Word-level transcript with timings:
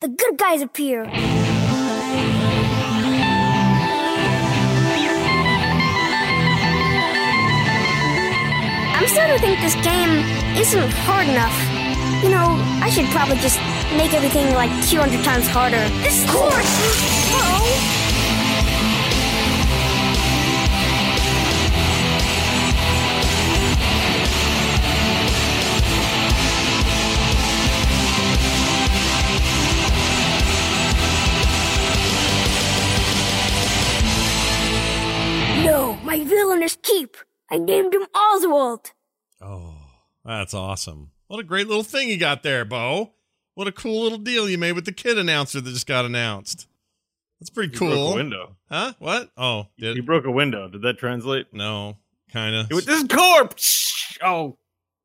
the 0.00 0.08
good 0.08 0.38
guys 0.38 0.62
appear. 0.62 1.04
I'm 8.94 9.08
starting 9.08 9.36
to 9.36 9.40
think 9.40 9.60
this 9.60 9.74
game 9.82 10.22
isn't 10.56 10.88
hard 11.02 11.26
enough. 11.28 11.52
You 12.22 12.30
know, 12.30 12.46
I 12.80 12.90
should 12.90 13.06
probably 13.06 13.38
just 13.38 13.58
make 13.96 14.14
everything 14.14 14.54
like 14.54 14.70
200 14.86 15.24
times 15.24 15.48
harder. 15.48 15.82
This 16.02 16.22
is 16.22 16.30
course! 16.30 16.54
Oh! 17.34 17.97
Villainous 36.38 36.76
keep. 36.80 37.16
I 37.50 37.58
named 37.58 37.92
him 37.94 38.06
Oswald. 38.14 38.92
Oh, 39.40 39.74
that's 40.24 40.54
awesome. 40.54 41.10
What 41.26 41.40
a 41.40 41.44
great 41.44 41.66
little 41.66 41.82
thing 41.82 42.08
you 42.08 42.16
got 42.16 42.42
there, 42.44 42.64
Bo. 42.64 43.12
What 43.54 43.66
a 43.66 43.72
cool 43.72 44.02
little 44.04 44.18
deal 44.18 44.48
you 44.48 44.56
made 44.56 44.72
with 44.72 44.84
the 44.84 44.92
kid 44.92 45.18
announcer 45.18 45.60
that 45.60 45.70
just 45.72 45.86
got 45.88 46.04
announced. 46.04 46.68
That's 47.40 47.50
pretty 47.50 47.72
You 47.72 47.78
cool. 47.78 47.88
broke 47.90 48.12
a 48.12 48.16
window. 48.16 48.56
Huh? 48.70 48.92
What? 49.00 49.30
Oh, 49.36 49.66
did 49.78 49.96
You 49.96 50.02
broke 50.04 50.26
a 50.26 50.30
window. 50.30 50.68
Did 50.68 50.82
that 50.82 50.98
translate? 50.98 51.46
No, 51.52 51.96
kind 52.32 52.54
of. 52.54 52.66
It 52.70 52.86
this 52.86 53.02
is 53.02 53.08
corpse. 53.08 54.16
Oh, 54.22 54.56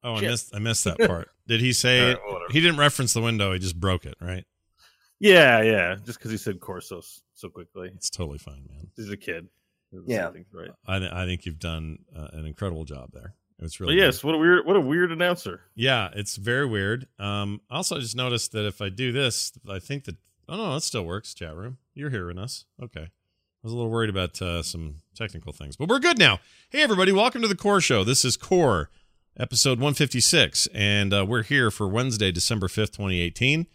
Oh, 0.04 0.16
I 0.18 0.22
missed 0.22 0.54
I 0.56 0.60
missed 0.60 0.84
that 0.84 0.98
part. 1.08 1.30
Did 1.48 1.62
he 1.62 1.74
say 1.74 2.14
right. 2.14 2.18
He 2.52 2.60
didn't 2.60 2.78
reference 2.78 3.14
the 3.14 3.22
window. 3.22 3.54
He 3.54 3.60
just 3.60 3.80
broke 3.80 4.06
it, 4.06 4.16
right? 4.22 4.46
yeah, 5.20 5.62
yeah. 5.62 5.96
Just 6.06 6.20
because 6.20 6.30
he 6.32 6.38
said 6.38 6.60
Corsos 6.60 7.22
so 7.34 7.48
quickly. 7.50 7.90
It's 7.96 8.10
totally 8.10 8.38
fine, 8.38 8.66
man. 8.70 8.90
He's 8.98 9.10
a 9.10 9.18
kid. 9.18 9.48
Yeah. 10.06 10.32
Right. 10.52 10.72
I 10.88 11.00
th- 11.00 11.12
I 11.12 11.26
think 11.26 11.46
you've 11.46 11.60
done 11.60 12.00
uh, 12.16 12.28
an 12.34 12.46
incredible 12.46 12.84
job 12.86 13.12
there. 13.14 13.34
It's 13.60 13.78
But 13.78 13.84
really 13.86 13.96
good. 13.96 14.02
yes, 14.06 14.24
what 14.24 14.36
a 14.36 14.38
weird, 14.38 14.66
what 14.66 14.76
a 14.76 14.82
weird 14.82 15.12
announcer. 15.12 15.62
Yeah, 15.76 16.10
it's 16.14 16.36
very 16.36 16.66
weird. 16.66 17.08
Um, 17.20 17.62
I 17.70 17.82
just 17.82 18.16
noticed 18.16 18.52
that 18.54 18.66
if 18.66 18.82
I 18.82 18.90
do 18.90 19.12
this, 19.12 19.54
I 19.70 19.80
think 19.80 20.06
that 20.06 20.16
oh 20.50 20.58
no, 20.58 20.76
it 20.76 20.82
still 20.82 21.04
works. 21.06 21.34
Chat 21.34 21.56
room, 21.56 21.78
you're 21.94 22.10
hearing 22.10 22.38
us. 22.38 22.66
Okay, 22.82 23.02
I 23.04 23.10
was 23.62 23.72
a 23.72 23.76
little 23.76 23.92
worried 23.92 24.10
about 24.10 24.42
uh, 24.42 24.64
some 24.64 24.96
technical 25.16 25.54
things, 25.54 25.76
but 25.78 25.88
we're 25.88 26.00
good 26.00 26.18
now. 26.20 26.40
Hey 26.70 26.82
everybody, 26.82 27.12
welcome 27.12 27.42
to 27.44 27.48
the 27.48 27.56
Core 27.56 27.80
Show. 27.80 28.04
This 28.04 28.26
is 28.26 28.36
Core, 28.36 28.90
episode 29.40 29.78
156, 29.80 30.68
and 30.74 31.14
uh, 31.14 31.26
we're 31.26 31.44
here 31.44 31.70
for 31.72 31.88
Wednesday, 31.88 32.32
December 32.32 32.68
5th, 32.68 32.92
2018. 32.92 33.68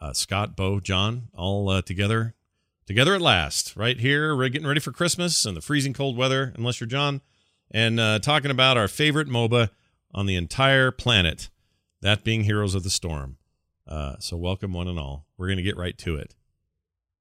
Uh, 0.00 0.12
Scott, 0.12 0.56
Bo, 0.56 0.80
John, 0.80 1.28
all 1.34 1.68
uh, 1.68 1.82
together, 1.82 2.34
together 2.86 3.14
at 3.14 3.20
last, 3.20 3.76
right 3.76 3.98
here. 3.98 4.36
We're 4.36 4.48
getting 4.48 4.68
ready 4.68 4.80
for 4.80 4.92
Christmas 4.92 5.44
and 5.44 5.56
the 5.56 5.60
freezing 5.60 5.92
cold 5.92 6.16
weather, 6.16 6.52
unless 6.56 6.80
you're 6.80 6.88
John, 6.88 7.20
and 7.70 7.98
uh, 7.98 8.18
talking 8.18 8.50
about 8.50 8.76
our 8.76 8.88
favorite 8.88 9.28
MOBA 9.28 9.70
on 10.12 10.26
the 10.26 10.36
entire 10.36 10.90
planet, 10.90 11.48
that 12.02 12.24
being 12.24 12.44
Heroes 12.44 12.74
of 12.74 12.82
the 12.82 12.90
Storm. 12.90 13.38
Uh, 13.86 14.16
so, 14.18 14.36
welcome 14.36 14.72
one 14.72 14.88
and 14.88 14.98
all. 14.98 15.26
We're 15.36 15.48
going 15.48 15.58
to 15.58 15.62
get 15.62 15.76
right 15.76 15.96
to 15.98 16.16
it. 16.16 16.34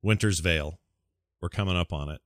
Winter's 0.02 0.40
Veil. 0.40 0.80
We're 1.42 1.50
coming 1.50 1.76
up 1.76 1.92
on 1.92 2.10
it. 2.10 2.22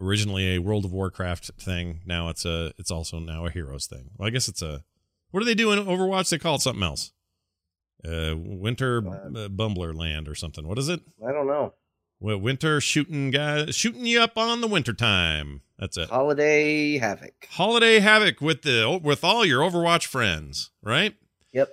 Originally 0.00 0.54
a 0.54 0.58
World 0.58 0.84
of 0.84 0.92
Warcraft 0.92 1.52
thing. 1.58 2.00
Now 2.06 2.28
it's 2.28 2.44
a. 2.44 2.72
It's 2.78 2.90
also 2.90 3.18
now 3.18 3.46
a 3.46 3.50
Heroes 3.50 3.86
thing. 3.86 4.10
Well, 4.16 4.26
I 4.26 4.30
guess 4.30 4.48
it's 4.48 4.62
a. 4.62 4.82
What 5.30 5.40
do 5.40 5.46
they 5.46 5.54
do 5.54 5.72
in 5.72 5.78
Overwatch? 5.78 6.30
They 6.30 6.38
call 6.38 6.56
it 6.56 6.62
something 6.62 6.82
else. 6.82 7.12
Uh, 8.02 8.34
Winter 8.36 8.98
uh, 8.98 9.48
Bumbler 9.48 9.94
Land 9.94 10.26
or 10.26 10.34
something. 10.34 10.66
What 10.66 10.78
is 10.78 10.88
it? 10.88 11.00
I 11.26 11.32
don't 11.32 11.46
know. 11.46 11.74
Well, 12.22 12.38
winter 12.38 12.80
shooting 12.82 13.30
guys 13.30 13.74
shooting 13.74 14.04
you 14.04 14.20
up 14.20 14.36
on 14.36 14.60
the 14.60 14.66
winter 14.66 14.92
time. 14.92 15.62
That's 15.78 15.96
it. 15.96 16.10
Holiday 16.10 16.98
Havoc. 16.98 17.48
Holiday 17.50 18.00
Havoc 18.00 18.42
with 18.42 18.62
the 18.62 19.00
with 19.02 19.24
all 19.24 19.46
your 19.46 19.62
Overwatch 19.62 20.06
friends, 20.06 20.70
right? 20.82 21.14
Yep. 21.52 21.70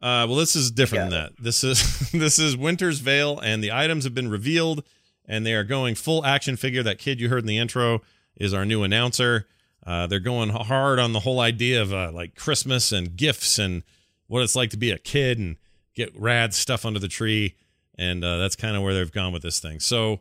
Uh, 0.00 0.26
well, 0.28 0.36
this 0.36 0.54
is 0.54 0.70
different 0.70 1.10
than 1.10 1.20
that. 1.20 1.32
This 1.40 1.64
is 1.64 2.10
this 2.12 2.38
is 2.38 2.56
Winter's 2.56 3.00
Veil, 3.00 3.40
and 3.40 3.62
the 3.62 3.72
items 3.72 4.04
have 4.04 4.14
been 4.14 4.30
revealed, 4.30 4.84
and 5.26 5.44
they 5.44 5.54
are 5.54 5.64
going 5.64 5.96
full 5.96 6.24
action 6.24 6.56
figure. 6.56 6.84
That 6.84 6.98
kid 6.98 7.20
you 7.20 7.28
heard 7.28 7.40
in 7.40 7.46
the 7.46 7.58
intro 7.58 8.00
is 8.36 8.54
our 8.54 8.64
new 8.64 8.84
announcer. 8.84 9.46
Uh, 9.84 10.06
they're 10.06 10.20
going 10.20 10.50
hard 10.50 11.00
on 11.00 11.12
the 11.12 11.20
whole 11.20 11.40
idea 11.40 11.82
of 11.82 11.92
uh, 11.92 12.12
like 12.12 12.36
Christmas 12.36 12.92
and 12.92 13.16
gifts 13.16 13.58
and 13.58 13.82
what 14.28 14.42
it's 14.42 14.54
like 14.54 14.70
to 14.70 14.76
be 14.76 14.92
a 14.92 14.98
kid 14.98 15.38
and 15.38 15.56
get 15.94 16.14
rad 16.14 16.54
stuff 16.54 16.84
under 16.84 17.00
the 17.00 17.08
tree, 17.08 17.56
and 17.98 18.24
uh, 18.24 18.38
that's 18.38 18.56
kind 18.56 18.76
of 18.76 18.82
where 18.82 18.94
they've 18.94 19.12
gone 19.12 19.32
with 19.32 19.42
this 19.42 19.58
thing. 19.60 19.80
So 19.80 20.20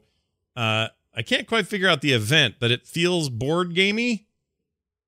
uh, 0.55 0.87
I 1.15 1.21
can't 1.21 1.47
quite 1.47 1.67
figure 1.67 1.87
out 1.87 2.01
the 2.01 2.13
event, 2.13 2.55
but 2.59 2.71
it 2.71 2.85
feels 2.87 3.29
board 3.29 3.73
gamey. 3.75 4.25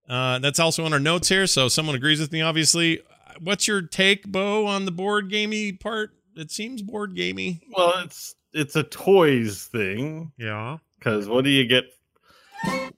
Uh, 0.07 0.39
that's 0.39 0.59
also 0.59 0.85
on 0.85 0.93
our 0.93 0.99
notes 0.99 1.27
here, 1.29 1.45
so 1.47 1.67
someone 1.67 1.95
agrees 1.95 2.19
with 2.19 2.31
me. 2.31 2.41
Obviously, 2.41 3.01
what's 3.39 3.67
your 3.67 3.81
take, 3.81 4.27
Bo, 4.27 4.65
on 4.65 4.85
the 4.85 4.91
board 4.91 5.29
gamey 5.29 5.71
part? 5.71 6.11
It 6.35 6.51
seems 6.51 6.81
board 6.81 7.15
gamey. 7.15 7.61
Well, 7.75 7.93
it's 8.05 8.35
it's 8.53 8.75
a 8.75 8.83
toys 8.83 9.65
thing 9.65 10.31
Yeah. 10.37 10.77
because 10.97 11.27
what 11.27 11.43
do 11.43 11.51
you 11.51 11.65
get 11.67 11.83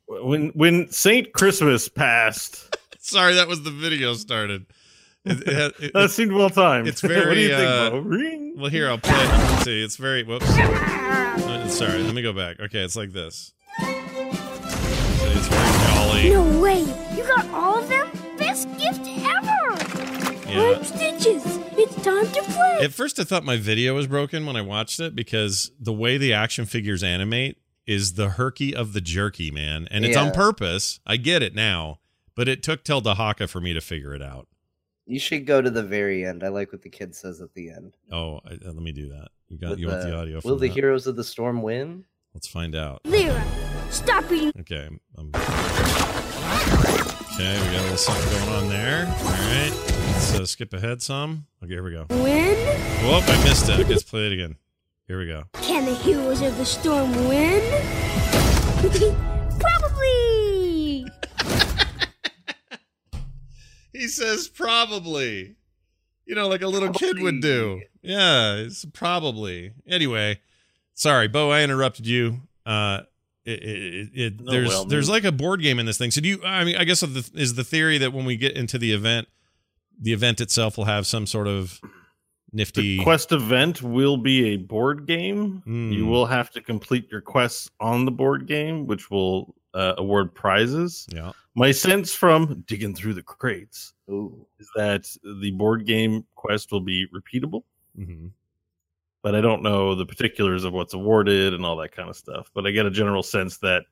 when 0.07 0.49
when 0.49 0.89
Saint 0.91 1.33
Christmas 1.33 1.89
passed? 1.89 2.75
Sorry, 2.99 3.33
that 3.33 3.47
was 3.47 3.63
the 3.63 3.71
video 3.71 4.13
started. 4.13 4.65
It- 5.25 5.47
it- 5.47 5.75
it- 5.79 5.93
That 5.93 6.09
seemed 6.11 6.31
well 6.31 6.49
timed. 6.49 6.87
It's 6.87 7.03
what 7.03 7.09
do 7.09 7.15
very, 7.15 7.43
you 7.43 7.49
think, 7.49 7.69
uh, 7.69 7.89
Bo? 7.91 7.99
Ring. 7.99 8.53
well, 8.57 8.69
here 8.71 8.89
I'll 8.89 8.97
play. 8.97 9.13
Let's 9.13 9.63
see, 9.65 9.83
it's 9.83 9.97
very. 9.97 10.23
Whoops. 10.23 10.45
Uh, 11.31 11.67
Sorry, 11.69 12.03
let 12.03 12.13
me 12.13 12.21
go 12.21 12.33
back. 12.33 12.59
Okay, 12.59 12.79
it's 12.83 12.95
like 12.97 13.11
this. 13.13 13.53
It's 13.79 15.47
very 15.47 15.71
jolly. 15.93 16.29
No 16.29 16.59
way! 16.61 16.79
You 17.15 17.23
got 17.23 17.45
all 17.51 17.79
of 17.79 17.87
them? 17.87 18.09
Best 18.37 18.67
gift 18.77 18.99
ever! 19.07 20.49
Yeah. 20.49 20.75
I'm 20.77 20.83
Stitches. 20.83 21.43
It's 21.77 21.95
time 22.03 22.27
to 22.27 22.41
play. 22.51 22.79
At 22.81 22.91
first, 22.93 23.17
I 23.19 23.23
thought 23.23 23.45
my 23.45 23.55
video 23.57 23.95
was 23.95 24.07
broken 24.07 24.45
when 24.45 24.55
I 24.57 24.61
watched 24.61 24.99
it 24.99 25.15
because 25.15 25.71
the 25.79 25.93
way 25.93 26.17
the 26.17 26.33
action 26.33 26.65
figures 26.65 27.01
animate 27.03 27.57
is 27.87 28.13
the 28.13 28.31
herky 28.31 28.75
of 28.75 28.91
the 28.93 29.01
jerky, 29.01 29.49
man. 29.51 29.87
And 29.89 30.03
it's 30.05 30.17
on 30.17 30.31
purpose. 30.31 30.99
I 31.07 31.15
get 31.17 31.41
it 31.41 31.55
now, 31.55 31.99
but 32.35 32.47
it 32.49 32.61
took 32.61 32.83
till 32.83 33.01
Dehaka 33.01 33.47
for 33.49 33.61
me 33.61 33.73
to 33.73 33.81
figure 33.81 34.13
it 34.13 34.21
out. 34.21 34.47
You 35.11 35.19
should 35.19 35.45
go 35.45 35.61
to 35.61 35.69
the 35.69 35.83
very 35.83 36.23
end. 36.23 36.41
I 36.41 36.47
like 36.47 36.71
what 36.71 36.83
the 36.83 36.89
kid 36.89 37.13
says 37.13 37.41
at 37.41 37.53
the 37.53 37.69
end. 37.69 37.97
Oh, 38.13 38.39
I, 38.45 38.53
uh, 38.53 38.71
let 38.71 38.75
me 38.75 38.93
do 38.93 39.09
that. 39.09 39.27
You 39.49 39.57
got 39.57 39.71
With 39.71 39.79
you 39.79 39.89
want 39.89 40.03
the 40.03 40.15
audio? 40.15 40.35
Will 40.35 40.41
from 40.41 40.59
the 40.59 40.69
that? 40.69 40.73
heroes 40.73 41.05
of 41.05 41.17
the 41.17 41.23
storm 41.25 41.61
win? 41.61 42.05
Let's 42.33 42.47
find 42.47 42.75
out. 42.75 43.01
Lyra, 43.03 43.43
stop 43.89 44.31
eating. 44.31 44.53
Okay. 44.61 44.87
I'm, 45.17 45.27
okay, 45.27 45.41
we 47.59 47.65
got 47.65 47.75
a 47.75 47.81
little 47.81 47.97
something 47.97 48.39
going 48.39 48.63
on 48.63 48.69
there. 48.69 49.05
All 49.05 49.31
right. 49.31 49.73
Let's 50.13 50.39
uh, 50.39 50.45
skip 50.45 50.71
ahead 50.73 51.01
some. 51.01 51.45
Okay, 51.61 51.73
here 51.73 51.83
we 51.83 51.91
go. 51.91 52.05
Win? 52.11 52.55
Whoop, 53.05 53.27
I 53.27 53.43
missed 53.43 53.67
it. 53.67 53.89
Let's 53.89 54.03
play 54.03 54.27
it 54.27 54.31
again. 54.31 54.55
Here 55.09 55.19
we 55.19 55.27
go. 55.27 55.43
Can 55.55 55.83
the 55.83 55.93
heroes 55.93 56.39
of 56.39 56.55
the 56.55 56.65
storm 56.65 57.11
win? 57.27 57.61
Probably. 59.59 61.05
He 64.01 64.07
says 64.07 64.47
probably. 64.47 65.57
You 66.25 66.33
know, 66.33 66.47
like 66.47 66.63
a 66.63 66.67
little 66.67 66.91
kid 66.91 67.19
would 67.19 67.39
do. 67.39 67.81
Yeah, 68.01 68.55
it's 68.55 68.83
probably. 68.83 69.73
Anyway, 69.87 70.39
sorry, 70.95 71.27
Bo, 71.27 71.51
I 71.51 71.61
interrupted 71.61 72.07
you. 72.07 72.41
Uh 72.65 73.01
it, 73.45 73.61
it, 73.61 74.09
it, 74.15 74.39
No, 74.39 74.51
there's 74.51 74.69
well, 74.69 74.85
there's 74.85 75.07
like 75.07 75.23
a 75.23 75.31
board 75.31 75.61
game 75.61 75.77
in 75.77 75.85
this 75.85 75.99
thing. 75.99 76.09
So 76.09 76.19
do 76.19 76.29
you 76.29 76.43
I 76.43 76.63
mean 76.63 76.77
I 76.77 76.83
guess 76.83 77.01
the, 77.01 77.29
is 77.35 77.53
the 77.53 77.63
theory 77.63 77.99
that 77.99 78.11
when 78.11 78.25
we 78.25 78.37
get 78.37 78.55
into 78.55 78.79
the 78.79 78.91
event 78.91 79.27
the 79.99 80.13
event 80.13 80.41
itself 80.41 80.77
will 80.77 80.85
have 80.85 81.05
some 81.05 81.27
sort 81.27 81.47
of 81.47 81.79
nifty 82.51 82.97
The 82.97 83.03
quest 83.03 83.31
event 83.31 83.83
will 83.83 84.17
be 84.17 84.49
a 84.49 84.57
board 84.57 85.05
game. 85.05 85.61
Mm. 85.67 85.93
You 85.93 86.07
will 86.07 86.25
have 86.25 86.49
to 86.51 86.61
complete 86.61 87.11
your 87.11 87.21
quests 87.21 87.69
on 87.79 88.05
the 88.05 88.11
board 88.11 88.47
game, 88.47 88.87
which 88.87 89.11
will 89.11 89.53
uh, 89.73 89.93
award 89.97 90.33
prizes. 90.35 91.07
Yeah. 91.13 91.31
My 91.55 91.71
sense 91.71 92.13
from 92.13 92.63
digging 92.67 92.95
through 92.95 93.13
the 93.15 93.23
crates 93.23 93.93
Ooh. 94.09 94.45
is 94.59 94.69
that 94.75 95.05
the 95.23 95.51
board 95.51 95.85
game 95.85 96.25
quest 96.35 96.71
will 96.71 96.81
be 96.81 97.07
repeatable, 97.13 97.63
hmm 97.95 98.27
but 99.23 99.35
I 99.35 99.41
don't 99.41 99.61
know 99.61 99.93
the 99.93 100.05
particulars 100.07 100.63
of 100.63 100.73
what's 100.73 100.95
awarded 100.95 101.53
and 101.53 101.63
all 101.63 101.77
that 101.77 101.91
kind 101.91 102.09
of 102.09 102.15
stuff. 102.17 102.49
But 102.55 102.65
I 102.65 102.71
get 102.71 102.87
a 102.87 102.89
general 102.89 103.21
sense 103.21 103.59
that 103.59 103.83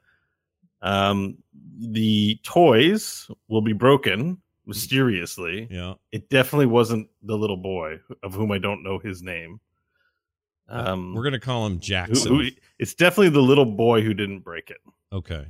um, 0.82 1.38
the 1.78 2.40
toys 2.42 3.30
will 3.48 3.62
be 3.62 3.74
broken 3.74 4.42
mysteriously. 4.66 5.68
Yeah. 5.70 5.94
It 6.12 6.30
definitely 6.32 6.66
wasn't 6.66 7.10
the 7.22 7.38
little 7.38 7.58
boy 7.58 8.00
of 8.24 8.34
whom 8.34 8.52
I 8.52 8.58
don't 8.58 8.82
know 8.82 8.98
his 8.98 9.22
name. 9.22 9.60
Um, 10.68 11.14
We're 11.14 11.24
gonna 11.24 11.40
call 11.40 11.68
him 11.68 11.74
who- 11.74 11.80
Jackson. 11.80 12.36
who- 12.36 12.50
it's 12.80 12.96
definitely 12.96 13.30
the 13.30 13.42
little 13.44 13.66
boy 13.66 14.02
who 14.02 14.16
didn't 14.16 14.40
break 14.40 14.72
it. 14.72 14.78
okay. 15.14 15.46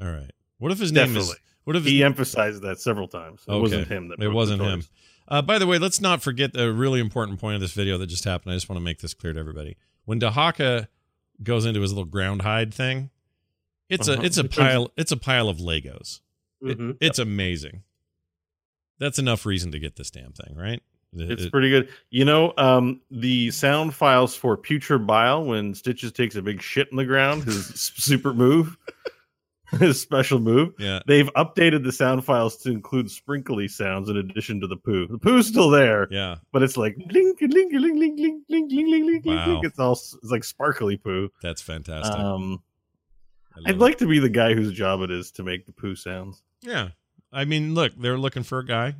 All 0.00 0.08
right. 0.10 0.30
What 0.58 0.72
if 0.72 0.78
his 0.78 0.92
name 0.92 1.16
is 1.16 1.34
what 1.64 1.76
if 1.76 1.84
He 1.84 2.02
emphasized 2.04 2.62
that 2.62 2.80
several 2.80 3.08
times. 3.08 3.42
It 3.46 3.50
Okay. 3.50 3.60
wasn't 3.60 3.88
him 3.88 4.08
that 4.08 4.22
It 4.22 4.28
wasn't 4.28 4.62
him. 4.62 4.82
Uh, 5.28 5.42
by 5.42 5.58
the 5.58 5.66
way, 5.66 5.78
let's 5.78 6.00
not 6.00 6.22
forget 6.22 6.52
the 6.52 6.72
really 6.72 7.00
important 7.00 7.40
point 7.40 7.56
of 7.56 7.60
this 7.60 7.72
video 7.72 7.98
that 7.98 8.06
just 8.06 8.24
happened. 8.24 8.52
I 8.52 8.56
just 8.56 8.68
want 8.68 8.78
to 8.78 8.84
make 8.84 9.00
this 9.00 9.12
clear 9.14 9.32
to 9.32 9.40
everybody. 9.40 9.76
When 10.04 10.20
Dehaka 10.20 10.86
goes 11.42 11.66
into 11.66 11.80
his 11.80 11.90
little 11.92 12.04
ground 12.04 12.42
hide 12.42 12.72
thing, 12.72 13.10
it's 13.88 14.08
Uh-huh. 14.08 14.22
a 14.22 14.24
it's 14.24 14.38
a 14.38 14.44
pile 14.44 14.92
it's 14.96 15.10
a 15.12 15.16
pile 15.16 15.48
of 15.48 15.58
Legos. 15.58 16.20
It- 16.62 16.78
Mhm. 16.78 16.96
it's 17.00 17.18
amazing. 17.18 17.82
That's 18.98 19.18
enough 19.18 19.44
reason 19.44 19.72
to 19.72 19.78
get 19.78 19.96
this 19.96 20.10
damn 20.10 20.32
thing, 20.32 20.54
right? 20.56 20.80
It- 21.12 21.30
It's 21.32 21.42
it- 21.44 21.50
pretty 21.52 21.70
good. 21.70 21.88
You 22.10 22.24
know, 22.24 22.54
um, 22.56 23.00
the 23.10 23.50
sound 23.50 23.94
files 23.94 24.34
for 24.36 24.56
Putrid 24.56 25.06
Bile 25.06 25.44
when 25.44 25.74
Stitches 25.74 26.12
takes 26.12 26.36
a 26.36 26.42
big 26.42 26.62
shit 26.62 26.88
in 26.90 26.96
the 26.96 27.04
ground, 27.04 27.44
his 27.44 27.66
super 27.96 28.32
move, 28.32 28.76
his 29.78 30.00
special 30.00 30.38
move. 30.38 30.74
yeah. 30.78 31.00
They've 31.06 31.28
updated 31.34 31.84
the 31.84 31.92
sound 31.92 32.24
files 32.24 32.56
to 32.58 32.70
include 32.70 33.10
sprinkly 33.10 33.68
sounds 33.68 34.08
in 34.08 34.16
addition 34.16 34.60
to 34.60 34.66
the 34.66 34.76
poo. 34.76 35.06
The 35.08 35.18
poo's 35.18 35.46
still 35.46 35.70
there, 35.70 36.06
Yeah. 36.10 36.36
but 36.52 36.62
it's 36.62 36.76
like 36.76 36.96
link, 37.10 37.40
link, 37.40 37.72
link, 37.72 37.72
link, 37.72 38.18
link, 38.18 38.44
link, 38.48 38.70
link, 38.72 39.04
link, 39.06 39.24
Wow. 39.26 39.46
link. 39.52 39.64
It's 39.64 39.78
all 39.78 39.92
it's 39.92 40.16
like 40.22 40.44
sparkly 40.44 40.96
poo. 40.96 41.30
That's 41.42 41.62
fantastic. 41.62 42.18
Um, 42.18 42.62
I 43.66 43.70
it. 43.70 43.78
like 43.78 43.98
to 43.98 44.06
be 44.06 44.18
the 44.18 44.28
guy 44.28 44.54
whose 44.54 44.72
job 44.72 45.00
it 45.02 45.10
is 45.10 45.30
to 45.32 45.42
make 45.42 45.66
the 45.66 45.72
poo 45.72 45.94
sounds. 45.96 46.42
Yeah. 46.62 46.90
I 47.32 47.44
mean, 47.44 47.74
look, 47.74 47.92
they're 47.98 48.18
looking 48.18 48.42
for 48.44 48.58
a 48.60 48.66
guy. 48.66 48.94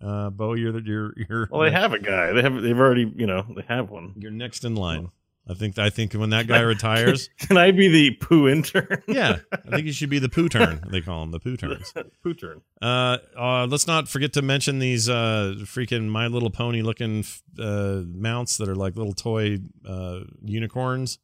Uh, 0.00 0.30
Bo, 0.30 0.54
you're 0.54 0.72
the, 0.72 0.82
you're 0.82 1.14
you're 1.16 1.48
Well, 1.50 1.62
they 1.62 1.70
have 1.70 1.92
a 1.94 1.98
guy. 1.98 2.32
They 2.32 2.42
have. 2.42 2.60
They've 2.60 2.78
already. 2.78 3.10
You 3.16 3.26
know, 3.26 3.46
they 3.56 3.62
have 3.68 3.88
one. 3.90 4.12
you're 4.18 4.30
next 4.30 4.64
in 4.64 4.74
line. 4.74 5.10
I 5.48 5.54
think 5.54 5.78
I 5.78 5.90
think 5.90 6.12
when 6.14 6.30
that 6.30 6.46
guy 6.48 6.60
retires, 6.62 7.30
Can 7.38 7.56
I 7.56 7.70
be 7.70 7.86
the 7.88 8.10
poo 8.16 8.48
intern? 8.48 9.02
yeah, 9.08 9.38
I 9.52 9.70
think 9.70 9.86
you 9.86 9.92
should 9.92 10.10
be 10.10 10.18
the 10.18 10.28
poo 10.28 10.48
turn. 10.48 10.82
They 10.90 11.00
call 11.00 11.20
them 11.20 11.30
the 11.30 11.38
poo 11.38 11.56
turns. 11.56 11.92
poo 12.22 12.34
turn. 12.34 12.62
Uh, 12.82 13.18
uh, 13.38 13.66
let's 13.66 13.86
not 13.86 14.08
forget 14.08 14.32
to 14.32 14.42
mention 14.42 14.80
these 14.80 15.08
uh 15.08 15.54
freaking 15.60 16.08
My 16.08 16.26
Little 16.26 16.50
Pony 16.50 16.82
looking 16.82 17.24
uh 17.60 18.02
mounts 18.06 18.56
that 18.56 18.68
are 18.68 18.74
like 18.74 18.96
little 18.96 19.12
toy 19.14 19.58
uh 19.88 20.20
unicorns. 20.42 21.18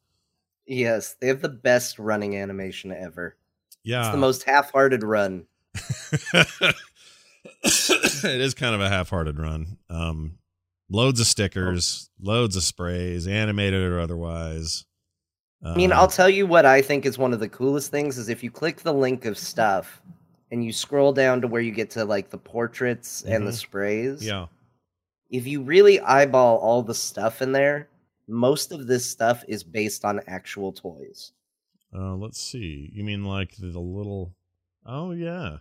Yes, 0.65 1.15
they 1.19 1.27
have 1.27 1.41
the 1.41 1.49
best 1.49 1.99
running 1.99 2.37
animation 2.37 2.93
ever. 2.93 3.35
Yeah, 3.83 4.03
It's 4.03 4.11
the 4.11 4.17
most 4.17 4.43
half-hearted 4.43 5.03
run. 5.03 5.45
it 7.63 8.41
is 8.41 8.53
kind 8.53 8.73
of 8.75 8.81
a 8.81 8.87
half-hearted 8.89 9.37
run. 9.39 9.77
Um, 9.89 10.37
loads 10.93 11.19
of 11.19 11.27
stickers, 11.27 12.09
loads 12.21 12.55
of 12.55 12.63
sprays, 12.63 13.27
animated 13.27 13.81
or 13.83 13.99
otherwise. 13.99 14.85
I 15.65 15.75
mean, 15.75 15.91
I'll 15.93 16.07
tell 16.09 16.29
you 16.29 16.45
what 16.45 16.65
I 16.65 16.81
think 16.81 17.05
is 17.05 17.17
one 17.17 17.33
of 17.33 17.39
the 17.39 17.47
coolest 17.49 17.89
things 17.89 18.17
is 18.17 18.29
if 18.29 18.43
you 18.43 18.51
click 18.51 18.81
the 18.81 18.93
link 18.93 19.25
of 19.25 19.37
stuff 19.37 20.01
and 20.51 20.63
you 20.63 20.71
scroll 20.73 21.13
down 21.13 21.41
to 21.41 21.47
where 21.47 21.61
you 21.61 21.71
get 21.71 21.89
to 21.91 22.05
like 22.05 22.29
the 22.29 22.37
portraits 22.37 23.23
and 23.23 23.47
the 23.47 23.51
Mhm. 23.51 23.55
sprays. 23.55 24.25
yeah, 24.25 24.47
If 25.29 25.47
you 25.47 25.63
really 25.63 25.99
eyeball 26.01 26.57
all 26.57 26.83
the 26.83 26.93
stuff 26.93 27.41
in 27.41 27.53
there, 27.53 27.89
most 28.27 28.71
of 28.71 28.85
this 28.87 29.09
stuff 29.09 29.43
is 29.47 29.63
based 29.63 30.05
on 30.05 30.19
actual 30.27 30.71
toys. 30.73 31.31
uh, 31.95 32.15
let's 32.15 32.39
see. 32.41 32.89
You 32.93 33.03
mean 33.03 33.23
like 33.23 33.55
the, 33.55 33.67
the 33.67 33.79
little? 33.79 34.35
Oh 34.85 35.11
yeah, 35.11 35.57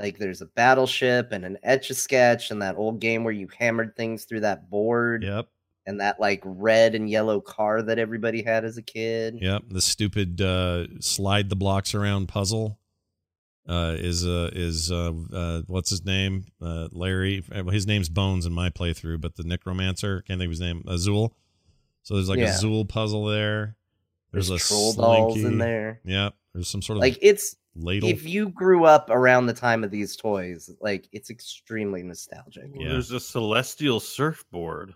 Like 0.00 0.18
there's 0.18 0.40
a 0.40 0.46
battleship 0.46 1.30
and 1.30 1.44
an 1.44 1.58
etch 1.62 1.90
a 1.90 1.94
sketch 1.94 2.50
and 2.50 2.62
that 2.62 2.76
old 2.76 3.00
game 3.00 3.22
where 3.22 3.34
you 3.34 3.48
hammered 3.58 3.94
things 3.96 4.24
through 4.24 4.40
that 4.40 4.70
board 4.70 5.22
yep, 5.22 5.48
and 5.86 6.00
that 6.00 6.18
like 6.18 6.42
red 6.44 6.94
and 6.94 7.08
yellow 7.10 7.40
car 7.40 7.82
that 7.82 7.98
everybody 7.98 8.42
had 8.42 8.64
as 8.64 8.78
a 8.78 8.82
kid. 8.82 9.38
yep. 9.40 9.62
The 9.68 9.82
stupid 9.82 10.40
uh, 10.40 10.86
slide 11.00 11.50
the 11.50 11.56
blocks 11.56 11.94
around 11.94 12.28
puzzle. 12.28 12.78
Uh, 13.68 13.94
is 13.98 14.26
uh 14.26 14.50
is 14.52 14.90
uh, 14.90 15.12
uh 15.32 15.62
what's 15.68 15.90
his 15.90 16.04
name 16.04 16.46
uh 16.60 16.88
Larry 16.90 17.44
his 17.70 17.86
name's 17.86 18.08
Bones 18.08 18.44
in 18.46 18.52
my 18.52 18.68
playthrough 18.70 19.20
but 19.20 19.36
the 19.36 19.44
necromancer 19.44 20.22
can't 20.22 20.40
think 20.40 20.48
of 20.48 20.52
his 20.52 20.60
name 20.60 20.82
Azul 20.88 21.36
so 22.02 22.14
there's 22.14 22.28
like 22.28 22.38
Yeah. 22.40 22.46
a 22.46 22.54
Azul 22.54 22.84
puzzle 22.86 23.26
there 23.26 23.76
There's, 24.32 24.48
there's, 24.48 24.64
a 24.64 24.66
troll 24.66 24.92
dolls 24.94 25.44
in 25.44 25.58
there. 25.58 26.00
Yep. 26.04 26.34
There's 26.54 26.68
some 26.68 26.82
sort 26.82 26.96
of 26.96 27.02
Like 27.02 27.18
it's 27.22 27.54
ladle. 27.74 28.08
if 28.08 28.26
you 28.28 28.48
grew 28.48 28.84
up 28.84 29.08
around 29.10 29.46
the 29.46 29.52
time 29.54 29.84
of 29.84 29.90
these 29.90 30.16
toys, 30.16 30.70
like 30.80 31.08
it's 31.12 31.30
extremely 31.30 32.02
nostalgic. 32.02 32.70
Yeah. 32.74 32.90
There's 32.90 33.10
a 33.10 33.20
celestial 33.20 34.00
surfboard. 34.00 34.92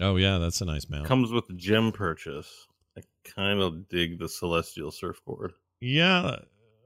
oh 0.00 0.16
yeah, 0.16 0.38
that's 0.38 0.60
a 0.60 0.64
nice 0.64 0.88
mount. 0.88 1.06
Comes 1.06 1.30
with 1.32 1.44
a 1.50 1.54
gem 1.54 1.92
purchase. 1.92 2.48
I 2.98 3.02
kind 3.24 3.60
of 3.60 3.88
dig 3.88 4.18
the 4.18 4.28
celestial 4.28 4.90
surfboard. 4.90 5.52
yeah. 5.80 6.36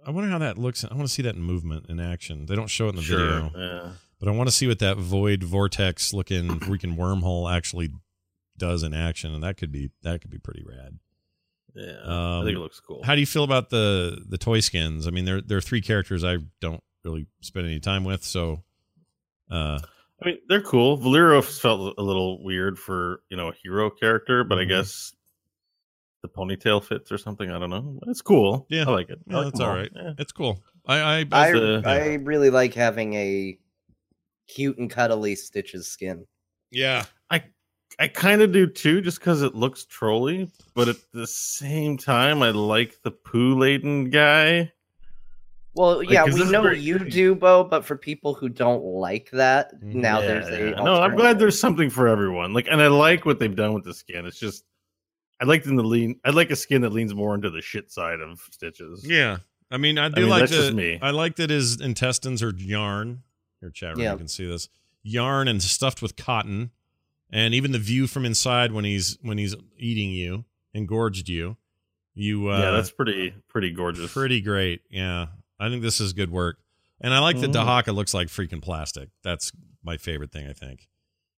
I 0.07 0.11
wonder 0.11 0.29
how 0.29 0.37
that 0.41 0.59
looks. 0.59 0.85
I 0.85 0.89
want 0.89 1.09
to 1.09 1.15
see 1.15 1.23
that 1.23 1.35
in 1.35 1.41
movement 1.41 1.87
in 1.89 1.99
action. 1.99 2.45
They 2.45 2.55
don't 2.55 2.69
show 2.69 2.89
it 2.89 2.91
in 2.91 2.97
the 2.97 3.03
sure. 3.03 3.19
video, 3.19 3.51
Yeah. 3.57 3.93
but 4.21 4.29
I 4.29 4.33
want 4.33 4.49
to 4.49 4.55
see 4.55 4.67
what 4.67 4.79
that 4.81 4.99
void 4.99 5.43
vortex 5.43 6.13
looking 6.13 6.47
freaking 6.61 6.99
wormhole 6.99 7.51
actually 7.51 7.89
does 8.59 8.83
in 8.83 8.93
action, 8.93 9.33
and 9.33 9.43
that 9.43 9.57
could 9.57 9.73
be 9.73 9.93
that 10.03 10.21
could 10.21 10.31
be 10.31 10.37
pretty 10.37 10.63
rad. 10.63 10.99
Yeah. 11.75 11.97
Um, 12.05 12.43
I 12.43 12.45
think 12.45 12.57
it 12.57 12.61
looks 12.61 12.81
cool. 12.81 13.03
How 13.03 13.15
do 13.15 13.21
you 13.21 13.27
feel 13.27 13.45
about 13.45 13.71
the 13.71 14.23
the 14.29 14.39
toy 14.39 14.61
skins? 14.61 15.07
I 15.07 15.11
mean, 15.11 15.25
there 15.25 15.41
there 15.41 15.59
are 15.59 15.63
three 15.63 15.81
characters 15.81 16.23
I 16.25 16.39
don't 16.61 16.83
really 17.05 17.27
spend 17.41 17.67
any 17.67 17.81
time 17.81 18.05
with, 18.05 18.23
so 18.25 18.63
uh, 19.51 19.79
I 20.23 20.27
mean, 20.27 20.39
they're 20.49 20.63
cool. 20.63 20.97
Valeera 20.99 21.43
felt 21.45 21.95
a 21.99 22.03
little 22.03 22.43
weird 22.45 22.79
for 22.79 23.21
you 23.29 23.37
know 23.37 23.49
a 23.49 23.53
hero 23.63 23.91
character, 23.91 24.45
but 24.45 24.59
Mhm. 24.59 24.63
I 24.63 24.65
guess 24.67 25.15
the 26.23 26.29
ponytail 26.29 26.83
fits 26.83 27.13
or 27.13 27.19
something. 27.19 27.51
I 27.51 27.59
don't 27.59 27.71
know. 27.71 27.99
It's 28.07 28.23
cool. 28.23 28.67
Yeah. 28.71 28.85
I 28.87 28.91
like 28.93 29.11
it. 29.11 29.19
I 29.29 29.33
yeah, 29.33 29.37
like 29.39 29.47
that's 29.47 29.61
all 29.61 29.75
right. 29.75 29.91
Yeah. 29.95 30.13
It's 30.19 30.33
cool. 30.33 30.63
I 30.87 30.99
I, 31.01 31.19
I 31.33 31.53
the- 31.53 31.83
I 31.85 32.15
really 32.15 32.51
like 32.51 32.73
having 32.75 33.15
a 33.15 33.59
cute 34.49 34.79
and 34.79 34.89
cuddly 34.91 35.35
Stitches 35.35 35.87
skin. 35.91 36.27
yeah. 36.71 37.05
I 37.99 38.09
kind 38.09 38.43
of 38.43 38.53
do 38.53 38.67
too, 38.67 39.01
just 39.01 39.19
because 39.21 39.43
it 39.43 39.55
looks 39.55 39.85
trolly. 39.85 40.51
But 40.75 40.89
at 40.89 40.97
the 41.13 41.27
same 41.27 41.97
time, 41.97 42.43
I 42.43 42.51
like 42.51 43.01
the 43.03 43.11
poo 43.11 43.57
laden 43.59 44.11
guy. 44.11 44.73
Well, 45.75 45.99
Like, 45.99 46.11
yeah, 46.11 46.25
'cause 46.25 46.35
we 46.39 46.51
know 46.51 46.71
you 46.71 46.99
tricky. 46.99 47.11
do, 47.11 47.35
Bo, 47.35 47.65
but 47.65 47.85
for 47.85 47.97
people 47.97 48.33
who 48.35 48.49
don't 48.49 48.85
like 48.85 49.31
that, 49.33 49.73
now 49.83 50.21
Yeah, 50.21 50.27
there's 50.27 50.49
a 50.49 50.71
yeah. 50.71 50.83
no. 50.83 50.95
I'm 51.03 51.17
glad 51.17 51.39
there's 51.41 51.59
something 51.59 51.91
for 51.91 52.07
everyone. 52.07 52.53
Like, 52.53 52.69
and 52.71 52.81
I 52.81 52.87
like 52.87 53.25
what 53.27 53.41
they've 53.41 53.55
done 53.57 53.75
with 53.75 53.85
the 53.85 53.95
skin. 53.95 54.25
It's 54.27 54.39
just 54.39 54.65
I 55.41 55.47
like 55.47 55.65
them 55.65 55.77
to 55.77 55.83
lean. 55.83 56.21
I 56.25 56.31
like 56.31 56.51
a 56.51 56.57
skin 56.57 56.83
that 56.83 56.93
leans 56.93 57.13
more 57.13 57.35
into 57.35 57.51
the 57.51 57.61
shit 57.61 57.91
side 57.91 58.21
of 58.21 58.41
stitches. 58.53 59.05
Yeah. 59.05 59.39
I 59.71 59.79
mean, 59.79 59.99
I 59.99 60.09
do 60.09 60.23
mean, 60.23 60.31
like 60.31 60.41
that's 60.43 60.53
just 60.53 60.73
me. 60.75 60.99
I 61.03 61.11
like 61.11 61.37
that 61.37 61.51
his 61.51 61.81
intestines 61.81 62.41
are 62.41 62.55
yarn. 62.57 63.25
Here, 63.61 63.71
chat 63.71 63.97
room, 63.97 64.05
Yeah. 64.05 64.13
you 64.13 64.19
can 64.19 64.29
see 64.29 64.47
this 64.47 64.69
yarn 65.03 65.49
and 65.49 65.61
stuffed 65.61 66.01
with 66.03 66.15
cotton, 66.17 66.71
and 67.35 67.53
even 67.53 67.73
the 67.73 67.79
view 67.79 68.07
from 68.07 68.25
inside 68.25 68.73
when 68.73 68.85
he's 68.87 69.19
when 69.21 69.37
he's 69.37 69.55
eating 69.77 70.11
you, 70.13 70.45
engorged 70.73 71.29
you. 71.29 71.57
You, 72.15 72.49
uh, 72.49 72.59
yeah, 72.61 72.71
that's 72.71 72.93
pretty 72.93 73.35
pretty 73.49 73.73
gorgeous. 73.73 74.13
pretty 74.13 74.41
great. 74.41 74.83
Yeah, 74.89 75.27
I 75.59 75.69
think 75.69 75.83
this 75.83 76.01
is 76.01 76.13
good 76.13 76.31
work, 76.31 76.59
and 77.01 77.13
I 77.13 77.19
like 77.19 77.41
that 77.41 77.51
Mhm. 77.51 77.55
Dehaka 77.55 77.93
looks 77.95 78.15
like 78.15 78.29
freaking 78.29 78.63
plastic. 78.63 79.11
That's 79.25 79.51
my 79.83 79.97
favorite 79.97 80.31
thing. 80.33 80.47
I 80.49 80.53
think 80.53 80.89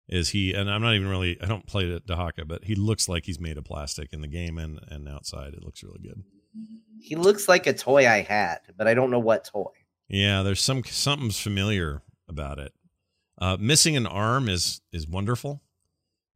is 0.10 0.30
he, 0.30 0.54
and 0.54 0.70
I'm 0.70 0.82
not 0.82 0.94
even 0.94 1.08
really. 1.08 1.42
I 1.42 1.46
don't 1.46 1.66
play 1.66 1.98
Dehaka, 2.00 2.46
but 2.46 2.66
he 2.66 2.76
looks 2.76 3.08
like 3.10 3.26
he's 3.26 3.40
made 3.40 3.58
of 3.58 3.64
plastic 3.64 4.12
in 4.12 4.20
the 4.22 4.28
game 4.28 4.58
and 4.58 4.80
and 4.90 5.08
outside. 5.08 5.54
It 5.54 5.64
looks 5.64 5.82
really 5.82 6.02
good. 6.04 6.22
He 7.00 7.16
looks 7.16 7.48
like 7.48 7.68
a 7.68 7.74
toy 7.74 8.08
I 8.08 8.22
had, 8.22 8.60
but 8.78 8.86
I 8.88 8.94
don't 8.94 9.12
know 9.12 9.20
what 9.20 9.46
toy. 9.46 9.72
Yeah, 10.10 10.44
there's 10.44 10.62
some 10.62 10.84
something's 10.84 11.40
familiar 11.40 12.02
about 12.28 12.60
it. 12.60 12.74
Uh, 13.38 13.56
missing 13.60 13.96
an 13.96 14.06
arm 14.08 14.50
is 14.50 14.82
is 14.92 15.08
wonderful. 15.08 15.62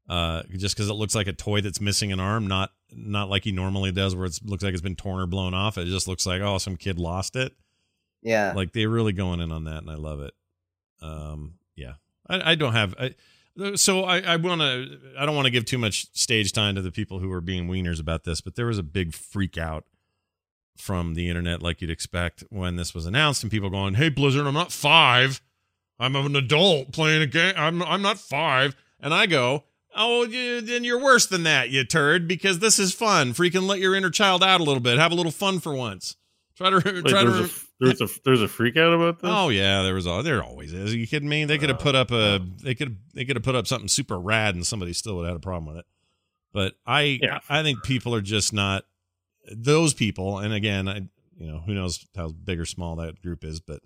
Uh, 0.10 0.42
just 0.58 0.76
because 0.76 0.90
it 0.90 0.94
looks 0.94 1.14
like 1.14 1.28
a 1.28 1.34
toy 1.34 1.62
that's 1.62 1.80
missing 1.80 2.12
an 2.12 2.20
arm, 2.20 2.48
not 2.48 2.72
not 2.92 3.30
like 3.30 3.44
he 3.44 3.52
normally 3.52 3.92
does, 3.92 4.16
where 4.16 4.26
it 4.26 4.40
looks 4.44 4.64
like 4.64 4.74
it's 4.74 4.82
been 4.82 4.96
torn 4.96 5.22
or 5.22 5.28
blown 5.28 5.54
off. 5.54 5.78
It 5.78 5.86
just 5.86 6.08
looks 6.08 6.26
like 6.26 6.42
oh, 6.42 6.58
some 6.58 6.78
kid 6.78 6.98
lost 6.98 7.36
it. 7.36 7.54
Yeah. 8.24 8.54
Like 8.56 8.74
they're 8.74 8.90
really 8.90 9.14
going 9.14 9.40
in 9.40 9.52
on 9.52 9.66
that, 9.66 9.84
and 9.84 9.90
I 9.90 9.96
love 9.96 10.20
it. 10.22 10.34
Um, 11.02 11.54
yeah, 11.76 11.94
I, 12.28 12.52
I 12.52 12.56
don't 12.56 12.74
have. 12.74 12.96
I, 13.00 13.14
so 13.76 14.04
I, 14.04 14.20
I 14.22 14.36
want 14.38 14.62
to. 14.62 15.00
I 15.18 15.28
don't 15.28 15.36
want 15.36 15.46
to 15.46 15.52
give 15.52 15.66
too 15.66 15.78
much 15.78 16.08
stage 16.18 16.54
time 16.54 16.74
to 16.74 16.82
the 16.82 16.92
people 16.92 17.20
who 17.20 17.32
are 17.32 17.42
being 17.42 17.68
wieners 17.68 18.00
about 18.00 18.24
this, 18.24 18.42
but 18.42 18.56
there 18.56 18.66
was 18.66 18.80
a 18.80 18.84
big 18.84 19.14
freak 19.14 19.60
out 19.60 19.86
from 20.76 21.14
the 21.14 21.28
internet, 21.30 21.62
like 21.62 21.82
you'd 21.82 21.90
expect 21.90 22.44
when 22.50 22.78
this 22.78 22.96
was 22.96 23.06
announced, 23.06 23.44
and 23.44 23.52
people 23.52 23.70
going, 23.70 23.94
"Hey, 23.94 24.10
Blizzard, 24.10 24.48
I'm 24.48 24.54
not 24.56 24.72
five. 24.72 25.42
I'm 26.00 26.16
an 26.16 26.36
adult 26.36 26.94
playing 26.94 27.22
a 27.22 27.28
game. 27.28 27.54
I'm 27.58 27.84
I'm 27.84 28.02
not 28.02 28.18
five. 28.18 28.76
And 29.02 29.14
I 29.14 29.28
go, 29.28 29.64
"Oh, 29.96 30.24
you, 30.24 30.62
then 30.62 30.84
you're 30.84 31.02
worse 31.02 31.26
than 31.28 31.44
that, 31.44 31.70
you 31.70 31.84
turd, 31.84 32.28
because 32.28 32.60
this 32.60 32.80
is 32.80 32.94
fun. 32.94 33.34
Freaking 33.34 33.68
let 33.68 33.80
your 33.80 33.96
inner 33.96 34.10
child 34.10 34.44
out 34.44 34.62
a 34.62 34.64
little 34.64 34.82
bit. 34.82 34.98
Have 34.98 35.12
a 35.12 35.16
little 35.16 35.32
fun 35.32 35.60
for 35.60 35.74
once. 35.74 36.16
Try 36.56 36.70
to 36.70 36.76
Wait, 36.78 37.06
try 37.06 37.24
there's, 37.24 37.52
to." 37.52 37.56
a, 37.56 37.86
there's 37.86 38.02
a 38.02 38.08
there's 38.26 38.42
a 38.42 38.48
freak 38.48 38.76
out 38.76 38.94
about 38.94 39.20
this. 39.20 39.32
Oh 39.34 39.50
yeah, 39.50 39.82
there 39.84 39.94
was 39.94 40.06
all 40.06 40.22
there 40.24 40.44
always 40.44 40.74
is. 40.74 40.94
Are 40.94 40.98
you 40.98 41.08
kidding 41.08 41.30
me? 41.30 41.46
They 41.46 41.58
could 41.58 41.70
have 41.70 41.80
put 41.80 41.96
up 41.96 42.12
a 42.12 42.36
uh, 42.36 42.40
they 42.62 42.76
could 42.76 42.98
they 43.14 43.24
could 43.24 43.38
have 43.38 43.44
put 43.44 43.56
up 43.56 43.66
something 43.68 43.88
super 43.88 44.20
rad 44.20 44.56
and 44.56 44.68
somebody 44.68 44.92
still 44.94 45.16
would 45.16 45.24
have 45.24 45.32
had 45.36 45.38
a 45.38 45.40
problem 45.40 45.68
with 45.74 45.78
it. 45.78 45.86
But 46.52 46.74
I 46.86 47.20
Yeah. 47.22 47.40
I 47.48 47.64
think 47.64 47.84
people 47.84 48.14
are 48.14 48.22
just 48.22 48.52
not 48.52 48.84
those 49.56 49.94
people. 49.94 50.40
And 50.40 50.54
again, 50.54 50.90
I 50.90 50.96
you 51.38 51.50
know 51.50 51.60
who 51.60 51.74
knows 51.74 52.06
how 52.16 52.28
big 52.30 52.60
or 52.60 52.66
small 52.66 52.98
that 52.98 53.22
group 53.22 53.46
is, 53.46 53.62
but 53.62 53.82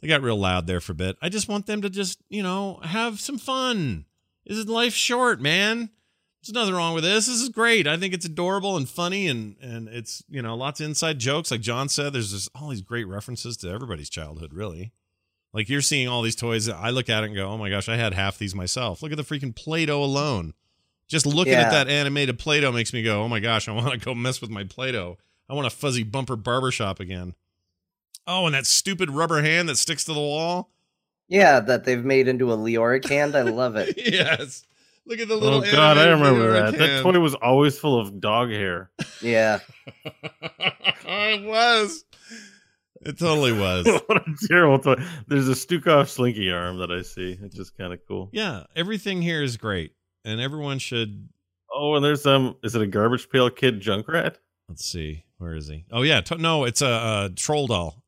They 0.00 0.08
got 0.08 0.22
real 0.22 0.36
loud 0.36 0.66
there 0.66 0.80
for 0.80 0.92
a 0.92 0.96
bit. 0.96 1.16
I 1.22 1.28
just 1.28 1.46
want 1.48 1.66
them 1.66 1.82
to 1.82 1.90
just, 1.90 2.18
you 2.28 2.42
know, 2.42 2.80
have 2.82 3.20
some 3.20 3.38
fun. 3.38 4.06
Isn't 4.46 4.68
life 4.68 4.94
short, 4.94 5.40
man? 5.40 5.90
There's 6.42 6.54
nothing 6.54 6.74
wrong 6.74 6.94
with 6.94 7.04
this. 7.04 7.26
This 7.26 7.40
is 7.40 7.50
great. 7.50 7.86
I 7.86 7.98
think 7.98 8.14
it's 8.14 8.24
adorable 8.24 8.76
and 8.76 8.88
funny, 8.88 9.28
and 9.28 9.56
and 9.60 9.88
it's 9.88 10.22
you 10.28 10.40
know 10.40 10.56
lots 10.56 10.80
of 10.80 10.86
inside 10.86 11.18
jokes. 11.18 11.50
Like 11.50 11.60
John 11.60 11.88
said, 11.88 12.12
there's 12.12 12.32
just 12.32 12.48
all 12.54 12.70
these 12.70 12.80
great 12.80 13.06
references 13.06 13.56
to 13.58 13.68
everybody's 13.68 14.08
childhood. 14.08 14.54
Really, 14.54 14.92
like 15.52 15.68
you're 15.68 15.82
seeing 15.82 16.08
all 16.08 16.22
these 16.22 16.36
toys. 16.36 16.68
I 16.68 16.90
look 16.90 17.10
at 17.10 17.24
it 17.24 17.26
and 17.26 17.36
go, 17.36 17.48
oh 17.48 17.58
my 17.58 17.68
gosh, 17.68 17.88
I 17.88 17.96
had 17.96 18.14
half 18.14 18.38
these 18.38 18.54
myself. 18.54 19.02
Look 19.02 19.12
at 19.12 19.18
the 19.18 19.24
freaking 19.24 19.54
Play-Doh 19.54 20.02
alone. 20.02 20.54
Just 21.08 21.26
looking 21.26 21.54
at 21.54 21.72
that 21.72 21.88
animated 21.88 22.38
Play-Doh 22.38 22.72
makes 22.72 22.92
me 22.92 23.02
go, 23.02 23.22
oh 23.22 23.28
my 23.28 23.40
gosh, 23.40 23.68
I 23.68 23.72
want 23.72 23.90
to 23.92 23.98
go 23.98 24.14
mess 24.14 24.40
with 24.40 24.48
my 24.48 24.64
Play-Doh. 24.64 25.18
I 25.48 25.54
want 25.54 25.66
a 25.66 25.70
fuzzy 25.70 26.04
bumper 26.04 26.36
barbershop 26.36 27.00
again. 27.00 27.34
Oh, 28.26 28.46
and 28.46 28.54
that 28.54 28.64
stupid 28.64 29.10
rubber 29.10 29.42
hand 29.42 29.68
that 29.68 29.76
sticks 29.76 30.04
to 30.04 30.14
the 30.14 30.20
wall. 30.20 30.70
Yeah, 31.30 31.60
that 31.60 31.84
they've 31.84 32.04
made 32.04 32.26
into 32.26 32.52
a 32.52 32.56
Leoric 32.56 33.08
hand. 33.08 33.36
I 33.36 33.42
love 33.42 33.76
it. 33.76 33.94
yes. 34.12 34.64
Look 35.06 35.20
at 35.20 35.28
the 35.28 35.36
little. 35.36 35.64
Oh 35.64 35.72
god, 35.72 35.96
I 35.96 36.08
remember 36.08 36.40
Leoric 36.40 36.72
that. 36.72 36.78
That 36.78 36.90
hand. 36.90 37.04
toy 37.04 37.20
was 37.20 37.34
always 37.36 37.78
full 37.78 37.98
of 37.98 38.20
dog 38.20 38.50
hair. 38.50 38.90
Yeah. 39.22 39.60
it 39.94 41.46
was. 41.46 42.04
It 43.02 43.18
totally 43.18 43.52
was. 43.52 43.86
what 44.06 44.18
a 44.18 44.34
terrible 44.48 44.80
toy. 44.80 45.02
There's 45.28 45.48
a 45.48 45.52
Stukov 45.52 46.08
slinky 46.08 46.50
arm 46.50 46.78
that 46.78 46.90
I 46.90 47.02
see. 47.02 47.38
It's 47.40 47.54
just 47.54 47.78
kind 47.78 47.92
of 47.92 48.00
cool. 48.06 48.28
Yeah, 48.32 48.64
everything 48.74 49.22
here 49.22 49.42
is 49.42 49.56
great, 49.56 49.92
and 50.24 50.40
everyone 50.40 50.80
should. 50.80 51.28
Oh, 51.72 51.94
and 51.94 52.04
there's 52.04 52.26
um, 52.26 52.56
is 52.64 52.74
it 52.74 52.82
a 52.82 52.88
garbage 52.88 53.30
pail 53.30 53.48
kid 53.50 53.80
Junkrat? 53.80 54.34
Let's 54.68 54.84
see, 54.84 55.24
where 55.38 55.54
is 55.54 55.68
he? 55.68 55.84
Oh 55.92 56.02
yeah, 56.02 56.20
to, 56.22 56.38
no, 56.38 56.64
it's 56.64 56.82
a, 56.82 56.86
a 56.86 57.30
troll 57.34 57.68
doll, 57.68 57.99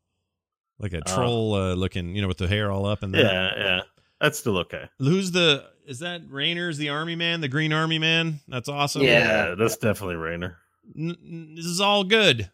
like 0.83 0.93
a 0.93 1.01
Oh. 1.07 1.15
troll 1.15 1.55
uh, 1.55 1.75
looking, 1.75 2.15
you 2.15 2.21
know, 2.23 2.29
with 2.29 2.39
the 2.39 2.49
hair 2.49 2.71
all 2.71 2.85
up 2.87 3.03
and 3.03 3.15
that. 3.15 3.23
Yeah, 3.23 3.53
yeah. 3.57 3.81
That's 4.21 4.39
still 4.39 4.59
okay. 4.59 4.89
Who's 4.99 5.31
the? 5.33 5.65
Is 5.87 5.99
that 6.01 6.23
Raynor's 6.29 6.77
the 6.79 6.91
army 6.91 7.17
man, 7.17 7.41
the 7.41 7.49
green 7.49 7.73
army 7.73 7.99
man? 7.99 8.41
That's 8.47 8.69
awesome. 8.69 9.03
Yeah. 9.03 9.55
that's 9.59 9.77
definitely 9.77 10.17
Raynor. 10.17 10.59
N- 10.97 11.55
this 11.57 11.65
is 11.65 11.81
all 11.81 12.05
good. 12.05 12.51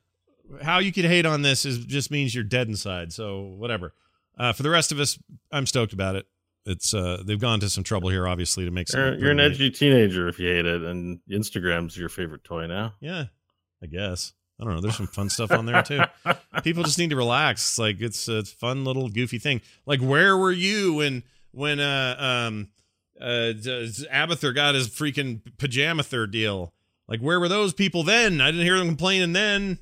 How 0.63 0.79
you 0.79 0.93
could 0.93 1.05
hate 1.05 1.27
on 1.27 1.43
this 1.43 1.67
is 1.67 1.85
just 1.85 2.11
means 2.11 2.35
you're 2.35 2.45
dead 2.45 2.69
inside. 2.69 3.13
So 3.13 3.41
whatever. 3.43 3.93
Uh, 4.39 4.53
for 4.53 4.63
the 4.63 4.71
rest 4.71 4.93
of 4.93 5.01
us, 5.01 5.19
I'm 5.53 5.67
stoked 5.67 5.93
about 5.93 6.17
it. 6.17 6.27
It's 6.65 6.95
uh, 6.95 7.23
they've 7.25 7.41
gone 7.41 7.61
to 7.61 7.69
some 7.71 7.83
trouble 7.85 8.09
here, 8.09 8.27
obviously, 8.29 8.65
to 8.65 8.71
make. 8.71 8.91
You're, 8.93 9.15
you're 9.19 9.31
an 9.31 9.41
edgy 9.41 9.71
teenager 9.71 10.29
if 10.29 10.39
you 10.39 10.49
hate 10.49 10.65
it, 10.67 10.83
and 10.83 11.19
Instagram's 11.31 11.97
your 11.97 12.09
favorite 12.09 12.45
toy 12.45 12.67
now. 12.67 12.95
Yeah, 13.01 13.25
I 13.83 13.87
guess. 13.87 14.33
I 14.61 14.65
don't 14.65 14.75
know. 14.75 14.81
There's 14.81 14.97
some 14.97 15.07
fun 15.07 15.29
stuff 15.31 15.53
on 15.53 15.67
there 15.67 15.83
too. 15.83 16.00
People 16.65 16.83
just 16.83 16.99
need 16.99 17.11
to 17.11 17.17
relax. 17.17 17.62
It's 17.62 17.79
like 17.79 18.00
it's 18.00 18.27
a 18.29 18.43
fun 18.45 18.85
little 18.85 19.09
goofy 19.09 19.38
thing. 19.38 19.61
Like 19.87 20.00
where 20.00 20.37
were 20.37 20.50
you 20.53 20.95
when 20.95 21.23
when 21.53 21.79
uh 21.81 22.17
um 22.19 22.69
uh 23.21 23.53
d- 23.53 24.07
Abathur 24.12 24.55
got 24.55 24.75
his 24.75 24.88
freaking 24.88 25.43
pajamathur 25.59 26.31
deal? 26.31 26.73
Like 27.07 27.21
where 27.21 27.38
were 27.38 27.49
those 27.49 27.73
people 27.73 28.03
then? 28.03 28.41
I 28.41 28.50
didn't 28.50 28.67
hear 28.67 28.79
them 28.79 28.88
complaining 28.88 29.33
then. 29.33 29.79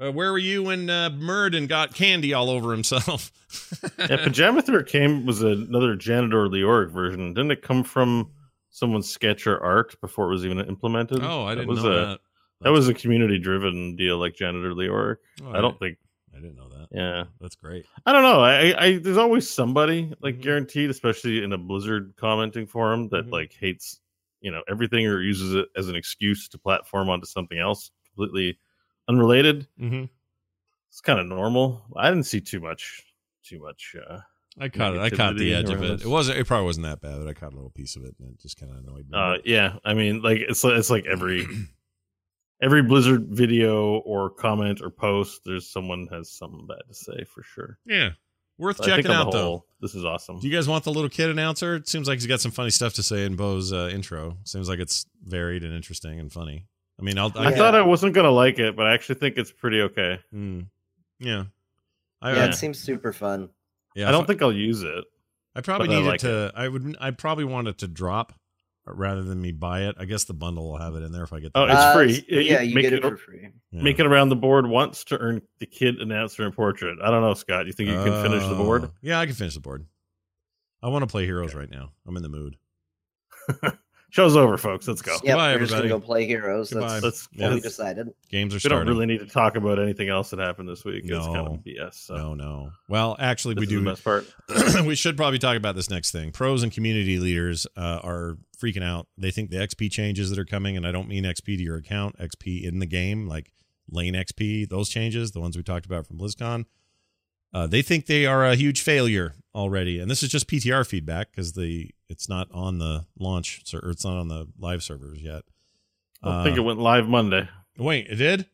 Uh, 0.00 0.10
where 0.12 0.32
were 0.32 0.38
you 0.38 0.62
when 0.62 0.88
uh, 0.88 1.10
Muradin 1.10 1.68
got 1.68 1.94
candy 1.94 2.32
all 2.32 2.48
over 2.48 2.72
himself? 2.72 3.30
yeah, 3.98 4.16
Pajamathur 4.16 4.86
came 4.86 5.26
was 5.26 5.42
another 5.42 5.94
Janitor 5.94 6.46
Leoric 6.48 6.90
version. 6.90 7.34
Didn't 7.34 7.50
it 7.50 7.60
come 7.60 7.84
from 7.84 8.30
someone's 8.70 9.10
sketch 9.10 9.46
or 9.46 9.62
art 9.62 10.00
before 10.00 10.28
it 10.28 10.30
was 10.30 10.44
even 10.46 10.58
implemented? 10.60 11.22
oh, 11.22 11.44
I 11.44 11.50
That 11.54 11.62
didn't 11.62 11.68
was 11.68 11.84
know 11.84 11.90
a, 11.90 11.94
that. 12.06 12.20
That 12.62 12.70
was 12.72 12.88
a 12.88 12.94
community 12.94 13.38
driven 13.38 13.96
deal 13.96 14.18
like 14.18 14.34
Janitor 14.34 14.72
Leoric. 14.74 15.16
Oh, 15.44 15.52
I 15.52 15.60
don't 15.60 15.78
think. 15.78 15.96
I 16.34 16.36
didn't 16.40 16.56
know 16.56 16.68
that. 16.68 16.88
Yeah, 16.92 17.24
That's 17.40 17.56
great. 17.56 17.84
I 18.06 18.12
don't 18.12 18.22
know. 18.22 18.40
I, 18.40 18.74
I 18.86 18.98
there's 18.98 19.16
always 19.16 19.48
somebody 19.48 20.12
like 20.20 20.36
Mhm. 20.38 20.42
guaranteed, 20.42 20.90
especially 20.90 21.42
in 21.42 21.52
a 21.52 21.58
Blizzard 21.58 22.14
commenting 22.16 22.66
forum 22.66 23.08
that 23.10 23.26
Mhm. 23.26 23.32
like 23.32 23.52
hates 23.52 24.00
you 24.40 24.50
know 24.50 24.62
everything 24.68 25.06
or 25.06 25.20
uses 25.20 25.54
it 25.54 25.68
as 25.76 25.88
an 25.88 25.96
excuse 25.96 26.48
to 26.48 26.58
platform 26.58 27.08
onto 27.10 27.26
something 27.26 27.58
else 27.58 27.90
completely 28.06 28.58
unrelated. 29.08 29.66
Mm-hmm. 29.80 30.04
It's 30.88 31.00
kind 31.00 31.18
of 31.20 31.26
normal. 31.26 31.82
I 31.96 32.08
didn't 32.10 32.24
see 32.26 32.40
too 32.40 32.60
much, 32.60 33.02
too 33.42 33.60
much. 33.60 33.94
uh 34.08 34.20
I 34.58 34.68
caught 34.68 34.94
it. 34.94 35.00
I 35.00 35.10
caught 35.10 35.36
the 35.36 35.54
edge 35.54 35.70
of 35.70 35.82
it. 35.82 36.02
It 36.02 36.06
wasn't. 36.08 36.38
It 36.38 36.46
probably 36.46 36.66
wasn't 36.66 36.86
that 36.86 37.00
bad, 37.00 37.18
but 37.18 37.28
I 37.28 37.34
caught 37.34 37.52
a 37.52 37.56
little 37.56 37.70
piece 37.70 37.96
of 37.96 38.04
it, 38.04 38.14
and 38.18 38.30
it 38.32 38.40
just 38.40 38.58
kind 38.58 38.70
of 38.72 38.78
annoyed 38.78 39.08
me. 39.08 39.16
Uh, 39.16 39.38
yeah, 39.44 39.76
I 39.84 39.94
mean, 39.94 40.22
like 40.22 40.38
it's 40.38 40.64
it's 40.64 40.90
like 40.90 41.06
every 41.06 41.46
every 42.62 42.82
Blizzard 42.82 43.26
video 43.28 43.98
or 43.98 44.30
comment 44.30 44.80
or 44.82 44.90
post, 44.90 45.42
there's 45.44 45.68
someone 45.68 46.08
has 46.10 46.30
something 46.30 46.66
bad 46.66 46.82
to 46.88 46.94
say 46.94 47.24
for 47.24 47.42
sure. 47.42 47.78
yeah, 47.86 48.10
worth 48.58 48.78
But 48.78 48.86
checking 48.86 49.10
out 49.10 49.30
the 49.32 49.38
though. 49.38 49.64
this 49.80 49.94
is 49.94 50.04
awesome. 50.04 50.38
Do 50.40 50.48
you 50.48 50.54
guys 50.54 50.68
want 50.68 50.84
the 50.84 50.92
little 50.92 51.08
kid 51.10 51.30
announcer? 51.30 51.76
It 51.76 51.88
seems 51.88 52.08
like 52.08 52.18
he's 52.18 52.26
got 52.26 52.40
some 52.40 52.52
funny 52.52 52.70
stuff 52.70 52.94
to 52.94 53.02
say 53.02 53.24
in 53.24 53.36
Bo's 53.36 53.72
uh, 53.72 53.90
intro. 53.92 54.36
Seems 54.44 54.68
like 54.68 54.78
it's 54.78 55.06
varied 55.24 55.62
and 55.64 55.72
interesting 55.74 56.18
and 56.20 56.32
funny. 56.32 56.66
I 56.98 57.02
mean, 57.02 57.18
I'll. 57.18 57.32
I, 57.34 57.46
I 57.46 57.50
Yeah. 57.50 57.56
thought 57.56 57.74
I 57.74 57.82
wasn't 57.82 58.14
gonna 58.14 58.30
like 58.30 58.58
it, 58.58 58.76
but 58.76 58.86
I 58.86 58.94
actually 58.94 59.14
think 59.16 59.38
it's 59.38 59.52
pretty 59.52 59.80
okay. 59.82 60.18
Hmm. 60.30 60.60
yeah. 61.18 61.44
I, 62.22 62.34
Yeah, 62.34 62.42
I, 62.44 62.46
it 62.48 62.54
seems 62.54 62.78
super 62.78 63.12
fun. 63.14 63.48
yeah, 63.94 64.08
I 64.08 64.12
don't 64.12 64.22
if 64.22 64.26
think 64.26 64.42
I'll 64.42 64.52
use 64.52 64.82
it. 64.82 65.04
I 65.56 65.62
probably 65.62 65.88
but 65.88 65.96
I 65.96 66.00
need 66.00 66.06
like 66.06 66.14
it 66.16 66.28
to. 66.28 66.52
I 66.54 66.68
would. 66.68 66.96
I 67.00 67.10
probably 67.12 67.44
want 67.44 67.66
it 67.68 67.78
to 67.78 67.88
drop 67.88 68.34
rather 68.86 69.22
than 69.22 69.40
me 69.40 69.52
buy 69.52 69.82
it. 69.82 69.96
I 69.98 70.04
guess 70.04 70.24
the 70.24 70.34
bundle 70.34 70.70
will 70.70 70.78
have 70.78 70.94
it 70.96 71.02
in 71.02 71.12
there 71.12 71.22
if 71.22 71.32
I 71.32 71.40
get. 71.40 71.52
The 71.52 71.60
Oh, 71.60 71.64
it's 71.64 71.74
Uh, 71.74 71.94
free. 71.94 72.24
You- 72.28 72.40
yeah, 72.40 72.60
you 72.60 72.70
you 72.70 72.74
make 72.74 72.82
get 72.84 72.92
it- 72.94 73.04
it 73.04 73.08
for 73.08 73.16
free. 73.16 73.48
yeah. 73.70 73.82
Make 73.82 73.98
it 74.00 74.06
around 74.06 74.30
the 74.30 74.36
board 74.36 74.66
once 74.66 75.04
to 75.04 75.18
earn 75.18 75.42
the 75.58 75.66
kid 75.66 75.96
announcer 76.00 76.44
and 76.44 76.54
portrait. 76.54 76.98
I 77.02 77.10
don't 77.10 77.22
know, 77.22 77.34
Scott. 77.34 77.66
You 77.66 77.72
think 77.72 77.88
you 77.90 77.96
can 77.96 78.22
finish 78.22 78.42
the 78.46 78.54
board? 78.54 78.84
Oh. 78.86 78.90
Yeah, 79.02 79.20
I 79.20 79.26
can 79.26 79.34
finish 79.34 79.54
the 79.54 79.60
board. 79.60 79.86
I 80.82 80.88
want 80.88 81.02
to 81.02 81.06
play 81.06 81.24
Heroes 81.26 81.54
right 81.54 81.70
now. 81.70 81.92
I'm 82.06 82.16
in 82.16 82.22
the 82.22 82.28
mood. 82.28 82.56
Show's 84.10 84.36
over, 84.36 84.56
folks. 84.58 84.86
Let's 84.88 85.02
go. 85.02 85.12
Yeah, 85.22 85.32
Goodbye, 85.32 85.52
we're 85.54 85.58
just 85.60 85.72
gonna 85.72 85.88
go 85.88 86.00
play 86.00 86.26
heroes. 86.26 86.70
Goodbye. 86.70 86.94
That's 87.00 87.04
Let's. 87.04 87.28
Yeah. 87.32 87.54
we 87.54 87.60
decided. 87.60 88.08
Games 88.28 88.54
are 88.54 88.58
starting. 88.60 88.78
we 88.78 88.82
starting. 88.82 88.86
don't 88.86 88.96
really 88.96 89.06
need 89.06 89.20
to 89.20 89.32
talk 89.32 89.56
about 89.56 89.78
anything 89.78 90.08
else 90.08 90.30
that 90.30 90.38
happened 90.40 90.68
this 90.68 90.84
week. 90.84 91.04
It's 91.04 91.12
kind 91.12 91.32
No. 91.32 91.46
of 91.54 91.60
BS. 91.64 91.94
So 91.94 92.16
No, 92.16 92.34
no. 92.34 92.70
Well, 92.88 93.16
actually, 93.18 93.54
this 93.54 93.60
we 93.60 93.64
is 93.66 93.70
do. 93.70 93.84
the 93.84 93.90
best 93.90 94.04
part. 94.04 94.26
we 94.86 94.94
should 94.94 95.16
probably 95.16 95.38
talk 95.38 95.56
about 95.56 95.76
this 95.76 95.88
next 95.90 96.10
thing. 96.10 96.32
Pros 96.32 96.62
and 96.62 96.72
community 96.72 97.18
leaders 97.18 97.66
uh, 97.76 98.00
are 98.02 98.36
freaking 98.60 98.82
out. 98.84 99.06
They 99.16 99.30
think 99.30 99.50
the 99.50 99.56
XP 99.58 99.90
changes 99.90 100.30
that 100.30 100.38
are 100.38 100.44
coming, 100.44 100.76
and 100.76 100.86
I 100.86 100.92
don't 100.92 101.08
mean 101.08 101.24
XP 101.24 101.56
to 101.56 101.62
your 101.62 101.76
account, 101.76 102.18
XP 102.18 102.62
in 102.64 102.78
the 102.80 102.86
game, 102.86 103.26
like 103.28 103.52
lane 103.90 104.14
XP, 104.14 104.68
those 104.68 104.88
changes, 104.88 105.30
the 105.32 105.40
ones 105.40 105.56
we 105.56 105.62
talked 105.62 105.86
about 105.86 106.06
from 106.06 106.18
BlizzCon. 106.18 106.64
Uh, 107.52 107.66
they 107.66 107.82
think 107.82 108.06
they 108.06 108.26
are 108.26 108.46
a 108.46 108.54
huge 108.54 108.82
failure 108.82 109.34
already, 109.54 109.98
and 109.98 110.10
this 110.10 110.22
is 110.22 110.28
just 110.28 110.48
PTR 110.48 110.86
feedback 110.86 111.30
because 111.30 111.52
the 111.54 111.90
it's 112.08 112.28
not 112.28 112.48
on 112.52 112.78
the 112.78 113.06
launch 113.18 113.62
or 113.74 113.90
it's 113.90 114.04
not 114.04 114.18
on 114.18 114.28
the 114.28 114.46
live 114.58 114.82
servers 114.82 115.20
yet. 115.20 115.42
I 116.22 116.44
think 116.44 116.56
Uh, 116.58 116.62
it 116.62 116.64
went 116.64 116.78
live 116.78 117.08
Monday. 117.08 117.48
Wait, 117.78 118.06
it 118.08 118.16
did? 118.16 118.46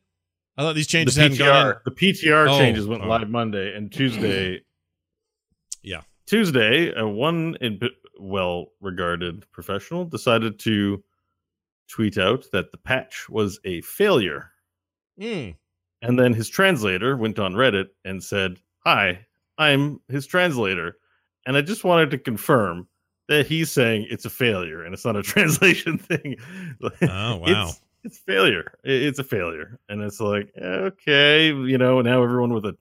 I 0.57 0.63
thought 0.63 0.73
these 0.75 0.87
The 0.87 0.91
changes 0.91 1.15
hadn't 1.15 1.37
gone 1.37 1.47
in. 1.67 1.73
PTR, 1.73 1.81
the 1.85 1.91
PTR 1.91 2.47
Oh, 2.49 2.57
changes 2.57 2.87
went 2.87 3.03
oh. 3.03 3.07
live 3.07 3.29
Monday 3.29 3.75
and 3.75 3.91
Tuesday. 3.91 4.61
Yeah. 5.83 6.01
Tuesday, 6.25 6.93
uh, 6.93 7.07
one 7.07 7.55
in- 7.61 7.79
well 8.19 8.73
regarded 8.81 9.49
professional 9.51 10.03
decided 10.03 10.59
to 10.59 11.01
tweet 11.87 12.17
out 12.17 12.45
that 12.51 12.71
the 12.71 12.77
patch 12.77 13.29
was 13.29 13.59
a 13.63 13.79
failure. 13.81 14.51
Mm. 15.19 15.55
And 16.01 16.19
then 16.19 16.33
his 16.33 16.49
translator 16.49 17.15
went 17.15 17.39
on 17.39 17.53
Reddit 17.53 17.87
and 18.03 18.21
said, 18.21 18.59
Hi, 18.87 19.25
I'm 19.57 19.99
his 20.07 20.25
translator. 20.25 20.95
And 21.45 21.57
I 21.57 21.61
just 21.61 21.83
wanted 21.83 22.09
to 22.11 22.17
confirm 22.17 22.87
that 23.27 23.45
he's 23.45 23.69
saying 23.69 24.07
it's 24.09 24.23
a 24.23 24.29
failure 24.29 24.81
and 24.81 24.93
it's 24.93 25.03
not 25.03 25.17
a 25.17 25.23
translation 25.23 25.97
thing. 25.97 26.37
Oh, 26.81 26.89
wow. 27.35 27.67
It's, 27.67 27.81
it's 28.05 28.17
failure. 28.19 28.75
It's 28.85 29.19
a 29.19 29.25
failure. 29.25 29.77
And 29.89 30.01
it's 30.01 30.21
like, 30.21 30.53
okay, 30.57 31.47
you 31.47 31.77
know, 31.77 31.99
now 31.99 32.23
everyone 32.23 32.53
with 32.53 32.63
a 32.63 32.77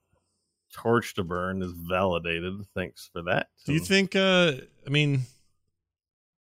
torch 0.72 1.14
to 1.14 1.24
burn 1.24 1.60
is 1.60 1.72
validated. 1.72 2.54
Thanks 2.72 3.10
for 3.12 3.22
that. 3.22 3.48
Do 3.64 3.72
you 3.72 3.80
think? 3.80 4.14
uh 4.14 4.52
I 4.86 4.90
mean, 4.90 5.22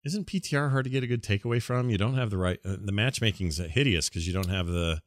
isn't 0.04 0.26
PTR 0.26 0.72
hard 0.72 0.84
to 0.84 0.90
get 0.90 1.04
a 1.04 1.06
good 1.06 1.22
takeaway 1.22 1.62
from? 1.62 1.88
You 1.88 1.96
don't 1.96 2.16
have 2.16 2.28
the 2.28 2.36
right. 2.36 2.60
Uh, 2.66 2.76
the 2.78 2.92
matchmaking's 2.92 3.56
hideous 3.56 4.10
because 4.10 4.26
you 4.26 4.34
don't 4.34 4.50
have 4.50 4.66
the. 4.66 5.00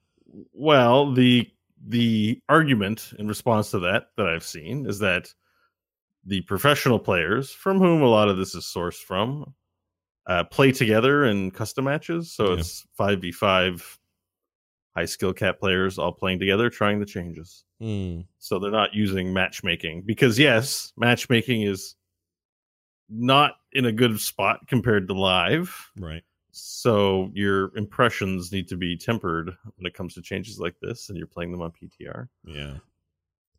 Well, 0.51 1.13
the 1.13 1.47
the 1.85 2.41
argument 2.49 3.13
in 3.19 3.27
response 3.27 3.71
to 3.71 3.79
that 3.79 4.07
that 4.17 4.27
I've 4.27 4.43
seen 4.43 4.85
is 4.85 4.99
that 4.99 5.33
the 6.25 6.41
professional 6.41 6.99
players, 6.99 7.51
from 7.51 7.79
whom 7.79 8.01
a 8.01 8.07
lot 8.07 8.29
of 8.29 8.37
this 8.37 8.53
is 8.55 8.65
sourced 8.65 9.01
from, 9.01 9.53
uh, 10.25 10.43
play 10.45 10.71
together 10.71 11.25
in 11.25 11.51
custom 11.51 11.85
matches. 11.85 12.33
So 12.33 12.53
Yeah. 12.53 12.59
it's 12.59 12.85
five 12.97 13.21
v 13.21 13.31
five 13.31 13.97
high 14.95 15.05
skill 15.05 15.31
cat 15.33 15.59
players 15.59 15.97
all 15.99 16.11
playing 16.11 16.39
together, 16.39 16.69
trying 16.69 16.99
the 16.99 17.05
changes. 17.05 17.63
Hmm. 17.79 18.21
So 18.39 18.59
they're 18.59 18.71
not 18.71 18.93
using 18.95 19.31
matchmaking 19.31 20.01
because 20.05 20.37
yes, 20.39 20.91
matchmaking 20.97 21.61
is 21.61 21.95
not 23.09 23.53
in 23.71 23.85
a 23.85 23.91
good 23.91 24.19
spot 24.19 24.67
compared 24.67 25.07
to 25.07 25.13
live. 25.13 25.91
right. 25.97 26.23
So 26.59 27.29
your 27.33 27.75
impressions 27.77 28.51
need 28.51 28.67
to 28.69 28.77
be 28.77 28.97
tempered 28.97 29.47
when 29.75 29.85
it 29.85 29.93
comes 29.93 30.13
to 30.15 30.21
changes 30.21 30.59
like 30.59 30.79
this, 30.81 31.09
and 31.09 31.17
you're 31.17 31.27
playing 31.27 31.51
them 31.51 31.61
on 31.61 31.71
PTR. 31.71 32.27
Yeah. 32.45 32.77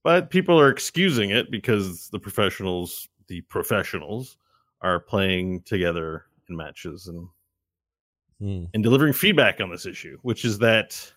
but 0.04 0.30
people 0.30 0.58
are 0.60 0.70
excusing 0.70 1.30
it 1.30 1.50
because 1.50 2.08
the 2.10 2.18
professionals, 2.20 3.08
the 3.26 3.40
professionals, 3.42 4.36
are 4.80 5.00
playing 5.00 5.62
together 5.62 6.24
in 6.48 6.56
matches 6.56 7.08
and 7.08 7.28
Hmm. 8.40 8.66
and 8.72 8.84
delivering 8.84 9.12
feedback 9.14 9.60
on 9.60 9.68
this 9.68 9.84
issue, 9.84 10.16
which 10.22 10.44
is 10.44 10.58
that 10.60 11.12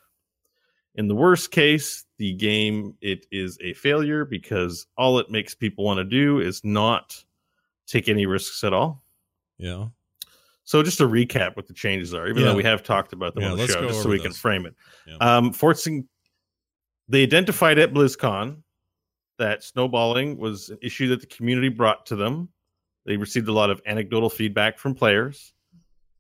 in 0.96 1.08
the 1.08 1.14
worst 1.16 1.52
case, 1.52 2.06
the 2.18 2.34
game 2.34 2.98
it 3.00 3.28
is 3.32 3.60
a 3.62 3.74
failure 3.74 4.26
because 4.26 4.88
all 4.98 5.20
it 5.20 5.30
makes 5.30 5.54
people 5.54 5.86
want 5.86 6.00
to 6.00 6.04
do 6.04 6.40
is 6.40 6.64
not 6.66 7.24
take 7.86 8.10
any 8.10 8.26
risks 8.26 8.64
at 8.64 8.74
all. 8.74 9.04
Yeah. 9.60 9.90
So 10.72 10.82
just 10.82 11.00
to 11.00 11.04
recap 11.04 11.58
what 11.58 11.68
the 11.68 11.74
changes 11.74 12.14
are, 12.14 12.30
even 12.30 12.44
Yeah. 12.44 12.52
though 12.52 12.56
we 12.56 12.64
have 12.64 12.82
talked 12.82 13.12
about 13.12 13.36
them 13.36 13.44
Yeah, 13.44 13.52
on 13.52 13.58
the 13.58 13.68
show, 13.68 13.86
just 13.90 14.04
so 14.04 14.08
we 14.08 14.22
can 14.22 14.32
frame 14.32 14.66
it. 14.66 14.74
Yeah. 15.06 15.18
Um, 15.18 15.52
forcing 15.52 16.08
they 17.10 17.24
identified 17.24 17.78
at 17.78 17.92
BlizzCon 17.92 18.64
that 19.38 19.66
snowballing 19.66 20.38
was 20.38 20.70
an 20.70 20.78
issue 20.82 21.10
that 21.10 21.20
the 21.20 21.28
community 21.28 21.68
brought 21.68 22.06
to 22.06 22.16
them. 22.16 22.48
They 23.06 23.18
received 23.18 23.50
a 23.50 23.52
lot 23.52 23.70
of 23.70 23.82
anecdotal 23.86 24.30
feedback 24.30 24.80
from 24.80 24.96
players. 24.96 25.52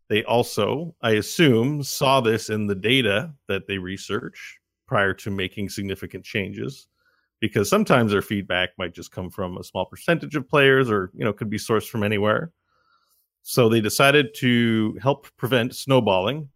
They 0.09 0.25
also, 0.25 0.97
I 1.01 1.11
assume, 1.11 1.81
saw 1.81 2.19
this 2.19 2.49
in 2.49 2.67
the 2.67 2.75
data 2.75 3.33
that 3.47 3.67
they 3.67 3.77
research 3.77 4.59
prior 4.85 5.13
to 5.13 5.31
making 5.31 5.69
significant 5.69 6.25
changes. 6.25 6.89
Because 7.39 7.69
sometimes 7.69 8.11
their 8.11 8.21
feedback 8.21 8.71
might 8.77 8.93
just 8.93 9.13
come 9.13 9.29
from 9.29 9.55
a 9.55 9.63
small 9.63 9.85
percentage 9.85 10.35
of 10.35 10.49
players 10.49 10.91
or, 10.91 11.09
you 11.13 11.23
know, 11.23 11.31
could 11.31 11.49
be 11.49 11.57
sourced 11.57 11.87
from 11.87 12.03
anywhere. 12.03 12.51
So 13.43 13.69
they 13.69 13.81
decided 13.81 14.33
to 14.35 14.97
help 15.01 15.27
prevent 15.37 15.75
snowballing, 15.75 16.49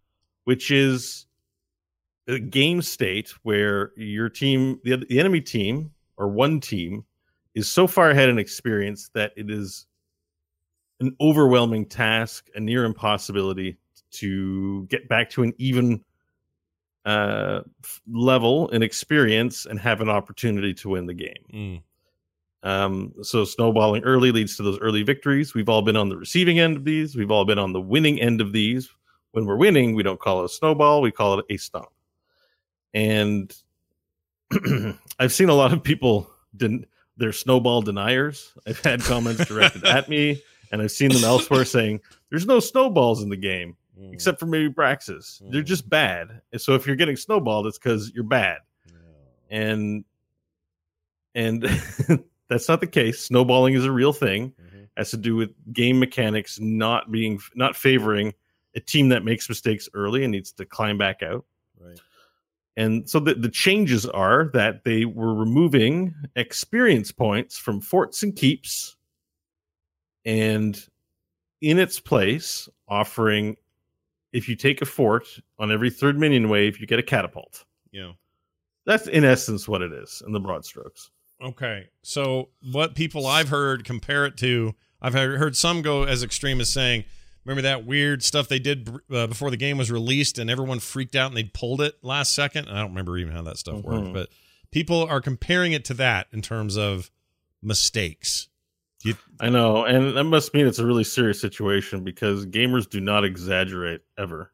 which 0.43 0.71
is 0.71 1.25
a 2.27 2.39
game 2.39 2.81
state 2.81 3.33
where 3.43 3.91
your 3.95 4.29
team, 4.29 4.79
the, 4.83 4.97
the 4.97 5.19
enemy 5.19 5.41
team 5.41 5.91
or 6.17 6.27
one 6.27 6.59
team, 6.59 7.05
is 7.53 7.69
so 7.69 7.87
far 7.87 8.09
ahead 8.09 8.29
in 8.29 8.37
experience 8.37 9.09
that 9.13 9.31
it 9.35 9.49
is 9.49 9.87
an 10.99 11.15
overwhelming 11.19 11.85
task, 11.85 12.49
a 12.55 12.59
near 12.59 12.85
impossibility 12.85 13.77
to 14.11 14.85
get 14.85 15.07
back 15.09 15.29
to 15.29 15.43
an 15.43 15.53
even 15.57 16.03
uh, 17.05 17.61
level 18.11 18.67
in 18.69 18.81
experience 18.81 19.65
and 19.65 19.79
have 19.79 20.01
an 20.01 20.09
opportunity 20.09 20.73
to 20.73 20.89
win 20.89 21.05
the 21.05 21.13
game. 21.13 21.45
Mm. 21.53 21.81
Um, 22.65 23.13
so 23.21 23.45
snowballing 23.45 24.03
early 24.03 24.31
leads 24.31 24.57
to 24.57 24.63
those 24.63 24.79
early 24.79 25.03
victories. 25.03 25.53
We've 25.53 25.69
all 25.69 25.83
been 25.83 25.95
on 25.95 26.09
the 26.09 26.17
receiving 26.17 26.59
end 26.59 26.75
of 26.75 26.83
these. 26.83 27.15
We've 27.15 27.29
all 27.31 27.45
been 27.45 27.59
on 27.59 27.71
the 27.73 27.79
winning 27.79 28.19
end 28.19 28.41
of 28.41 28.51
these. 28.51 28.89
When 29.31 29.45
we're 29.45 29.55
winning, 29.55 29.93
we 29.95 30.01
don't 30.03 30.19
call 30.19 30.41
it 30.41 30.45
a 30.45 30.49
snowball. 30.49 31.01
We 31.01 31.11
call 31.11 31.39
it 31.39 31.45
a 31.49 31.57
stomp. 31.57 31.89
And 32.93 33.53
I've 35.19 35.31
seen 35.31 35.49
a 35.49 35.53
lot 35.53 35.73
of 35.73 35.83
people, 35.83 36.29
den- 36.57 36.85
they're 37.17 37.31
snowball 37.33 37.81
deniers. 37.81 38.51
I've 38.67 38.79
had 38.79 39.01
comments 39.01 39.45
directed 39.45 39.85
at 39.85 40.09
me, 40.09 40.41
and 40.71 40.81
I've 40.81 40.91
seen 40.91 41.09
them 41.11 41.23
elsewhere 41.23 41.65
saying, 41.77 42.01
there's 42.29 42.45
no 42.47 42.59
snowballs 42.59 43.21
in 43.23 43.29
the 43.29 43.37
game, 43.37 43.77
Mm. 43.97 44.11
except 44.11 44.41
for 44.41 44.45
maybe 44.45 44.67
Braxis. 44.73 45.39
They're 45.51 45.61
Mm. 45.61 45.65
just 45.67 45.89
bad. 45.89 46.41
And 46.51 46.59
so 46.59 46.75
if 46.75 46.85
you're 46.85 46.97
getting 46.97 47.15
snowballed, 47.15 47.65
it's 47.67 47.77
because 47.77 48.11
you're 48.13 48.25
bad 48.25 48.57
and 49.49 50.03
and 51.33 51.63
that's 52.49 52.67
not 52.69 52.79
the 52.81 52.87
case 52.87 53.19
snowballing 53.19 53.73
is 53.73 53.85
a 53.85 53.91
real 53.91 54.13
thing 54.13 54.53
Mhm. 54.61 54.87
has 54.97 55.09
to 55.11 55.17
do 55.17 55.35
with 55.35 55.51
game 55.73 55.99
mechanics 55.99 56.59
not 56.59 57.11
being 57.11 57.39
not 57.55 57.75
favoring 57.75 58.33
a 58.75 58.79
team 58.79 59.09
that 59.09 59.23
makes 59.23 59.47
mistakes 59.49 59.87
early 59.93 60.23
and 60.23 60.31
needs 60.31 60.51
to 60.53 60.65
climb 60.65 60.97
back 60.97 61.23
out 61.23 61.45
Right. 61.79 61.99
and 62.77 63.09
so 63.09 63.19
the, 63.19 63.33
the 63.35 63.49
changes 63.49 64.05
are 64.05 64.49
that 64.53 64.83
they 64.83 65.05
were 65.05 65.33
removing 65.33 66.13
experience 66.35 67.11
points 67.11 67.57
from 67.57 67.81
forts 67.81 68.21
and 68.23 68.35
keeps 68.35 68.95
and 70.25 70.87
in 71.61 71.79
its 71.79 71.99
place 71.99 72.67
offering 72.87 73.55
if 74.33 74.49
you 74.49 74.55
take 74.55 74.81
a 74.81 74.85
fort 74.85 75.25
on 75.57 75.71
every 75.71 75.89
third 75.89 76.17
minion 76.19 76.49
wave 76.49 76.79
you 76.79 76.85
get 76.87 76.99
a 76.99 77.03
catapult 77.03 77.65
Yeah. 77.91 78.13
that's 78.85 79.07
in 79.07 79.23
essence 79.23 79.67
what 79.67 79.81
it 79.81 79.91
is 79.93 80.21
in 80.25 80.33
the 80.33 80.39
broad 80.39 80.65
strokes 80.65 81.11
Okay. 81.41 81.87
So 82.01 82.49
what 82.71 82.95
people 82.95 83.27
I've 83.27 83.49
heard 83.49 83.83
compare 83.83 84.25
it 84.25 84.37
to, 84.37 84.73
I've 85.01 85.13
heard 85.13 85.55
some 85.55 85.81
go 85.81 86.03
as 86.03 86.23
extreme 86.23 86.61
as 86.61 86.71
saying, 86.71 87.03
remember 87.43 87.61
that 87.63 87.85
weird 87.85 88.23
stuff 88.23 88.47
they 88.47 88.59
did 88.59 88.89
uh, 89.11 89.27
before 89.27 89.51
the 89.51 89.57
game 89.57 89.77
was 89.77 89.91
released 89.91 90.39
and 90.39 90.49
everyone 90.49 90.79
freaked 90.79 91.15
out 91.15 91.27
and 91.27 91.37
they 91.37 91.43
pulled 91.43 91.81
it 91.81 91.95
last 92.01 92.33
second. 92.33 92.69
I 92.69 92.75
don't 92.79 92.89
remember 92.89 93.17
even 93.17 93.33
how 93.33 93.43
that 93.43 93.57
stuff 93.57 93.83
worked, 93.83 94.07
Mhm. 94.07 94.13
but 94.13 94.29
people 94.71 95.03
are 95.03 95.21
comparing 95.21 95.73
it 95.73 95.85
to 95.85 95.93
that 95.95 96.27
in 96.31 96.41
terms 96.41 96.77
of 96.77 97.11
mistakes. 97.61 98.47
You, 99.03 99.15
I 99.39 99.49
know, 99.49 99.85
and 99.85 100.17
that 100.17 100.23
must 100.23 100.53
mean 100.55 100.65
it's 100.65 100.79
a 100.79 100.85
really 100.85 101.03
serious 101.03 101.39
situation 101.39 102.03
because 102.03 102.45
gamers 102.47 102.89
do 102.89 102.99
not 102.99 103.23
exaggerate 103.23 104.01
ever. 104.17 104.51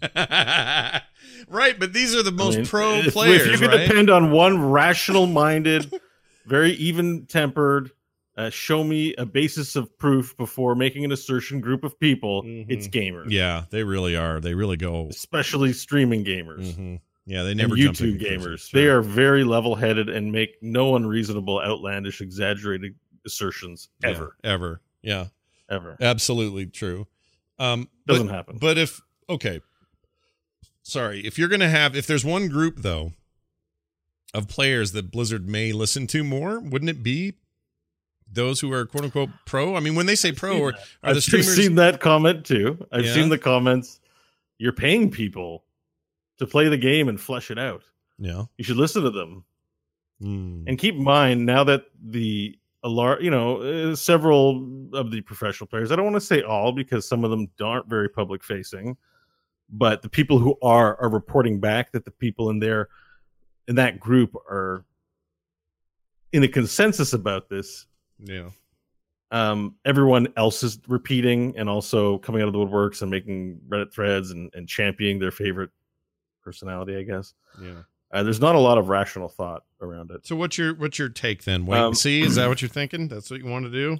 right, 0.16 1.78
but 1.78 1.92
these 1.92 2.14
are 2.14 2.22
the 2.22 2.32
most 2.32 2.54
I 2.54 2.58
mean, 2.58 2.66
pro 2.66 2.94
if, 2.96 3.12
players, 3.12 3.42
If 3.46 3.52
you 3.52 3.58
could 3.58 3.74
right? 3.76 3.86
depend 3.86 4.10
on 4.10 4.30
one 4.30 4.70
rational-minded, 4.70 5.92
very 6.46 6.72
even-tempered, 6.72 7.90
uh, 8.36 8.50
show 8.50 8.82
me 8.84 9.14
a 9.16 9.24
basis 9.24 9.76
of 9.76 9.96
proof 9.98 10.36
before 10.36 10.74
making 10.74 11.04
an 11.04 11.12
assertion 11.12 11.60
group 11.60 11.84
of 11.84 11.98
people, 12.00 12.42
it's 12.44 12.88
gamers. 12.88 13.30
yeah, 13.30 13.64
they 13.70 13.84
really 13.84 14.16
are. 14.16 14.40
They 14.40 14.54
really 14.54 14.76
go. 14.76 15.06
especially 15.10 15.72
streaming 15.72 16.24
gamers. 16.24 16.74
Mhm. 16.74 17.00
Yeah, 17.26 17.42
they 17.44 17.54
never 17.54 17.74
to 17.76 17.82
YouTube 17.90 18.20
gamers. 18.20 18.70
They 18.70 18.86
are 18.86 19.00
very 19.00 19.44
level-headed 19.44 20.08
and 20.10 20.30
make 20.32 20.56
no 20.62 20.94
unreasonable, 20.96 21.60
outlandish, 21.60 22.20
exaggerated 22.20 22.94
assertions 23.24 23.88
Yeah, 24.02 24.10
ever, 24.10 24.36
ever. 24.44 24.80
Yeah, 25.00 25.28
ever. 25.70 25.96
absolutely 26.00 26.66
true. 26.66 27.06
Um, 27.58 27.88
but- 28.04 28.14
Doesn't 28.14 28.28
happen. 28.28 28.58
But 28.60 28.76
if 28.76 29.00
okay, 29.30 29.60
sorry, 30.82 31.20
if 31.20 31.38
you're 31.38 31.48
gonna 31.48 31.68
have 31.70 31.96
if 31.96 32.06
there's 32.06 32.24
one 32.24 32.48
group 32.48 32.78
though 32.82 33.12
of 34.34 34.48
players 34.48 34.92
that 34.92 35.10
Blizzard 35.10 35.48
may 35.48 35.72
listen 35.72 36.06
to 36.08 36.24
more, 36.24 36.58
wouldn't 36.60 36.90
it 36.90 37.02
be 37.02 37.34
those 38.30 38.60
who 38.60 38.72
are 38.72 38.84
quote 38.84 39.04
unquote 39.04 39.30
pro? 39.46 39.76
I 39.76 39.80
mean, 39.80 39.94
when 39.94 40.06
they 40.06 40.16
say 40.16 40.32
pro, 40.32 40.58
or 40.58 40.70
are 40.70 40.74
I've 41.02 41.14
the 41.14 41.20
streamers? 41.22 41.54
seen 41.56 41.76
that 41.76 42.00
comment 42.00 42.44
too. 42.44 42.84
I've 42.92 43.04
Yeah? 43.06 43.14
seen 43.14 43.28
the 43.28 43.38
comments. 43.38 44.00
You're 44.58 44.72
paying 44.72 45.10
people 45.10 45.64
to 46.38 46.46
play 46.46 46.68
the 46.68 46.76
game 46.76 47.08
and 47.08 47.20
flesh 47.20 47.50
it 47.50 47.58
out. 47.58 47.82
yeah. 48.18 48.44
You 48.58 48.64
should 48.64 48.76
listen 48.76 49.02
to 49.04 49.10
them 49.10 49.44
Hmm. 50.20 50.62
and 50.68 50.78
keep 50.78 50.94
in 50.94 51.02
mind 51.02 51.44
now 51.44 51.64
that 51.64 51.86
the 52.02 52.56
a 52.84 52.88
lar- 52.88 53.20
you 53.20 53.30
know 53.30 53.62
uh, 53.62 53.96
several 53.96 54.88
of 54.94 55.10
the 55.10 55.20
professional 55.22 55.66
players. 55.66 55.90
I 55.90 55.96
don't 55.96 56.04
want 56.04 56.16
to 56.16 56.20
say 56.20 56.42
all 56.42 56.70
because 56.72 57.06
some 57.08 57.24
of 57.24 57.30
them 57.30 57.48
aren't 57.60 57.88
very 57.88 58.08
public 58.08 58.44
facing, 58.44 58.96
but 59.70 60.02
the 60.02 60.08
people 60.08 60.38
who 60.38 60.56
are 60.62 60.96
are 61.00 61.08
reporting 61.08 61.60
back 61.60 61.92
that 61.92 62.04
the 62.04 62.10
people 62.10 62.50
in 62.50 62.58
there 62.60 62.88
in 63.68 63.76
that 63.76 64.00
group 64.00 64.34
are 64.34 64.84
in 66.32 66.42
a 66.42 66.48
consensus 66.48 67.12
about 67.12 67.48
this 67.48 67.86
yeah. 68.18 68.50
um, 69.30 69.76
everyone 69.84 70.28
else 70.36 70.62
is 70.62 70.78
repeating 70.88 71.54
and 71.56 71.68
also 71.68 72.18
coming 72.18 72.42
out 72.42 72.48
of 72.48 72.52
the 72.52 72.58
woodworks 72.58 73.02
and 73.02 73.10
making 73.10 73.60
Reddit 73.68 73.92
threads 73.92 74.30
and, 74.30 74.50
and 74.54 74.68
championing 74.68 75.18
their 75.18 75.30
favorite 75.30 75.70
personality, 76.42 76.96
I 76.96 77.02
guess. 77.02 77.34
Yeah. 77.60 77.82
Uh, 78.12 78.22
there's 78.22 78.40
not 78.40 78.54
a 78.54 78.60
lot 78.60 78.78
of 78.78 78.88
rational 78.88 79.28
thought 79.28 79.64
around 79.80 80.12
it. 80.12 80.24
So 80.24 80.36
what's 80.36 80.56
your 80.56 80.74
what's 80.76 80.98
your 81.00 81.08
take 81.08 81.42
then? 81.42 81.66
Wait 81.66 81.78
Um, 81.78 81.86
and 81.86 81.98
see. 81.98 82.22
Is 82.22 82.36
that 82.36 82.48
what 82.48 82.62
you're 82.62 82.68
thinking? 82.80 83.08
That's 83.08 83.28
what 83.28 83.40
you 83.40 83.46
want 83.46 83.64
to 83.64 83.72
do? 83.72 83.98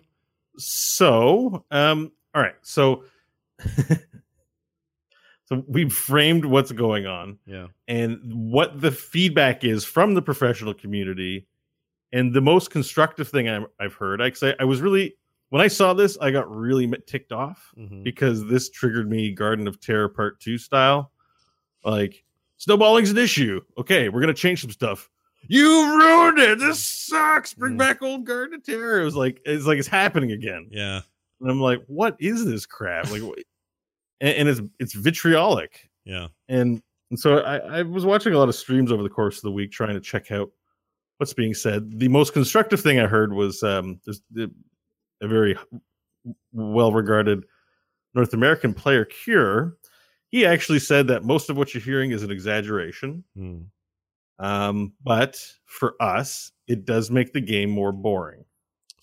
So, 0.56 1.64
um, 1.72 2.12
all 2.32 2.40
right. 2.40 2.54
So, 2.62 3.02
so 5.46 5.62
we've 5.68 5.92
framed 5.92 6.44
what's 6.44 6.72
going 6.72 7.06
on 7.06 7.38
Yeah. 7.46 7.66
and 7.88 8.18
what 8.24 8.80
the 8.80 8.90
feedback 8.90 9.62
is 9.64 9.84
from 9.84 10.14
the 10.14 10.22
professional 10.22 10.74
community. 10.74 11.46
And 12.12 12.32
the 12.32 12.40
most 12.40 12.70
constructive 12.70 13.28
thing 13.28 13.48
i 13.48 13.60
I've 13.80 13.94
heard, 13.94 14.22
I 14.22 14.30
say, 14.30 14.54
I 14.60 14.64
was 14.64 14.80
really, 14.80 15.16
when 15.50 15.60
I 15.60 15.68
saw 15.68 15.92
this, 15.94 16.16
I 16.20 16.30
got 16.30 16.48
really 16.50 16.90
ticked 17.06 17.32
off. 17.32 17.72
Mhm. 17.76 18.02
because 18.04 18.46
this 18.46 18.70
triggered 18.70 19.10
me 19.10 19.32
Garden 19.32 19.66
of 19.68 19.80
Terror 19.80 20.08
Part 20.08 20.40
2 20.40 20.56
style. 20.58 21.10
Like, 21.84 22.24
snowballing's 22.56 23.10
an 23.10 23.18
issue. 23.18 23.60
Okay, 23.76 24.08
we're 24.08 24.20
going 24.20 24.34
to 24.34 24.40
change 24.40 24.60
some 24.62 24.70
stuff. 24.70 25.10
You 25.48 25.98
ruined 25.98 26.38
it. 26.38 26.58
This 26.58 26.82
sucks. 26.82 27.52
Bring 27.52 27.74
Mm. 27.74 27.78
back 27.78 28.00
old 28.02 28.24
Garden 28.24 28.54
of 28.54 28.64
Terror. 28.64 29.02
It 29.02 29.04
was 29.04 29.16
like, 29.16 29.40
it's 29.44 29.66
like 29.66 29.78
it's 29.78 29.88
happening 29.88 30.32
again. 30.32 30.68
Yeah. 30.70 31.02
And 31.40 31.50
I'm 31.50 31.60
like, 31.60 31.82
what 31.86 32.16
is 32.18 32.46
this 32.46 32.64
crap? 32.64 33.10
Like, 33.10 33.20
what- 33.22 33.38
and, 34.20 34.34
and 34.36 34.48
it's 34.48 34.60
it's 34.78 34.94
vitriolic. 34.94 35.90
Yeah. 36.04 36.28
And 36.48 36.82
and 37.10 37.18
so 37.18 37.38
I, 37.38 37.56
I 37.78 37.82
was 37.82 38.04
watching 38.04 38.32
a 38.34 38.38
lot 38.38 38.48
of 38.48 38.54
streams 38.54 38.90
over 38.90 39.02
the 39.02 39.08
course 39.08 39.36
of 39.36 39.42
the 39.42 39.52
week 39.52 39.70
trying 39.72 39.94
to 39.94 40.00
check 40.00 40.30
out 40.32 40.50
what's 41.18 41.34
being 41.34 41.54
said. 41.54 41.98
The 41.98 42.08
most 42.08 42.32
constructive 42.32 42.80
thing 42.80 42.98
I 42.98 43.06
heard 43.06 43.32
was 43.32 43.62
um, 43.62 44.00
there's 44.04 44.22
the, 44.30 44.50
a 45.20 45.28
very 45.28 45.56
well 46.52 46.92
regarded 46.92 47.44
North 48.14 48.32
American 48.34 48.74
player, 48.74 49.04
Cure. 49.04 49.76
He 50.28 50.44
actually 50.44 50.80
said 50.80 51.06
that 51.08 51.24
most 51.24 51.50
of 51.50 51.56
what 51.56 51.74
you're 51.74 51.82
hearing 51.82 52.10
is 52.10 52.22
an 52.22 52.30
exaggeration. 52.30 53.24
Hmm. 53.36 53.58
Um, 54.38 54.94
but 55.02 55.40
for 55.64 55.94
us, 56.00 56.50
it 56.66 56.84
does 56.84 57.10
make 57.10 57.32
the 57.32 57.40
game 57.40 57.70
more 57.70 57.92
boring. 57.92 58.44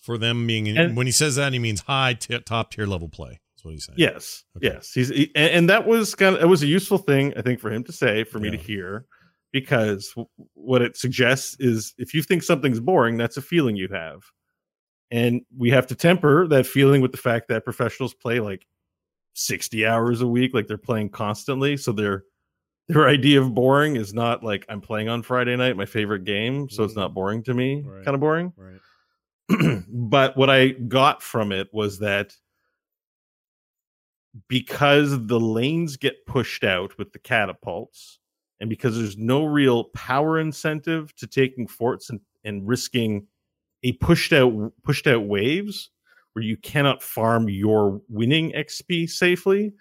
For 0.02 0.18
them 0.18 0.46
being, 0.46 0.76
And- 0.76 0.96
when 0.96 1.06
he 1.06 1.12
says 1.12 1.36
that, 1.36 1.52
he 1.52 1.58
means 1.58 1.82
high 1.82 2.14
t- 2.14 2.38
top 2.40 2.72
tier 2.72 2.86
level 2.86 3.08
play. 3.08 3.40
That's 3.62 3.64
what 3.64 3.72
he's 3.74 3.86
saying. 3.86 3.96
Yes, 3.98 4.44
Okay. 4.56 4.68
yes. 4.74 4.92
He's 4.92 5.08
he, 5.08 5.30
and, 5.36 5.70
that 5.70 5.86
was 5.86 6.14
kind 6.16 6.34
of 6.34 6.42
it 6.42 6.46
was 6.46 6.62
a 6.62 6.66
useful 6.66 6.98
thing 6.98 7.32
I 7.36 7.42
think 7.42 7.60
for 7.60 7.70
him 7.70 7.84
to 7.84 7.92
say 7.92 8.24
for 8.24 8.40
me 8.40 8.50
to 8.50 8.56
hear 8.56 9.06
because 9.52 10.12
what 10.54 10.82
it 10.82 10.96
suggests 10.96 11.56
is 11.60 11.94
if 11.98 12.12
you 12.12 12.22
think 12.22 12.42
something's 12.42 12.80
boring, 12.80 13.16
that's 13.16 13.36
a 13.36 13.42
feeling 13.42 13.76
you 13.76 13.86
have, 13.88 14.22
and 15.10 15.42
we 15.56 15.70
have 15.70 15.86
to 15.88 15.94
temper 15.94 16.48
that 16.48 16.66
feeling 16.66 17.02
with 17.02 17.12
the 17.12 17.18
fact 17.18 17.48
that 17.48 17.64
professionals 17.64 18.14
play 18.14 18.40
like 18.40 18.66
sixty 19.34 19.86
hours 19.86 20.22
a 20.22 20.26
week, 20.26 20.54
like 20.54 20.66
they're 20.66 20.76
playing 20.78 21.10
constantly, 21.10 21.76
so 21.76 21.92
their 21.92 22.24
their 22.88 23.06
idea 23.06 23.40
of 23.40 23.54
boring 23.54 23.94
is 23.96 24.12
not 24.12 24.42
like 24.42 24.66
I'm 24.68 24.80
playing 24.80 25.08
on 25.08 25.22
Friday 25.22 25.54
night, 25.54 25.76
my 25.76 25.86
favorite 25.86 26.24
game, 26.24 26.68
so 26.68 26.82
it's 26.82 26.96
not 26.96 27.08
mm-hmm. 27.08 27.14
boring 27.14 27.42
to 27.44 27.54
me, 27.54 27.82
Right. 27.86 28.04
kind 28.04 28.14
of 28.16 28.20
boring. 28.20 28.52
Right. 28.56 28.80
but 29.88 30.36
what 30.36 30.50
I 30.50 30.70
got 30.70 31.22
from 31.22 31.52
it 31.52 31.68
was 31.72 32.00
that 32.00 32.34
because 34.48 35.26
the 35.26 35.40
lanes 35.40 35.96
get 35.96 36.26
pushed 36.26 36.64
out 36.64 36.96
with 36.98 37.12
the 37.12 37.18
catapults, 37.18 38.18
and 38.60 38.70
because 38.70 38.96
there's 38.96 39.16
no 39.16 39.44
real 39.44 39.84
power 39.94 40.38
incentive 40.38 41.14
to 41.16 41.26
taking 41.26 41.66
forts 41.66 42.10
and, 42.10 42.20
and 42.44 42.66
risking 42.66 43.26
a 43.82 43.92
pushed 43.94 44.32
out 44.32 44.52
pushed 44.84 45.06
out 45.06 45.26
waves 45.26 45.90
where 46.32 46.44
you 46.44 46.56
cannot 46.56 47.02
farm 47.02 47.48
your 47.48 48.00
winning 48.08 48.52
XP 48.52 49.10
safely, 49.10 49.72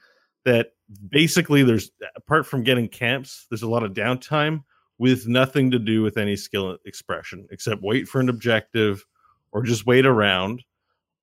that 0.44 0.72
basically 1.10 1.64
there's 1.64 1.92
apart 2.16 2.46
from 2.46 2.64
getting 2.64 2.88
camps, 2.88 3.46
there's 3.50 3.62
a 3.62 3.70
lot 3.70 3.84
of 3.84 3.94
downtime 3.94 4.64
with 4.98 5.28
nothing 5.28 5.72
to 5.72 5.80
do 5.80 6.02
with 6.02 6.18
any 6.18 6.36
skill 6.36 6.78
expression 6.86 7.48
except 7.52 7.82
wait 7.82 8.08
for 8.08 8.20
an 8.20 8.30
objective 8.30 9.06
or 9.52 9.64
just 9.64 9.86
wait 9.86 10.06
around. 10.06 10.64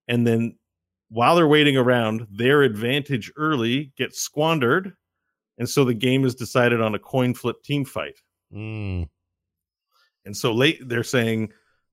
And 0.07 0.27
then 0.27 0.57
while 1.09 1.37
they're 1.37 1.49
waiting 1.49 1.77
around, 1.77 2.27
their 2.31 2.63
advantage 2.63 3.33
early 3.37 3.93
gets 3.97 4.21
squandered. 4.21 4.95
And 5.59 5.69
so 5.69 5.85
the 5.85 5.95
game 5.95 6.25
is 6.25 6.35
decided 6.35 6.81
on 6.81 6.95
a 6.95 6.99
coin 6.99 7.35
flip 7.35 7.63
team 7.63 7.85
fight. 7.85 8.19
Mm. 8.55 9.09
And 10.25 10.37
so 10.37 10.53
late 10.53 10.87
they're 10.87 11.05
saying 11.05 11.53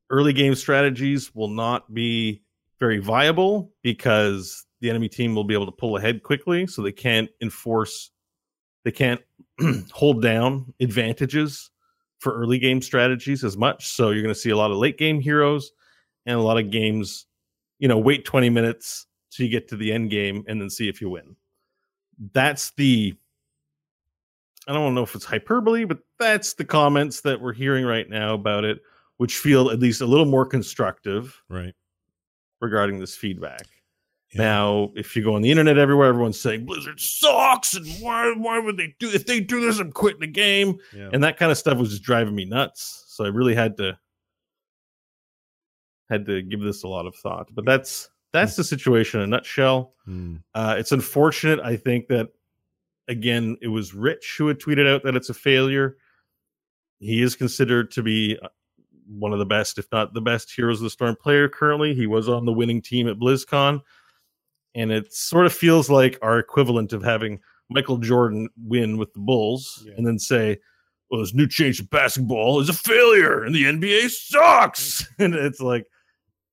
early 0.10 0.34
game 0.34 0.56
strategies 0.56 1.34
will 1.34 1.50
not 1.50 1.94
be 1.94 2.44
very 2.80 3.00
viable 3.00 3.72
because 3.82 4.66
the 4.82 4.90
enemy 4.90 5.10
team 5.10 5.34
will 5.34 5.44
be 5.44 5.54
able 5.54 5.66
to 5.66 5.72
pull 5.72 5.98
ahead 5.98 6.24
quickly. 6.24 6.68
So 6.68 6.82
they 6.82 6.92
can't 6.92 7.30
enforce, 7.42 8.12
they 8.84 8.92
can't 8.92 9.22
hold 9.92 10.22
down 10.22 10.74
advantages 10.80 11.72
for 12.20 12.34
early 12.34 12.60
game 12.60 12.82
strategies 12.82 13.44
as 13.44 13.58
much. 13.58 13.88
So 13.88 14.10
you're 14.10 14.24
going 14.24 14.34
to 14.34 14.40
see 14.40 14.50
a 14.50 14.58
lot 14.58 14.72
of 14.72 14.78
late 14.78 14.98
game 14.98 15.20
heroes 15.20 15.72
and 16.26 16.38
a 16.38 16.42
lot 16.42 16.58
of 16.58 16.72
games, 16.72 17.26
you 17.80 17.88
know, 17.88 17.98
wait 17.98 18.26
20 18.26 18.50
minutes 18.50 19.06
till 19.32 19.46
you 19.46 19.52
get 19.52 19.68
to 19.70 19.76
the 19.76 19.92
end 19.92 20.10
game 20.10 20.44
and 20.48 20.60
then 20.62 20.70
see 20.70 20.88
if 20.88 21.02
you 21.02 21.10
win. 21.10 21.36
That's 22.34 22.72
the 22.72 23.16
I 24.68 24.74
don't 24.74 24.96
know 24.96 25.04
if 25.04 25.14
it's 25.14 25.26
hyperbole, 25.26 25.84
but 25.86 26.00
that's 26.18 26.54
the 26.54 26.66
comments 26.66 27.22
that 27.22 27.40
we're 27.40 27.54
hearing 27.54 27.86
right 27.86 28.10
now 28.10 28.34
about 28.34 28.64
it, 28.64 28.80
which 29.18 29.38
feel 29.38 29.70
at 29.70 29.80
least 29.80 30.02
a 30.02 30.06
little 30.08 30.26
more 30.26 30.46
constructive 30.46 31.40
Right. 31.50 31.76
regarding 32.62 33.00
this 33.00 33.16
feedback. 33.16 33.68
Yeah. 34.34 34.42
Now, 34.42 34.92
if 34.96 35.16
you 35.16 35.24
go 35.24 35.36
on 35.36 35.44
the 35.44 35.52
internet 35.52 35.78
everywhere, 35.78 36.08
everyone's 36.10 36.40
saying 36.40 36.66
Blizzard 36.66 37.00
sucks, 37.00 37.76
and 37.76 37.86
why 38.00 38.34
why 38.38 38.58
would 38.58 38.76
they 38.78 38.96
do 39.00 39.10
if 39.12 39.28
they 39.28 39.40
do 39.40 39.62
this? 39.62 39.78
I'm 39.80 39.92
quitting 39.92 40.22
the 40.22 40.28
game, 40.28 40.80
Yeah. 40.96 41.10
and 41.14 41.24
that 41.24 41.38
kind 41.38 41.52
of 41.52 41.58
stuff 41.60 41.78
was 41.78 41.92
just 41.92 42.02
driving 42.04 42.34
me 42.34 42.46
nuts. 42.46 43.04
So 43.10 43.24
I 43.24 43.28
really 43.28 43.54
had 43.56 43.78
to 43.78 43.98
had 46.10 46.26
to 46.28 46.42
give 46.42 46.62
this 46.62 46.84
a 46.84 46.88
lot 46.88 47.06
of 47.06 47.16
thought. 47.16 47.48
But 47.54 47.66
that's 47.66 48.10
that's 48.34 48.56
the 48.56 48.64
situation 48.64 49.22
in 49.22 49.26
a 49.26 49.28
nutshell. 49.28 49.94
Mm. 50.08 50.42
Uh, 50.54 50.76
it's 50.78 50.92
unfortunate. 50.92 51.60
I 51.62 51.78
think 51.78 52.08
that 52.08 52.30
again, 53.08 53.58
it 53.62 53.68
was 53.68 53.94
Rich 53.94 54.36
who 54.38 54.48
had 54.48 54.60
tweeted 54.60 54.88
out 54.94 55.04
that 55.04 55.16
it's 55.16 55.30
a 55.30 55.34
failure. 55.34 55.98
He 57.00 57.22
is 57.22 57.36
considered 57.36 57.92
to 57.92 58.04
be 58.04 58.38
uh, 58.42 58.48
one 59.08 59.32
of 59.34 59.40
the 59.40 59.46
best, 59.46 59.78
if 59.78 59.86
not 59.92 60.14
the 60.14 60.22
best, 60.22 60.52
Heroes 60.54 60.80
of 60.80 60.86
the 60.86 60.90
Storm 60.90 61.16
player 61.16 61.48
currently. 61.48 61.94
He 61.94 62.08
was 62.08 62.28
on 62.28 62.46
the 62.46 62.54
winning 62.54 62.82
team 62.82 63.08
at 63.08 63.18
BlizzCon, 63.20 63.82
and 64.74 64.92
it 64.92 65.14
sort 65.14 65.46
of 65.46 65.54
feels 65.54 65.90
like 65.90 66.18
our 66.22 66.40
equivalent 66.40 66.94
of 66.94 67.04
having 67.04 67.40
Michael 67.70 67.98
Jordan 67.98 68.50
win 68.64 68.98
with 68.98 69.14
the 69.14 69.20
Bulls 69.20 69.84
Yeah. 69.86 69.94
and 69.98 70.06
then 70.08 70.18
say, 70.20 70.58
"Well, 71.10 71.22
this 71.22 71.34
new 71.34 71.48
change 71.48 71.80
of 71.80 71.90
basketball 71.90 72.60
is 72.60 72.70
a 72.70 72.74
failure, 72.74 73.44
and 73.44 73.54
the 73.54 73.64
NBA 73.66 74.10
sucks." 74.10 75.08
and 75.20 75.36
it's 75.36 75.60
like, 75.62 75.86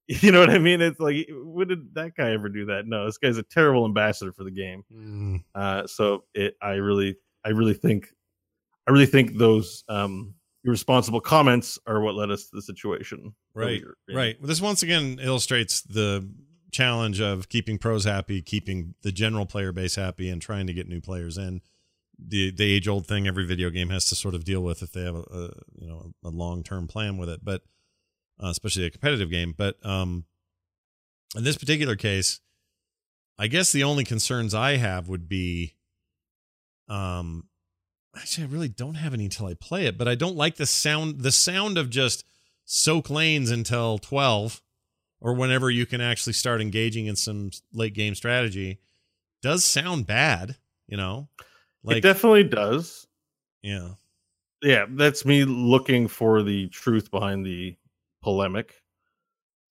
you 0.09 0.33
know 0.33 0.41
what 0.41 0.51
I 0.51 0.59
mean? 0.59 0.81
It's 0.81 1.01
like, 1.01 1.29
when 1.31 1.69
did 1.69 1.95
that 1.95 2.17
guy 2.17 2.33
ever 2.33 2.49
do 2.49 2.67
that? 2.67 2.87
No, 2.87 3.07
this 3.07 3.19
guy's 3.19 3.39
a 3.39 3.43
terrible 3.43 3.85
ambassador 3.85 4.33
for 4.33 4.45
the 4.45 4.51
game. 4.51 4.85
Mm. 4.93 5.45
Uh, 5.55 5.87
so 5.87 6.25
it, 6.35 6.57
I 6.61 6.73
really, 6.73 7.17
I 7.45 7.51
really 7.51 7.75
think, 7.75 8.09
I 8.87 8.91
really 8.91 9.07
think 9.07 9.37
those 9.39 9.85
um, 9.89 10.35
irresponsible 10.65 11.21
comments 11.21 11.79
are 11.87 12.01
what 12.01 12.15
led 12.15 12.31
us 12.31 12.45
to 12.45 12.57
the 12.57 12.63
situation. 12.63 13.35
Right. 13.55 13.83
Right. 14.13 14.41
Well, 14.41 14.49
this 14.49 14.61
once 14.61 14.83
again 14.83 15.19
illustrates 15.23 15.83
the 15.83 16.29
challenge 16.73 17.21
of 17.21 17.49
keeping 17.49 17.79
pros 17.79 18.05
happy, 18.05 18.43
keeping 18.43 18.95
the 19.03 19.13
general 19.13 19.47
player 19.47 19.73
base 19.73 19.95
happy, 19.95 20.29
and 20.29 20.43
trying 20.43 20.67
to 20.67 20.73
get 20.73 20.89
new 20.89 21.01
players 21.01 21.39
in. 21.39 21.61
The 22.19 22.51
the 22.51 22.65
age 22.65 22.89
old 22.89 23.07
thing 23.07 23.27
every 23.27 23.47
video 23.47 23.71
game 23.71 23.91
has 23.91 24.09
to 24.09 24.15
sort 24.15 24.35
of 24.35 24.45
deal 24.45 24.63
with 24.63 24.83
if 24.83 24.93
they 24.93 25.03
have 25.03 25.15
a, 25.15 25.25
a 25.31 25.51
you 25.79 25.87
know 25.87 26.13
a 26.25 26.29
long 26.29 26.63
term 26.63 26.89
plan 26.89 27.17
with 27.19 27.29
it, 27.29 27.41
but 27.45 27.63
uh, 28.43 28.49
especially 28.49 28.85
a 28.85 28.91
competitive 28.91 29.31
game. 29.31 29.55
But 29.57 29.77
um, 29.85 30.25
in 31.37 31.45
this 31.45 31.57
particular 31.57 31.97
case, 31.97 32.41
I 33.39 33.47
guess 33.47 33.73
the 33.73 33.85
only 33.85 34.05
concerns 34.05 34.55
I 34.55 34.77
have 34.77 35.09
would 35.09 35.29
be, 35.29 35.75
um, 36.89 37.49
actually 38.17 38.45
I 38.45 38.51
really 38.51 38.69
don't 38.69 38.95
have 38.95 39.15
any 39.15 39.25
until 39.25 39.47
I 39.47 39.55
play 39.55 39.87
it, 39.87 39.97
but 39.97 40.09
I 40.09 40.15
don't 40.15 40.37
like 40.37 40.57
the 40.57 40.67
sound 40.67 41.21
the 41.21 41.33
sound 41.33 41.79
of 41.79 41.91
just 41.91 42.25
soak 42.65 43.11
lanes 43.11 43.51
until 43.51 43.99
12 43.99 44.61
or 45.21 45.35
whenever 45.35 45.71
you 45.71 45.87
can 45.87 46.01
actually 46.01 46.33
start 46.33 46.61
engaging 46.61 47.07
in 47.07 47.17
some 47.17 47.51
late 47.73 47.95
game 47.95 48.15
strategy 48.15 48.79
does 49.41 49.65
sound 49.65 50.07
bad, 50.07 50.57
you 50.87 50.97
know? 50.97 51.29
it 51.41 51.47
Like 51.85 52.03
definitely 52.03 52.45
does. 52.45 53.07
yeah. 53.63 53.91
Yeah, 54.63 54.87
that's 54.91 55.25
me 55.25 55.45
looking 55.45 56.07
for 56.07 56.45
the 56.45 56.69
truth 56.69 57.11
behind 57.11 57.45
the 57.45 57.77
polemic. 58.23 58.75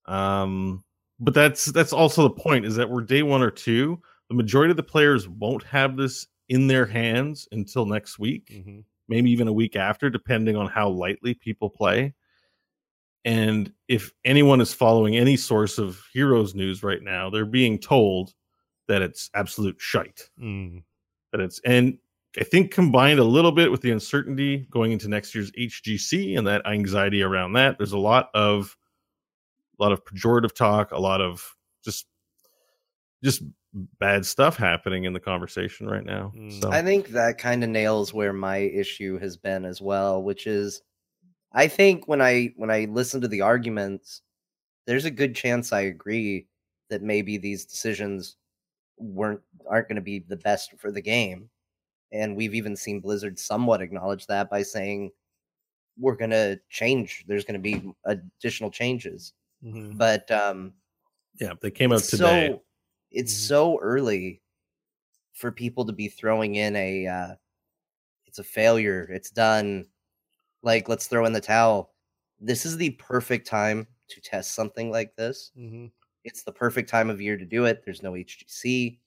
Um, 0.06 0.84
but 1.20 1.34
that's 1.34 1.66
that's 1.66 1.94
also 1.94 2.24
the 2.24 2.30
point 2.32 2.66
is 2.66 2.76
that 2.76 2.90
we're 2.90 3.02
day 3.02 3.24
one 3.24 3.42
or 3.42 3.52
two. 3.52 4.02
The 4.30 4.36
majority 4.36 4.72
of 4.72 4.78
the 4.78 4.84
players 4.84 5.28
won't 5.28 5.64
have 5.64 5.98
this 5.98 6.28
in 6.50 6.68
their 6.68 6.86
hands 6.86 7.48
until 7.52 7.86
next 7.86 8.20
week. 8.20 8.50
Mhm. 8.52 8.84
maybe 9.08 9.30
even 9.30 9.48
a 9.50 9.54
week 9.54 9.76
after, 9.76 10.10
depending 10.10 10.56
on 10.56 10.68
how 10.68 10.88
lightly 10.88 11.34
people 11.34 11.70
play. 11.70 12.14
And 13.26 13.72
if 13.90 14.12
anyone 14.24 14.62
is 14.62 14.74
following 14.74 15.18
any 15.18 15.36
source 15.38 15.78
of 15.78 16.02
Heroes 16.14 16.56
news 16.56 16.82
right 16.82 17.02
now, 17.04 17.30
they're 17.30 17.46
being 17.46 17.78
told 17.78 18.34
that 18.88 19.02
it's 19.02 19.30
absolute 19.34 19.76
shite. 19.80 20.30
Mm. 20.42 20.84
That 21.34 21.42
it's 21.42 21.60
and 21.66 21.98
I 22.40 22.44
think 22.44 22.72
combined 22.72 23.20
a 23.20 23.26
little 23.26 23.52
bit 23.52 23.72
with 23.72 23.82
the 23.82 23.92
uncertainty 23.92 24.68
going 24.72 24.94
into 24.94 25.10
next 25.10 25.36
year's 25.36 25.52
HGC 25.52 26.38
and 26.38 26.48
that 26.48 26.66
anxiety 26.66 27.22
around 27.22 27.54
that, 27.54 27.78
there's 27.78 27.92
a 27.92 27.98
lot 27.98 28.30
of 28.34 28.78
a 29.80 29.84
lot 29.84 29.92
of 29.92 30.06
pejorative 30.06 30.54
talk, 30.54 30.92
a 30.92 31.00
lot 31.00 31.22
of 31.22 31.56
just 31.84 32.06
just 33.24 33.44
bad 34.00 34.26
stuff 34.26 34.58
happening 34.58 35.06
in 35.06 35.14
the 35.14 35.20
conversation 35.20 35.88
right 35.88 36.06
now. 36.06 36.32
Mm. 36.36 36.62
So 36.62 36.72
I 36.72 36.82
think 36.82 37.10
that 37.10 37.38
kind 37.38 37.64
of 37.64 37.70
nails 37.70 38.14
where 38.14 38.34
my 38.34 38.58
issue 38.58 39.18
has 39.20 39.38
been 39.38 39.66
as 39.66 39.82
well, 39.82 40.24
which 40.24 40.48
is 40.48 40.82
I 41.54 41.68
think 41.68 42.08
when 42.08 42.22
I 42.22 42.54
when 42.56 42.72
I 42.72 42.86
listen 42.90 43.22
to 43.22 43.28
the 43.28 43.42
arguments, 43.42 44.22
there's 44.88 45.06
a 45.06 45.12
good 45.12 45.36
chance 45.36 45.74
I 45.74 45.82
agree 45.82 46.48
that 46.90 47.02
maybe 47.02 47.38
these 47.38 47.66
decisions 47.66 48.38
weren't 48.98 49.42
aren't 49.70 49.88
going 49.88 49.96
to 49.96 50.02
be 50.02 50.20
the 50.20 50.38
best 50.38 50.74
for 50.78 50.92
the 50.92 51.02
game. 51.02 51.50
And 52.12 52.36
we've 52.36 52.56
even 52.56 52.76
seen 52.76 53.00
Blizzard 53.00 53.40
somewhat 53.40 53.82
acknowledge 53.82 54.28
that 54.28 54.50
by 54.50 54.64
saying 54.64 55.12
we're 55.98 56.16
going 56.16 56.32
to 56.32 56.60
change. 56.70 57.26
There's 57.28 57.46
going 57.46 57.62
to 57.62 57.72
be 57.72 57.94
additional 58.06 58.72
changes. 58.72 59.34
Mhm. 59.64 59.98
But 59.98 60.30
um 60.32 60.74
yeah, 61.40 61.54
they 61.62 61.72
came 61.72 61.92
out 61.94 62.04
today. 62.04 62.50
So, 62.50 62.64
it's 63.12 63.34
Mhm. 63.34 63.48
so 63.48 63.80
early 63.82 64.42
for 65.34 65.52
people 65.52 65.86
to 65.86 65.94
be 65.94 66.08
throwing 66.10 66.56
in 66.56 66.76
a 66.76 67.08
uh, 67.08 67.36
it's 68.26 68.40
a 68.40 68.44
failure. 68.44 69.04
It's 69.12 69.32
done. 69.32 69.88
Like 70.64 70.90
let's 70.90 71.08
throw 71.08 71.26
in 71.26 71.34
the 71.34 71.42
towel. 71.42 71.94
This 72.40 72.66
is 72.66 72.78
the 72.78 72.92
perfect 72.92 73.48
time 73.48 73.88
to 74.10 74.22
test 74.22 74.54
something 74.56 74.92
like 74.92 75.16
this. 75.16 75.52
Mhm. 75.58 75.92
It's 76.24 76.44
the 76.44 76.52
perfect 76.54 76.90
time 76.90 77.10
of 77.10 77.22
year 77.22 77.38
to 77.38 77.46
do 77.46 77.66
it. 77.66 77.84
There's 77.86 78.04
no 78.04 78.14
HGC. 78.14 79.00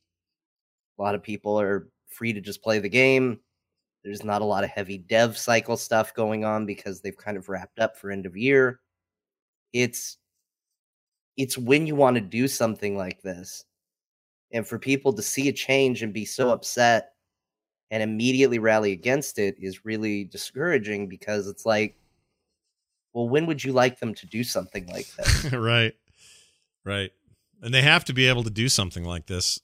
A 0.99 1.03
lot 1.03 1.15
of 1.15 1.23
people 1.23 1.61
are 1.61 1.91
free 2.15 2.33
to 2.33 2.41
just 2.41 2.63
play 2.63 2.79
the 2.79 2.89
game. 2.89 3.41
There's 4.05 4.25
not 4.25 4.43
a 4.43 4.47
lot 4.47 4.65
of 4.65 4.71
heavy 4.71 4.99
dev 4.99 5.37
cycle 5.37 5.77
stuff 5.77 6.15
going 6.15 6.45
on 6.45 6.67
because 6.67 7.01
they've 7.01 7.17
kind 7.17 7.37
of 7.37 7.49
wrapped 7.49 7.79
up 7.79 7.97
for 7.97 8.11
end 8.11 8.27
of 8.27 8.37
year. 8.37 8.81
It's 9.73 10.19
it's 11.37 11.59
when 11.59 11.87
you 11.87 11.97
want 11.97 12.15
to 12.17 12.21
do 12.21 12.47
something 12.47 12.97
like 12.97 13.23
this. 13.23 13.65
And 14.53 14.67
for 14.67 14.79
people 14.79 15.13
to 15.15 15.23
see 15.23 15.49
a 15.49 15.53
change 15.53 16.03
and 16.03 16.13
be 16.13 16.25
so 16.25 16.51
upset 16.51 17.15
and 17.91 18.03
immediately 18.03 18.59
rally 18.59 18.93
against 18.93 19.39
it 19.39 19.57
is 19.59 19.85
really 19.85 20.25
discouraging 20.25 21.09
because 21.09 21.49
it's 21.49 21.67
like, 21.67 21.97
well, 23.15 23.29
when 23.29 23.47
would 23.47 23.65
you 23.65 23.73
like 23.73 23.99
them 23.99 24.15
to 24.15 24.27
do 24.27 24.45
something 24.45 24.87
like 24.87 25.07
this? 25.17 25.45
right. 25.53 25.95
Right. 26.85 27.11
And 27.63 27.73
they 27.73 27.83
have 27.83 28.05
to 28.05 28.13
be 28.13 28.29
able 28.29 28.45
to 28.45 28.51
do 28.51 28.69
something 28.69 29.05
like 29.05 29.27
this 29.27 29.61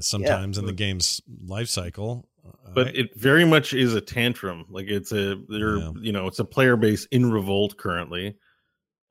sometimes 0.00 0.58
in 0.58 0.66
the 0.66 0.72
game's 0.72 1.20
life 1.46 1.68
cycle. 1.68 2.28
But 2.74 2.86
right? 2.86 2.96
it 2.96 3.14
very 3.14 3.44
much 3.44 3.72
is 3.72 3.94
a 3.94 4.00
tantrum. 4.00 4.64
Like 4.68 4.86
it's 4.88 5.12
a 5.12 5.36
they're 5.48 5.76
Yeah. 5.78 5.92
you 6.00 6.12
know, 6.12 6.26
it's 6.26 6.38
a 6.38 6.44
player 6.44 6.76
base 6.76 7.06
in 7.10 7.30
revolt 7.30 7.76
currently. 7.76 8.36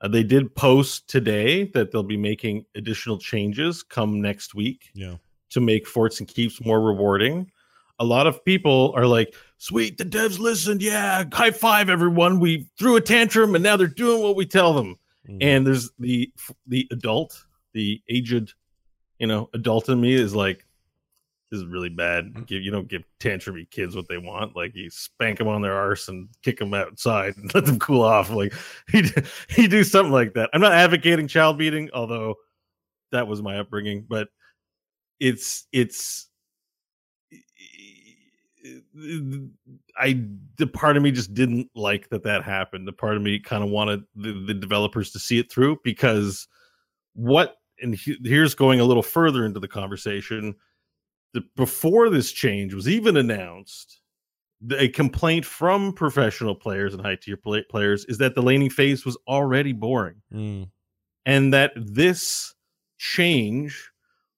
Uh, 0.01 0.07
they 0.07 0.23
did 0.23 0.53
post 0.55 1.07
today 1.07 1.65
that 1.73 1.91
they'll 1.91 2.01
be 2.03 2.17
making 2.17 2.65
additional 2.75 3.17
changes 3.19 3.83
come 3.83 4.19
next 4.19 4.55
week 4.55 4.89
yeah. 4.95 5.15
to 5.51 5.61
make 5.61 5.87
forts 5.87 6.19
and 6.19 6.27
keeps 6.27 6.63
more 6.65 6.81
rewarding. 6.81 7.51
A 7.99 8.03
lot 8.05 8.25
of 8.25 8.43
people 8.43 8.91
are 8.95 9.05
like, 9.05 9.35
"Sweet, 9.59 9.99
the 9.99 10.05
devs 10.05 10.39
listened. 10.39 10.81
Yeah, 10.81 11.23
high 11.31 11.51
five, 11.51 11.87
everyone. 11.87 12.39
We 12.39 12.67
threw 12.79 12.95
a 12.95 13.01
tantrum, 13.01 13.53
and 13.53 13.63
now 13.63 13.77
they're 13.77 13.85
doing 13.87 14.23
what 14.23 14.35
we 14.35 14.47
tell 14.47 14.73
them." 14.73 14.95
Mhm. 15.29 15.37
And 15.39 15.67
there's 15.67 15.91
the 15.99 16.33
the 16.65 16.87
adult, 16.91 17.45
the 17.73 18.01
aged, 18.09 18.55
you 19.19 19.27
know, 19.27 19.51
adult 19.53 19.87
in 19.87 20.01
me 20.01 20.13
is 20.15 20.33
like, 20.33 20.65
"This 20.65 20.70
is 21.51 21.65
really 21.65 21.89
bad. 21.89 22.33
Mm. 22.33 22.47
Give 22.47 22.61
you 22.61 22.71
don't 22.71 22.87
give 22.87 23.03
tantrumy 23.19 23.69
kids 23.69 23.95
what 23.95 24.07
they 24.07 24.17
want. 24.17 24.55
Like 24.55 24.75
you 24.75 24.89
spank 24.89 25.37
them 25.37 25.47
on 25.47 25.61
their 25.61 25.75
arse 25.75 26.07
and 26.07 26.29
kick 26.43 26.59
them 26.59 26.73
outside 26.73 27.37
and 27.37 27.53
let 27.55 27.65
them 27.65 27.79
cool 27.79 28.03
off. 28.03 28.29
Like 28.29 28.53
he 28.91 29.03
he 29.49 29.67
do 29.67 29.83
something 29.83 30.13
like 30.13 30.33
that. 30.33 30.49
I'm 30.53 30.61
not 30.61 30.73
advocating 30.73 31.27
child 31.27 31.57
beating, 31.57 31.89
although 31.93 32.35
that 33.11 33.27
was 33.27 33.41
my 33.41 33.59
upbringing, 33.59 34.05
but 34.07 34.29
it's 35.19 35.67
it's 35.71 36.27
I 39.97 40.23
the 40.57 40.67
part 40.67 40.97
of 40.97 41.03
me 41.03 41.11
just 41.11 41.33
didn't 41.33 41.69
like 41.75 42.09
that 42.09 42.23
that 42.23 42.43
happened. 42.43 42.87
The 42.87 42.93
part 42.93 43.15
of 43.15 43.21
me 43.21 43.39
kind 43.39 43.63
of 43.63 43.69
wanted 43.69 44.03
the, 44.15 44.43
the 44.47 44.53
developers 44.53 45.11
to 45.11 45.19
see 45.19 45.39
it 45.39 45.51
through 45.51 45.79
because 45.83 46.47
what 47.13 47.55
and 47.81 47.95
he, 47.95 48.17
here's 48.23 48.55
going 48.55 48.79
a 48.79 48.85
little 48.85 49.03
further 49.03 49.45
into 49.45 49.59
the 49.59 49.67
conversation. 49.67 50.55
The, 51.33 51.43
before 51.55 52.09
this 52.09 52.31
change 52.31 52.73
was 52.73 52.89
even 52.89 53.17
announced, 53.17 54.01
the, 54.59 54.83
a 54.83 54.87
complaint 54.89 55.45
from 55.45 55.93
professional 55.93 56.55
players 56.55 56.93
and 56.93 57.01
high 57.01 57.15
tier 57.15 57.37
play, 57.37 57.63
players 57.69 58.05
is 58.05 58.17
that 58.19 58.35
the 58.35 58.41
laning 58.43 58.69
phase 58.69 59.05
was 59.05 59.17
already 59.27 59.73
boring 59.73 60.21
Mm. 60.33 60.69
and 61.25 61.53
that 61.53 61.71
this 61.75 62.53
change 62.97 63.89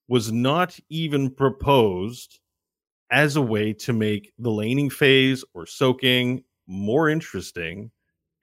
was 0.08 0.32
not 0.32 0.77
even 0.89 1.29
proposed 1.29 2.39
as 3.12 3.36
a 3.36 3.41
way 3.41 3.73
to 3.73 3.93
make 3.93 4.32
the 4.39 4.51
laning 4.51 4.89
phase 4.89 5.43
or 5.53 5.65
soaking 5.65 6.43
more 6.67 7.10
interesting. 7.10 7.91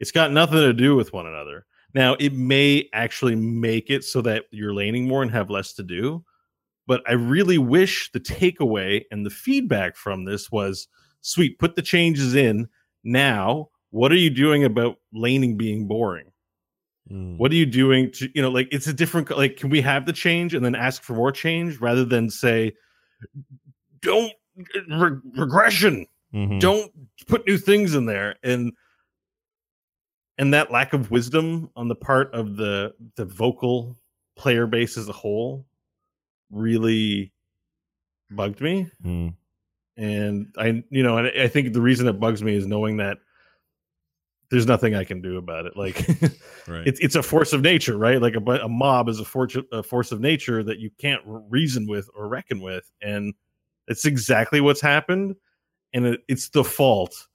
It's 0.00 0.12
got 0.12 0.32
nothing 0.32 0.58
to 0.58 0.72
do 0.72 0.96
with 0.96 1.12
one 1.12 1.26
another. 1.26 1.66
Now, 1.94 2.14
it 2.20 2.32
may 2.34 2.88
actually 2.92 3.34
make 3.34 3.90
it 3.90 4.04
so 4.04 4.20
that 4.22 4.44
you're 4.50 4.74
laning 4.74 5.08
more 5.08 5.22
and 5.22 5.30
have 5.30 5.50
less 5.50 5.72
to 5.74 5.82
do, 5.82 6.24
but 6.90 7.02
I 7.08 7.12
really 7.12 7.56
wish 7.56 8.10
the 8.10 8.18
takeaway 8.18 9.04
and 9.12 9.24
the 9.24 9.30
feedback 9.30 9.94
from 9.96 10.24
this 10.24 10.50
was 10.50 10.88
sweet, 11.20 11.56
put 11.60 11.76
the 11.76 11.82
changes 11.82 12.34
in 12.34 12.66
now. 13.04 13.68
What 13.90 14.10
are 14.10 14.16
you 14.16 14.28
doing 14.30 14.64
about 14.64 14.96
laning 15.12 15.56
being 15.56 15.86
boring? 15.86 16.32
Mm. 17.10 17.38
what 17.38 17.50
are 17.50 17.56
you 17.56 17.66
doing 17.66 18.10
to 18.12 18.28
you 18.34 18.42
know 18.42 18.50
like 18.50 18.68
it's 18.70 18.86
a 18.86 18.92
different 18.92 19.30
like 19.36 19.56
can 19.56 19.68
we 19.70 19.80
have 19.80 20.06
the 20.06 20.12
change 20.12 20.54
and 20.54 20.64
then 20.64 20.76
ask 20.76 21.02
for 21.02 21.14
more 21.14 21.32
change 21.32 21.80
rather 21.80 22.04
than 22.04 22.30
say 22.30 22.72
don't 24.00 24.32
re- 24.88 25.18
regression 25.36 26.06
Mhm. 26.32 26.60
don't 26.60 26.92
put 27.26 27.44
new 27.48 27.58
things 27.58 27.94
in 27.96 28.06
there 28.06 28.36
and 28.44 28.72
and 30.38 30.54
that 30.54 30.70
lack 30.70 30.92
of 30.92 31.10
wisdom 31.10 31.70
on 31.74 31.88
the 31.88 31.96
part 31.96 32.32
of 32.32 32.56
the 32.56 32.94
the 33.16 33.24
vocal 33.24 33.96
player 34.36 34.66
base 34.68 34.96
as 34.96 35.08
a 35.08 35.12
whole 35.12 35.66
really 36.50 37.32
bugged 38.30 38.60
me 38.60 38.88
Mm. 39.04 39.34
and 39.96 40.46
i 40.58 40.82
you 40.90 41.02
know 41.02 41.16
and 41.18 41.28
i 41.40 41.48
think 41.48 41.72
the 41.72 41.80
reason 41.80 42.06
it 42.06 42.20
bugs 42.20 42.42
me 42.42 42.54
is 42.54 42.66
knowing 42.66 42.96
that 42.98 43.18
there's 44.50 44.66
nothing 44.66 44.94
i 44.94 45.04
can 45.04 45.20
do 45.20 45.36
about 45.36 45.66
it 45.66 45.76
like 45.76 45.98
Right. 46.68 46.86
it's 46.86 47.00
it's 47.00 47.16
a 47.16 47.22
force 47.22 47.52
of 47.52 47.62
nature, 47.62 47.96
right? 47.98 48.20
Like 48.22 48.34
a, 48.36 48.40
a 48.62 48.68
mob 48.68 49.08
is 49.08 49.18
a 49.18 49.24
force 49.24 49.56
a 49.72 49.82
force 49.82 50.12
of 50.12 50.20
nature 50.20 50.62
that 50.62 50.78
you 50.78 50.90
can't 50.98 51.22
reason 51.26 51.86
with 51.88 52.08
or 52.14 52.28
reckon 52.28 52.60
with, 52.60 52.88
and 53.02 53.34
it's 53.88 54.04
exactly 54.04 54.60
what's 54.60 54.80
happened, 54.80 55.34
and 55.92 56.06
it, 56.06 56.20
it's 56.28 56.50
the 56.50 56.62
fault 56.62 57.26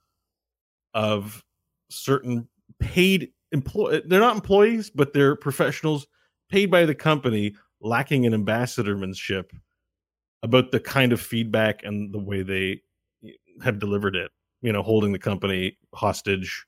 of 0.94 1.44
certain 1.90 2.48
paid 2.80 3.30
employ. 3.52 4.00
They're 4.06 4.20
not 4.20 4.36
employees, 4.36 4.88
but 4.90 5.12
they're 5.12 5.36
professionals 5.36 6.06
paid 6.48 6.70
by 6.70 6.86
the 6.86 6.94
company, 6.94 7.54
lacking 7.80 8.26
an 8.26 8.32
ambassadormanship 8.32 9.50
about 10.42 10.70
the 10.70 10.80
kind 10.80 11.12
of 11.12 11.20
feedback 11.20 11.82
and 11.84 12.12
the 12.12 12.18
way 12.18 12.42
they 12.42 12.80
have 13.62 13.78
delivered 13.78 14.16
it. 14.16 14.30
You 14.62 14.72
know, 14.72 14.82
holding 14.82 15.12
the 15.12 15.18
company 15.18 15.76
hostage 15.94 16.64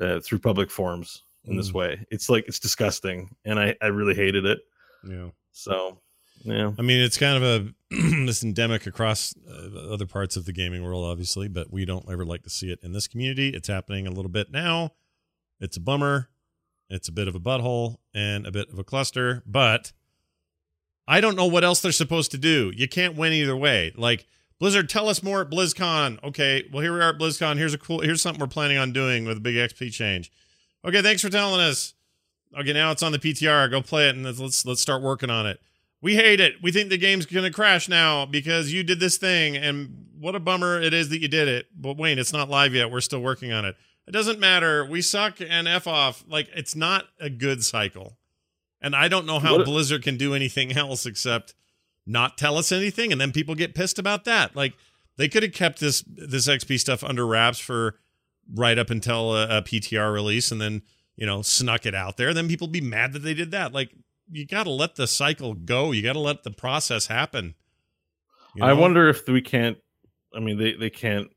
uh, 0.00 0.20
through 0.20 0.38
public 0.40 0.70
forums 0.70 1.22
in 1.44 1.56
this 1.56 1.70
Mm. 1.70 1.74
way. 1.74 2.06
It's 2.10 2.28
like 2.30 2.44
it's 2.48 2.58
disgusting, 2.58 3.30
and 3.44 3.58
I 3.60 3.74
I 3.82 3.86
really 3.88 4.14
hated 4.14 4.44
it. 4.46 4.60
yeah. 5.06 5.28
So 5.52 5.98
yeah, 6.44 6.72
I 6.78 6.82
mean, 6.82 7.00
it's 7.02 7.16
kind 7.18 7.42
of 7.42 7.42
a 7.42 7.74
this 8.26 8.42
endemic 8.42 8.86
across 8.86 9.34
uh, 9.48 9.92
other 9.92 10.06
parts 10.06 10.36
of 10.36 10.46
the 10.46 10.52
gaming 10.52 10.82
world, 10.82 11.04
obviously, 11.04 11.48
but 11.48 11.72
we 11.72 11.84
don't 11.84 12.08
ever 12.10 12.24
like 12.24 12.42
to 12.44 12.50
see 12.50 12.70
it 12.70 12.78
in 12.82 12.92
this 12.92 13.06
community. 13.08 13.50
It's 13.50 13.68
happening 13.68 14.06
a 14.06 14.10
little 14.10 14.30
bit 14.30 14.50
now. 14.50 14.92
It's 15.60 15.76
a 15.76 15.80
bummer. 15.80 16.28
It's 16.90 17.08
a 17.08 17.12
bit 17.12 17.28
of 17.28 17.34
a 17.34 17.40
butthole 17.40 17.96
and 18.14 18.46
a 18.46 18.52
bit 18.52 18.68
of 18.70 18.78
a 18.78 18.84
cluster, 18.84 19.42
but 19.46 19.92
I 21.06 21.20
don't 21.20 21.36
know 21.36 21.46
what 21.46 21.64
else 21.64 21.80
they're 21.80 21.92
supposed 21.92 22.30
to 22.30 22.38
do. 22.38 22.72
You 22.74 22.88
can't 22.88 23.16
win 23.16 23.32
either 23.32 23.56
way. 23.56 23.92
Like 23.96 24.26
Blizzard, 24.58 24.88
tell 24.88 25.08
us 25.08 25.22
more 25.22 25.42
at 25.42 25.50
BlizzCon. 25.50 26.22
Okay, 26.24 26.64
well 26.72 26.82
here 26.82 26.92
we 26.92 27.00
are 27.00 27.10
at 27.10 27.18
BlizzCon. 27.18 27.58
Here's 27.58 27.74
a 27.74 27.78
cool. 27.78 28.00
Here's 28.00 28.22
something 28.22 28.40
we're 28.40 28.46
planning 28.46 28.78
on 28.78 28.92
doing 28.92 29.24
with 29.24 29.36
a 29.36 29.40
big 29.40 29.56
XP 29.56 29.92
change. 29.92 30.32
Okay, 30.84 31.02
thanks 31.02 31.22
for 31.22 31.30
telling 31.30 31.60
us. 31.60 31.94
Okay, 32.58 32.72
now 32.72 32.90
it's 32.90 33.02
on 33.02 33.12
the 33.12 33.18
PTR. 33.18 33.70
Go 33.70 33.82
play 33.82 34.08
it 34.08 34.16
and 34.16 34.24
let's 34.24 34.64
let's, 34.64 34.80
start 34.80 35.02
working 35.02 35.30
on 35.30 35.46
it. 35.46 35.60
We 36.00 36.14
hate 36.14 36.40
it. 36.40 36.62
We 36.62 36.70
think 36.70 36.88
the 36.88 36.98
game's 36.98 37.26
gonna 37.26 37.50
crash 37.50 37.88
now 37.88 38.26
because 38.26 38.72
you 38.72 38.84
did 38.84 39.00
this 39.00 39.16
thing, 39.16 39.56
and 39.56 40.06
what 40.18 40.34
a 40.34 40.40
bummer 40.40 40.80
it 40.80 40.94
is 40.94 41.08
that 41.08 41.18
you 41.20 41.28
did 41.28 41.48
it. 41.48 41.66
But 41.74 41.96
Wayne, 41.96 42.18
it's 42.18 42.32
not 42.32 42.48
live 42.48 42.74
yet. 42.74 42.90
We're 42.90 43.00
still 43.00 43.20
working 43.20 43.52
on 43.52 43.64
it. 43.64 43.76
It 44.06 44.12
doesn't 44.12 44.38
matter. 44.38 44.84
We 44.84 45.02
suck 45.02 45.40
and 45.40 45.66
f 45.66 45.86
off. 45.86 46.24
Like 46.28 46.48
it's 46.54 46.76
not 46.76 47.06
a 47.18 47.28
good 47.28 47.64
cycle, 47.64 48.16
and 48.84 48.94
I 48.94 49.08
don't 49.08 49.26
know 49.26 49.40
how 49.40 49.56
What- 49.56 49.64
Blizzard 49.64 50.02
can 50.02 50.16
do 50.16 50.34
anything 50.34 50.72
else 50.76 51.06
except 51.06 51.54
not 52.06 52.36
tell 52.36 52.58
us 52.58 52.70
anything, 52.70 53.10
and 53.12 53.20
then 53.20 53.32
people 53.32 53.54
get 53.54 53.74
pissed 53.74 53.98
about 53.98 54.24
that. 54.24 54.54
Like 54.54 54.74
they 55.16 55.28
could 55.28 55.42
have 55.42 55.52
kept 55.52 55.80
this 55.80 56.04
this 56.06 56.46
XP 56.46 56.78
stuff 56.78 57.02
under 57.02 57.26
wraps 57.26 57.58
for 57.58 57.98
right 58.54 58.78
up 58.78 58.90
until 58.90 59.34
a, 59.34 59.58
a 59.58 59.62
PTR 59.62 60.12
release, 60.12 60.52
and 60.52 60.60
then 60.60 60.82
you 61.16 61.26
know 61.26 61.40
snuck 61.42 61.86
it 61.86 61.94
out 61.94 62.18
there. 62.18 62.34
Then 62.34 62.46
people 62.46 62.68
be 62.68 62.82
mad 62.82 63.14
that 63.14 63.20
they 63.20 63.34
did 63.34 63.50
that. 63.52 63.72
Like 63.72 63.90
you 64.30 64.46
got 64.46 64.64
to 64.64 64.70
let 64.70 64.96
the 64.96 65.06
cycle 65.06 65.54
go. 65.54 65.92
You 65.92 66.02
got 66.02 66.12
to 66.12 66.20
let 66.20 66.42
the 66.42 66.50
process 66.50 67.06
happen. 67.06 67.54
You 68.54 68.64
I 68.64 68.74
wonder 68.74 69.08
if 69.08 69.26
we 69.26 69.40
can't. 69.40 69.78
I 70.34 70.40
mean, 70.40 70.58
they 70.58 70.74
they 70.74 70.90
can't. 70.90 71.28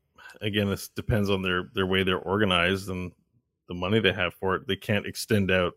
Again, 0.42 0.68
this 0.68 0.88
depends 0.88 1.30
on 1.30 1.40
their 1.42 1.70
their 1.74 1.86
way 1.86 2.02
they're 2.02 2.18
organized 2.18 2.90
and 2.90 3.12
the 3.68 3.74
money 3.74 4.00
they 4.00 4.12
have 4.12 4.34
for 4.34 4.54
it. 4.54 4.66
They 4.68 4.76
can't 4.76 5.06
extend 5.06 5.50
out 5.50 5.74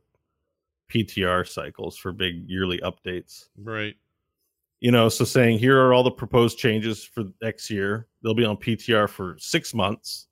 PTR 0.92 1.48
cycles 1.48 1.98
for 1.98 2.12
big 2.12 2.48
yearly 2.48 2.80
updates. 2.80 3.46
right. 3.58 3.96
You 4.80 4.92
know, 4.92 5.10
so 5.10 5.26
saying 5.26 5.60
here 5.60 5.80
are 5.80 5.94
all 5.94 6.04
the 6.04 6.10
proposed 6.10 6.58
changes 6.58 7.04
for 7.04 7.26
X 7.44 7.70
year. 7.70 8.08
They'll 8.24 8.34
be 8.34 8.46
on 8.46 8.58
PTR 8.58 9.08
for 9.08 9.36
six 9.38 9.76
months, 9.76 10.28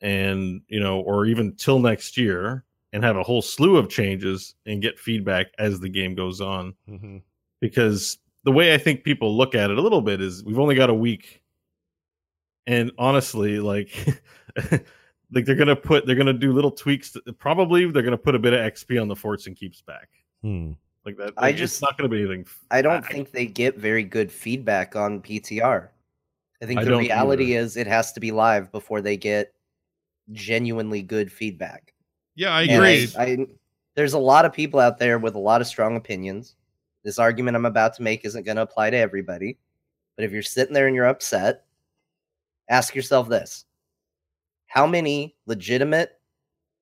and 0.00 0.62
you 0.68 0.80
know, 0.80 1.00
or 1.00 1.26
even 1.26 1.54
till 1.56 1.78
next 1.78 2.16
year, 2.16 2.64
and 2.94 3.04
have 3.04 3.18
a 3.18 3.22
whole 3.22 3.42
slew 3.42 3.76
of 3.76 3.90
changes 3.90 4.54
and 4.64 4.80
get 4.80 4.98
feedback 4.98 5.48
as 5.58 5.80
the 5.80 5.90
game 5.90 6.14
goes 6.14 6.40
on 6.40 6.74
hmm 6.88 7.18
because 7.62 8.18
the 8.44 8.52
way 8.52 8.74
I 8.74 8.78
think 8.78 9.04
people 9.04 9.34
look 9.34 9.54
at 9.54 9.70
it 9.70 9.78
a 9.78 9.80
little 9.80 10.02
bit 10.02 10.20
is 10.20 10.44
we've 10.44 10.58
only 10.58 10.74
got 10.74 10.90
a 10.90 10.94
week, 10.94 11.42
and 12.66 12.90
honestly, 12.98 13.60
like, 13.60 13.90
like 15.32 15.44
they're 15.44 15.54
gonna 15.56 15.76
put 15.76 16.06
they're 16.06 16.16
gonna 16.16 16.32
do 16.32 16.52
little 16.52 16.70
tweaks. 16.70 17.12
To, 17.12 17.20
probably 17.32 17.90
they're 17.90 18.02
gonna 18.02 18.18
put 18.18 18.34
a 18.34 18.38
bit 18.38 18.52
of 18.52 18.60
XP 18.60 19.00
on 19.00 19.08
the 19.08 19.16
forts 19.16 19.46
and 19.46 19.56
keeps 19.56 19.80
back 19.80 20.08
Hmm. 20.42 20.72
like 21.04 21.16
that. 21.16 21.32
I 21.36 21.52
just- 21.52 21.74
it's 21.74 21.82
not 21.82 21.96
gonna 21.96 22.08
be 22.08 22.20
anything. 22.20 22.46
I 22.70 22.82
don't 22.82 23.04
I- 23.04 23.08
think 23.08 23.30
they 23.30 23.46
get 23.46 23.76
very 23.78 24.02
good 24.04 24.30
feedback 24.30 24.94
on 24.96 25.20
PTR. 25.22 25.88
I 26.62 26.66
think 26.66 26.80
the 26.80 26.86
don't 26.90 27.00
reality 27.00 27.54
is 27.54 27.76
it 27.76 27.86
has 27.88 28.12
to 28.12 28.20
be 28.20 28.30
live 28.30 28.70
before 28.70 29.00
they 29.00 29.16
get 29.16 29.52
genuinely 30.30 31.02
good 31.02 31.30
feedback. 31.32 31.92
Yeah, 32.36 32.50
I 32.54 32.62
agree. 32.62 33.08
I, 33.18 33.24
I, 33.24 33.46
there's 33.96 34.12
a 34.12 34.18
lot 34.18 34.44
of 34.44 34.52
people 34.52 34.78
out 34.80 34.98
there 34.98 35.18
with 35.18 35.34
a 35.34 35.38
lot 35.40 35.60
of 35.60 35.66
strong 35.66 35.96
opinions. 35.96 36.54
This 37.02 37.18
argument 37.18 37.56
I'm 37.56 37.66
about 37.66 37.94
to 37.94 38.02
make 38.02 38.24
isn't 38.24 38.44
going 38.44 38.56
to 38.56 38.62
apply 38.62 38.90
to 38.90 38.96
everybody. 38.96 39.58
But 40.16 40.24
if 40.24 40.30
you're 40.30 40.42
sitting 40.42 40.72
there 40.72 40.86
and 40.86 40.94
you're 40.94 41.06
upset, 41.08 41.64
ask 42.68 42.94
yourself 42.94 43.28
this 43.28 43.64
How 44.72 44.86
many 44.86 45.36
legitimate 45.44 46.18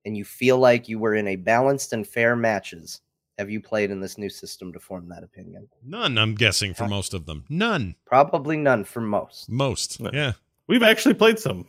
and 0.05 0.17
you 0.17 0.25
feel 0.25 0.59
like 0.59 0.89
you 0.89 1.01
were 1.01 1.17
in 1.17 1.27
a 1.27 1.35
balanced 1.35 1.93
and 1.93 2.07
fair 2.07 2.37
matches 2.37 3.01
have 3.37 3.51
you 3.51 3.61
played 3.61 3.91
in 3.91 4.01
this 4.01 4.17
new 4.17 4.29
system 4.29 4.73
to 4.75 4.79
form 4.79 5.09
that 5.09 5.25
opinion? 5.25 5.67
None, 5.85 6.17
I'm 6.17 6.37
guessing, 6.37 6.73
for 6.73 6.87
most 6.87 7.15
of 7.15 7.27
them. 7.27 7.47
None. 7.49 7.97
Probably 8.07 8.57
none 8.57 8.85
for 8.85 9.01
most. 9.01 9.49
Most. 9.49 9.99
No. 10.01 10.11
Yeah. 10.13 10.33
We've 10.69 10.85
actually 10.85 11.15
played 11.15 11.41
some. 11.41 11.67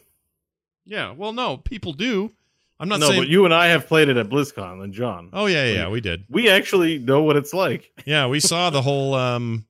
Yeah. 0.85 1.11
Well, 1.11 1.33
no, 1.33 1.57
people 1.57 1.93
do. 1.93 2.31
I'm 2.79 2.87
not 2.87 2.99
no, 2.99 3.07
saying. 3.07 3.21
but 3.21 3.29
you 3.29 3.45
and 3.45 3.53
I 3.53 3.67
have 3.67 3.87
played 3.87 4.09
it 4.09 4.17
at 4.17 4.27
BlizzCon, 4.29 4.83
and 4.83 4.93
John. 4.93 5.29
oh, 5.33 5.47
yeah, 5.47 5.65
yeah, 5.65 5.73
yeah, 5.73 5.89
we 5.89 6.01
did. 6.01 6.25
We 6.29 6.49
actually 6.49 6.99
know 6.99 7.23
what 7.23 7.35
it's 7.35 7.53
like. 7.53 7.91
Yeah, 8.05 8.27
we 8.27 8.39
saw 8.39 8.69
the 8.69 8.81
whole. 8.83 9.15
um 9.15 9.65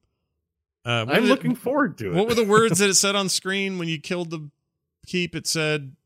uh, 0.85 1.05
I'm 1.07 1.07
did 1.07 1.23
it- 1.23 1.29
looking 1.29 1.55
forward 1.55 1.97
to 1.99 2.11
it. 2.11 2.15
What 2.15 2.27
were 2.27 2.33
the 2.35 2.43
words 2.43 2.79
that 2.79 2.89
it 2.89 2.95
said 3.05 3.15
on 3.15 3.29
screen 3.29 3.77
when 3.77 3.87
you 3.87 3.99
killed 4.01 4.31
the 4.31 4.49
keep? 5.05 5.35
It 5.35 5.45
said 5.45 5.91
occa- 5.91 6.00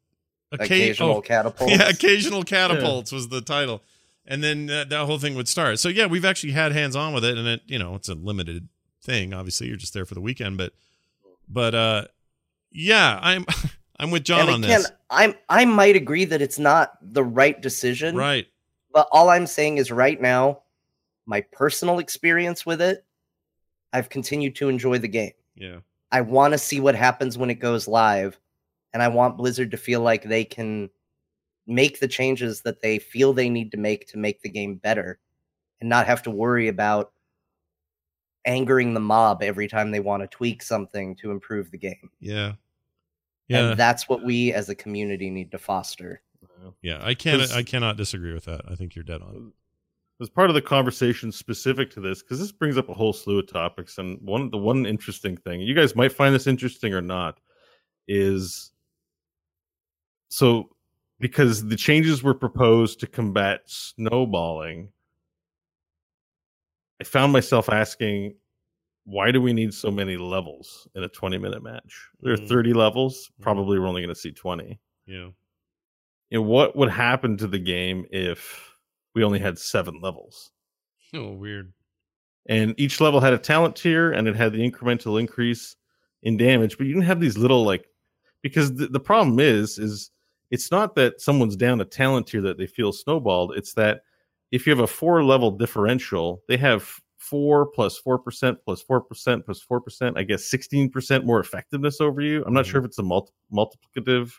Occasional 0.52 1.18
oh, 1.18 1.22
catapults. 1.22 1.74
Yeah, 1.74 1.90
occasional 1.90 2.44
catapults 2.44 3.12
was 3.12 3.30
the 3.30 3.42
title, 3.42 3.82
and 4.26 4.44
then 4.44 4.68
that, 4.68 4.90
that 4.90 5.06
whole 5.06 5.20
thing 5.20 5.36
would 5.36 5.48
start. 5.48 5.80
So 5.80 5.90
yeah, 5.90 6.06
we've 6.06 6.26
actually 6.26 6.54
had 6.54 6.72
hands 6.72 6.96
on 6.96 7.14
with 7.14 7.26
it, 7.26 7.38
and 7.38 7.48
it 7.48 7.62
you 7.66 7.80
know 7.80 7.96
it's 7.96 8.10
a 8.10 8.16
limited 8.16 8.68
thing. 9.04 9.34
Obviously, 9.34 9.68
you're 9.68 9.78
just 9.78 9.94
there 9.94 10.06
for 10.06 10.14
the 10.14 10.22
weekend, 10.22 10.58
but 10.58 10.74
but 11.48 11.76
uh, 11.76 12.06
yeah, 12.72 13.20
I'm 13.22 13.46
I'm 14.00 14.12
with 14.12 14.24
John 14.24 14.42
and 14.42 14.50
on 14.50 14.64
again, 14.64 14.82
this. 14.82 14.92
I'm 15.10 15.36
I 15.50 15.66
might 15.66 15.96
agree 15.96 16.26
that 16.26 16.42
it's 16.42 16.60
not 16.60 16.98
the 17.02 17.24
right 17.24 17.60
decision. 17.60 18.16
Right. 18.16 18.48
But 18.94 19.08
all 19.12 19.30
I'm 19.30 19.48
saying 19.48 19.78
is 19.78 19.92
right 19.92 20.20
now, 20.20 20.62
my 21.26 21.42
personal 21.52 22.00
experience 22.00 22.66
with 22.66 22.82
it, 22.82 23.04
I've 23.92 24.10
continued 24.10 24.56
to 24.58 24.70
enjoy 24.70 25.00
the 25.00 25.08
game. 25.08 25.34
Yeah. 25.56 25.80
I 26.12 26.22
want 26.22 26.54
to 26.54 26.58
see 26.58 26.80
what 26.80 26.96
happens 26.96 27.38
when 27.38 27.50
it 27.50 27.56
goes 27.56 27.90
live, 27.90 28.40
and 28.96 29.04
I 29.04 29.10
want 29.10 29.36
Blizzard 29.38 29.72
to 29.72 29.78
feel 29.78 30.00
like 30.00 30.24
they 30.24 30.46
can 30.46 30.90
make 31.68 32.00
the 32.00 32.08
changes 32.08 32.62
that 32.62 32.82
they 32.82 32.98
feel 32.98 33.34
they 33.34 33.50
need 33.50 33.72
to 33.72 33.78
make 33.78 34.08
to 34.08 34.18
make 34.18 34.42
the 34.42 34.48
game 34.50 34.76
better 34.76 35.20
and 35.82 35.90
not 35.90 36.08
have 36.08 36.24
to 36.24 36.32
worry 36.32 36.70
about 36.70 37.12
angering 38.46 38.94
the 38.94 39.00
mob 39.02 39.44
every 39.44 39.68
time 39.68 39.92
they 39.92 40.00
want 40.00 40.24
to 40.24 40.28
tweak 40.28 40.64
something 40.64 41.14
to 41.18 41.32
improve 41.32 41.72
the 41.72 41.78
game. 41.78 42.10
Yeah. 42.22 42.54
Yeah. 43.50 43.72
And 43.72 43.80
that's 43.80 44.08
what 44.08 44.24
we 44.24 44.54
as 44.54 44.70
a 44.70 44.76
community 44.76 45.30
need 45.30 45.52
to 45.52 45.58
foster. 45.58 46.22
yeah. 46.82 47.00
I 47.02 47.16
can't. 47.16 47.42
'Cause- 47.42 47.52
I 47.52 47.64
cannot 47.64 47.98
disagree 47.98 48.34
with 48.34 48.46
that. 48.46 48.62
I 48.72 48.76
think 48.76 48.96
you're 48.96 49.04
dead 49.04 49.22
on. 49.22 49.52
as 50.22 50.30
part 50.30 50.50
of 50.50 50.54
the 50.54 50.62
conversation 50.62 51.30
specific 51.30 51.92
to 51.92 52.00
this, 52.00 52.22
because 52.24 52.40
this 52.40 52.54
brings 52.54 52.78
up 52.78 52.88
a 52.88 52.94
whole 52.94 53.12
slew 53.12 53.40
of 53.40 53.48
topics, 53.48 53.98
and 53.98 54.22
one 54.22 54.50
the 54.50 54.58
one 54.58 54.86
interesting 54.86 55.36
thing 55.36 55.60
you 55.60 55.74
guys 55.76 55.94
might 55.94 56.14
find 56.14 56.34
this 56.34 56.48
interesting 56.48 56.94
or 56.94 57.02
not 57.02 57.42
is 58.08 58.72
so 60.30 60.70
because 61.20 61.66
the 61.68 61.76
changes 61.78 62.22
were 62.24 62.34
proposed 62.34 63.00
to 63.00 63.08
combat 63.08 63.62
snowballing. 63.66 64.90
I 67.02 67.04
found 67.04 67.32
myself 67.34 67.70
asking, 67.70 68.36
why 69.06 69.32
do 69.32 69.42
we 69.42 69.54
need 69.54 69.74
so 69.74 69.92
many 69.92 70.18
levels 70.18 70.88
in 70.96 71.04
a 71.04 71.08
20 71.10 71.38
minute 71.38 71.62
match? 71.64 72.10
There 72.22 72.34
are 72.34 72.38
Mhm. 72.38 72.48
30 72.48 72.74
levels. 72.74 73.32
Mhm. 73.40 73.44
Probably 73.44 73.80
we're 73.80 73.88
only 73.88 74.02
going 74.02 74.14
to 74.14 74.20
see 74.20 74.32
20 74.32 74.80
Yeah. 75.06 75.30
know, 76.32 76.42
what 76.42 76.76
would 76.76 76.90
happen 76.90 77.38
to 77.38 77.48
the 77.48 77.60
game 77.60 78.06
if 78.12 78.76
we 79.14 79.24
only 79.24 79.40
had 79.40 79.58
seven 79.60 80.00
levels? 80.02 80.52
Oh, 81.14 81.32
weird. 81.34 81.72
And 82.48 82.74
each 82.78 83.00
level 83.00 83.20
had 83.22 83.34
a 83.34 83.38
talent 83.38 83.76
tier 83.76 84.12
and 84.12 84.28
it 84.28 84.36
had 84.36 84.52
the 84.54 84.70
incremental 84.70 85.20
increase 85.20 85.76
in 86.24 86.36
damage, 86.38 86.78
but 86.78 86.88
you 86.88 86.94
didn't 86.94 87.06
have 87.08 87.20
these 87.22 87.38
little 87.38 87.64
like 87.64 87.86
because 88.42 88.74
the, 88.76 88.88
the 88.88 89.00
problem 89.00 89.40
is 89.40 89.78
is 89.80 90.12
it's 90.56 90.72
not 90.72 90.96
that 90.96 91.22
someone's 91.22 91.56
down 91.58 91.82
a 91.82 91.86
talent 91.86 92.28
tier 92.28 92.41
that 92.41 92.58
they 92.58 92.68
feel 92.68 92.91
snowballed. 92.94 93.54
It's 93.58 93.74
that 93.76 94.02
if 94.52 94.65
you 94.65 94.72
have 94.72 94.80
a 94.84 94.88
four 94.88 95.24
level 95.24 95.52
differential, 95.52 96.41
they 96.48 96.58
have 96.58 96.89
four 97.18 97.68
plus 97.68 97.98
four 97.98 98.18
percent 98.20 98.58
plus 98.65 98.82
four 98.82 99.02
percent 99.02 99.46
plus 99.46 99.62
four 99.62 99.82
percent, 99.82 100.18
I 100.18 100.24
guess 100.24 100.46
sixteen 100.46 100.89
percent 100.89 101.26
more 101.26 101.39
effectiveness 101.41 102.00
over 102.02 102.22
you. 102.22 102.44
I'm 102.46 102.54
not 102.54 102.65
Mhm. 102.65 102.70
sure 102.70 102.80
if 102.82 102.86
it's 102.86 103.00
a 103.00 103.04
multi- 103.04 103.34
multiplicative 103.54 104.32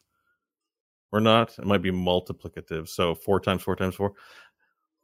or 1.12 1.20
not. 1.20 1.58
It 1.58 1.66
might 1.66 1.82
be 1.82 1.90
multiplicative. 1.90 2.88
So 2.88 3.14
four 3.14 3.40
times 3.40 3.62
four 3.62 3.76
times 3.76 3.94
four. 3.94 4.14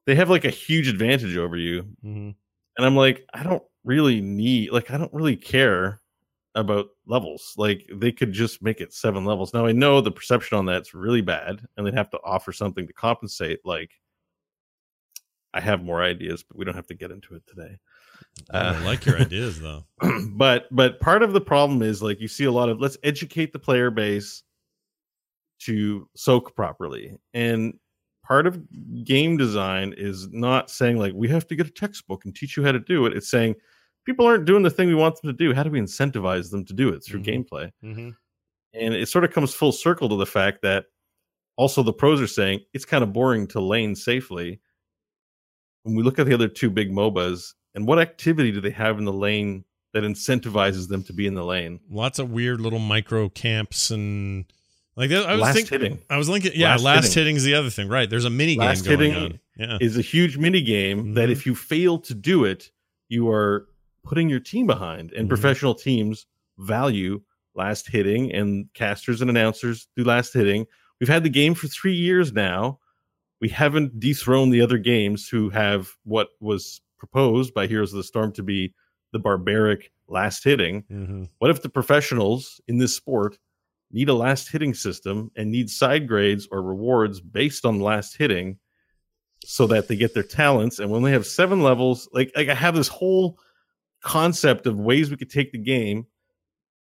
They 0.07 0.17
have 0.17 0.31
like 0.31 0.47
a 0.47 0.51
huge 0.51 0.89
advantage 0.89 1.37
over 1.39 1.57
you. 1.57 1.83
hmm 2.03 2.31
And 2.79 2.87
I'm 2.87 2.97
like, 2.97 3.27
I 3.35 3.45
don't 3.45 3.65
really 3.85 4.21
need 4.23 4.73
like 4.73 4.91
I 4.93 4.99
don't 4.99 5.15
really 5.15 5.37
care 5.37 6.02
about 6.55 6.89
levels. 7.07 7.55
Like 7.57 7.89
they 7.93 8.13
could 8.13 8.33
just 8.33 8.63
make 8.63 8.81
it 8.81 8.93
seven 8.93 9.25
levels. 9.25 9.55
Now 9.55 9.67
I 9.67 9.73
know 9.73 10.01
the 10.01 10.11
perception 10.11 10.59
on 10.59 10.67
that's 10.67 10.95
really 10.95 11.23
bad 11.23 11.61
and 11.77 11.87
they'd 11.87 11.95
have 11.95 12.11
to 12.11 12.21
offer 12.25 12.53
something 12.53 12.87
to 12.87 12.93
compensate. 12.93 13.61
Like 13.65 13.91
I 15.55 15.61
have 15.61 15.83
more 15.83 16.03
ideas, 16.03 16.43
but 16.43 16.57
we 16.57 16.65
don't 16.65 16.75
have 16.75 16.87
to 16.89 16.95
get 16.95 17.11
into 17.11 17.35
it 17.35 17.43
today. 17.47 17.79
I 18.51 18.59
Uh, 18.59 18.85
like 18.85 19.07
your 19.07 19.17
ideas 19.21 19.61
though. 19.61 19.85
but 20.33 20.67
but 20.71 21.01
part 21.01 21.23
of 21.23 21.33
the 21.33 21.41
problem 21.41 21.83
is 21.83 22.03
like 22.03 22.21
you 22.21 22.29
see 22.29 22.45
a 22.45 22.53
lot 22.53 22.69
of 22.69 22.81
let's 22.81 22.99
educate 23.03 23.53
the 23.53 23.59
player 23.59 23.91
base 23.91 24.43
to 25.61 26.09
soak 26.17 26.57
properly 26.57 27.17
and 27.35 27.79
part 28.25 28.47
of 28.47 28.61
game 29.05 29.37
design 29.37 29.95
is 29.97 30.29
not 30.29 30.71
saying 30.71 30.97
like 30.97 31.13
we 31.15 31.29
have 31.29 31.47
to 31.47 31.55
get 31.55 31.67
a 31.67 31.71
textbook 31.71 32.25
and 32.25 32.35
teach 32.35 32.57
you 32.57 32.65
how 32.65 32.73
to 32.73 32.81
do 32.81 33.07
it 33.07 33.17
it's 33.17 33.31
saying 33.31 33.55
people 34.05 34.27
aren't 34.27 34.45
doing 34.45 34.63
the 34.63 34.71
thing 34.71 34.89
we 34.89 34.95
want 34.95 35.21
them 35.21 35.29
to 35.31 35.37
do 35.37 35.53
how 35.55 35.63
do 35.63 35.71
we 35.71 35.81
incentivize 35.81 36.51
them 36.51 36.65
to 36.65 36.73
do 36.73 36.89
it 36.89 37.03
through 37.05 37.21
Mhm. 37.21 37.47
gameplay 37.49 37.71
hmm 37.81 38.11
and 38.75 38.95
it 38.95 39.07
sort 39.09 39.23
of 39.25 39.31
comes 39.33 39.53
full 39.53 39.71
circle 39.73 40.09
to 40.09 40.17
the 40.17 40.25
fact 40.27 40.63
that 40.63 40.87
also 41.57 41.83
the 41.83 41.93
pros 41.93 42.21
are 42.23 42.27
saying 42.27 42.61
it's 42.73 42.85
kind 42.87 43.05
of 43.05 43.13
boring 43.13 43.47
to 43.49 43.61
lane 43.61 43.95
safely 43.95 44.61
when 45.83 45.95
we 45.95 46.03
look 46.03 46.19
at 46.19 46.27
the 46.27 46.35
other 46.35 46.49
two 46.49 46.71
big 46.71 46.91
mobas 46.91 47.53
and 47.75 47.87
what 47.87 47.99
activity 47.99 48.51
do 48.53 48.61
they 48.61 48.71
have 48.71 48.99
in 48.99 49.05
the 49.05 49.13
lane 49.13 49.65
that 49.93 50.05
incentivizes 50.05 50.89
them 50.89 51.03
to 51.05 51.13
be 51.13 51.27
in 51.27 51.35
the 51.35 51.45
lane 51.45 51.81
Lots 51.91 52.19
of 52.19 52.31
weird 52.31 52.61
little 52.61 52.79
micro 52.79 53.29
camps 53.29 53.91
and 53.91 54.47
like 54.97 55.11
that. 55.11 55.27
I 55.27 55.33
was 55.33 55.41
last 55.43 55.55
thinking. 55.57 55.81
hitting 55.81 55.99
I 56.11 56.17
was 56.19 56.29
linking. 56.29 56.53
Yeah, 56.55 56.73
Last 56.73 56.83
last, 56.83 57.05
hitting. 57.09 57.21
hitting 57.21 57.37
is 57.37 57.45
the 57.45 57.55
other 57.55 57.71
thing. 57.71 57.89
Right. 57.89 58.09
There's 58.11 58.27
a 58.27 58.31
mini 58.31 58.57
game 58.57 58.67
Last 58.67 58.85
going 58.85 58.99
hitting 59.01 59.15
on. 59.17 59.41
Yeah. 59.57 59.79
is 59.81 59.97
a 59.97 60.03
huge 60.03 60.37
mini 60.39 60.61
game 60.63 61.15
that 61.15 61.29
Mhm. 61.29 61.33
if 61.33 61.47
you 61.47 61.55
fail 61.55 61.99
to 62.01 62.15
do 62.15 62.45
it 62.45 62.71
you 63.09 63.29
are 63.31 63.69
putting 64.05 64.29
your 64.29 64.41
team 64.41 64.67
behind 64.67 65.13
and 65.13 65.27
Mhm. 65.27 65.31
professional 65.31 65.75
teams 65.75 66.27
value 66.59 67.21
last 67.55 67.89
hitting 67.89 68.33
and 68.33 68.67
casters 68.75 69.21
and 69.21 69.31
announcers 69.31 69.89
do 69.97 70.05
last 70.05 70.33
hitting 70.33 70.67
we've 71.01 71.09
had 71.09 71.23
the 71.23 71.29
game 71.29 71.55
for 71.55 71.69
three 71.69 71.95
years 71.95 72.33
now 72.33 72.79
we 73.41 73.49
haven't 73.49 73.99
dethroned 73.99 74.53
the 74.53 74.61
other 74.61 74.79
games 74.79 75.29
who 75.29 75.51
have 75.51 75.91
what 76.05 76.29
was 76.41 76.81
proposed 76.99 77.53
by 77.53 77.67
heroes 77.67 77.93
of 77.93 77.97
the 77.99 78.05
storm 78.05 78.33
to 78.33 78.43
be 78.43 78.73
the 79.13 79.19
barbaric 79.19 79.93
last 80.09 80.45
hitting 80.45 80.85
hmm 80.89 81.25
what 81.39 81.51
if 81.51 81.63
the 81.63 81.69
professionals 81.69 82.61
in 82.69 82.79
this 82.79 82.95
sport 82.95 83.37
need 83.91 84.09
a 84.09 84.15
last 84.15 84.49
hitting 84.49 84.73
system 84.73 85.31
and 85.37 85.51
need 85.51 85.69
side 85.69 86.09
grades 86.09 86.49
or 86.51 86.63
rewards 86.63 87.21
based 87.21 87.67
on 87.67 87.81
last 87.81 88.17
hitting 88.17 88.59
so 89.45 89.67
that 89.67 89.89
they 89.89 89.97
get 89.97 90.15
their 90.15 90.23
talents? 90.23 90.79
And 90.79 90.91
when 90.91 91.03
they 91.03 91.11
have 91.11 91.27
seven 91.27 91.63
levels, 91.63 92.09
like, 92.13 92.31
like 92.37 92.49
I 92.49 92.55
have 92.55 92.75
this 92.77 92.89
whole 92.89 93.39
concept 94.03 94.67
of 94.67 94.79
ways 94.79 95.11
we 95.11 95.17
could 95.17 95.31
take 95.31 95.53
the 95.53 95.59
game. 95.59 96.07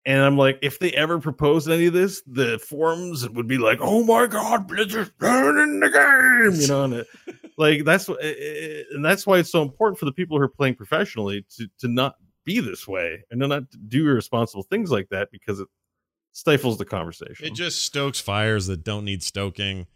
And 0.06 0.20
I'm 0.20 0.36
like, 0.36 0.58
if 0.60 0.78
they 0.78 0.90
ever 0.92 1.18
propose 1.18 1.66
any 1.66 1.86
of 1.86 1.94
this, 1.94 2.22
the 2.26 2.58
forums 2.58 3.26
would 3.30 3.46
be 3.46 3.56
like, 3.56 3.78
"Oh 3.80 4.04
my 4.04 4.26
god, 4.26 4.68
Blizzard's 4.68 5.10
ruining 5.18 5.80
the 5.80 5.88
game," 5.88 6.60
you 6.60 6.66
know, 6.66 6.84
and 6.84 6.94
it, 6.94 7.06
like 7.56 7.84
that's 7.84 8.06
what, 8.06 8.22
and 8.22 9.02
that's 9.02 9.26
why 9.26 9.38
it's 9.38 9.50
so 9.50 9.62
important 9.62 9.98
for 9.98 10.04
the 10.04 10.12
people 10.12 10.36
who 10.36 10.44
are 10.44 10.48
playing 10.48 10.74
professionally 10.74 11.46
to 11.56 11.68
to 11.78 11.88
not 11.88 12.16
be 12.44 12.60
this 12.60 12.86
way 12.86 13.24
and 13.30 13.40
to 13.40 13.48
not 13.48 13.62
do 13.88 14.06
irresponsible 14.06 14.62
things 14.64 14.90
like 14.90 15.08
that 15.08 15.30
because 15.32 15.60
it 15.60 15.68
stifles 16.32 16.76
the 16.76 16.84
conversation. 16.84 17.46
It 17.46 17.54
just 17.54 17.82
stokes 17.82 18.20
fires 18.20 18.66
that 18.66 18.84
don't 18.84 19.06
need 19.06 19.22
stoking. 19.22 19.86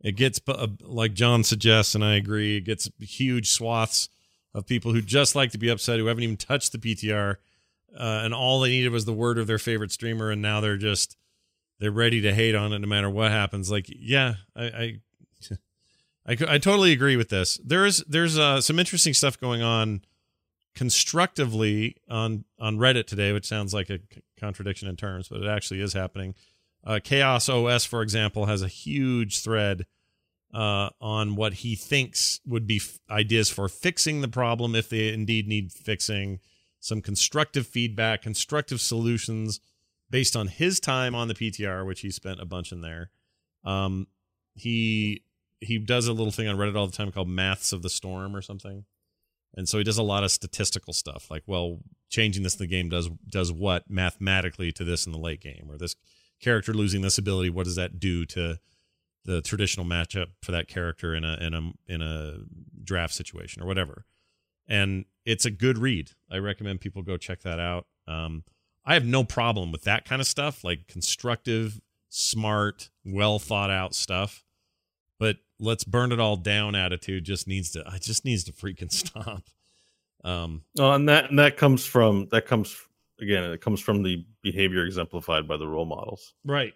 It 0.00 0.12
gets, 0.12 0.40
uh, 0.46 0.68
like 0.82 1.14
John 1.14 1.42
suggests, 1.42 1.96
and 1.96 2.04
I 2.04 2.14
agree, 2.14 2.58
it 2.58 2.60
gets 2.60 2.88
huge 3.00 3.50
swaths 3.50 4.08
of 4.58 4.66
people 4.66 4.92
who 4.92 5.00
just 5.00 5.34
like 5.34 5.52
to 5.52 5.58
be 5.58 5.68
upset, 5.68 5.98
who 5.98 6.06
haven't 6.06 6.24
even 6.24 6.36
touched 6.36 6.72
the 6.72 6.78
PTR, 6.78 7.36
uh, 7.96 8.20
and 8.24 8.34
all 8.34 8.60
they 8.60 8.70
needed 8.70 8.90
was 8.90 9.04
the 9.04 9.12
word 9.12 9.38
of 9.38 9.46
their 9.46 9.58
favorite 9.58 9.92
streamer, 9.92 10.30
and 10.30 10.42
now 10.42 10.60
they're 10.60 10.76
just 10.76 11.16
they're 11.78 11.90
ready 11.90 12.20
to 12.20 12.34
hate 12.34 12.54
on 12.54 12.72
it 12.72 12.80
no 12.80 12.88
matter 12.88 13.08
what 13.08 13.30
happens. 13.30 13.70
Like, 13.70 13.86
yeah, 13.88 14.34
I, 14.54 14.64
I, 14.64 15.00
I, 16.26 16.36
I 16.54 16.58
totally 16.58 16.92
agree 16.92 17.16
with 17.16 17.28
this. 17.28 17.58
There 17.64 17.86
is 17.86 18.04
there's 18.08 18.38
uh, 18.38 18.60
some 18.60 18.78
interesting 18.78 19.14
stuff 19.14 19.40
going 19.40 19.62
on 19.62 20.02
constructively 20.74 21.96
on 22.08 22.44
on 22.58 22.78
Reddit 22.78 23.06
today, 23.06 23.32
which 23.32 23.46
sounds 23.46 23.72
like 23.72 23.90
a 23.90 24.00
contradiction 24.38 24.88
in 24.88 24.96
terms, 24.96 25.28
but 25.28 25.40
it 25.40 25.48
actually 25.48 25.80
is 25.80 25.92
happening. 25.92 26.34
Uh, 26.84 27.00
Chaos 27.02 27.48
OS, 27.48 27.84
for 27.84 28.02
example, 28.02 28.46
has 28.46 28.62
a 28.62 28.68
huge 28.68 29.42
thread 29.42 29.86
uh, 30.52 30.90
on 31.00 31.36
what 31.36 31.54
he 31.54 31.74
thinks 31.74 32.40
would 32.46 32.66
be 32.66 32.76
f- 32.76 32.98
ideas 33.10 33.50
for 33.50 33.68
fixing 33.68 34.20
the 34.20 34.28
problem 34.28 34.74
if 34.74 34.88
they 34.88 35.12
indeed 35.12 35.46
need 35.46 35.72
fixing, 35.72 36.40
some 36.80 37.02
constructive 37.02 37.66
feedback, 37.66 38.22
constructive 38.22 38.80
solutions 38.80 39.60
based 40.10 40.34
on 40.36 40.48
his 40.48 40.80
time 40.80 41.14
on 41.14 41.28
the 41.28 41.34
PTR, 41.34 41.86
which 41.86 42.00
he 42.00 42.10
spent 42.10 42.40
a 42.40 42.46
bunch 42.46 42.72
in 42.72 42.80
there. 42.80 43.10
Um, 43.64 44.06
he 44.54 45.22
he 45.60 45.78
does 45.78 46.06
a 46.06 46.12
little 46.12 46.32
thing 46.32 46.48
on 46.48 46.56
Reddit 46.56 46.76
all 46.76 46.86
the 46.86 46.96
time 46.96 47.10
called 47.12 47.28
Maths 47.28 47.72
of 47.72 47.82
the 47.82 47.90
Storm 47.90 48.34
or 48.34 48.40
something. 48.40 48.84
And 49.54 49.68
so 49.68 49.78
he 49.78 49.84
does 49.84 49.98
a 49.98 50.02
lot 50.02 50.24
of 50.24 50.30
statistical 50.30 50.92
stuff, 50.92 51.30
like, 51.30 51.42
well, 51.46 51.80
changing 52.10 52.42
this 52.42 52.54
in 52.54 52.58
the 52.58 52.66
game 52.66 52.88
does 52.88 53.08
does 53.28 53.52
what 53.52 53.90
mathematically 53.90 54.72
to 54.72 54.84
this 54.84 55.06
in 55.06 55.12
the 55.12 55.18
late 55.18 55.40
game, 55.40 55.66
or 55.68 55.76
this 55.76 55.96
character 56.40 56.72
losing 56.72 57.02
this 57.02 57.18
ability, 57.18 57.50
what 57.50 57.64
does 57.64 57.76
that 57.76 57.98
do 57.98 58.24
to 58.26 58.58
the 59.24 59.42
traditional 59.42 59.84
matchup 59.86 60.28
for 60.42 60.52
that 60.52 60.68
character 60.68 61.14
in 61.14 61.24
a 61.24 61.34
in 61.40 61.54
a 61.54 61.72
in 61.86 62.02
a 62.02 62.38
draft 62.82 63.14
situation 63.14 63.62
or 63.62 63.66
whatever. 63.66 64.04
And 64.66 65.06
it's 65.24 65.44
a 65.44 65.50
good 65.50 65.78
read. 65.78 66.12
I 66.30 66.38
recommend 66.38 66.80
people 66.80 67.02
go 67.02 67.16
check 67.16 67.40
that 67.42 67.58
out. 67.58 67.86
Um, 68.06 68.44
I 68.84 68.94
have 68.94 69.04
no 69.04 69.24
problem 69.24 69.72
with 69.72 69.82
that 69.84 70.04
kind 70.06 70.20
of 70.20 70.26
stuff, 70.26 70.64
like 70.64 70.86
constructive, 70.88 71.80
smart, 72.08 72.90
well 73.04 73.38
thought 73.38 73.70
out 73.70 73.94
stuff. 73.94 74.44
But 75.18 75.36
let's 75.58 75.84
burn 75.84 76.12
it 76.12 76.20
all 76.20 76.36
down 76.36 76.74
attitude 76.74 77.24
just 77.24 77.46
needs 77.46 77.70
to 77.72 77.84
I 77.86 77.98
just 77.98 78.24
needs 78.24 78.44
to 78.44 78.52
freaking 78.52 78.92
stop. 78.92 79.42
Um 80.24 80.62
Well, 80.76 80.94
and 80.94 81.08
that 81.08 81.30
and 81.30 81.38
that 81.38 81.56
comes 81.56 81.84
from 81.84 82.28
that 82.30 82.46
comes 82.46 82.76
again. 83.20 83.44
It 83.50 83.60
comes 83.60 83.80
from 83.80 84.02
the 84.02 84.24
behavior 84.42 84.84
exemplified 84.84 85.46
by 85.48 85.56
the 85.56 85.66
role 85.66 85.86
models. 85.86 86.34
right. 86.44 86.74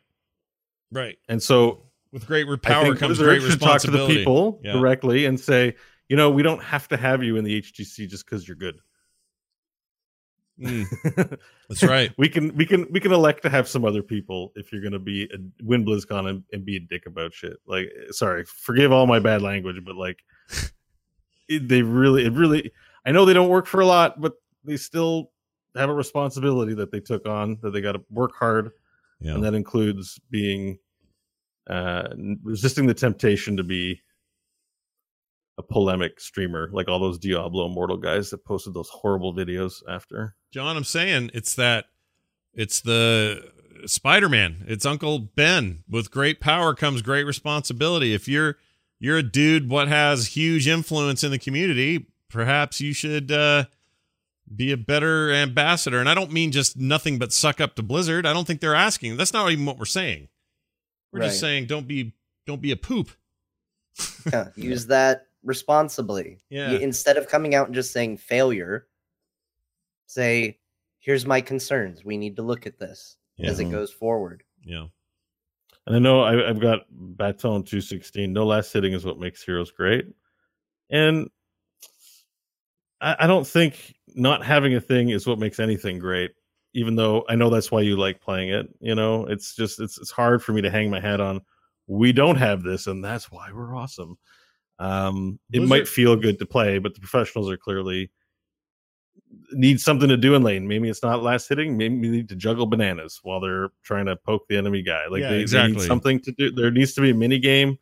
Right. 0.91 1.17
And 1.27 1.43
so 1.43 1.85
With 2.13 2.27
great 2.27 2.47
power 2.63 2.95
comes 2.95 3.19
great 3.19 3.41
should 3.43 3.61
talk 3.61 3.81
to 3.83 3.91
the 3.91 3.93
responsibility. 3.99 4.17
people 4.19 4.61
Yeah. 4.63 4.73
directly 4.73 5.25
and 5.25 5.41
say, 5.41 5.75
you 6.09 6.17
know, 6.17 6.31
we 6.31 6.43
don't 6.43 6.63
have 6.63 6.87
to 6.89 6.97
have 6.97 7.23
you 7.23 7.37
in 7.37 7.45
the 7.45 7.61
HGC 7.63 8.09
just 8.09 8.27
because 8.27 8.47
you're 8.47 8.57
good. 8.57 8.79
Mm, 10.61 11.39
that's 11.69 11.83
right. 11.83 12.13
we 12.19 12.29
can 12.29 12.55
we 12.55 12.67
can 12.67 12.87
we 12.91 13.01
can 13.01 13.11
elect 13.13 13.43
to 13.43 13.49
have 13.51 13.67
some 13.67 13.85
other 13.87 14.03
people 14.03 14.53
if 14.55 14.71
you're 14.71 14.83
gonna 14.83 14.99
be 14.99 15.25
a, 15.25 15.39
win 15.65 15.85
BlizzCon 15.85 16.29
and, 16.29 16.45
and 16.53 16.65
be 16.65 16.77
a 16.77 16.81
dick 16.81 17.07
about 17.07 17.33
shit. 17.33 17.57
Like, 17.67 17.89
sorry, 18.11 18.45
forgive 18.45 18.93
all 18.93 19.07
my 19.07 19.19
bad 19.19 19.41
language, 19.41 19.83
but 19.85 19.97
like, 19.97 20.19
it, 21.49 21.67
they 21.69 21.81
really, 21.83 22.27
it 22.27 22.33
really. 22.35 22.71
I 23.07 23.13
know 23.13 23.25
they 23.25 23.33
don't 23.33 23.49
work 23.49 23.67
for 23.67 23.81
a 23.81 23.87
lot, 23.87 24.21
but 24.21 24.35
they 24.63 24.77
still 24.77 25.31
have 25.75 25.89
a 25.89 25.95
responsibility 25.95 26.75
that 26.75 26.93
they 26.93 27.01
took 27.01 27.27
on 27.27 27.59
that 27.63 27.71
they 27.71 27.81
got 27.81 27.93
to 27.93 28.03
work 28.11 28.33
hard, 28.39 28.71
Yeah. 29.21 29.35
and 29.35 29.43
that 29.45 29.55
includes 29.55 30.21
being 30.31 30.79
uh 31.69 32.09
resisting 32.43 32.87
the 32.87 32.95
temptation 32.95 33.57
to 33.57 33.63
be 33.63 34.01
a 35.59 35.63
polemic 35.63 36.19
streamer 36.19 36.69
like 36.73 36.89
all 36.89 36.99
those 36.99 37.19
Diablo 37.19 37.67
Immortal 37.67 37.99
guys 37.99 38.31
that 38.31 38.45
posted 38.45 38.75
those 38.75 38.89
horrible 38.89 39.35
videos 39.35 39.75
after. 39.89 40.35
John, 40.51 40.77
I'm 40.77 40.85
saying 40.85 41.31
it's 41.35 41.55
that 41.57 41.87
it's 42.55 42.81
the 42.81 43.51
Spider-Man. 43.87 44.65
It's 44.67 44.87
Uncle 44.87 45.19
Ben. 45.19 45.85
With 45.89 46.11
great 46.11 46.41
power 46.41 46.75
comes 46.75 47.03
great 47.03 47.25
responsibility. 47.25 48.15
If 48.15 48.29
you're 48.29 48.57
you're 48.99 49.19
a 49.19 49.23
dude 49.23 49.69
what 49.69 49.89
has 49.89 50.29
huge 50.29 50.69
influence 50.69 51.25
in 51.25 51.31
the 51.31 51.39
community, 51.39 52.07
perhaps 52.31 52.81
you 52.81 52.93
should 52.93 53.31
uh 53.31 53.65
be 54.55 54.73
a 54.73 54.77
better 54.77 55.33
ambassador. 55.33 55.99
And 55.99 56.09
I 56.09 56.15
don't 56.15 56.33
mean 56.33 56.53
just 56.53 56.77
nothing 56.77 57.19
but 57.19 57.33
suck 57.33 57.61
up 57.61 57.75
to 57.77 57.83
Blizzard. 57.83 58.27
I 58.27 58.33
don't 58.33 58.47
think 58.47 58.61
they're 58.61 58.75
asking. 58.75 59.17
That's 59.17 59.33
not 59.33 59.51
even 59.51 59.65
what 59.65 59.79
we're 59.79 59.85
saying. 59.85 60.29
We're 61.13 61.21
just 61.21 61.41
saying 61.41 61.67
don't 61.67 61.87
be 61.87 62.15
don't 62.47 62.61
be 62.61 62.73
a 62.73 62.77
poop. 62.77 63.11
Yeah, 64.33 64.49
use 64.57 64.87
that 64.87 65.27
responsibly. 65.43 66.39
Yeah. 66.49 66.73
You- 66.73 66.79
instead 66.79 67.17
of 67.17 67.29
coming 67.29 67.55
out 67.55 67.67
and 67.67 67.75
just 67.75 67.93
saying 67.93 68.17
failure, 68.17 68.87
say, 70.07 70.59
"Here's 70.99 71.27
my 71.27 71.41
concerns. 71.41 72.05
We 72.05 72.17
need 72.17 72.37
to 72.37 72.43
look 72.43 72.67
at 72.67 72.79
this 72.79 73.17
as 73.45 73.61
it 73.61 73.71
goes 73.71 73.93
forward." 73.93 74.43
Yeah. 74.65 74.87
And 75.87 75.97
I 75.97 75.99
know 75.99 76.23
I, 76.23 76.49
I've 76.49 76.61
got 76.61 76.83
Baton 76.91 77.65
216. 77.65 78.33
No 78.33 78.47
last 78.47 78.73
hitting 78.73 78.93
is 78.93 79.05
what 79.05 79.19
makes 79.19 79.43
heroes 79.43 79.73
great. 79.73 80.07
And 80.91 81.29
I, 83.01 83.17
I 83.21 83.27
don't 83.27 83.47
think 83.47 83.95
not 84.15 84.45
having 84.45 84.75
a 84.77 84.81
thing 84.81 85.09
is 85.09 85.27
what 85.27 85.41
makes 85.41 85.59
anything 85.59 85.99
great, 85.99 86.31
even 86.75 86.97
though 86.97 87.25
I 87.29 87.35
know 87.35 87.51
that's 87.51 87.71
why 87.71 87.81
you 87.83 87.97
like 87.97 88.21
playing 88.21 88.51
it. 88.51 88.69
You 88.81 88.95
know, 88.95 89.27
it's 89.27 89.55
just 89.55 89.81
it's 89.81 89.99
it's 89.99 90.11
hard 90.11 90.43
for 90.43 90.53
me 90.53 90.63
to 90.63 90.71
hang 90.71 90.91
my 90.91 91.01
hat 91.01 91.21
on. 91.21 91.41
We 91.87 92.13
don't 92.13 92.37
have 92.37 92.63
this, 92.63 92.87
and 92.87 93.05
that's 93.05 93.31
why 93.31 93.51
we're 93.53 93.75
awesome. 93.77 94.17
Um, 94.79 95.39
it 95.53 95.59
Blizzard- 95.59 95.69
might 95.69 95.89
feel 95.89 96.17
good 96.17 96.39
to 96.39 96.47
play, 96.47 96.79
but 96.79 96.95
the 96.95 97.01
professionals 97.01 97.51
are 97.51 97.57
clearly 97.57 98.11
need 99.53 99.81
something 99.81 100.09
to 100.09 100.17
do 100.17 100.35
in 100.35 100.43
lane. 100.43 100.67
Maybe 100.67 100.89
it's 100.89 101.03
not 101.03 101.23
last 101.23 101.49
hitting. 101.49 101.77
Maybe 101.77 101.97
we 101.99 102.09
need 102.09 102.29
to 102.31 102.37
juggle 102.37 102.67
bananas 102.67 103.21
while 103.23 103.41
they're 103.41 103.71
trying 103.83 104.07
to 104.07 104.17
poke 104.17 104.47
the 104.49 104.57
enemy 104.57 104.83
guy. 104.83 105.07
Like 105.07 105.21
Yeah, 105.23 105.31
they, 105.31 105.37
they 105.37 105.43
exactly. 105.43 105.77
need 105.77 105.87
something 105.87 106.21
to 106.21 106.33
do. 106.33 106.51
There 106.51 106.71
needs 106.71 106.95
to 106.95 107.01
be 107.01 107.11
a 107.11 107.15
mini 107.15 107.39
game. 107.39 107.79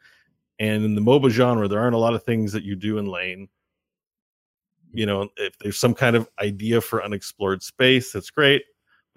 And 0.58 0.84
in 0.84 0.94
the 0.94 1.00
MOBA 1.00 1.30
genre, 1.30 1.66
there 1.68 1.80
aren't 1.80 1.94
a 1.94 1.98
lot 1.98 2.14
of 2.14 2.22
things 2.22 2.52
that 2.52 2.64
you 2.64 2.76
do 2.76 2.98
in 2.98 3.06
lane. 3.06 3.48
You 4.92 5.06
know, 5.06 5.28
if 5.36 5.58
there's 5.58 5.78
some 5.78 5.94
kind 5.94 6.16
of 6.16 6.28
idea 6.40 6.80
for 6.80 7.02
unexplored 7.02 7.62
space, 7.62 8.12
that's 8.12 8.30
great. 8.30 8.62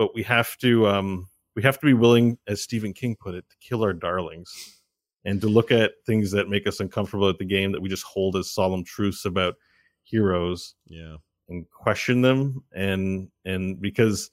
But 0.04 0.14
we 0.14 0.24
have 0.24 0.58
to 0.58 0.88
um 0.88 1.28
we 1.56 1.62
have 1.64 1.80
to 1.80 1.86
be 1.86 1.94
willing, 1.94 2.38
as 2.48 2.62
Stephen 2.62 2.92
King 2.94 3.16
put 3.16 3.36
it, 3.36 3.46
to 3.50 3.56
kill 3.62 3.84
our 3.84 3.94
darlings 3.94 4.82
and 5.24 5.40
to 5.40 5.48
look 5.48 5.72
at 5.72 5.92
things 6.06 6.32
that 6.32 6.50
make 6.50 6.68
us 6.68 6.82
uncomfortable 6.82 7.30
at 7.30 7.38
the 7.38 7.46
game 7.46 7.72
that 7.72 7.82
we 7.82 7.88
just 7.88 8.04
hold 8.04 8.36
as 8.36 8.52
solemn 8.52 8.84
truths 8.84 9.24
about 9.24 9.56
heroes 10.04 10.76
Yeah. 10.86 11.16
and 11.48 11.66
question 11.72 12.22
them 12.22 12.64
and 12.76 13.30
and 13.46 13.80
because 13.80 14.30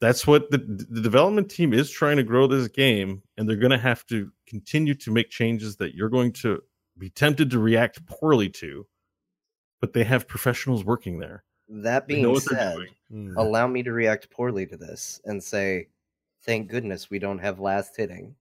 that's 0.00 0.26
what 0.26 0.50
the, 0.50 0.58
the 0.58 1.00
development 1.00 1.50
team 1.50 1.72
is 1.72 1.88
trying 1.88 2.16
to 2.16 2.24
grow 2.24 2.48
this 2.48 2.66
game 2.68 3.22
and 3.36 3.48
they're 3.48 3.56
going 3.56 3.70
to 3.70 3.78
have 3.78 4.04
to 4.06 4.32
continue 4.48 4.94
to 4.94 5.12
make 5.12 5.30
changes 5.30 5.76
that 5.76 5.94
you're 5.94 6.08
going 6.08 6.32
to 6.32 6.60
be 6.98 7.10
tempted 7.10 7.50
to 7.50 7.60
react 7.60 8.04
poorly 8.06 8.48
to 8.48 8.84
but 9.80 9.92
they 9.92 10.02
have 10.04 10.26
professionals 10.26 10.84
working 10.84 11.20
there 11.20 11.44
That 11.68 12.06
being 12.06 12.38
said, 12.40 12.78
Mm. 13.12 13.34
allow 13.36 13.68
me 13.68 13.84
to 13.84 13.92
react 13.92 14.30
poorly 14.30 14.66
to 14.66 14.76
this 14.76 15.20
and 15.24 15.40
say, 15.42 15.86
"Thank 16.44 16.68
goodness 16.68 17.08
we 17.08 17.20
don't 17.20 17.38
have 17.38 17.60
last 17.60 17.96
hitting." 17.96 18.34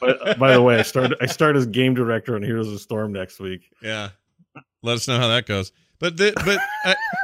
but 0.00 0.28
uh, 0.28 0.34
by 0.34 0.52
the 0.52 0.62
way 0.62 0.78
i 0.78 0.82
started 0.92 1.16
i 1.20 1.26
start 1.26 1.56
as 1.56 1.66
game 1.66 1.92
director 1.94 2.36
on 2.36 2.42
heroes 2.42 2.70
of 2.72 2.80
storm 2.80 3.12
next 3.12 3.40
week 3.40 3.70
Yeah. 3.82 4.10
Let 4.82 4.94
us 4.96 5.08
know 5.08 5.18
how 5.18 5.28
that 5.28 5.46
goes. 5.46 5.72
But 5.98 6.18
the, 6.18 6.32
but 6.44 6.58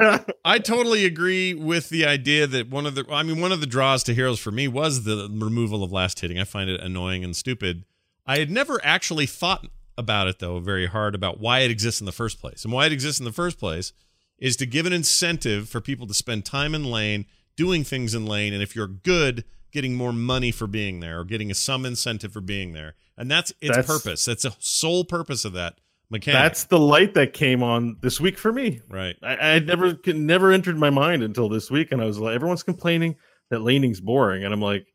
I, 0.00 0.24
I 0.54 0.58
totally 0.58 1.04
agree 1.04 1.52
with 1.54 1.88
the 1.90 2.06
idea 2.06 2.46
that 2.46 2.70
one 2.70 2.86
of 2.86 2.94
the 2.94 3.04
I 3.10 3.22
mean 3.22 3.40
one 3.40 3.52
of 3.52 3.60
the 3.60 3.66
draws 3.66 4.02
to 4.04 4.14
Heroes 4.14 4.40
for 4.40 4.50
me 4.50 4.66
was 4.66 5.04
the 5.04 5.28
removal 5.30 5.84
of 5.84 5.92
last 5.92 6.18
hitting. 6.20 6.38
I 6.38 6.44
find 6.44 6.70
it 6.70 6.80
annoying 6.80 7.22
and 7.22 7.36
stupid. 7.36 7.84
I 8.26 8.38
had 8.38 8.50
never 8.50 8.80
actually 8.82 9.26
thought 9.26 9.66
about 9.98 10.26
it 10.28 10.38
though 10.38 10.58
very 10.58 10.86
hard 10.86 11.14
about 11.14 11.38
why 11.38 11.60
it 11.60 11.70
exists 11.70 12.00
in 12.00 12.06
the 12.06 12.12
first 12.12 12.40
place. 12.40 12.64
And 12.64 12.72
why 12.72 12.86
it 12.86 12.92
exists 12.92 13.20
in 13.20 13.24
the 13.26 13.32
first 13.32 13.58
place 13.58 13.92
is 14.40 14.56
to 14.56 14.66
give 14.66 14.86
an 14.86 14.92
incentive 14.92 15.68
for 15.68 15.80
people 15.80 16.06
to 16.06 16.14
spend 16.14 16.44
time 16.44 16.74
in 16.74 16.84
lane, 16.84 17.26
doing 17.56 17.84
things 17.84 18.14
in 18.14 18.26
lane, 18.26 18.52
and 18.52 18.62
if 18.62 18.74
you're 18.74 18.86
good, 18.88 19.44
getting 19.72 19.94
more 19.94 20.12
money 20.12 20.50
for 20.50 20.66
being 20.66 21.00
there 21.00 21.20
or 21.20 21.24
getting 21.24 21.50
a 21.50 21.54
some 21.54 21.84
incentive 21.86 22.32
for 22.32 22.40
being 22.40 22.72
there. 22.72 22.94
And 23.16 23.30
that's 23.30 23.50
its 23.60 23.76
That's- 23.76 23.86
purpose. 23.86 24.24
That's 24.24 24.42
the 24.44 24.54
sole 24.58 25.04
purpose 25.04 25.44
of 25.44 25.52
that 25.52 25.78
mechanic. 26.10 26.40
that's 26.40 26.64
the 26.64 26.78
light 26.78 27.14
that 27.14 27.32
came 27.34 27.62
on 27.62 27.96
this 28.00 28.20
week 28.20 28.36
for 28.36 28.52
me 28.52 28.80
right. 28.88 29.14
I, 29.22 29.36
I 29.36 29.58
never 29.60 29.96
never 30.06 30.50
entered 30.50 30.76
my 30.76 30.90
mind 30.90 31.22
until 31.22 31.48
this 31.48 31.70
week, 31.70 31.92
and 31.92 32.00
I 32.02 32.06
was 32.06 32.18
like, 32.18 32.34
everyone's 32.34 32.62
complaining 32.64 33.14
that 33.50 33.60
laning's 33.60 34.00
boring, 34.00 34.44
and 34.44 34.52
I'm 34.54 34.60
like, 34.62 34.86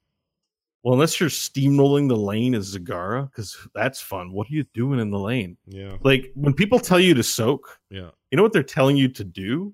well, 0.84 0.94
unless 0.94 1.20
you're 1.20 1.30
steamrolling 1.30 2.10
the 2.10 2.18
lane 2.18 2.54
as 2.54 2.76
Zagara, 2.78 3.30
because 3.30 3.58
that's 3.74 4.02
fun. 4.02 4.32
What 4.34 4.48
are 4.50 4.54
you 4.54 4.66
doing 4.74 5.00
in 5.00 5.10
the 5.10 5.18
lane? 5.20 5.58
Yeah. 5.68 5.98
Like 6.04 6.32
when 6.36 6.54
people 6.54 6.80
tell 6.80 7.00
you 7.00 7.14
to 7.16 7.24
soak, 7.24 7.80
Yeah. 7.90 8.10
You 8.36 8.38
know 8.38 8.44
what 8.44 8.52
they're 8.52 8.64
telling 8.64 8.98
you 8.98 9.08
to 9.08 9.24
do? 9.24 9.74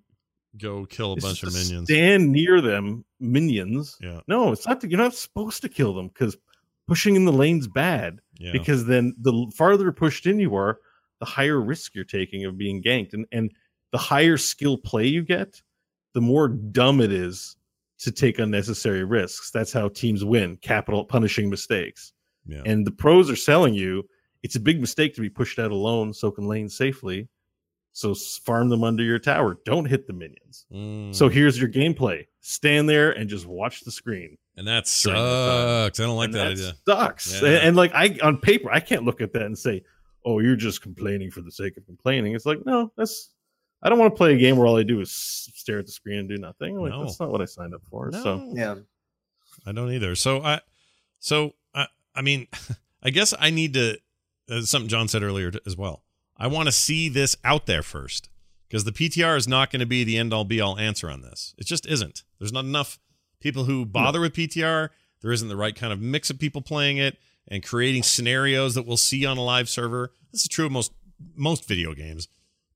Go 0.55 0.85
kill 0.85 1.13
a 1.13 1.15
It's 1.15 1.25
bunch 1.25 1.41
of 1.41 1.51
minions. 1.51 1.85
Stand 1.89 2.31
near 2.31 2.61
them, 2.61 3.03
minions. 3.19 3.97
Yeah. 3.99 4.19
No, 4.27 4.51
it's 4.51 4.67
not. 4.67 4.81
That, 4.81 4.91
you're 4.91 4.99
not 4.99 5.15
supposed 5.15 5.63
to 5.63 5.69
kill 5.69 5.95
them 5.95 6.09
because 6.09 6.37
pushing 6.87 7.15
in 7.15 7.25
the 7.25 7.31
lane's 7.31 7.67
bad. 7.67 8.19
Yeah. 8.37 8.51
Because 8.51 8.85
then 8.85 9.15
the 9.19 9.51
farther 9.57 9.91
pushed 9.91 10.27
in 10.27 10.39
you 10.39 10.55
are, 10.55 10.77
the 11.19 11.25
higher 11.25 11.59
risk 11.59 11.95
you're 11.95 12.03
taking 12.03 12.45
of 12.45 12.55
being 12.55 12.83
ganked, 12.83 13.13
and 13.13 13.25
and 13.31 13.51
the 13.91 13.97
higher 13.97 14.37
skill 14.37 14.77
play 14.77 15.07
you 15.07 15.23
get, 15.23 15.59
the 16.13 16.21
more 16.21 16.47
dumb 16.47 17.01
it 17.01 17.11
is 17.11 17.55
to 18.01 18.11
take 18.11 18.37
unnecessary 18.37 19.03
risks. 19.03 19.49
That's 19.49 19.73
how 19.73 19.89
teams 19.89 20.23
win. 20.23 20.57
Capital 20.57 21.03
punishing 21.03 21.49
mistakes. 21.49 22.13
yeah. 22.45 22.61
And 22.63 22.85
the 22.85 22.91
pros 22.91 23.27
are 23.27 23.35
selling 23.35 23.73
you 23.73 24.07
it's 24.43 24.55
a 24.55 24.59
big 24.59 24.79
mistake 24.79 25.15
to 25.15 25.21
be 25.21 25.29
pushed 25.29 25.59
out 25.59 25.71
alone, 25.71 26.13
soaking 26.13 26.47
lanes 26.47 26.75
safely. 26.75 27.27
So 27.93 28.15
farm 28.15 28.69
them 28.69 28.83
under 28.83 29.03
your 29.03 29.19
tower. 29.19 29.57
Don't 29.65 29.85
hit 29.85 30.07
the 30.07 30.13
minions. 30.13 30.65
Mm. 30.73 31.13
So 31.13 31.27
here's 31.27 31.59
your 31.59 31.69
gameplay. 31.69 32.25
Stand 32.39 32.87
there 32.89 33.11
and 33.11 33.29
just 33.29 33.45
watch 33.45 33.81
the 33.81 33.91
screen. 33.91 34.37
and 34.57 34.65
that 34.67 34.85
during 35.03 35.17
the 35.19 35.21
time. 35.21 35.85
sucks. 35.87 35.99
I 35.99 36.03
don't 36.03 36.15
like 36.15 36.25
And 36.27 36.33
that 36.35 36.43
that 36.43 36.51
idea. 36.51 36.73
Sucks. 36.87 37.41
Yeah. 37.41 37.47
And, 37.49 37.57
and, 37.57 37.75
like 37.77 37.91
I 37.93 38.17
on 38.23 38.37
paper, 38.37 38.71
I 38.71 38.79
can't 38.79 39.03
look 39.03 39.19
at 39.21 39.33
that 39.33 39.43
and 39.43 39.57
say, 39.57 39.83
"Oh, 40.25 40.39
you're 40.39 40.55
just 40.55 40.81
complaining 40.81 41.31
for 41.31 41.41
the 41.41 41.51
sake 41.51 41.75
of 41.77 41.85
complaining." 41.85 42.33
It's 42.33 42.45
like, 42.45 42.65
no, 42.65 42.91
that's. 42.97 43.29
I 43.83 43.89
don't 43.89 43.97
want 43.99 44.13
to 44.13 44.17
play 44.17 44.35
a 44.35 44.37
game 44.37 44.57
where 44.57 44.67
all 44.67 44.77
I 44.77 44.83
do 44.83 44.99
is 45.01 45.11
stare 45.11 45.79
at 45.79 45.85
the 45.87 45.91
screen 45.91 46.19
and 46.19 46.29
do 46.29 46.37
nothing. 46.37 46.79
Like 46.79 46.91
No. 46.91 47.03
that's 47.03 47.19
not 47.19 47.29
what 47.31 47.41
I 47.41 47.45
signed 47.45 47.73
up 47.73 47.81
for. 47.89 48.09
No. 48.11 48.23
So 48.23 48.51
Yeah. 48.53 48.75
I 49.65 49.71
don't 49.73 49.91
either. 49.91 50.15
So 50.15 50.41
I, 50.41 50.61
so 51.19 51.53
I, 51.75 51.87
I 52.15 52.21
mean, 52.21 52.47
I 53.03 53.09
guess 53.09 53.33
I 53.37 53.49
need 53.49 53.73
to. 53.73 53.97
Uh, 54.49 54.61
something 54.61 54.87
John 54.89 55.07
said 55.07 55.23
earlier 55.23 55.51
t- 55.51 55.59
as 55.65 55.75
well. 55.77 56.03
I 56.41 56.47
want 56.47 56.65
to 56.67 56.71
see 56.71 57.07
this 57.07 57.37
out 57.45 57.67
there 57.67 57.83
first 57.83 58.29
because 58.67 58.83
the 58.83 58.91
PTR 58.91 59.37
is 59.37 59.47
not 59.47 59.69
going 59.69 59.81
to 59.81 59.85
be 59.85 60.03
the 60.03 60.17
end 60.17 60.33
all 60.33 60.43
be 60.43 60.59
all 60.59 60.75
answer 60.79 61.07
on 61.07 61.21
this. 61.21 61.53
It 61.59 61.67
just 61.67 61.85
isn't. 61.85 62.23
There's 62.39 62.51
not 62.51 62.65
enough 62.65 62.97
people 63.39 63.65
who 63.65 63.85
bother 63.85 64.19
with 64.19 64.33
PTR. 64.33 64.89
There 65.21 65.31
isn't 65.31 65.49
the 65.49 65.55
right 65.55 65.75
kind 65.75 65.93
of 65.93 66.01
mix 66.01 66.31
of 66.31 66.39
people 66.39 66.61
playing 66.61 66.97
it 66.97 67.19
and 67.47 67.63
creating 67.63 68.01
scenarios 68.01 68.73
that 68.73 68.87
we'll 68.87 68.97
see 68.97 69.23
on 69.23 69.37
a 69.37 69.43
live 69.43 69.69
server. 69.69 70.13
This 70.31 70.41
is 70.41 70.47
true 70.47 70.65
of 70.65 70.71
most 70.71 70.91
most 71.35 71.67
video 71.67 71.93
games, 71.93 72.27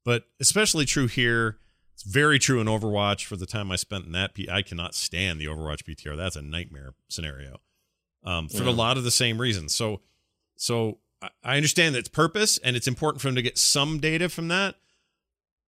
but 0.04 0.26
especially 0.40 0.86
true 0.86 1.08
here. 1.08 1.58
It's 1.96 2.04
very 2.04 2.38
true 2.38 2.62
in 2.62 2.68
Overwatch. 2.68 3.26
For 3.26 3.36
the 3.36 3.48
time 3.48 3.72
I 3.72 3.78
spent 3.78 4.06
in 4.06 4.12
that, 4.12 4.36
P- 4.36 4.48
I 4.48 4.62
cannot 4.62 4.94
stand 4.94 5.42
the 5.42 5.46
Overwatch 5.46 5.86
PTR. 5.86 6.16
That's 6.16 6.36
a 6.36 6.42
nightmare 6.44 6.94
scenario. 7.08 7.62
Um, 8.24 8.48
for 8.48 8.64
a 8.64 8.72
lot 8.72 8.98
of 8.98 9.04
the 9.04 9.12
same 9.12 9.42
reasons. 9.42 9.74
So, 9.74 10.02
so 10.56 11.00
I- 11.44 11.56
understand 11.58 11.96
it's 11.96 12.10
purpose 12.10 12.58
and 12.58 12.76
it's 12.76 12.88
important 12.88 13.22
for 13.22 13.28
them 13.28 13.36
to 13.36 13.42
get 13.42 13.58
some 13.58 14.00
data 14.00 14.30
from 14.30 14.48
that, 14.50 14.76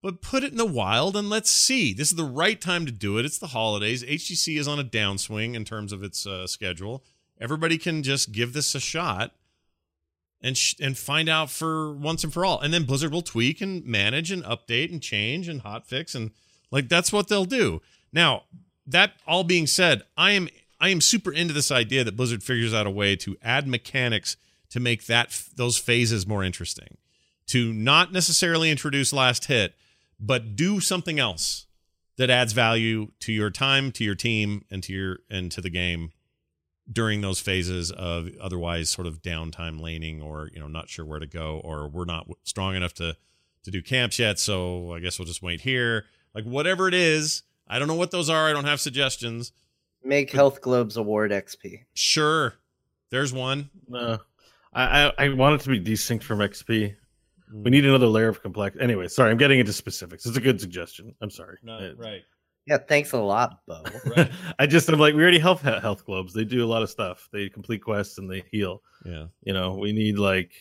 but 0.02 0.22
put 0.22 0.44
it 0.44 0.52
in 0.52 0.58
the 0.58 0.66
wild 0.66 1.16
and 1.16 1.30
let's 1.30 1.50
see. 1.50 1.94
This 1.94 2.10
is 2.10 2.16
the 2.16 2.24
right 2.24 2.60
time 2.60 2.86
to 2.86 2.92
do 2.92 3.18
it. 3.18 3.26
It's 3.26 3.38
the 3.38 3.48
holidays. 3.48 4.04
HGC 4.04 4.58
is 4.58 4.68
on 4.68 4.80
a 4.80 4.84
downswing 4.84 5.56
in 5.56 5.66
terms 5.66 5.92
of 5.92 6.04
its 6.04 6.26
uh, 6.26 6.48
schedule. 6.48 7.04
Everybody 7.40 7.78
can 7.78 8.04
just 8.04 8.32
give 8.32 8.54
this 8.54 8.74
a 8.76 8.80
shot 8.80 9.34
and 10.42 10.58
sh- 10.58 10.76
and 10.80 10.98
find 10.98 11.30
out 11.30 11.50
for 11.50 11.94
once 11.94 12.24
and 12.24 12.34
for 12.34 12.46
all. 12.46 12.60
And 12.60 12.74
then 12.74 12.84
Blizzard 12.84 13.12
will 13.12 13.22
tweak 13.22 13.62
and 13.62 13.86
manage 13.86 14.32
and 14.32 14.44
update 14.44 14.92
and 14.92 15.02
change 15.02 15.48
and 15.48 15.64
hotfix 15.64 16.16
and 16.16 16.32
like 16.72 16.90
that's 16.90 17.14
what 17.14 17.28
they'll 17.28 17.46
do. 17.46 17.82
Now, 18.12 18.44
that 18.86 19.14
all 19.28 19.44
being 19.44 19.68
said, 19.68 20.04
I 20.16 20.32
am 20.32 20.50
I 20.80 20.90
am 20.90 21.02
super 21.02 21.32
into 21.32 21.54
this 21.54 21.72
idea 21.72 22.04
that 22.04 22.16
Blizzard 22.16 22.44
figures 22.44 22.74
out 22.74 22.88
a 22.88 22.92
way 22.92 23.16
to 23.18 23.38
add 23.42 23.68
mechanics 23.68 24.38
to 24.70 24.80
make 24.80 25.06
that 25.06 25.42
those 25.56 25.78
phases 25.78 26.28
more 26.28 26.44
interesting. 26.44 26.98
To 27.48 27.72
not 27.74 28.12
necessarily 28.12 28.70
introduce 28.70 29.14
last 29.14 29.46
hit, 29.46 29.74
but 30.20 30.56
do 30.56 30.80
something 30.80 31.20
else 31.20 31.68
that 32.18 32.30
adds 32.30 32.52
value 32.52 33.12
to 33.22 33.32
your 33.32 33.50
time, 33.50 33.92
to 33.94 34.04
your 34.04 34.16
team, 34.16 34.66
and 34.70 34.84
to 34.84 34.94
your 34.94 35.20
and 35.30 35.52
to 35.52 35.62
the 35.62 35.70
game 35.70 36.12
during 36.92 37.22
those 37.22 37.40
phases 37.40 37.92
of 37.92 38.30
otherwise 38.42 38.90
sort 38.90 39.08
of 39.08 39.22
downtime 39.22 39.80
laning 39.80 40.22
or 40.22 40.50
you 40.54 40.60
know 40.60 40.68
not 40.68 40.90
sure 40.90 41.06
where 41.06 41.20
to 41.20 41.28
go 41.28 41.60
or 41.64 41.88
we're 41.88 42.06
not 42.06 42.28
strong 42.44 42.76
enough 42.76 42.94
to 42.94 43.16
to 43.64 43.72
do 43.72 43.82
camps 43.82 44.18
yet 44.20 44.40
so 44.40 44.94
i 44.94 45.00
guess 45.00 45.20
we'll 45.20 45.26
just 45.26 45.44
wait 45.44 45.62
here 45.62 46.06
like 46.34 46.46
whatever 46.46 46.88
it 46.88 46.94
is 46.94 47.44
i 47.68 47.78
don't 47.78 47.88
know 47.88 47.96
what 47.96 48.12
those 48.12 48.30
are 48.30 48.48
i 48.48 48.54
don't 48.54 48.66
have 48.66 48.80
suggestions 48.80 49.52
Make 50.04 50.32
Health 50.32 50.62
Globes 50.62 50.96
award 50.96 51.32
XP. 51.32 51.82
sure 51.94 52.54
there's 53.10 53.34
one 53.34 53.70
uh, 53.94 54.18
I, 54.78 55.08
I 55.08 55.26
I 55.26 55.30
want 55.34 55.56
it 55.56 55.64
to 55.64 55.70
be 55.70 55.80
desync 55.80 56.22
from 56.22 56.40
XP. 56.40 56.96
We 57.54 57.72
need 57.72 57.86
another 57.86 58.08
layer 58.08 58.28
of 58.28 58.42
complex. 58.42 58.78
Anyway, 58.80 59.08
sorry, 59.08 59.32
I'm 59.32 59.38
getting 59.38 59.60
into 59.60 59.74
specifics. 59.74 60.26
It's 60.26 60.38
a 60.38 60.42
good 60.42 60.60
suggestion. 60.60 61.16
I'm 61.22 61.30
sorry. 61.30 61.58
Uh, 61.68 61.96
right 61.96 62.22
Yeah, 62.66 62.78
thanks 62.78 63.14
a 63.14 63.18
lot, 63.18 63.62
Bo. 63.66 63.84
Right. 64.06 64.30
I 64.60 64.68
just 64.68 64.90
I'm 64.90 65.00
like 65.00 65.16
we 65.16 65.22
already 65.22 65.40
have 65.40 65.62
health 65.62 66.06
globes. 66.06 66.34
They 66.34 66.44
do 66.44 66.64
a 66.64 66.68
lot 66.68 66.84
of 66.84 66.90
stuff. 66.90 67.30
They 67.32 67.50
complete 67.50 67.82
quests 67.82 68.18
and 68.18 68.30
they 68.30 68.44
heal. 68.52 68.82
yeah 69.06 69.28
You 69.44 69.54
know, 69.54 69.76
we 69.76 69.94
need 69.94 70.20
like 70.20 70.54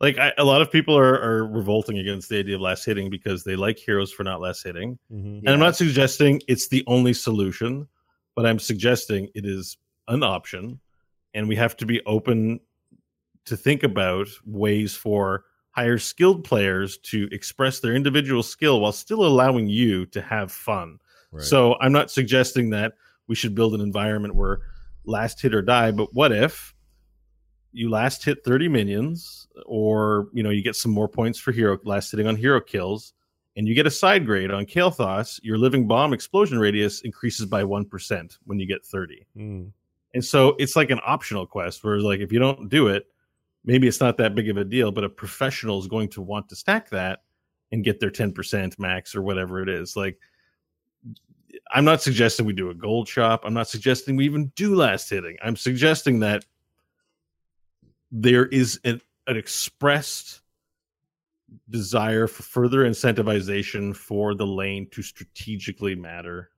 like 0.00 0.18
I, 0.18 0.32
a 0.36 0.44
lot 0.44 0.60
of 0.60 0.70
people 0.70 0.96
are, 0.96 1.20
are 1.20 1.46
revolting 1.46 1.98
against 1.98 2.28
the 2.28 2.38
idea 2.38 2.56
of 2.56 2.60
last 2.60 2.84
hitting 2.84 3.08
because 3.08 3.42
they 3.42 3.56
like 3.56 3.78
heroes 3.78 4.12
for 4.12 4.24
not 4.24 4.40
last 4.40 4.62
hitting. 4.62 4.98
mm-hmm. 5.10 5.38
And 5.38 5.48
I'm 5.48 5.60
not 5.60 5.76
suggesting 5.76 6.42
it's 6.48 6.68
the 6.68 6.84
only 6.86 7.14
solution, 7.14 7.88
but 8.36 8.44
I'm 8.44 8.58
suggesting 8.58 9.28
it 9.34 9.46
is 9.46 9.78
an 10.08 10.22
option, 10.22 10.80
and 11.32 11.48
we 11.48 11.56
have 11.56 11.76
to 11.78 11.86
be 11.86 12.02
open 12.04 12.60
to 13.46 13.56
think 13.56 13.82
about 13.82 14.28
ways 14.44 14.94
for 14.94 15.44
higher 15.70 15.98
skilled 15.98 16.44
players 16.44 16.98
to 16.98 17.28
express 17.32 17.80
their 17.80 17.94
individual 17.94 18.42
skill 18.42 18.80
while 18.80 18.92
still 18.92 19.26
allowing 19.26 19.68
you 19.68 20.06
to 20.06 20.22
have 20.22 20.52
fun. 20.52 20.98
right. 21.32 21.44
So 21.44 21.76
I'm 21.80 21.92
not 21.92 22.10
suggesting 22.10 22.70
that 22.70 22.94
we 23.26 23.34
should 23.34 23.54
build 23.54 23.74
an 23.74 23.80
environment 23.80 24.34
where 24.34 24.60
last 25.04 25.40
hit 25.40 25.54
or 25.54 25.62
die, 25.62 25.90
but 25.90 26.14
what 26.14 26.32
if 26.32 26.74
you 27.72 27.90
last 27.90 28.24
hit 28.24 28.44
30 28.44 28.68
minions 28.68 29.48
or 29.66 30.28
you 30.32 30.42
know 30.42 30.50
you 30.50 30.62
get 30.62 30.76
some 30.76 30.92
more 30.92 31.08
points 31.08 31.38
for 31.40 31.50
hero 31.50 31.76
last 31.84 32.12
hitting 32.12 32.28
on 32.28 32.36
hero 32.36 32.60
kills 32.60 33.14
and 33.56 33.68
you 33.68 33.74
get 33.74 33.86
a 33.86 33.90
side 33.90 34.26
grade 34.26 34.50
on 34.50 34.66
Kael'thas, 34.66 35.40
your 35.42 35.58
living 35.58 35.86
bomb 35.86 36.12
explosion 36.12 36.58
radius 36.58 37.02
increases 37.02 37.46
by 37.46 37.62
1% 37.62 38.38
when 38.44 38.58
you 38.58 38.66
get 38.66 38.84
30. 38.84 39.26
Mm. 39.36 39.70
And 40.12 40.24
so 40.24 40.56
it's 40.58 40.76
like 40.76 40.90
an 40.90 41.00
optional 41.06 41.46
quest 41.46 41.84
where 41.84 42.00
like 42.00 42.20
if 42.20 42.32
you 42.32 42.38
don't 42.38 42.68
do 42.68 42.88
it, 42.88 43.06
maybe 43.64 43.88
it's 43.88 44.00
not 44.00 44.16
that 44.18 44.34
big 44.34 44.48
of 44.48 44.56
a 44.56 44.64
deal, 44.64 44.92
but 44.92 45.04
a 45.04 45.08
professional 45.08 45.78
is 45.78 45.86
going 45.86 46.08
to 46.10 46.22
want 46.22 46.48
to 46.48 46.56
stack 46.56 46.90
that 46.90 47.22
and 47.72 47.84
get 47.84 48.00
their 48.00 48.10
10% 48.10 48.78
max 48.78 49.14
or 49.14 49.22
whatever 49.22 49.62
it 49.62 49.68
is. 49.68 49.96
Like 49.96 50.18
I'm 51.72 51.84
not 51.84 52.02
suggesting 52.02 52.46
we 52.46 52.52
do 52.52 52.70
a 52.70 52.74
gold 52.74 53.08
shop. 53.08 53.42
I'm 53.44 53.54
not 53.54 53.68
suggesting 53.68 54.16
we 54.16 54.24
even 54.24 54.52
do 54.56 54.74
last 54.74 55.10
hitting. 55.10 55.36
I'm 55.42 55.56
suggesting 55.56 56.20
that 56.20 56.44
there 58.12 58.46
is 58.46 58.80
an, 58.84 59.00
an 59.26 59.36
expressed 59.36 60.40
desire 61.70 62.26
for 62.26 62.42
further 62.42 62.84
incentivization 62.84 63.94
for 63.94 64.34
the 64.34 64.46
lane 64.46 64.88
to 64.90 65.02
strategically 65.02 65.94
matter 65.94 66.50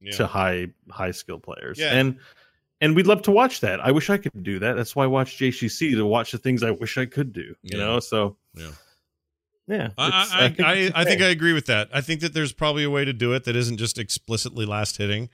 yeah. 0.00 0.12
to 0.12 0.26
high 0.26 0.68
high 0.90 1.10
skill 1.10 1.38
players. 1.38 1.78
Yeah. 1.78 1.94
And 1.94 2.18
and 2.80 2.96
we'd 2.96 3.06
love 3.06 3.22
to 3.22 3.30
watch 3.30 3.60
that. 3.60 3.80
I 3.80 3.90
wish 3.90 4.10
I 4.10 4.16
could 4.16 4.42
do 4.42 4.58
that. 4.58 4.74
That's 4.74 4.94
why 4.96 5.04
I 5.04 5.06
watch 5.08 5.36
JCC 5.38 5.92
to 5.96 6.06
watch 6.06 6.32
the 6.32 6.38
things 6.38 6.62
I 6.62 6.70
wish 6.70 6.96
I 6.98 7.06
could 7.06 7.32
do. 7.32 7.54
You 7.62 7.78
Yeah. 7.78 7.78
know, 7.78 8.00
so 8.00 8.36
Yeah. 8.54 8.70
yeah. 9.66 9.88
I, 9.98 10.08
I, 10.08 10.44
I, 10.44 10.48
think 10.48 10.60
I, 10.60 11.00
I 11.00 11.04
think 11.04 11.22
I 11.22 11.26
agree 11.28 11.52
with 11.52 11.66
that. 11.66 11.90
I 11.92 12.00
think 12.00 12.20
that 12.22 12.32
there's 12.34 12.52
probably 12.52 12.84
a 12.84 12.90
way 12.90 13.04
to 13.04 13.12
do 13.12 13.32
it 13.34 13.44
that 13.44 13.56
isn't 13.56 13.76
just 13.76 13.98
explicitly 13.98 14.64
last 14.66 14.96
hitting. 14.98 15.28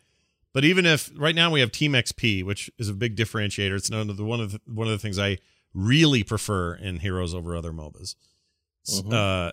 But 0.53 0.65
even 0.65 0.87
if 0.87 1.11
right 1.15 1.35
now 1.35 1.51
we 1.51 1.61
have 1.61 1.71
Team 1.71 1.93
XP, 1.93 2.43
which 2.43 2.71
is 2.79 2.89
a 2.89 2.95
big 2.95 3.15
differentiator, 3.15 3.77
it's 3.77 3.91
none 3.91 4.09
of 4.09 4.17
the 4.17 4.25
one 4.25 4.41
of 4.41 4.53
the, 4.53 4.61
one 4.67 4.87
of 4.87 4.93
the 4.93 4.99
things 4.99 5.19
I 5.19 5.37
really 5.75 6.23
prefer 6.23 6.75
in 6.75 7.01
Heroes 7.01 7.35
over 7.35 7.55
other 7.55 7.73
MOBAs. 7.73 8.15
Mhm. 8.89 9.13
Uh, 9.13 9.53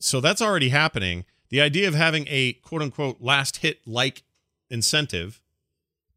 so 0.00 0.20
that's 0.22 0.40
already 0.40 0.70
happening. 0.70 1.26
The 1.50 1.60
idea 1.60 1.86
of 1.86 1.94
having 1.94 2.26
a 2.28 2.54
quote 2.54 2.80
unquote 2.80 3.20
last 3.20 3.58
hit 3.58 3.80
like 3.86 4.22
incentive 4.70 5.42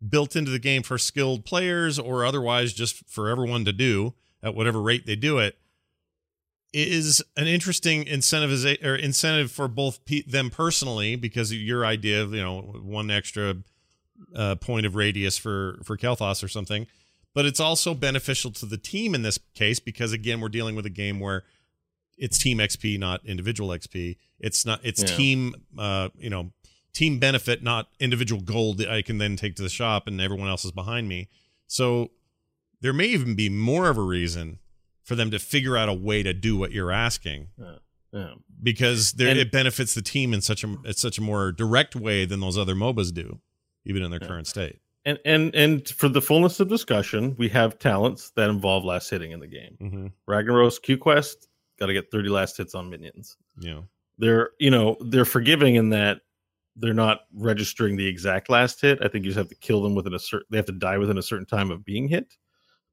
built 0.08 0.36
into 0.36 0.50
the 0.52 0.60
game 0.60 0.82
for 0.84 0.98
skilled 0.98 1.46
players 1.46 2.00
or 2.00 2.26
otherwise 2.26 2.74
just 2.74 3.08
for 3.10 3.30
everyone 3.30 3.64
to 3.66 3.72
do 3.74 4.14
at 4.42 4.56
whatever 4.56 4.82
rate 4.82 5.06
they 5.06 5.16
do 5.16 5.38
it 5.38 5.58
is 6.74 7.22
an 7.36 7.48
interesting 7.48 8.06
incentive 8.08 8.82
or 8.84 8.96
incentive 8.96 9.52
for 9.52 9.68
both 9.68 10.04
pe- 10.06 10.22
them 10.24 10.50
personally 10.50 11.16
because 11.16 11.52
of 11.52 11.58
your 11.58 11.86
idea 11.86 12.22
of 12.22 12.34
you 12.34 12.42
know 12.42 12.62
one 12.82 13.12
extra 13.12 13.58
uh, 14.36 14.56
point 14.56 14.86
of 14.86 14.96
radius 14.96 15.38
for 15.38 15.80
for 15.84 15.98
Kael'thas 15.98 16.44
or 16.44 16.48
something, 16.48 16.88
but 17.34 17.46
it's 17.46 17.60
also 17.60 17.94
beneficial 17.94 18.52
to 18.52 18.66
the 18.66 18.78
team 18.78 19.14
in 19.14 19.22
this 19.22 19.38
case 19.54 19.80
because 19.80 20.14
again 20.14 20.40
we're 20.40 20.48
dealing 20.50 20.76
with 20.76 20.86
a 20.86 20.90
game 20.92 21.20
where 21.20 21.44
it's 22.18 22.38
team 22.38 22.60
XP 22.60 22.98
not 22.98 23.20
individual 23.26 23.70
XP. 23.72 24.16
It's 24.40 24.66
not 24.66 24.80
it's 24.84 25.02
Yeah. 25.02 25.18
team 25.18 25.56
uh 25.78 26.10
you 26.18 26.30
know 26.30 26.52
team 26.94 27.20
benefit 27.20 27.64
not 27.64 27.88
individual 28.00 28.42
gold 28.42 28.78
that 28.80 28.90
I 28.90 29.02
can 29.02 29.18
then 29.18 29.36
take 29.36 29.56
to 29.56 29.64
the 29.64 29.70
shop 29.70 30.08
and 30.08 30.20
everyone 30.20 30.50
else 30.50 30.66
is 30.66 30.72
behind 30.72 31.08
me. 31.08 31.30
So 31.68 32.12
there 32.82 32.94
may 32.94 33.06
even 33.08 33.36
be 33.36 33.50
more 33.50 33.90
of 33.90 33.98
a 33.98 34.02
reason 34.02 34.60
for 35.04 35.16
them 35.16 35.32
to 35.32 35.40
figure 35.40 35.78
out 35.78 35.90
a 35.90 35.94
way 35.94 36.22
to 36.24 36.34
do 36.34 36.58
what 36.58 36.72
you're 36.72 36.92
asking 36.92 37.48
Yeah. 38.14 38.34
because 38.62 39.14
there, 39.14 39.30
And- 39.30 39.40
it 39.40 39.52
benefits 39.52 39.94
the 39.94 40.02
team 40.02 40.34
in 40.34 40.42
such 40.42 40.64
a 40.64 40.76
it's 40.84 41.02
such 41.02 41.18
a 41.18 41.22
more 41.22 41.52
direct 41.52 41.96
way 41.96 42.26
than 42.26 42.40
those 42.40 42.58
other 42.58 42.76
MOBAs 42.76 43.14
do, 43.14 43.40
even 43.86 44.04
in 44.04 44.12
their 44.12 44.20
Yeah. 44.22 44.28
current 44.28 44.48
state. 44.48 44.80
And 45.06 45.18
and 45.26 45.56
and 45.56 45.88
for 45.90 46.10
the 46.10 46.22
fullness 46.22 46.60
of 46.60 46.68
discussion, 46.70 47.36
we 47.38 47.50
have 47.50 47.80
talents 47.80 48.30
that 48.36 48.50
involve 48.50 48.84
last 48.86 49.10
hitting 49.10 49.32
in 49.32 49.40
the 49.40 49.48
game. 49.48 49.78
Mm-hmm. 49.82 50.08
Ragnaros 50.30 50.80
Q 50.82 50.98
Quest 50.98 51.48
got 51.80 51.88
to 51.88 51.94
get 51.94 52.12
30 52.12 52.30
last 52.30 52.58
hits 52.58 52.76
on 52.76 52.90
minions. 52.90 53.36
Yeah, 53.60 53.82
They're 54.20 54.52
you 54.60 54.70
know 54.70 54.98
they're 55.00 55.26
forgiving 55.26 55.76
in 55.76 55.90
that 55.90 56.22
they're 56.76 56.94
not 56.94 57.22
registering 57.34 57.98
the 57.98 58.08
exact 58.08 58.50
last 58.50 58.82
hit. 58.82 59.00
I 59.04 59.08
think 59.08 59.26
you 59.26 59.32
just 59.32 59.38
have 59.38 59.50
to 59.50 59.56
kill 59.56 59.82
them 59.82 59.96
within 59.96 60.14
a 60.14 60.20
certain. 60.20 60.48
They 60.50 60.58
have 60.58 60.66
to 60.68 60.72
die 60.72 60.98
within 60.98 61.18
a 61.18 61.22
certain 61.24 61.46
time 61.46 61.72
of 61.72 61.84
being 61.86 62.08
hit. 62.08 62.36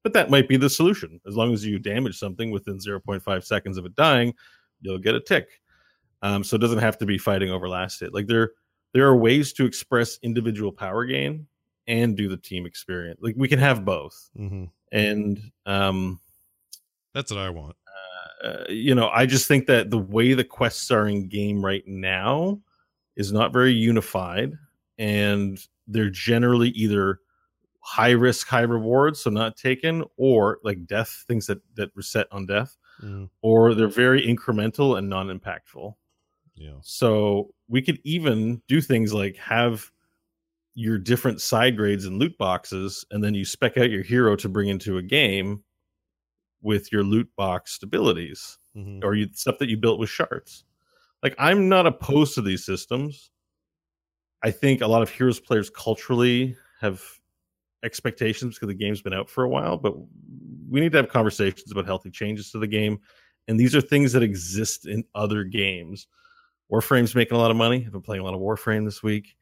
But 0.03 0.12
that 0.14 0.31
might 0.31 0.49
be 0.49 0.57
the 0.57 0.70
solution. 0.70 1.20
As 1.26 1.37
long 1.37 1.53
as 1.53 1.64
you 1.64 1.79
damage 1.79 2.18
something 2.18 2.51
within 2.51 2.79
0.5 2.79 3.45
seconds 3.45 3.79
of 3.79 3.85
it 3.85 3.95
dying, 3.97 4.33
you'll 4.81 4.99
get 4.99 5.14
a 5.14 5.20
tick. 5.20 5.49
Um, 6.22 6.43
so 6.45 6.57
it 6.57 6.61
doesn't 6.61 6.79
have 6.79 6.99
to 6.99 7.07
be 7.07 7.18
fighting 7.18 7.51
over 7.51 7.68
last 7.68 8.01
hit. 8.01 8.14
Like 8.14 8.26
there, 8.26 8.53
there 8.95 9.07
are 9.07 9.16
ways 9.16 9.53
to 9.55 9.66
express 9.66 10.18
individual 10.22 10.72
power 10.72 11.05
gain 11.05 11.47
and 11.87 12.16
do 12.16 12.29
the 12.29 12.37
team 12.37 12.66
experience. 12.66 13.18
Like 13.22 13.35
we 13.37 13.49
can 13.49 13.59
have 13.59 13.85
both. 13.85 14.31
hmm 14.37 14.64
And 14.93 15.41
um, 15.66 16.20
That's 17.14 17.31
what 17.31 17.41
I 17.41 17.51
want. 17.51 17.76
uh, 18.45 18.64
you 18.68 18.95
know, 18.95 19.09
I 19.09 19.26
just 19.26 19.49
think 19.49 19.66
that 19.66 19.91
the 19.91 19.99
way 19.99 20.35
the 20.35 20.45
quests 20.45 20.91
are 20.91 21.09
in 21.09 21.29
game 21.29 21.64
right 21.64 21.87
now 21.87 22.61
is 23.19 23.33
not 23.33 23.53
very 23.53 23.73
unified, 23.75 24.55
and 24.97 25.59
they're 25.87 26.09
generally 26.11 26.71
either 26.71 27.21
high 27.81 28.11
risk, 28.12 28.47
high 28.49 28.62
reward, 28.62 29.16
so 29.16 29.29
not 29.31 29.57
taken, 29.57 30.05
or 30.16 30.59
like 30.64 30.87
death 30.87 31.25
things 31.29 31.47
that 31.47 31.61
that 31.75 31.91
reset 31.95 32.27
on 32.33 32.47
death, 32.47 32.77
Mhm. 33.03 33.29
or 33.43 33.75
they're 33.75 33.89
very 33.89 34.23
incremental 34.27 34.97
and 34.97 35.09
non 35.09 35.29
impactful. 35.29 35.95
Yeah. 36.55 36.79
So 36.83 37.55
we 37.69 37.83
could 37.83 38.01
even 38.05 38.62
do 38.69 38.81
things 38.81 39.12
like 39.14 39.37
have 39.37 39.91
your 40.75 40.99
different 40.99 41.41
side 41.41 41.77
grades 41.77 42.05
and 42.05 42.19
loot 42.19 42.37
boxes, 42.39 43.05
and 43.11 43.23
then 43.23 43.35
you 43.35 43.45
spec 43.45 43.77
out 43.77 43.91
your 43.91 44.03
hero 44.03 44.37
to 44.37 44.49
bring 44.49 44.69
into 44.69 44.97
a 44.99 45.03
game 45.03 45.64
with 46.62 46.91
your 46.93 47.03
loot 47.05 47.29
box 47.37 47.79
abilities 47.83 48.59
Mhm. 48.77 49.03
or 49.05 49.14
you, 49.14 49.29
stuff 49.33 49.59
that 49.59 49.69
you 49.69 49.77
built 49.77 49.99
with 50.01 50.11
shards. 50.11 50.64
Like 51.23 51.35
I'm 51.39 51.69
not 51.69 51.87
opposed 51.87 52.35
to 52.35 52.43
these 52.43 52.64
systems. 52.64 53.31
I 54.43 54.51
think 54.51 54.81
a 54.81 54.87
lot 54.87 55.03
of 55.03 55.11
Heroes 55.11 55.41
players 55.41 55.71
culturally 55.71 56.57
have 56.81 57.03
expectations 57.83 58.55
because 58.55 58.69
the 58.69 58.75
game's 58.75 59.03
been 59.03 59.12
out 59.12 59.29
for 59.29 59.45
a 59.45 59.49
while, 59.49 59.77
but 59.77 59.95
we 60.69 60.81
need 60.81 60.93
to 60.93 60.99
have 60.99 61.09
conversations 61.09 61.71
about 61.73 61.87
healthy 61.87 62.11
changes 62.11 62.51
to 62.53 62.59
the 62.59 62.66
game. 62.66 63.01
And 63.49 63.59
these 63.59 63.75
are 63.75 63.81
things 63.81 64.12
that 64.12 64.23
exist 64.23 64.87
in 64.87 65.05
other 65.14 65.43
games. 65.43 66.07
Warframe's 66.71 67.14
making 67.14 67.37
a 67.37 67.41
lot 67.41 67.51
of 67.51 67.57
money. 67.57 67.85
I've 67.85 67.93
been 67.93 68.03
playing 68.03 68.21
a 68.21 68.25
lot 68.25 68.35
of 68.35 68.41
Warframe 68.41 68.85
this 68.85 69.03
week. 69.03 69.37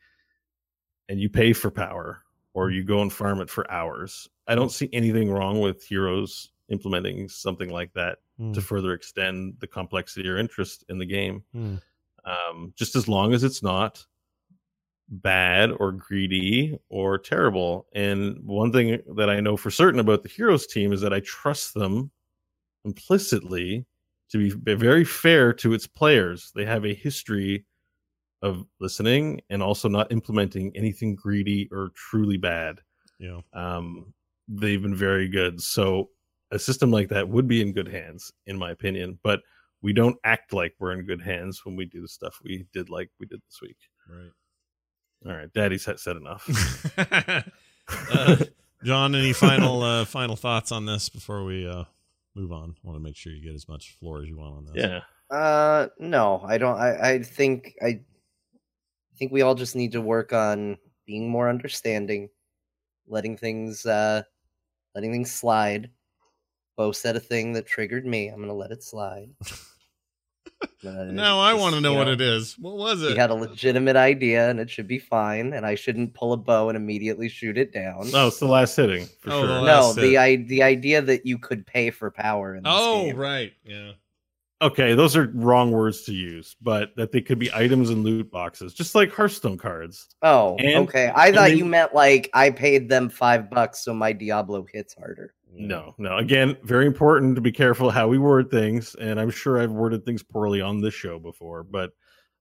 And 1.09 1.20
you 1.20 1.29
pay 1.29 1.53
for 1.53 1.70
power 1.70 2.22
or 2.55 2.70
you 2.70 2.85
go 2.85 3.03
and 3.03 3.12
farm 3.12 3.41
it 3.41 3.51
for 3.51 3.70
hours. 3.70 4.29
I 4.49 4.55
don't 4.55 4.72
see 4.72 4.89
anything 4.93 5.31
wrong 5.31 5.61
with 5.61 5.85
Heroes 5.85 6.51
implementing 6.68 7.28
something 7.28 7.70
like 7.70 7.92
that 7.94 8.18
Mm. 8.40 8.52
to 8.52 8.60
further 8.60 8.92
extend 8.92 9.54
the 9.60 9.66
complexity 9.66 10.28
or 10.28 10.36
interest 10.36 10.84
in 10.90 10.98
the 10.98 11.06
game. 11.06 11.42
Mm. 11.54 11.80
Um, 12.24 12.72
just 12.76 12.94
as 12.96 13.08
long 13.08 13.32
as 13.32 13.44
it's 13.44 13.62
not 13.62 14.04
bad 15.08 15.70
or 15.70 15.92
greedy 15.92 16.76
or 16.88 17.16
terrible. 17.18 17.86
And 17.94 18.42
one 18.44 18.72
thing 18.72 19.00
that 19.16 19.30
I 19.30 19.40
know 19.40 19.56
for 19.56 19.70
certain 19.70 20.00
about 20.00 20.22
the 20.22 20.28
Heroes 20.28 20.66
team 20.66 20.92
is 20.92 21.00
that 21.00 21.12
I 21.14 21.20
trust 21.20 21.72
them 21.74 22.10
implicitly 22.84 23.86
to 24.30 24.38
be 24.38 24.74
very 24.74 25.04
fair 25.04 25.52
to 25.54 25.72
its 25.72 25.86
players. 25.86 26.50
They 26.54 26.64
have 26.64 26.84
a 26.84 26.94
history 26.94 27.64
of 28.42 28.66
listening 28.80 29.40
and 29.50 29.62
also 29.62 29.88
not 29.88 30.10
implementing 30.12 30.76
anything 30.76 31.14
greedy 31.14 31.68
or 31.72 31.90
truly 31.94 32.36
bad 32.36 32.80
Yeah. 33.18 33.40
um, 33.54 34.12
they've 34.48 34.82
been 34.82 34.94
very 34.94 35.28
good. 35.28 35.60
So 35.62 36.10
a 36.51 36.59
system 36.59 36.90
like 36.90 37.09
that 37.09 37.28
would 37.28 37.49
be 37.49 37.61
in 37.61 37.72
good 37.72 37.88
hands, 37.88 38.32
in 38.47 38.59
my 38.59 38.70
opinion. 38.70 39.18
But 39.22 39.40
we 39.82 39.92
don't 39.92 40.16
act 40.24 40.53
like 40.53 40.74
we're 40.78 40.92
in 40.92 41.07
good 41.07 41.22
hands 41.22 41.64
when 41.64 41.76
we 41.76 41.84
do 41.84 42.01
the 42.01 42.09
stuff 42.09 42.38
we 42.42 42.66
did, 42.72 42.90
like 42.90 43.11
we 43.20 43.26
did 43.26 43.40
this 43.47 43.61
week. 43.62 43.76
Right. 44.09 44.30
All 45.26 45.36
right, 45.36 45.53
Daddy's 45.53 45.84
had 45.84 45.99
said 45.99 46.16
enough. 46.16 46.47
uh, 48.12 48.36
John, 48.84 49.14
any 49.14 49.32
final 49.32 49.82
uh, 49.82 50.05
final 50.05 50.36
thoughts 50.36 50.70
on 50.70 50.86
this 50.86 51.09
before 51.09 51.44
we 51.44 51.66
uh, 51.66 51.84
move 52.34 52.53
on? 52.53 52.76
want 52.82 52.97
to 52.97 53.03
make 53.03 53.16
sure 53.16 53.32
you 53.32 53.42
get 53.42 53.55
as 53.55 53.68
much 53.68 53.97
floor 53.99 54.22
as 54.22 54.28
you 54.28 54.36
want 54.36 54.57
on 54.57 54.66
this. 54.66 54.84
yeah, 54.84 55.36
Uh, 55.36 55.88
no, 55.99 56.42
I 56.47 56.59
don't. 56.59 56.78
I, 56.78 57.11
I 57.12 57.22
think 57.22 57.74
I 57.82 58.01
think 59.18 59.32
we 59.32 59.42
all 59.42 59.55
just 59.55 59.74
need 59.74 59.92
to 59.92 60.01
work 60.01 60.32
on 60.32 60.78
being 61.07 61.28
more 61.28 61.49
understanding, 61.49 62.28
letting 63.09 63.36
things 63.36 63.86
uh, 63.86 64.22
letting 64.94 65.12
things 65.12 65.32
slide. 65.32 65.90
Bo 66.77 66.93
said 66.93 67.16
a 67.16 67.20
thing 67.20 67.53
that 67.55 67.66
triggered 67.66 68.07
me. 68.07 68.29
I'm 68.29 68.41
gonna 68.41 68.55
let 68.55 68.70
it 68.70 68.83
slide. 68.83 69.31
Now 70.83 71.41
I 71.41 71.55
want 71.55 71.74
to 71.74 71.81
know 71.81 71.93
you 71.93 71.99
what 71.99 72.09
it 72.09 72.20
is. 72.20 72.57
What 72.59 72.77
was 72.77 73.03
it? 73.03 73.11
He 73.12 73.16
had 73.16 73.31
a 73.31 73.35
legitimate 73.35 73.97
idea, 73.97 74.49
and 74.49 74.61
it 74.61 74.70
should 74.70 74.87
be 74.87 74.99
fine. 74.99 75.53
And 75.53 75.66
I 75.66 75.74
shouldn't 75.74 76.14
pull 76.14 76.33
a 76.33 76.37
bow 76.37 76.68
and 76.68 76.77
immediately 76.77 77.29
shoot 77.29 77.59
it 77.59 77.72
down. 77.72 78.11
no, 78.11 78.29
it's 78.29 78.39
the 78.39 78.47
last 78.47 78.77
hitting 78.77 79.07
for 79.20 79.31
Oh, 79.33 79.41
sure. 79.41 79.47
the 79.49 79.55
no, 79.61 79.62
last 79.62 79.97
the. 79.97 80.16
I, 80.18 80.37
the 80.37 80.62
idea 80.62 81.03
that 81.03 81.27
you 81.27 81.39
could 81.39 81.66
pay 81.66 81.91
for 81.91 82.11
power 82.11 82.55
in 82.55 82.62
this 82.62 82.72
oh, 82.74 83.07
game. 83.07 83.16
right. 83.16 83.53
Yeah. 83.64 83.93
Okay, 84.62 84.95
those 84.95 85.14
are 85.16 85.31
wrong 85.35 85.70
words 85.70 86.03
to 86.05 86.14
use, 86.14 86.57
but 86.62 86.97
that 86.97 87.12
they 87.12 87.20
could 87.20 87.39
be 87.39 87.53
items 87.53 87.91
in 87.91 88.03
loot 88.03 88.31
boxes, 88.31 88.72
just 88.72 88.95
like 88.95 89.12
Hearthstone 89.12 89.59
cards. 89.59 90.07
Oh, 90.22 90.57
And- 90.57 90.89
okay. 90.89 91.12
I 91.14 91.31
thought 91.33 91.49
then- 91.49 91.59
you 91.59 91.66
meant 91.66 91.95
like 91.95 92.31
I 92.33 92.49
paid 92.51 92.89
them 92.89 93.11
five 93.11 93.51
bucks 93.51 93.81
so 93.81 93.93
my 93.93 94.12
Diablo 94.12 94.64
hits 94.72 94.95
harder. 94.95 95.35
No, 95.53 95.94
no. 95.99 96.16
Again, 96.16 96.57
very 96.62 96.86
important 96.86 97.34
to 97.36 97.40
be 97.40 97.53
careful 97.53 97.90
how 97.90 98.09
we 98.09 98.18
word 98.18 98.51
things, 98.51 98.94
and 98.97 99.18
I'm 99.18 99.30
sure 99.30 99.61
I've 99.61 99.72
worded 99.72 100.05
things 100.05 100.22
poorly 100.22 100.61
on 100.61 100.80
this 100.80 100.94
show 100.94 101.18
before, 101.18 101.62
but 101.62 101.92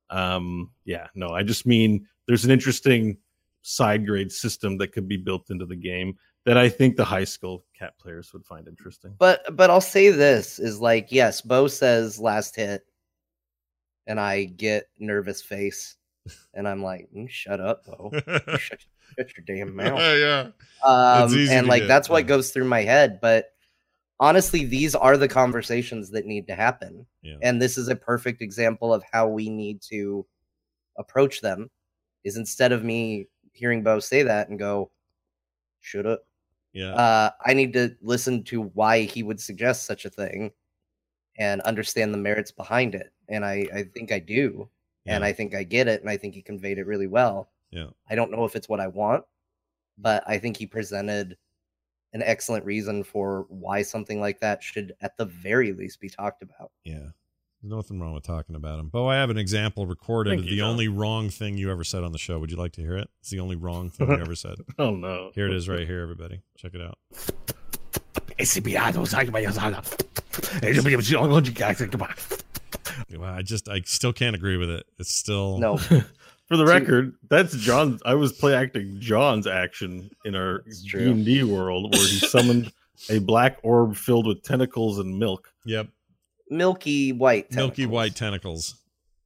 um, 0.10 0.72
yeah, 0.84 1.08
no. 1.16 1.30
I 1.30 1.43
just 1.43 1.66
mean 1.66 2.08
there's 2.28 2.45
an 2.45 2.51
interesting 2.51 3.18
side 3.62 4.06
grade 4.06 4.32
system 4.32 4.78
that 4.78 4.91
could 4.91 5.08
be 5.08 5.18
built 5.18 5.49
into 5.49 5.66
the 5.66 5.76
game 5.76 6.16
that 6.45 6.58
I 6.58 6.70
think 6.70 6.95
the 6.95 7.06
high 7.06 7.24
skill 7.24 7.64
cat 7.78 7.97
players 7.99 8.32
would 8.34 8.45
find 8.45 8.68
interesting. 8.68 9.16
But 9.18 9.56
but 9.56 9.70
I'll 9.70 9.82
say 9.82 10.10
this 10.10 10.60
is 10.60 10.80
like 10.80 11.08
yes, 11.12 11.41
Bo 11.41 11.68
says 11.68 12.20
last 12.20 12.56
hit, 12.56 12.86
and 14.08 14.20
I 14.20 14.45
get 14.45 14.89
nervous 14.99 15.41
face, 15.41 15.95
and 16.53 16.67
I'm 16.67 16.82
like, 16.84 17.07
"Mm, 17.15 17.30
shut 17.30 17.59
up, 17.59 17.86
Bo. 17.86 18.11
Shut, 18.57 18.86
shut 19.17 19.32
your 19.38 19.45
damn 19.45 19.76
mouth. 19.76 19.99
yeah. 19.99 20.47
Um, 20.84 21.34
and 21.49 21.67
like 21.67 21.84
get, 21.84 21.88
that's 21.88 22.09
what 22.09 22.23
yeah. 22.23 22.28
goes 22.30 22.51
through 22.51 22.65
my 22.65 22.82
head. 22.82 23.19
But 23.21 23.53
honestly, 24.19 24.65
these 24.65 24.95
are 24.95 25.17
the 25.17 25.28
conversations 25.28 26.09
that 26.11 26.26
need 26.26 26.47
to 26.47 26.55
happen. 26.55 27.05
Yeah. 27.21 27.38
And 27.41 27.61
this 27.61 27.78
is 27.78 27.88
a 27.88 27.95
perfect 27.95 28.41
example 28.41 28.93
of 28.93 29.03
how 29.11 29.28
we 29.28 29.49
need 29.49 29.82
to 29.89 30.26
approach 30.97 31.41
them. 31.41 31.69
Is 32.23 32.38
instead 32.38 32.71
of 32.71 32.84
me 32.84 33.28
hearing 33.53 33.84
Bo 33.84 33.99
say 33.99 34.23
that 34.23 34.49
and 34.49 34.57
go, 34.57 34.89
should 35.82 36.05
have, 36.05 36.19
Yeah. 36.73 36.93
uh, 36.95 37.30
I 37.45 37.53
need 37.53 37.73
to 37.73 37.95
listen 38.01 38.43
to 38.45 38.63
why 38.73 39.01
he 39.01 39.21
would 39.21 39.39
suggest 39.39 39.86
such 39.86 40.05
a 40.05 40.09
thing 40.09 40.51
and 41.38 41.61
understand 41.61 42.13
the 42.13 42.17
merits 42.17 42.51
behind 42.51 42.95
it. 42.95 43.11
And 43.30 43.45
I, 43.45 43.67
I 43.73 43.84
think 43.93 44.11
I 44.11 44.19
do. 44.19 44.69
And 45.06 45.22
Yeah. 45.22 45.28
I 45.28 45.34
think 45.34 45.53
I 45.56 45.64
get 45.64 45.88
it. 45.88 46.01
And 46.01 46.10
I 46.10 46.18
think 46.18 46.34
he 46.34 46.41
conveyed 46.41 46.78
it 46.78 46.86
really 46.88 47.08
well. 47.08 47.49
Yeah. 47.72 47.88
I 48.10 48.16
don't 48.16 48.32
know 48.32 48.45
if 48.45 48.56
it's 48.56 48.70
what 48.70 48.80
I 48.80 48.88
want, 48.88 49.24
but 49.97 50.24
I 50.28 50.38
think 50.38 50.58
he 50.58 50.66
presented 50.66 51.38
an 52.14 52.22
excellent 52.24 52.66
reason 52.66 53.03
for 53.03 53.45
why 53.49 53.82
something 53.82 54.22
like 54.22 54.39
that 54.39 54.64
should, 54.64 54.95
at 55.01 55.18
the 55.18 55.26
very 55.26 55.74
least, 55.74 55.99
be 55.99 56.10
talked 56.10 56.41
about. 56.41 56.72
Yeah. 56.86 57.10
There's 57.62 57.74
nothing 57.74 57.99
wrong 57.99 58.14
with 58.14 58.24
talking 58.24 58.56
about 58.56 58.80
him. 58.80 58.89
Bo, 58.89 59.08
I 59.08 59.16
have 59.16 59.30
an 59.32 59.38
example 59.38 59.86
recorded 59.88 60.30
Thank 60.32 60.39
of 60.41 60.45
you, 60.45 60.51
the 60.51 60.58
John. 60.60 60.70
only 60.70 60.88
wrong 60.88 61.30
thing 61.30 61.58
you 61.58 61.72
ever 61.72 61.84
said 61.84 62.03
on 62.03 62.12
the 62.12 62.18
show. 62.20 62.38
Would 62.39 62.51
you 62.51 62.58
like 62.58 62.74
to 62.74 62.82
hear 62.82 62.95
it? 62.95 63.10
It's 63.22 63.32
the 63.32 63.39
only 63.39 63.56
wrong 63.56 63.89
thing 63.89 64.08
you 64.08 64.20
ever 64.22 64.36
said. 64.36 64.56
Oh 64.80 64.91
no! 64.95 65.32
Here 65.34 65.47
it 65.47 65.53
is 65.53 65.68
right 65.68 65.86
here, 65.88 66.01
everybody. 66.01 66.41
Check 66.58 66.74
it 66.76 66.82
out. 66.82 66.97
Well, 73.12 73.24
I 73.34 73.41
just 73.41 73.70
I 73.70 73.82
still 73.86 74.14
can't 74.14 74.36
agree 74.36 74.58
with 74.58 74.70
it. 74.70 74.86
It's 75.00 75.14
still 75.14 75.58
No, 75.60 75.78
For 75.78 76.58
the 76.58 76.66
record, 76.66 77.16
that's 77.30 77.56
John. 77.56 78.00
I 78.06 78.14
was 78.14 78.32
play 78.34 78.54
acting 78.56 78.98
John's 79.00 79.48
action 79.48 80.12
in 80.26 80.36
our 80.36 80.60
D 80.91 81.10
and 81.10 81.26
D 81.26 81.43
world, 81.43 81.91
where 81.93 82.08
he 82.08 82.20
summoned 82.20 82.72
a 83.10 83.20
black 83.20 83.58
orb 83.64 83.96
filled 83.96 84.28
with 84.28 84.43
tentacles 84.43 85.00
and 85.00 85.18
milk. 85.18 85.52
Yep. 85.66 85.88
milky 86.50 87.12
white, 87.12 87.52
Milky 87.52 87.86
white 87.88 88.16
tentacles, 88.16 88.76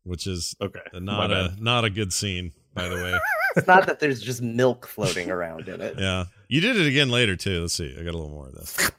which 0.04 0.26
is 0.28 0.56
Okay, 0.62 0.80
not 0.94 1.18
my 1.18 1.26
a 1.26 1.50
bad. 1.50 1.62
not 1.62 1.84
a 1.86 1.90
good 1.90 2.14
scene, 2.14 2.54
by 2.74 2.88
the 2.88 2.96
way. 2.96 3.20
It's 3.58 3.68
not 3.68 3.86
that 3.88 4.00
there's 4.00 4.22
just 4.22 4.42
milk 4.42 4.88
floating 4.88 5.30
around 5.30 5.68
in 5.68 5.82
it. 5.82 5.96
yeah. 5.98 6.26
You 6.48 6.62
did 6.62 6.78
it 6.78 6.88
again 6.88 7.10
later 7.10 7.36
too. 7.36 7.62
Let's 7.62 7.74
see. 7.74 7.94
I 8.00 8.04
got 8.04 8.14
a 8.14 8.18
little 8.18 8.30
more 8.30 8.48
of 8.48 8.54
this. 8.56 8.92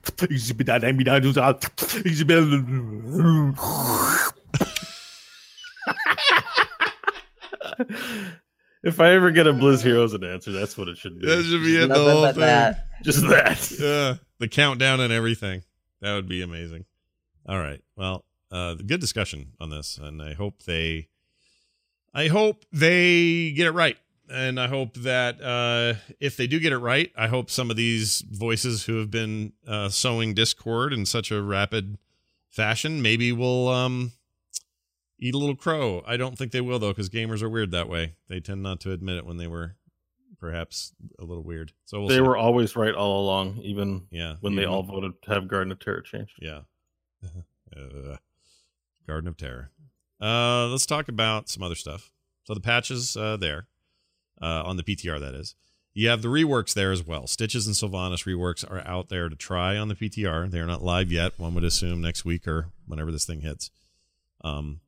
If 8.82 9.00
I 9.00 9.12
ever 9.12 9.30
get 9.30 9.46
a 9.46 9.52
Blizz 9.52 9.82
Heroes 9.82 10.14
an 10.14 10.24
answer, 10.24 10.52
that's 10.52 10.76
what 10.76 10.88
it 10.88 10.96
should 10.96 11.20
be. 11.20 11.26
That 11.26 11.44
should 11.44 11.62
be 11.62 11.76
it. 11.76 11.88
The 11.88 11.94
whole 11.94 12.26
thing. 12.26 12.40
that. 12.40 12.86
Just 13.02 13.22
that. 13.28 13.70
Yeah. 13.78 14.14
The 14.38 14.48
countdown 14.48 15.00
and 15.00 15.12
everything. 15.12 15.62
That 16.00 16.14
would 16.14 16.28
be 16.28 16.42
amazing. 16.42 16.86
All 17.46 17.58
right. 17.58 17.82
Well, 17.96 18.24
uh, 18.50 18.74
good 18.74 19.00
discussion 19.00 19.52
on 19.60 19.70
this, 19.70 19.98
and 19.98 20.22
I 20.22 20.34
hope 20.34 20.62
they, 20.64 21.08
I 22.14 22.28
hope 22.28 22.64
they 22.72 23.52
get 23.52 23.66
it 23.66 23.72
right, 23.72 23.96
and 24.32 24.58
I 24.58 24.66
hope 24.66 24.94
that 24.94 25.40
uh, 25.40 25.98
if 26.18 26.36
they 26.36 26.46
do 26.46 26.58
get 26.58 26.72
it 26.72 26.78
right, 26.78 27.12
I 27.16 27.28
hope 27.28 27.50
some 27.50 27.70
of 27.70 27.76
these 27.76 28.22
voices 28.22 28.84
who 28.84 28.98
have 28.98 29.10
been 29.10 29.52
uh, 29.66 29.88
sowing 29.88 30.34
discord 30.34 30.92
in 30.92 31.06
such 31.06 31.30
a 31.30 31.42
rapid 31.42 31.98
fashion 32.48 33.02
maybe 33.02 33.30
will, 33.30 33.68
um, 33.68 34.12
eat 35.20 35.34
a 35.34 35.38
little 35.38 35.56
crow. 35.56 36.02
I 36.06 36.16
don't 36.16 36.36
think 36.36 36.52
they 36.52 36.60
will 36.60 36.78
though, 36.78 36.90
because 36.90 37.08
gamers 37.08 37.42
are 37.42 37.48
weird 37.50 37.70
that 37.72 37.88
way. 37.88 38.14
They 38.28 38.40
tend 38.40 38.62
not 38.62 38.80
to 38.80 38.92
admit 38.92 39.16
it 39.18 39.26
when 39.26 39.36
they 39.36 39.46
were 39.46 39.76
perhaps 40.38 40.92
a 41.18 41.24
little 41.24 41.42
weird. 41.44 41.72
So 41.84 42.00
we'll 42.00 42.08
they 42.08 42.14
see. 42.16 42.20
were 42.22 42.36
always 42.36 42.74
right 42.76 42.94
all 42.94 43.20
along, 43.22 43.58
even 43.62 44.06
yeah 44.10 44.36
when 44.40 44.54
they 44.56 44.62
even- 44.62 44.74
all 44.74 44.82
voted 44.82 45.12
to 45.22 45.30
have 45.34 45.48
Garden 45.48 45.72
of 45.72 45.78
Terror 45.78 46.00
changed. 46.02 46.38
yeah. 46.40 46.60
uh, 47.76 48.16
Garden 49.06 49.28
of 49.28 49.36
Terror. 49.36 49.70
Uh, 50.20 50.66
let's 50.68 50.86
talk 50.86 51.08
about 51.08 51.48
some 51.48 51.62
other 51.62 51.74
stuff. 51.74 52.10
So 52.44 52.54
the 52.54 52.60
patches 52.60 53.16
uh, 53.16 53.36
there 53.36 53.66
uh, 54.40 54.62
on 54.64 54.76
the 54.76 54.82
PTR 54.82 55.20
that 55.20 55.34
is. 55.34 55.54
You 55.92 56.08
have 56.08 56.22
the 56.22 56.28
reworks 56.28 56.72
there 56.72 56.92
as 56.92 57.04
well. 57.04 57.26
Stitches 57.26 57.66
and 57.66 57.74
Sylvanas 57.74 58.24
reworks 58.24 58.68
are 58.70 58.86
out 58.86 59.08
there 59.08 59.28
to 59.28 59.34
try 59.36 59.76
on 59.76 59.88
the 59.88 59.94
PTR. 59.94 60.50
They 60.50 60.60
are 60.60 60.66
not 60.66 60.82
live 60.82 61.10
yet. 61.10 61.38
One 61.38 61.52
would 61.54 61.64
assume 61.64 62.00
next 62.00 62.24
week 62.24 62.46
or 62.46 62.68
whenever 62.86 63.10
this 63.10 63.24
thing 63.26 63.40
hits. 63.40 63.70
Um, 64.42 64.80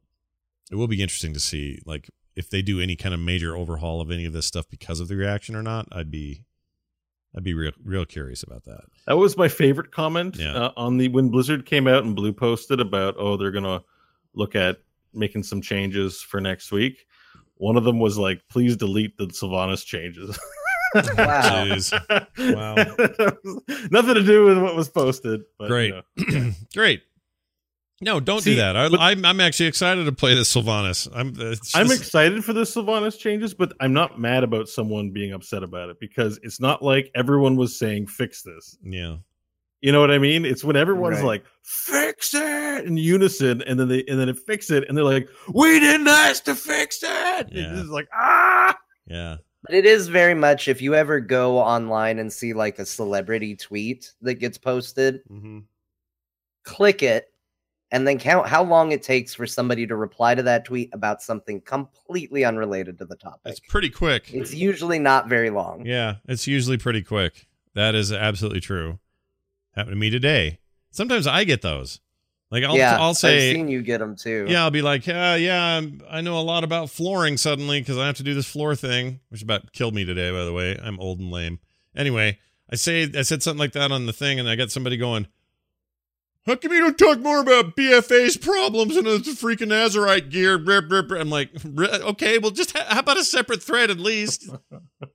it 0.72 0.76
will 0.76 0.88
be 0.88 1.02
interesting 1.02 1.34
to 1.34 1.40
see 1.40 1.80
like 1.86 2.08
if 2.34 2.48
they 2.50 2.62
do 2.62 2.80
any 2.80 2.96
kind 2.96 3.14
of 3.14 3.20
major 3.20 3.54
overhaul 3.54 4.00
of 4.00 4.10
any 4.10 4.24
of 4.24 4.32
this 4.32 4.46
stuff 4.46 4.64
because 4.70 4.98
of 5.00 5.08
the 5.08 5.16
reaction 5.16 5.54
or 5.54 5.62
not. 5.62 5.86
I'd 5.92 6.10
be 6.10 6.44
I'd 7.36 7.44
be 7.44 7.54
real 7.54 7.72
real 7.84 8.04
curious 8.06 8.42
about 8.42 8.64
that. 8.64 8.80
That 9.06 9.16
was 9.18 9.36
my 9.36 9.48
favorite 9.48 9.90
comment 9.92 10.36
Yeah. 10.36 10.54
uh, 10.54 10.72
on 10.76 10.96
the 10.96 11.08
when 11.08 11.28
Blizzard 11.28 11.66
came 11.66 11.86
out 11.86 12.04
and 12.04 12.16
Blue 12.16 12.32
posted 12.32 12.80
about 12.80 13.14
oh 13.18 13.36
they're 13.36 13.50
gonna 13.50 13.82
look 14.34 14.54
at 14.56 14.78
making 15.14 15.42
some 15.42 15.60
changes 15.60 16.20
for 16.22 16.40
next 16.40 16.72
week. 16.72 17.06
One 17.56 17.76
of 17.76 17.84
them 17.84 18.00
was 18.00 18.16
like, 18.18 18.40
please 18.48 18.76
delete 18.76 19.16
the 19.18 19.26
Sylvanas 19.28 19.84
changes. 19.84 20.38
Wow. 20.94 21.64
Wow. 22.38 22.74
Nothing 23.90 24.14
to 24.14 24.22
do 24.22 24.44
with 24.44 24.58
what 24.58 24.76
was 24.76 24.90
posted. 24.90 25.40
But, 25.58 25.68
Great. 25.68 25.94
you 26.18 26.26
know. 26.40 26.50
Great. 26.74 27.02
No, 28.02 28.20
don't 28.20 28.42
See, 28.42 28.50
do 28.50 28.56
that. 28.56 28.76
I, 28.76 28.88
but- 28.88 29.00
I'm 29.00 29.24
I'm 29.24 29.40
actually 29.40 29.66
excited 29.66 30.04
to 30.04 30.12
play 30.12 30.34
this 30.34 30.52
Sylvanas. 30.54 31.08
I'm 31.14 31.32
it's 31.38 31.74
I'm 31.74 31.90
excited 31.90 32.44
for 32.44 32.52
the 32.52 32.62
Sylvanas 32.62 33.18
changes, 33.18 33.54
but 33.54 33.72
I'm 33.80 33.92
not 33.92 34.18
mad 34.20 34.42
about 34.44 34.68
someone 34.68 35.10
being 35.10 35.32
upset 35.32 35.62
about 35.62 35.88
it 35.88 35.98
because 36.00 36.38
it's 36.42 36.60
not 36.60 36.82
like 36.82 37.10
everyone 37.14 37.56
was 37.56 37.78
saying 37.78 38.08
fix 38.08 38.42
this. 38.42 38.76
yeah. 38.82 39.16
You 39.80 39.90
know 39.90 40.00
what 40.00 40.12
I 40.12 40.18
mean? 40.18 40.44
It's 40.44 40.62
when 40.62 40.76
everyone's 40.76 41.16
Right. 41.16 41.24
like, 41.26 41.44
fix 41.64 42.34
it 42.34 42.84
in 42.84 42.96
unison, 42.96 43.62
and 43.62 43.80
then 43.80 43.88
they 43.88 44.04
and 44.06 44.18
then 44.18 44.28
it 44.28 44.38
fix 44.38 44.70
it, 44.70 44.84
and 44.88 44.96
they're 44.96 45.02
like, 45.04 45.28
We 45.52 45.80
didn't 45.80 46.06
ask 46.06 46.44
to 46.44 46.54
fix 46.54 47.00
it. 47.02 47.48
Yeah. 47.50 47.80
It's 47.80 47.88
like, 47.88 48.08
ah 48.14 48.76
Yeah. 49.06 49.38
But 49.64 49.74
it 49.76 49.84
is 49.86 50.08
very 50.08 50.34
much 50.34 50.66
if 50.68 50.82
you 50.82 50.94
ever 50.94 51.18
go 51.20 51.58
online 51.58 52.18
and 52.20 52.32
see 52.32 52.52
like 52.52 52.78
a 52.80 52.86
celebrity 52.86 53.54
tweet 53.56 54.12
that 54.22 54.34
gets 54.34 54.58
posted, 54.58 55.20
hmm 55.28 55.60
click 56.64 57.02
it 57.02 57.31
and 57.92 58.08
then 58.08 58.18
count 58.18 58.48
how 58.48 58.64
long 58.64 58.90
it 58.90 59.02
takes 59.02 59.34
for 59.34 59.46
somebody 59.46 59.86
to 59.86 59.94
reply 59.94 60.34
to 60.34 60.42
that 60.42 60.64
tweet 60.64 60.88
about 60.94 61.22
something 61.22 61.60
completely 61.60 62.44
unrelated 62.44 62.98
to 62.98 63.04
the 63.04 63.14
topic. 63.14 63.52
It's 63.52 63.60
pretty 63.60 63.90
quick. 63.90 64.32
It's 64.32 64.54
usually 64.54 64.98
not 64.98 65.28
very 65.28 65.50
long. 65.50 65.84
Yeah, 65.84 66.16
it's 66.26 66.46
usually 66.46 66.78
pretty 66.78 67.02
quick. 67.02 67.46
That 67.74 67.94
is 67.94 68.10
absolutely 68.10 68.60
true. 68.60 68.98
Happened 69.72 69.92
to 69.92 69.98
me 69.98 70.10
today. 70.10 70.58
Sometimes 70.90 71.26
I 71.26 71.44
get 71.44 71.62
those. 71.62 72.00
Like 72.50 72.64
I'll 72.64 72.76
yeah, 72.76 72.98
I'll 72.98 73.14
say 73.14 73.50
I've 73.50 73.56
seen 73.56 73.68
you 73.68 73.80
get 73.80 73.98
them 73.98 74.16
too. 74.16 74.46
Yeah, 74.48 74.64
I'll 74.64 74.70
be 74.70 74.82
like, 74.82 75.08
uh, 75.08 75.36
yeah, 75.38 75.78
I'm, 75.78 76.02
I 76.10 76.20
know 76.20 76.38
a 76.38 76.42
lot 76.42 76.64
about 76.64 76.90
flooring 76.90 77.38
suddenly 77.38 77.80
because 77.80 77.96
I 77.96 78.06
have 78.06 78.16
to 78.16 78.22
do 78.22 78.34
this 78.34 78.46
floor 78.46 78.74
thing, 78.74 79.20
which 79.30 79.42
about 79.42 79.72
killed 79.72 79.94
me 79.94 80.04
today, 80.04 80.30
by 80.30 80.44
the 80.44 80.52
way. 80.52 80.78
I'm 80.82 81.00
old 81.00 81.18
and 81.18 81.30
lame. 81.30 81.60
Anyway, 81.96 82.38
I 82.70 82.76
say 82.76 83.10
I 83.16 83.22
said 83.22 83.42
something 83.42 83.58
like 83.58 83.72
that 83.72 83.90
on 83.90 84.04
the 84.04 84.12
thing, 84.12 84.38
and 84.38 84.50
I 84.50 84.56
got 84.56 84.70
somebody 84.70 84.98
going, 84.98 85.28
"How 86.46 86.56
come 86.56 86.72
you 86.72 86.80
don't 86.80 86.98
talk 86.98 87.18
more 87.20 87.40
about 87.40 87.76
BFA's 87.76 88.36
problems 88.36 88.96
and 88.96 89.06
the 89.06 89.18
freaking 89.18 89.68
Azerite 89.72 90.30
gear?" 90.30 90.58
Brr, 90.58 90.80
brr, 90.82 91.02
brr." 91.02 91.16
I'm 91.18 91.30
like, 91.30 91.50
okay, 91.78 92.38
well, 92.38 92.50
just 92.50 92.76
ha- 92.76 92.86
how 92.88 93.00
about 93.00 93.18
a 93.18 93.24
separate 93.24 93.62
thread 93.62 93.90
at 93.90 93.98
least? 93.98 94.42
You 94.44 94.58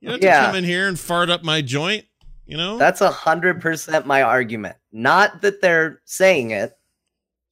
don't 0.02 0.10
have 0.12 0.20
to 0.20 0.26
Yeah. 0.26 0.46
come 0.46 0.56
in 0.56 0.64
here 0.64 0.88
and 0.88 0.98
fart 0.98 1.30
up 1.30 1.42
my 1.44 1.60
joint, 1.62 2.06
you 2.46 2.56
know? 2.56 2.78
That's 2.78 3.00
a 3.00 3.10
hundred 3.10 3.60
percent 3.60 4.06
my 4.06 4.22
argument. 4.22 4.76
Not 4.92 5.42
that 5.42 5.60
they're 5.60 6.00
saying 6.04 6.50
it, 6.52 6.72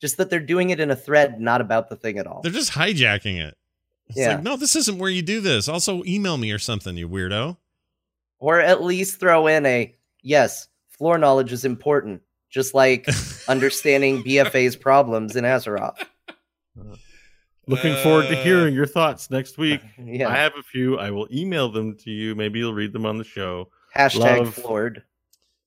just 0.01 0.17
that 0.19 0.31
they're 0.31 0.41
doing 0.41 0.71
it 0.71 0.81
in 0.81 0.91
a 0.91 0.97
thread, 0.97 1.41
not 1.41 1.61
about 1.61 1.89
the 1.89 1.97
thing 1.97 2.19
at 2.19 2.27
all. 2.27 2.41
They're 2.43 2.53
just 2.53 2.73
hijacking 2.73 3.39
it. 3.39 3.57
It's 4.09 4.19
Yeah. 4.19 4.35
like, 4.35 4.43
no, 4.43 4.57
this 4.57 4.77
isn't 4.77 4.99
where 4.99 5.11
you 5.11 5.21
do 5.23 5.41
this. 5.41 5.69
Also, 5.69 6.03
email 6.05 6.37
me 6.37 6.51
or 6.53 6.59
something, 6.59 6.97
you 6.97 7.09
weirdo. 7.09 7.57
Or 8.39 8.61
at 8.61 8.83
least 8.85 9.19
throw 9.19 9.47
in 9.47 9.67
a 9.67 9.95
yes, 10.23 10.69
floor 10.91 11.19
knowledge 11.19 11.53
is 11.53 11.65
important, 11.65 12.23
just 12.57 12.73
like 12.73 13.07
understanding 13.49 14.23
BFA's 14.27 14.77
problems 14.77 15.37
in 15.37 15.45
Azeroth. 15.45 15.99
looking 17.67 17.95
forward 18.03 18.29
to 18.29 18.39
Uh, 18.41 18.43
hearing 18.43 18.75
your 18.75 18.87
thoughts 18.87 19.31
next 19.31 19.59
week. 19.59 19.81
Yeah. 19.99 20.29
I 20.31 20.37
have 20.37 20.53
a 20.59 20.63
few. 20.63 20.99
I 20.99 21.11
will 21.11 21.29
email 21.31 21.71
them 21.71 21.97
to 21.99 22.11
you. 22.11 22.35
Maybe 22.35 22.61
you'll 22.61 22.73
read 22.75 22.93
them 22.95 23.05
on 23.05 23.19
the 23.19 23.25
show. 23.25 23.69
Hashtag 23.95 24.39
love- 24.39 24.55
floored. 24.55 25.03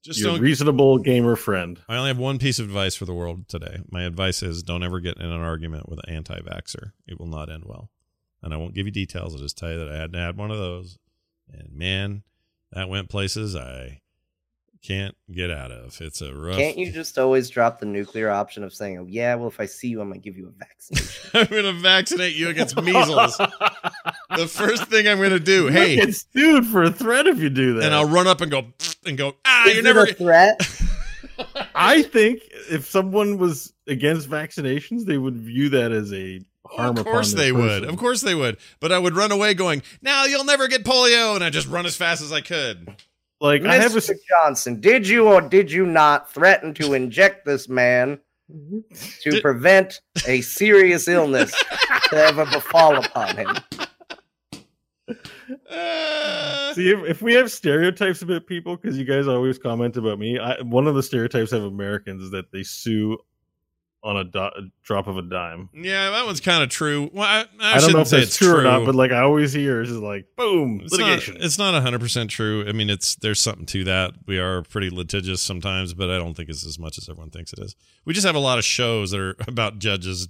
Just 0.04 0.22
Your 0.22 0.32
don't 0.32 0.42
reasonable 0.42 0.98
gamer 0.98 1.36
friend. 1.36 1.78
I 1.90 1.98
only 1.98 2.08
have 2.08 2.18
one 2.18 2.40
piece 2.40 2.58
of 2.58 2.66
advice 2.66 2.96
for 2.96 3.04
the 3.06 3.14
world 3.14 3.50
today. 3.50 3.82
My 3.92 4.04
advice 4.04 4.42
is 4.42 4.64
don't 4.64 4.82
ever 4.82 5.02
get 5.02 5.18
in 5.18 5.26
an 5.26 5.42
argument 5.42 5.90
with 5.90 6.00
an 6.08 6.16
anti 6.16 6.40
vaxxer. 6.40 6.94
It 7.06 7.20
will 7.20 7.28
not 7.28 7.52
end 7.52 7.66
well. 7.66 7.92
And 8.42 8.54
I 8.54 8.58
won't 8.58 8.74
give 8.74 8.86
you 8.86 8.94
details. 8.94 9.36
I'll 9.36 9.42
just 9.42 9.58
tell 9.58 9.70
you 9.72 9.78
that 9.80 9.90
I 9.90 9.98
had 9.98 10.14
to 10.14 10.18
had 10.20 10.38
one 10.38 10.52
of 10.52 10.58
those. 10.58 10.98
And 11.52 11.74
man, 11.74 12.24
that 12.72 12.88
went 12.88 13.10
places 13.10 13.56
I 13.58 14.00
can't 14.82 15.16
get 15.32 15.52
out 15.52 15.72
of. 15.72 16.00
It's 16.02 16.22
a 16.22 16.34
rough. 16.34 16.58
Can't 16.58 16.78
you 16.78 16.92
just 16.92 17.18
always 17.20 17.50
drop 17.50 17.80
the 17.80 17.86
nuclear 17.86 18.30
option 18.30 18.64
of 18.64 18.74
saying, 18.74 18.98
oh, 18.98 19.06
yeah, 19.08 19.36
well, 19.36 19.48
if 19.48 19.60
I 19.60 19.66
see 19.66 19.90
you, 19.90 20.02
I'm 20.02 20.10
going 20.10 20.22
to 20.22 20.24
give 20.24 20.38
you 20.38 20.48
a 20.48 20.52
vaccination? 20.52 21.30
I'm 21.34 21.48
going 21.48 21.76
to 21.76 21.82
vaccinate 21.82 22.36
you 22.36 22.50
against 22.50 22.82
measles. 22.82 23.38
the 23.38 24.48
first 24.48 24.86
thing 24.86 25.08
I'm 25.08 25.18
going 25.18 25.32
to 25.32 25.40
do, 25.40 25.68
hey, 25.72 25.96
it's 25.98 26.24
dude 26.24 26.66
for 26.66 26.84
a 26.84 26.92
threat 26.92 27.28
if 27.28 27.40
you 27.40 27.50
do 27.50 27.76
that. 27.76 27.86
and 27.86 27.94
I'll 27.94 28.08
run 28.08 28.28
up 28.28 28.42
and 28.42 28.50
go, 28.50 28.68
and 29.06 29.18
go, 29.18 29.36
ah, 29.46 29.68
Is 29.68 29.76
you're 29.76 29.84
never. 29.84 30.04
a 30.04 30.14
threat? 30.14 30.60
I 31.76 32.02
think 32.02 32.42
if 32.70 32.86
someone 32.86 33.38
was 33.38 33.74
against 33.88 34.30
vaccinations, 34.30 35.06
they 35.06 35.18
would 35.18 35.38
view 35.38 35.70
that 35.70 35.92
as 35.92 36.14
a 36.14 36.42
harm. 36.68 36.98
of 36.98 37.06
course 37.06 37.32
upon 37.34 37.40
they 37.46 37.52
their 37.52 37.62
would. 37.62 37.84
Of 37.86 37.98
course 37.98 38.22
they 38.22 38.36
would. 38.36 38.58
But 38.80 38.92
I 38.92 39.00
would 39.00 39.16
run 39.16 39.32
away 39.32 39.54
going, 39.54 39.82
now 40.02 40.26
you'll 40.26 40.44
never 40.46 40.68
get 40.68 40.84
polio. 40.84 41.36
And 41.36 41.44
I 41.44 41.50
just 41.50 41.68
run 41.68 41.86
as 41.86 41.96
fast 41.96 42.22
as 42.22 42.32
I 42.34 42.42
could. 42.42 42.94
Like 43.42 43.64
I 43.64 43.76
have 43.76 43.96
a 43.96 44.00
Mr. 44.00 44.16
Johnson, 44.28 44.82
did 44.82 45.08
you 45.08 45.28
or 45.28 45.42
did 45.42 45.72
you 45.72 45.86
not 45.86 46.32
threaten 46.32 46.74
to 46.76 46.94
inject 46.94 47.46
this 47.46 47.70
man 47.70 48.20
mm-hmm. 48.52 48.80
to 49.22 49.32
Did- 49.32 49.42
prevent 49.42 50.02
a 50.28 50.42
serious 50.42 51.08
illness 51.08 51.54
to 52.10 52.18
ever 52.18 52.46
befall 52.46 52.98
upon 52.98 53.38
him? 53.38 53.56
See, 56.76 56.92
if, 56.92 57.04
if 57.06 57.22
we 57.22 57.34
have 57.34 57.52
stereotypes 57.52 58.22
about 58.22 58.46
people, 58.46 58.76
because 58.76 58.98
you 58.98 59.06
guys 59.06 59.28
always 59.28 59.58
comment 59.58 59.98
about 59.98 60.20
me, 60.20 60.38
I, 60.38 60.62
one 60.62 60.88
of 60.88 60.96
the 60.96 61.02
stereotypes 61.02 61.52
of 61.52 61.64
Americans 61.64 62.24
is 62.24 62.32
that 62.32 62.52
they 62.52 62.64
sue 62.64 63.18
on 64.02 64.16
a, 64.16 64.24
do- 64.24 64.70
drop 64.82 65.08
of 65.08 65.18
a 65.18 65.22
dime. 65.22 65.70
yeah, 65.74 66.10
that 66.12 66.26
one's 66.26 66.40
kind 66.40 66.64
of 66.64 66.70
true. 66.70 67.10
Well, 67.14 67.24
I, 67.26 67.40
I, 67.40 67.42
I, 67.42 67.72
don't 67.74 67.80
shouldn't 67.82 67.96
know 67.96 68.02
if 68.02 68.08
say 68.08 68.18
that's 68.20 68.28
it's 68.30 68.38
true, 68.38 68.56
or 68.60 68.64
not, 68.64 68.86
but 68.86 68.96
like 68.96 69.12
I 69.12 69.20
always 69.22 69.52
hear 69.52 69.82
is 69.82 69.92
like, 69.92 70.26
boom, 70.38 70.80
it's 70.84 70.98
not, 70.98 71.06
litigation. 71.06 71.38
it's 71.42 71.58
not 71.58 71.74
100% 71.84 72.30
true. 72.30 72.66
I 72.68 72.72
mean, 72.72 72.90
it's 72.90 73.16
there's 73.16 73.42
something 73.42 73.66
to 73.68 73.84
that. 73.84 74.14
We 74.26 74.40
are 74.40 74.62
pretty 74.64 74.90
litigious 74.90 75.42
sometimes, 75.42 75.94
but 75.94 76.10
I 76.10 76.18
don't 76.18 76.34
think 76.34 76.48
it's 76.50 76.66
as 76.66 76.80
much 76.80 76.98
as 76.98 77.10
everyone 77.10 77.30
thinks 77.30 77.52
it 77.52 77.60
is. 77.60 77.76
We 78.06 78.14
just 78.14 78.26
have 78.26 78.36
a 78.36 78.40
lot 78.40 78.58
of 78.58 78.64
shows 78.64 79.12
that 79.12 79.20
are 79.20 79.36
about 79.48 79.80
judges 79.80 80.30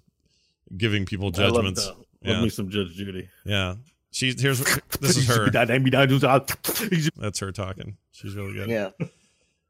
giving 0.76 1.05
people 1.05 1.28
I 1.36 1.41
love 1.43 1.53
judgments. 1.55 1.86
that. 1.86 1.95
Love 1.95 2.05
Yeah. 2.24 2.41
me 2.41 2.49
some 2.49 2.70
Judge 2.70 2.95
Judy. 2.95 3.30
Yeah. 3.45 3.76
She's 4.11 4.41
here's 4.41 4.59
this 4.99 5.15
is 5.17 5.28
her. 5.36 5.49
That's 7.15 7.39
her 7.39 7.51
talking. 7.51 7.97
She's 8.11 8.36
really 8.36 8.53
good. 8.53 8.70
Yeah. 8.70 8.89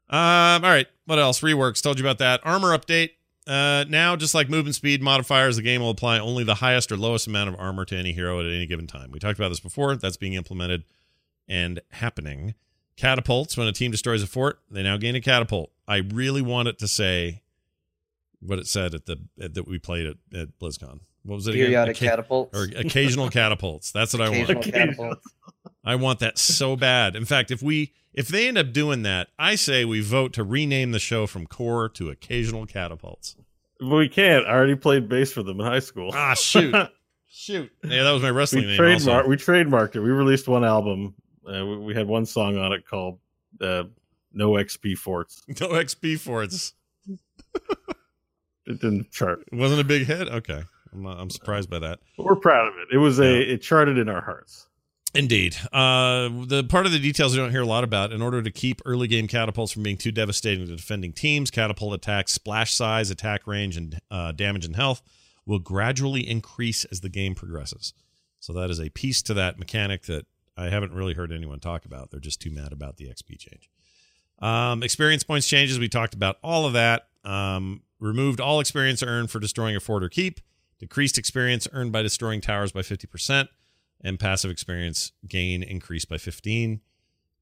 Um, 0.08 0.64
all 0.64 0.70
right. 0.70 0.86
What 1.04 1.18
else? 1.18 1.40
Reworks. 1.40 1.82
Told 1.82 1.98
you 1.98 2.04
about 2.04 2.18
that. 2.18 2.40
Armor 2.44 2.76
update. 2.76 3.10
Uh, 3.46 3.84
now, 3.88 4.14
just 4.16 4.34
like 4.34 4.48
movement 4.48 4.74
speed 4.76 5.02
modifiers, 5.02 5.56
the 5.56 5.62
game 5.62 5.80
will 5.80 5.90
apply 5.90 6.18
only 6.18 6.44
the 6.44 6.56
highest 6.56 6.92
or 6.92 6.96
lowest 6.96 7.26
amount 7.26 7.48
of 7.48 7.56
armor 7.58 7.84
to 7.86 7.96
any 7.96 8.12
hero 8.12 8.38
at 8.40 8.46
any 8.46 8.66
given 8.66 8.86
time. 8.86 9.10
We 9.10 9.18
talked 9.18 9.38
about 9.38 9.48
this 9.48 9.60
before. 9.60 9.96
That's 9.96 10.16
being 10.16 10.34
implemented 10.34 10.84
and 11.48 11.80
happening. 11.90 12.54
Catapults. 12.96 13.56
When 13.56 13.66
a 13.66 13.72
team 13.72 13.90
destroys 13.90 14.22
a 14.22 14.26
fort, 14.26 14.60
they 14.70 14.82
now 14.82 14.98
gain 14.98 15.14
a 15.16 15.20
catapult. 15.20 15.70
I 15.88 15.96
really 16.12 16.42
want 16.42 16.68
it 16.68 16.78
to 16.80 16.86
say 16.88 17.42
what 18.40 18.58
it 18.58 18.66
said 18.66 18.94
at 18.94 19.06
the 19.06 19.16
at, 19.40 19.54
that 19.54 19.66
we 19.66 19.78
played 19.78 20.06
at, 20.06 20.16
at 20.38 20.58
BlizzCon. 20.58 21.00
What 21.24 21.36
was 21.36 21.46
it? 21.48 21.54
again? 21.54 21.66
Periodic 21.66 21.96
Occa- 21.96 22.00
catapults. 22.00 22.58
or 22.58 22.64
occasional 22.78 23.28
catapults. 23.30 23.90
That's 23.90 24.12
what 24.12 24.22
I 24.22 24.28
want. 24.28 24.50
Occasional 24.50 24.58
Occasional. 24.60 24.86
catapults. 24.86 25.26
I 25.84 25.94
want 25.96 26.18
that 26.20 26.38
so 26.38 26.76
bad. 26.76 27.16
In 27.16 27.24
fact, 27.24 27.50
if 27.50 27.62
we 27.62 27.92
if 28.12 28.28
they 28.28 28.48
end 28.48 28.58
up 28.58 28.72
doing 28.72 29.02
that, 29.02 29.28
I 29.38 29.54
say 29.54 29.84
we 29.84 30.00
vote 30.00 30.32
to 30.34 30.44
rename 30.44 30.92
the 30.92 30.98
show 30.98 31.26
from 31.26 31.46
Core 31.46 31.88
to 31.90 32.10
Occasional 32.10 32.66
Catapults. 32.66 33.36
But 33.78 33.96
we 33.96 34.08
can't. 34.08 34.46
I 34.46 34.50
already 34.50 34.74
played 34.74 35.08
bass 35.08 35.32
for 35.32 35.42
them 35.42 35.60
in 35.60 35.66
high 35.66 35.78
school. 35.78 36.10
Ah, 36.12 36.34
shoot, 36.34 36.74
shoot. 37.28 37.70
Yeah, 37.84 38.02
that 38.02 38.10
was 38.12 38.22
my 38.22 38.30
wrestling 38.30 38.64
we 38.64 38.68
name. 38.68 38.76
trademark. 38.78 39.26
We 39.26 39.36
trademarked 39.36 39.96
it. 39.96 40.00
We 40.00 40.10
released 40.10 40.48
one 40.48 40.64
album. 40.64 41.14
Uh, 41.46 41.64
we, 41.64 41.76
we 41.78 41.94
had 41.94 42.06
one 42.06 42.26
song 42.26 42.58
on 42.58 42.72
it 42.72 42.86
called 42.86 43.18
uh, 43.60 43.84
"No 44.32 44.50
XP 44.52 44.96
Forts." 44.98 45.42
No 45.60 45.68
XP 45.70 46.18
Forts. 46.18 46.74
it. 48.66 48.80
Didn't 48.80 49.10
chart. 49.10 49.40
It 49.50 49.56
wasn't 49.56 49.80
a 49.80 49.84
big 49.84 50.06
hit. 50.06 50.28
Okay, 50.28 50.62
I'm, 50.92 51.06
I'm 51.06 51.30
surprised 51.30 51.70
by 51.70 51.78
that. 51.80 51.98
But 52.16 52.26
we're 52.26 52.36
proud 52.36 52.68
of 52.68 52.74
it. 52.74 52.94
It 52.94 52.98
was 52.98 53.18
a 53.18 53.52
it 53.52 53.58
charted 53.62 53.98
in 53.98 54.08
our 54.08 54.20
hearts. 54.20 54.68
Indeed. 55.12 55.56
Uh, 55.72 56.28
the 56.46 56.64
part 56.68 56.86
of 56.86 56.92
the 56.92 56.98
details 56.98 57.32
we 57.32 57.38
don't 57.38 57.50
hear 57.50 57.62
a 57.62 57.66
lot 57.66 57.82
about. 57.82 58.12
In 58.12 58.22
order 58.22 58.42
to 58.42 58.50
keep 58.50 58.80
early 58.84 59.08
game 59.08 59.26
catapults 59.26 59.72
from 59.72 59.82
being 59.82 59.96
too 59.96 60.12
devastating 60.12 60.66
to 60.66 60.76
defending 60.76 61.12
teams, 61.12 61.50
catapult 61.50 61.94
attacks, 61.94 62.32
splash 62.32 62.72
size, 62.72 63.10
attack 63.10 63.46
range, 63.46 63.76
and 63.76 64.00
uh, 64.10 64.32
damage 64.32 64.64
and 64.64 64.76
health 64.76 65.02
will 65.46 65.58
gradually 65.58 66.28
increase 66.28 66.84
as 66.86 67.00
the 67.00 67.08
game 67.08 67.34
progresses. 67.34 67.92
So 68.38 68.52
that 68.52 68.70
is 68.70 68.80
a 68.80 68.88
piece 68.90 69.20
to 69.22 69.34
that 69.34 69.58
mechanic 69.58 70.04
that 70.04 70.26
I 70.56 70.68
haven't 70.68 70.92
really 70.92 71.14
heard 71.14 71.32
anyone 71.32 71.58
talk 71.58 71.84
about. 71.84 72.10
They're 72.10 72.20
just 72.20 72.40
too 72.40 72.50
mad 72.50 72.72
about 72.72 72.96
the 72.96 73.06
XP 73.06 73.38
change. 73.38 73.68
Um, 74.38 74.82
experience 74.82 75.24
points 75.24 75.48
changes. 75.48 75.78
We 75.78 75.88
talked 75.88 76.14
about 76.14 76.36
all 76.42 76.66
of 76.66 76.72
that. 76.74 77.08
Um, 77.24 77.82
removed 77.98 78.40
all 78.40 78.60
experience 78.60 79.02
earned 79.02 79.30
for 79.30 79.40
destroying 79.40 79.74
a 79.74 79.80
fort 79.80 80.04
or 80.04 80.08
keep. 80.08 80.40
Decreased 80.78 81.18
experience 81.18 81.66
earned 81.72 81.92
by 81.92 82.02
destroying 82.02 82.40
towers 82.40 82.72
by 82.72 82.80
50% 82.80 83.48
and 84.02 84.18
passive 84.18 84.50
experience 84.50 85.12
gain 85.28 85.62
increased 85.62 86.08
by 86.08 86.18
15 86.18 86.80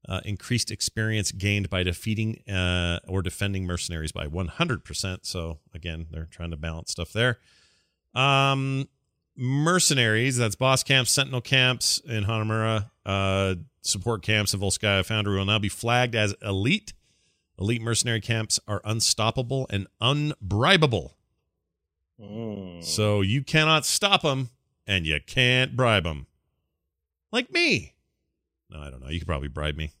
uh, 0.07 0.21
increased 0.23 0.71
experience 0.71 1.31
gained 1.31 1.69
by 1.69 1.83
defeating 1.83 2.41
uh, 2.49 2.99
or 3.07 3.21
defending 3.21 3.65
mercenaries 3.65 4.11
by 4.11 4.25
100% 4.27 5.19
so 5.23 5.59
again 5.73 6.07
they're 6.11 6.27
trying 6.31 6.51
to 6.51 6.57
balance 6.57 6.91
stuff 6.91 7.11
there. 7.13 7.37
Um 8.15 8.87
mercenaries 9.41 10.35
that's 10.35 10.55
boss 10.55 10.83
camps 10.83 11.11
sentinel 11.11 11.39
camps 11.39 12.01
in 12.05 12.25
hanamura 12.25 12.89
uh 13.05 13.55
support 13.81 14.21
camps 14.21 14.53
in 14.53 14.59
volskaya 14.59 15.05
foundry 15.05 15.37
will 15.37 15.45
now 15.45 15.59
be 15.59 15.69
flagged 15.69 16.15
as 16.15 16.35
elite. 16.41 16.93
Elite 17.57 17.81
mercenary 17.81 18.21
camps 18.21 18.59
are 18.67 18.81
unstoppable 18.83 19.67
and 19.69 19.87
unbribable. 20.01 21.11
Mm. 22.19 22.83
so 22.83 23.21
you 23.21 23.43
cannot 23.43 23.85
stop 23.85 24.23
them 24.23 24.49
and 24.85 25.05
you 25.05 25.19
can't 25.25 25.77
bribe 25.77 26.03
them. 26.03 26.27
Like 27.31 27.51
me. 27.51 27.93
No, 28.69 28.79
I 28.79 28.89
don't 28.89 29.01
know. 29.01 29.09
You 29.09 29.19
could 29.19 29.27
probably 29.27 29.47
bribe 29.49 29.75
me. 29.75 29.91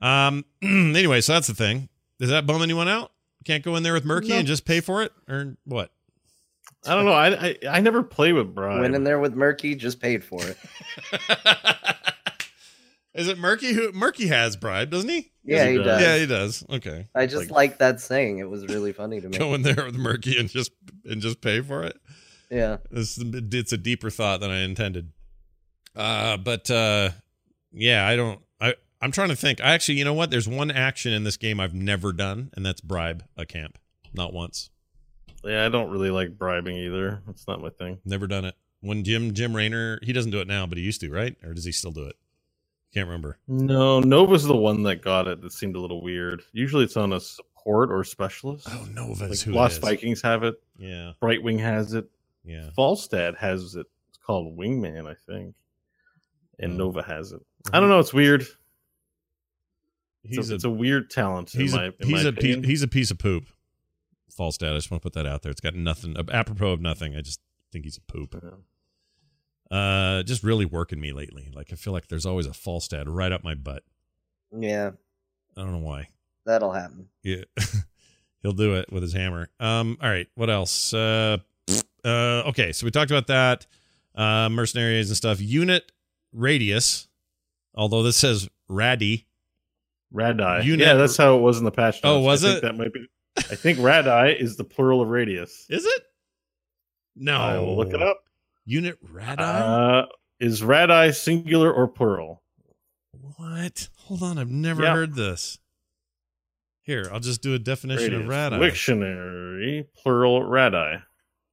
Um 0.00 0.44
anyway, 0.62 1.20
so 1.20 1.32
that's 1.34 1.46
the 1.46 1.54
thing. 1.54 1.88
Does 2.18 2.30
that 2.30 2.46
bum 2.46 2.62
anyone 2.62 2.88
out? 2.88 3.12
Can't 3.44 3.62
go 3.64 3.76
in 3.76 3.82
there 3.82 3.92
with 3.94 4.04
Murky 4.04 4.28
No. 4.30 4.38
and 4.38 4.46
just 4.46 4.64
pay 4.64 4.80
for 4.80 5.02
it? 5.02 5.12
Or 5.28 5.56
what? 5.64 5.90
I 6.86 6.94
don't 6.94 7.04
know. 7.04 7.12
I, 7.12 7.28
I 7.28 7.56
I 7.70 7.80
never 7.80 8.02
play 8.02 8.32
with 8.32 8.54
Brian. 8.54 8.80
Went 8.80 8.94
in 8.94 9.04
there 9.04 9.18
with 9.18 9.34
Murky, 9.34 9.74
just 9.74 10.00
paid 10.00 10.22
for 10.24 10.40
it. 10.44 10.56
Is 13.14 13.28
it 13.28 13.38
Murky 13.38 13.72
who 13.72 13.92
Murky 13.92 14.26
has 14.26 14.56
bribe, 14.56 14.90
doesn't 14.90 15.08
he? 15.08 15.32
Yeah, 15.42 15.64
he 15.66 15.72
he 15.72 15.76
does. 15.78 15.86
does. 15.86 16.02
Yeah, 16.02 16.18
he 16.18 16.26
does. 16.26 16.64
Okay. 16.70 17.06
I 17.14 17.24
just 17.26 17.44
Like- 17.44 17.50
like 17.50 17.78
that 17.78 18.00
saying. 18.00 18.38
It 18.38 18.48
was 18.50 18.66
really 18.66 18.92
funny 18.92 19.20
to 19.22 19.28
me. 19.28 19.38
Go 19.38 19.54
in 19.54 19.62
there 19.62 19.86
with 19.86 19.96
Murky 19.96 20.38
and 20.38 20.50
just 20.50 20.70
and 21.04 21.22
just 21.22 21.40
pay 21.40 21.60
for 21.62 21.82
it. 21.84 21.96
Yeah. 22.50 22.76
This 22.90 23.18
it's 23.18 23.72
a 23.72 23.78
deeper 23.78 24.10
thought 24.10 24.40
than 24.40 24.50
I 24.50 24.60
intended. 24.60 25.12
Uh, 25.96 26.36
but 26.36 26.70
uh, 26.70 27.10
yeah, 27.72 28.06
I 28.06 28.16
don't. 28.16 28.40
I 28.60 28.74
I'm 29.00 29.12
trying 29.12 29.28
to 29.30 29.36
think. 29.36 29.60
I 29.60 29.70
actually, 29.72 29.98
you 29.98 30.04
know 30.04 30.14
what? 30.14 30.30
There's 30.30 30.48
one 30.48 30.70
action 30.70 31.12
in 31.12 31.24
this 31.24 31.36
game 31.36 31.58
I've 31.60 31.74
never 31.74 32.12
done, 32.12 32.50
and 32.54 32.64
that's 32.64 32.80
bribe 32.80 33.24
a 33.36 33.46
camp. 33.46 33.78
Not 34.14 34.32
once. 34.32 34.70
Yeah, 35.44 35.64
I 35.64 35.68
don't 35.68 35.90
really 35.90 36.10
like 36.10 36.36
bribing 36.38 36.76
either. 36.76 37.22
It's 37.28 37.46
not 37.46 37.60
my 37.60 37.70
thing. 37.70 37.98
Never 38.04 38.26
done 38.26 38.44
it. 38.44 38.54
When 38.80 39.04
Jim 39.04 39.32
Jim 39.34 39.54
Raynor, 39.54 40.00
he 40.02 40.12
doesn't 40.12 40.30
do 40.30 40.40
it 40.40 40.46
now, 40.46 40.66
but 40.66 40.78
he 40.78 40.84
used 40.84 41.00
to, 41.00 41.10
right? 41.10 41.34
Or 41.44 41.54
does 41.54 41.64
he 41.64 41.72
still 41.72 41.92
do 41.92 42.04
it? 42.04 42.16
Can't 42.94 43.06
remember. 43.06 43.38
No, 43.46 44.00
Nova's 44.00 44.44
the 44.44 44.56
one 44.56 44.82
that 44.84 45.02
got 45.02 45.28
it. 45.28 45.40
That 45.42 45.52
seemed 45.52 45.76
a 45.76 45.80
little 45.80 46.02
weird. 46.02 46.42
Usually, 46.52 46.84
it's 46.84 46.96
on 46.96 47.12
a 47.12 47.20
support 47.20 47.90
or 47.90 48.04
specialist. 48.04 48.66
Oh 48.70 48.86
no, 48.92 49.14
that's 49.14 49.30
like 49.30 49.40
who 49.40 49.52
Lost. 49.52 49.80
Vikings 49.80 50.22
have 50.22 50.42
it. 50.44 50.54
Yeah, 50.78 51.12
Brightwing 51.22 51.60
has 51.60 51.94
it. 51.94 52.06
yeah. 52.44 52.70
Falstad 52.76 53.36
has 53.36 53.74
it. 53.76 53.86
It's 54.08 54.18
called 54.18 54.56
Wingman, 54.56 55.06
I 55.06 55.14
think. 55.30 55.54
And 56.58 56.72
Oh. 56.74 56.76
Nova 56.76 57.02
has 57.02 57.32
it. 57.32 57.40
I 57.72 57.80
don't 57.80 57.88
know. 57.88 57.98
It's 57.98 58.14
weird. 58.14 58.42
It's, 58.42 60.36
He's 60.36 60.50
a, 60.50 60.52
a, 60.52 60.54
it's 60.56 60.64
a 60.64 60.70
weird 60.70 61.10
talent. 61.10 61.50
he's 61.50 61.74
in 61.74 61.80
a 61.80 61.84
in 61.84 61.92
he's 62.02 62.24
my 62.24 62.30
a 62.30 62.32
piece, 62.32 62.64
he's 62.64 62.82
a 62.82 62.88
piece 62.88 63.10
of 63.10 63.18
poop. 63.18 63.44
Falstad. 64.36 64.72
I 64.72 64.76
just 64.76 64.90
want 64.90 65.02
to 65.02 65.06
put 65.06 65.12
that 65.14 65.26
out 65.26 65.42
there. 65.42 65.50
It's 65.52 65.60
got 65.60 65.74
nothing 65.74 66.16
apropos 66.32 66.72
of 66.72 66.80
nothing. 66.80 67.14
I 67.16 67.20
just 67.20 67.40
think 67.72 67.84
he's 67.84 67.96
a 67.96 68.00
poop. 68.12 68.34
Uh, 69.70 70.22
just 70.22 70.42
really 70.42 70.64
working 70.64 71.00
me 71.00 71.12
lately. 71.12 71.48
Like 71.52 71.72
I 71.72 71.76
feel 71.76 71.92
like 71.92 72.08
there's 72.08 72.26
always 72.26 72.46
a 72.46 72.50
Falstad 72.50 73.04
right 73.06 73.32
up 73.32 73.42
my 73.44 73.54
butt. 73.54 73.82
Yeah. 74.56 74.90
I 75.56 75.60
don't 75.62 75.72
know 75.72 75.78
why. 75.78 76.08
That'll 76.44 76.72
happen. 76.72 77.08
Yeah, 77.22 77.42
he'll 78.42 78.52
do 78.52 78.76
it 78.76 78.92
with 78.92 79.02
his 79.02 79.12
hammer. 79.12 79.48
Um, 79.58 79.96
all 80.02 80.08
right. 80.08 80.28
What 80.34 80.50
else? 80.50 80.92
Uh, 80.94 81.38
uh, 82.04 82.42
okay. 82.46 82.72
So 82.72 82.84
we 82.84 82.90
talked 82.90 83.10
about 83.10 83.26
that. 83.28 83.66
Uh, 84.14 84.48
mercenaries 84.50 85.08
and 85.10 85.16
stuff. 85.16 85.40
Unit 85.40 85.90
radius. 86.36 87.08
Although 87.74 88.02
this 88.02 88.16
says 88.16 88.48
radii. 88.68 89.26
Radii. 90.12 90.66
You 90.66 90.76
yeah, 90.76 90.94
that's 90.94 91.16
how 91.16 91.36
it 91.36 91.40
was 91.40 91.58
in 91.58 91.64
the 91.64 91.70
patch. 91.70 92.00
Oh, 92.04 92.20
was 92.20 92.44
I 92.44 92.48
think 92.48 92.58
it? 92.58 92.62
That 92.66 92.76
might 92.76 92.92
be. 92.92 93.06
I 93.36 93.54
think 93.54 93.78
radii 93.80 94.32
is 94.40 94.56
the 94.56 94.64
plural 94.64 95.02
of 95.02 95.08
radius. 95.08 95.66
Is 95.70 95.84
it? 95.84 96.02
No. 97.16 97.36
I 97.36 97.58
will 97.58 97.76
look 97.76 97.92
it 97.92 98.00
up. 98.02 98.20
Unit 98.64 98.98
radii. 99.10 99.44
Uh, 99.44 100.02
is 100.40 100.62
radii 100.62 101.12
singular 101.12 101.72
or 101.72 101.86
plural? 101.88 102.42
what? 103.36 103.88
Hold 104.04 104.22
on. 104.22 104.38
I've 104.38 104.50
never 104.50 104.82
Yeah. 104.84 104.94
heard 104.94 105.14
this. 105.14 105.58
Here, 106.82 107.08
I'll 107.12 107.20
just 107.20 107.42
do 107.42 107.52
a 107.54 107.58
definition 107.58 108.14
of 108.14 108.28
radii. 108.28 108.58
Dictionary, 108.60 109.86
plural 109.96 110.44
radii. 110.44 111.02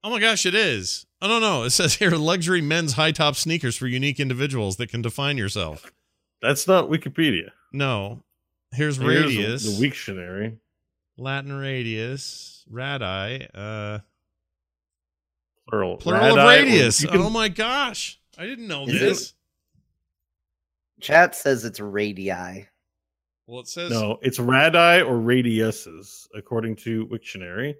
Oh 0.03 0.09
my 0.09 0.19
gosh, 0.19 0.45
it 0.45 0.53
is. 0.55 1.05
Oh 1.21 1.27
no, 1.27 1.39
no. 1.39 1.63
It 1.63 1.69
says 1.69 1.95
here 1.95 2.11
luxury 2.11 2.61
men's 2.61 2.93
high 2.93 3.11
top 3.11 3.35
sneakers 3.35 3.77
for 3.77 3.87
unique 3.87 4.19
individuals 4.19 4.75
that 4.77 4.89
can 4.89 5.01
define 5.01 5.37
yourself. 5.37 5.91
That's 6.41 6.67
not 6.67 6.89
Wikipedia. 6.89 7.51
No. 7.71 8.23
Here's 8.73 8.97
Here's 8.97 9.25
radius. 9.25 9.79
The 9.79 9.87
Wiktionary. 9.87 10.57
Latin 11.17 11.53
radius. 11.53 12.65
Radii. 12.69 13.47
Uh 13.53 13.99
Plural. 15.69 15.95
plural 15.97 16.31
of 16.31 16.35
Radii, 16.35 16.71
or 16.71 16.73
radius. 16.75 17.05
can- 17.05 17.21
oh 17.21 17.29
my 17.29 17.47
gosh. 17.47 18.19
I 18.37 18.45
didn't 18.45 18.67
know 18.67 18.85
Is 18.85 18.99
this. 18.99 19.33
Chat 20.99 21.35
says 21.35 21.63
it's 21.65 21.79
radii. 21.79 22.65
Well, 23.47 23.59
it 23.61 23.67
says 23.67 23.91
no, 23.91 24.19
it's 24.21 24.39
radii 24.39 25.01
or 25.03 25.15
radiuses, 25.15 26.27
according 26.33 26.77
to 26.77 27.07
Wiktionary. 27.07 27.75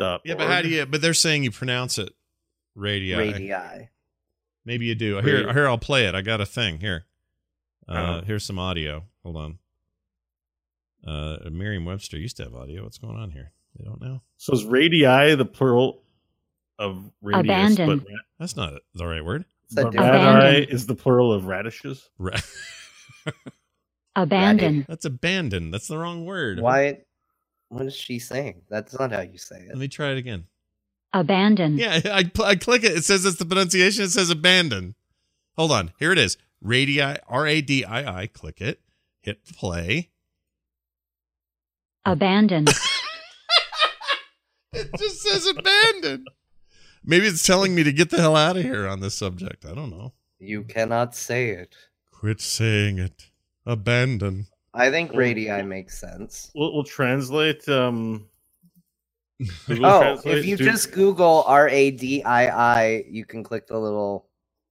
Oh, 0.00 0.18
Yeah, 0.24 0.34
but 0.34 0.48
how 0.48 0.62
do 0.62 0.68
you 0.68 0.86
but 0.86 1.00
they're 1.02 1.14
saying 1.14 1.44
you 1.44 1.50
pronounce 1.50 1.98
it 1.98 2.12
radii. 2.74 3.14
radii. 3.14 3.88
Maybe 4.64 4.86
you 4.86 4.94
do. 4.94 5.18
Here, 5.20 5.44
Radi- 5.46 5.52
here 5.52 5.68
I'll 5.68 5.78
play 5.78 6.06
it. 6.06 6.14
I 6.14 6.22
got 6.22 6.40
a 6.40 6.46
thing. 6.46 6.80
Here. 6.80 7.04
Uh 7.88 8.20
Oh. 8.22 8.24
here's 8.24 8.44
some 8.44 8.58
audio. 8.58 9.04
Hold 9.22 9.36
on. 9.36 9.58
Uh 11.06 11.36
Merriam-Webster 11.50 12.16
used 12.18 12.36
to 12.38 12.44
have 12.44 12.54
audio. 12.54 12.82
What's 12.84 12.98
going 12.98 13.16
on 13.16 13.30
here? 13.30 13.52
They 13.78 13.84
don't 13.84 14.00
know. 14.00 14.22
So 14.38 14.52
is 14.54 14.64
radii 14.64 15.34
the 15.34 15.44
plural 15.44 16.02
of 16.78 17.10
radius? 17.22 17.44
Abandon. 17.76 17.86
But, 17.98 18.08
ra- 18.08 18.16
That's 18.38 18.56
not 18.56 18.74
the 18.94 19.06
right 19.06 19.24
word. 19.24 19.44
But 19.72 19.94
radii 19.94 20.62
is 20.64 20.86
the 20.86 20.94
plural 20.94 21.32
of 21.32 21.44
radishes. 21.46 22.08
Ra- 22.18 22.38
Abandon. 24.16 24.84
That's 24.88 25.04
abandon. 25.04 25.70
That's 25.72 25.88
the 25.88 25.98
wrong 25.98 26.24
word. 26.24 26.60
Why? 26.60 26.98
What 27.74 27.86
is 27.86 27.96
she 27.96 28.20
saying? 28.20 28.62
That's 28.70 28.96
not 28.96 29.10
how 29.10 29.22
you 29.22 29.36
say 29.36 29.56
it. 29.56 29.68
Let 29.68 29.78
me 29.78 29.88
try 29.88 30.12
it 30.12 30.18
again. 30.18 30.44
Abandon. 31.12 31.76
Yeah, 31.76 32.00
I, 32.04 32.30
I 32.42 32.54
click 32.54 32.84
it. 32.84 32.92
It 32.92 33.04
says 33.04 33.24
it's 33.24 33.36
the 33.36 33.44
pronunciation. 33.44 34.04
It 34.04 34.10
says 34.10 34.30
abandon. 34.30 34.94
Hold 35.56 35.72
on. 35.72 35.92
Here 35.98 36.12
it 36.12 36.18
is. 36.18 36.36
Radii, 36.60 37.00
R 37.00 37.46
A 37.46 37.60
D 37.60 37.84
I 37.84 38.22
I. 38.22 38.26
Click 38.28 38.60
it. 38.60 38.80
Hit 39.20 39.44
play. 39.44 40.10
Abandon. 42.04 42.66
It 44.74 44.90
just 44.98 45.22
says 45.22 45.46
abandon. 45.46 46.24
Maybe 47.04 47.26
it's 47.26 47.46
telling 47.46 47.76
me 47.76 47.84
to 47.84 47.92
get 47.92 48.10
the 48.10 48.16
hell 48.20 48.34
out 48.34 48.56
of 48.56 48.64
here 48.64 48.88
on 48.88 48.98
this 48.98 49.14
subject. 49.14 49.64
I 49.64 49.72
don't 49.72 49.90
know. 49.90 50.14
You 50.40 50.64
cannot 50.64 51.14
say 51.14 51.50
it. 51.50 51.76
Quit 52.10 52.40
saying 52.40 52.98
it. 52.98 53.30
Abandon. 53.64 54.46
I 54.74 54.90
think 54.90 55.10
Well- 55.12 55.20
radii 55.20 55.62
makes 55.62 55.98
sense. 55.98 56.50
We'll, 56.54 56.72
we'll 56.74 56.84
translate. 56.84 57.68
Um, 57.68 58.28
Google 59.66 59.86
Oh, 59.86 60.00
Translate 60.00 60.38
if 60.38 60.46
you 60.46 60.56
to- 60.56 60.64
just 60.64 60.92
Google 60.92 61.44
R 61.46 61.68
A 61.68 61.90
D 61.90 62.22
I 62.22 62.46
I, 62.82 63.04
you 63.08 63.24
can 63.24 63.42
click 63.42 63.66
the 63.66 63.78
little 63.78 64.28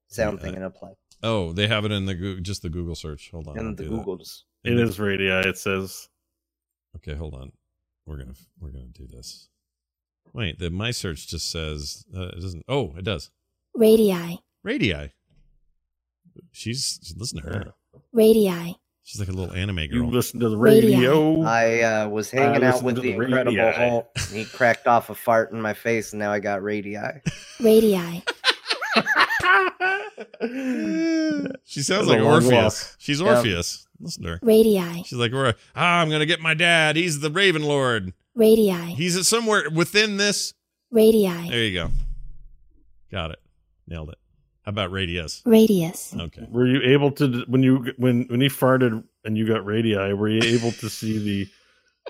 sound 0.08 0.38
Yeah. 0.38 0.44
thing 0.44 0.56
and 0.56 0.64
it'll 0.64 0.72
play 0.72 0.92
Oh, 1.22 1.54
they 1.54 1.68
have 1.68 1.86
it 1.86 1.92
in 1.92 2.06
the 2.06 2.16
Goo- 2.16 2.42
just 2.42 2.62
the 2.64 2.70
Google 2.70 2.96
search. 2.96 3.30
Hold 3.32 3.48
on. 3.48 3.58
I'll 3.58 3.66
in 3.68 3.76
the 3.76 3.84
do 3.84 3.90
that. 3.90 3.96
Googles. 4.06 4.44
it 4.64 4.80
is 4.80 5.00
radii. 5.00 5.28
It 5.50 5.58
says 5.58 6.10
Okay, 6.98 7.14
hold 7.16 7.34
on. 7.34 7.52
We're 8.06 8.18
gonna 8.18 8.36
we're 8.60 8.72
gonna 8.72 8.86
do 8.88 9.08
this. 9.08 9.50
Wait, 10.34 10.60
the 10.60 10.70
my 10.70 10.92
search 10.92 11.28
just 11.28 11.50
says 11.52 12.06
uh, 12.16 12.28
it 12.28 12.42
doesn't. 12.42 12.64
Oh, 12.68 12.94
it 12.98 13.04
does. 13.04 13.32
Radii. 13.76 14.40
Radii. 14.64 15.12
She's 16.52 17.14
listen 17.18 17.42
to 17.42 17.48
her. 17.48 17.74
Radii. 18.12 18.76
She's 19.06 19.20
like 19.20 19.28
a 19.30 19.34
little 19.34 19.54
anime 19.54 19.76
girl. 19.88 19.98
You 19.98 20.06
listen 20.06 20.40
to 20.40 20.48
the 20.50 20.58
radio. 20.58 21.42
I 21.44 21.82
uh, 21.82 22.08
was 22.08 22.32
hanging 22.32 22.64
I 22.64 22.68
out 22.70 22.84
with 22.84 22.96
the 22.96 23.02
the 23.02 23.12
Incredible 23.14 23.58
radii. 23.58 23.90
Hulk. 23.90 24.10
and 24.16 24.26
He 24.38 24.46
cracked 24.46 24.88
off 24.88 25.10
a 25.10 25.16
fart 25.16 25.52
in 25.52 25.62
my 25.62 25.74
face, 25.74 26.14
and 26.14 26.20
now 26.20 26.32
I 26.32 26.40
got 26.40 26.64
radii. 26.64 26.96
Radii. 27.60 28.24
she 31.66 31.82
sounds 31.82 32.08
like 32.08 32.20
Orphea. 32.20 32.64
walk. 32.64 32.74
She's 32.98 33.20
Yeah. 33.20 33.28
Orphea. 33.28 33.86
Listen 34.00 34.24
to 34.24 34.30
her. 34.30 34.40
Radii. 34.42 35.04
She's 35.04 35.18
like, 35.20 35.32
"We're- 35.32 35.54
ah, 35.76 36.00
I'm 36.02 36.10
gonna 36.10 36.26
get 36.26 36.40
my 36.40 36.54
dad. 36.54 36.96
He's 36.96 37.20
the 37.20 37.30
Raven 37.30 37.64
Lord. 37.64 38.14
Radii. 38.36 38.72
He's 38.96 39.28
somewhere 39.28 39.70
within 39.70 40.18
this. 40.18 40.54
Radii. 40.92 41.50
There 41.50 41.64
you 41.64 41.74
go. 41.74 41.90
Got 43.12 43.32
it. 43.32 43.40
Nailed 43.88 44.10
it. 44.10 44.18
How 44.66 44.70
about 44.70 44.92
radius? 44.92 45.42
Radius. 45.46 46.16
Okay. 46.18 46.48
Were 46.50 46.66
you 46.68 46.82
able 46.84 47.12
to 47.14 47.44
when 47.48 47.64
you 47.64 47.94
when 47.98 48.24
when 48.30 48.40
he 48.42 48.48
farted 48.48 49.04
and 49.26 49.38
you 49.38 49.46
got 49.48 49.66
radii? 49.66 50.14
Were 50.14 50.30
you 50.30 50.42
able 50.44 50.72
to 50.74 50.90
see 50.90 51.18
the 51.20 51.48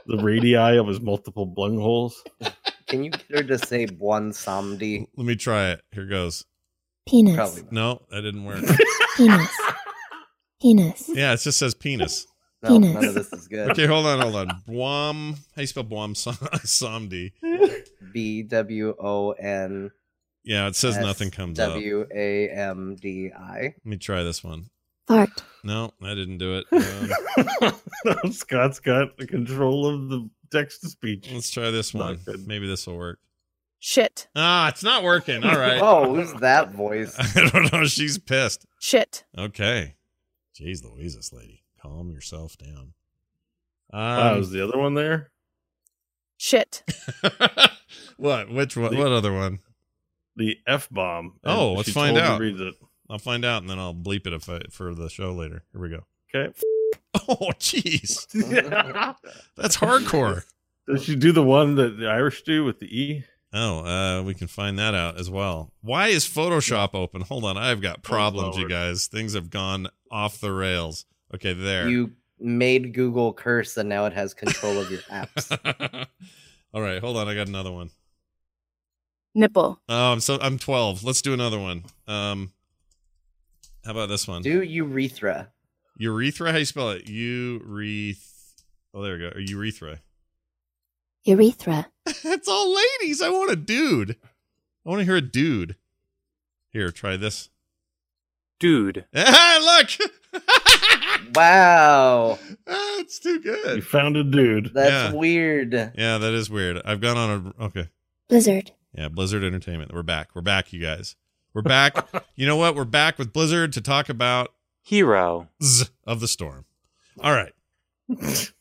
the 0.05 0.23
radii 0.23 0.77
of 0.77 0.87
his 0.87 1.01
multiple 1.01 1.45
blung 1.45 1.77
holes? 1.79 2.23
Can 2.87 3.03
you 3.03 3.09
get 3.11 3.23
her 3.31 3.43
to 3.43 3.57
say 3.57 3.85
one 3.87 4.31
samdi? 4.31 5.07
Let 5.17 5.25
me 5.25 5.35
try 5.35 5.71
it. 5.71 5.81
Here 5.91 6.05
goes. 6.05 6.45
Penis. 7.07 7.35
Probably. 7.35 7.63
not. 7.63 7.71
No, 7.71 8.01
that 8.11 8.21
didn't 8.21 8.45
work. 8.45 8.63
Penis. 9.17 9.49
Penis. 10.61 11.09
yeah, 11.13 11.33
it 11.33 11.37
just 11.41 11.57
says 11.57 11.73
penis. 11.73 12.25
No, 12.61 12.69
Penis. 12.69 12.93
none 12.93 13.05
of 13.05 13.13
this 13.15 13.33
is 13.33 13.47
good. 13.47 13.71
Okay, 13.71 13.85
hold 13.87 14.05
on, 14.05 14.21
hold 14.21 14.35
on. 14.35 14.47
Buam. 14.67 15.33
How 15.55 15.61
you 15.61 15.67
spell 15.67 15.83
Buam? 15.83 16.15
Som- 16.17 16.35
Somdi. 16.63 17.31
B 18.13 18.43
W 18.43 18.95
O 18.99 19.31
N. 19.31 19.91
Yeah, 20.43 20.67
it 20.67 20.75
says 20.75 20.97
nothing 20.97 21.31
comes 21.31 21.59
up. 21.59 21.69
W 21.73 22.05
A 22.13 22.49
M 22.49 22.95
D 22.95 23.31
I. 23.33 23.39
Let 23.39 23.43
W 23.43 23.57
A 23.59 23.69
M 23.69 23.75
D 23.75 23.77
I. 23.85 23.89
me 23.89 23.97
try 23.97 24.23
this 24.23 24.43
one. 24.43 24.65
Fart. 25.07 25.43
No, 25.63 25.91
I 26.01 26.13
didn't 26.15 26.37
do 26.39 26.61
it. 26.63 26.65
Um, 28.05 28.33
Scott's 28.33 28.79
got 28.79 29.17
the 29.17 29.25
control 29.25 29.85
of 29.87 30.09
the 30.09 30.29
text 30.51 30.81
to 30.81 30.89
speech. 30.89 31.29
let's 31.31 31.49
try 31.49 31.71
this 31.71 31.93
Not 31.93 32.03
one. 32.05 32.19
good. 32.25 32.45
Maybe 32.47 32.67
this 32.67 32.85
will 32.85 32.97
work. 32.97 33.19
Shit. 33.79 34.27
Ah, 34.35 34.67
it's 34.67 34.83
not 34.83 35.03
working. 35.03 35.41
All 35.43 35.57
right. 35.57 35.81
Oh, 35.81 36.13
who's 36.15 36.33
that 36.41 36.71
voice? 36.73 37.15
I 37.37 37.49
don't 37.49 37.71
know. 37.71 37.85
She's 37.85 38.17
pissed. 38.17 38.65
Shit. 38.81 39.23
Okay. 39.37 39.95
Jeez 40.59 40.83
Louise, 40.83 41.15
this 41.15 41.31
lady. 41.31 41.63
Calm 41.81 42.11
yourself 42.11 42.57
down. 42.57 42.93
Ah, 43.93 44.31
Um, 44.31 44.39
was 44.39 44.51
the 44.51 44.61
other 44.63 44.77
one 44.77 44.95
there? 44.95 45.31
Shit. 46.37 46.83
what? 48.17 48.49
Which 48.49 48.75
one? 48.75 48.97
What 48.97 49.11
other 49.13 49.31
one? 49.33 49.59
The 50.35 50.57
F 50.65 50.89
bomb. 50.89 51.39
Oh, 51.43 51.73
let's 51.73 51.91
find 51.91 52.17
out. 52.17 52.39
Reads 52.39 52.59
it. 52.59 52.75
I'll 53.09 53.19
find 53.19 53.45
out 53.45 53.61
and 53.61 53.69
then 53.69 53.79
I'll 53.79 53.93
bleep 53.93 54.25
it 54.25 54.33
if 54.33 54.49
I, 54.49 54.61
for 54.71 54.95
the 54.95 55.09
show 55.09 55.31
later. 55.33 55.63
Here 55.71 55.81
we 55.81 55.89
go. 55.89 56.05
Okay. 56.33 56.53
Oh, 57.27 57.51
jeez. 57.59 58.27
That's 59.55 59.77
hardcore. 59.77 60.43
Does 60.87 61.03
she 61.03 61.15
do 61.15 61.31
the 61.31 61.43
one 61.43 61.75
that 61.75 61.97
the 61.99 62.07
Irish 62.07 62.41
do 62.41 62.65
with 62.65 62.79
the 62.79 62.87
E? 62.87 63.23
Oh, 63.53 63.85
uh, 63.85 64.23
we 64.23 64.33
can 64.33 64.47
find 64.47 64.79
that 64.79 64.95
out 64.95 65.19
as 65.19 65.29
well. 65.29 65.71
Why 65.81 66.07
is 66.07 66.25
Photoshop 66.25 66.95
open? 66.95 67.21
Hold 67.21 67.45
on, 67.45 67.55
I've 67.55 67.81
got 67.81 68.01
problems, 68.01 68.57
you 68.57 68.67
guys. 68.67 69.07
Things 69.07 69.35
have 69.35 69.51
gone 69.51 69.87
off 70.09 70.39
the 70.39 70.51
rails. 70.51 71.05
Okay, 71.35 71.53
there. 71.53 71.87
You 71.87 72.13
made 72.39 72.93
Google 72.93 73.31
curse, 73.31 73.77
and 73.77 73.87
now 73.87 74.05
it 74.05 74.13
has 74.13 74.33
control 74.33 74.79
of 74.79 74.89
your 74.89 75.01
apps. 75.01 75.55
All 76.73 76.81
right, 76.81 76.99
hold 76.99 77.15
on. 77.17 77.27
I 77.27 77.35
got 77.35 77.47
another 77.47 77.71
one. 77.71 77.91
Nipple. 79.35 79.79
Oh, 79.89 80.11
I'm 80.13 80.19
so 80.19 80.37
I'm 80.41 80.57
12. 80.59 81.03
Let's 81.03 81.21
do 81.21 81.33
another 81.33 81.59
one. 81.59 81.83
Um, 82.07 82.51
how 83.85 83.91
about 83.91 84.09
this 84.09 84.27
one? 84.27 84.41
Do 84.41 84.61
urethra. 84.61 85.49
Urethra. 85.97 86.51
How 86.51 86.57
you 86.59 86.65
spell 86.65 86.91
it? 86.91 87.05
Ureth. 87.05 88.29
Oh, 88.93 89.01
there 89.01 89.13
we 89.13 89.19
go. 89.19 89.27
Or 89.29 89.39
urethra. 89.39 89.99
Urethra. 91.25 91.87
it's 92.07 92.47
all 92.47 92.75
ladies. 92.75 93.21
I 93.21 93.29
want 93.29 93.51
a 93.51 93.55
dude. 93.55 94.17
I 94.85 94.89
want 94.89 94.99
to 94.99 95.05
hear 95.05 95.15
a 95.15 95.21
dude. 95.21 95.75
Here, 96.71 96.91
try 96.91 97.17
this. 97.17 97.49
Dude. 98.59 99.05
Ah, 99.15 99.59
look. 99.79 100.41
Wow, 101.35 102.37
Ah, 102.67 102.99
it's 102.99 103.17
too 103.19 103.39
good. 103.39 103.77
You 103.77 103.81
found 103.81 104.15
a 104.17 104.23
dude. 104.23 104.71
that's 104.73 105.13
Yeah. 105.13 105.13
weird. 105.13 105.73
Yeah, 105.95 106.17
that 106.19 106.33
is 106.33 106.49
weird. 106.49 106.79
I've 106.85 107.01
gone 107.01 107.17
on 107.17 107.53
a 107.59 107.63
okay. 107.65 107.89
Blizzard. 108.29 108.71
Yeah, 108.93 109.09
Blizzard 109.09 109.43
Entertainment. 109.43 109.93
We're 109.93 110.03
back. 110.03 110.29
We're 110.35 110.41
back, 110.41 110.71
you 110.71 110.79
guys. 110.81 111.15
We're 111.53 111.61
back. 111.63 112.07
you 112.35 112.45
know 112.45 112.55
what? 112.57 112.75
We're 112.75 112.85
back 112.85 113.17
with 113.17 113.33
Blizzard 113.33 113.73
to 113.73 113.81
talk 113.81 114.09
about 114.09 114.53
Hero. 114.81 115.49
Of 116.05 116.19
the 116.19 116.27
Storm. 116.27 116.65
All 117.21 117.33
right. 117.33 117.53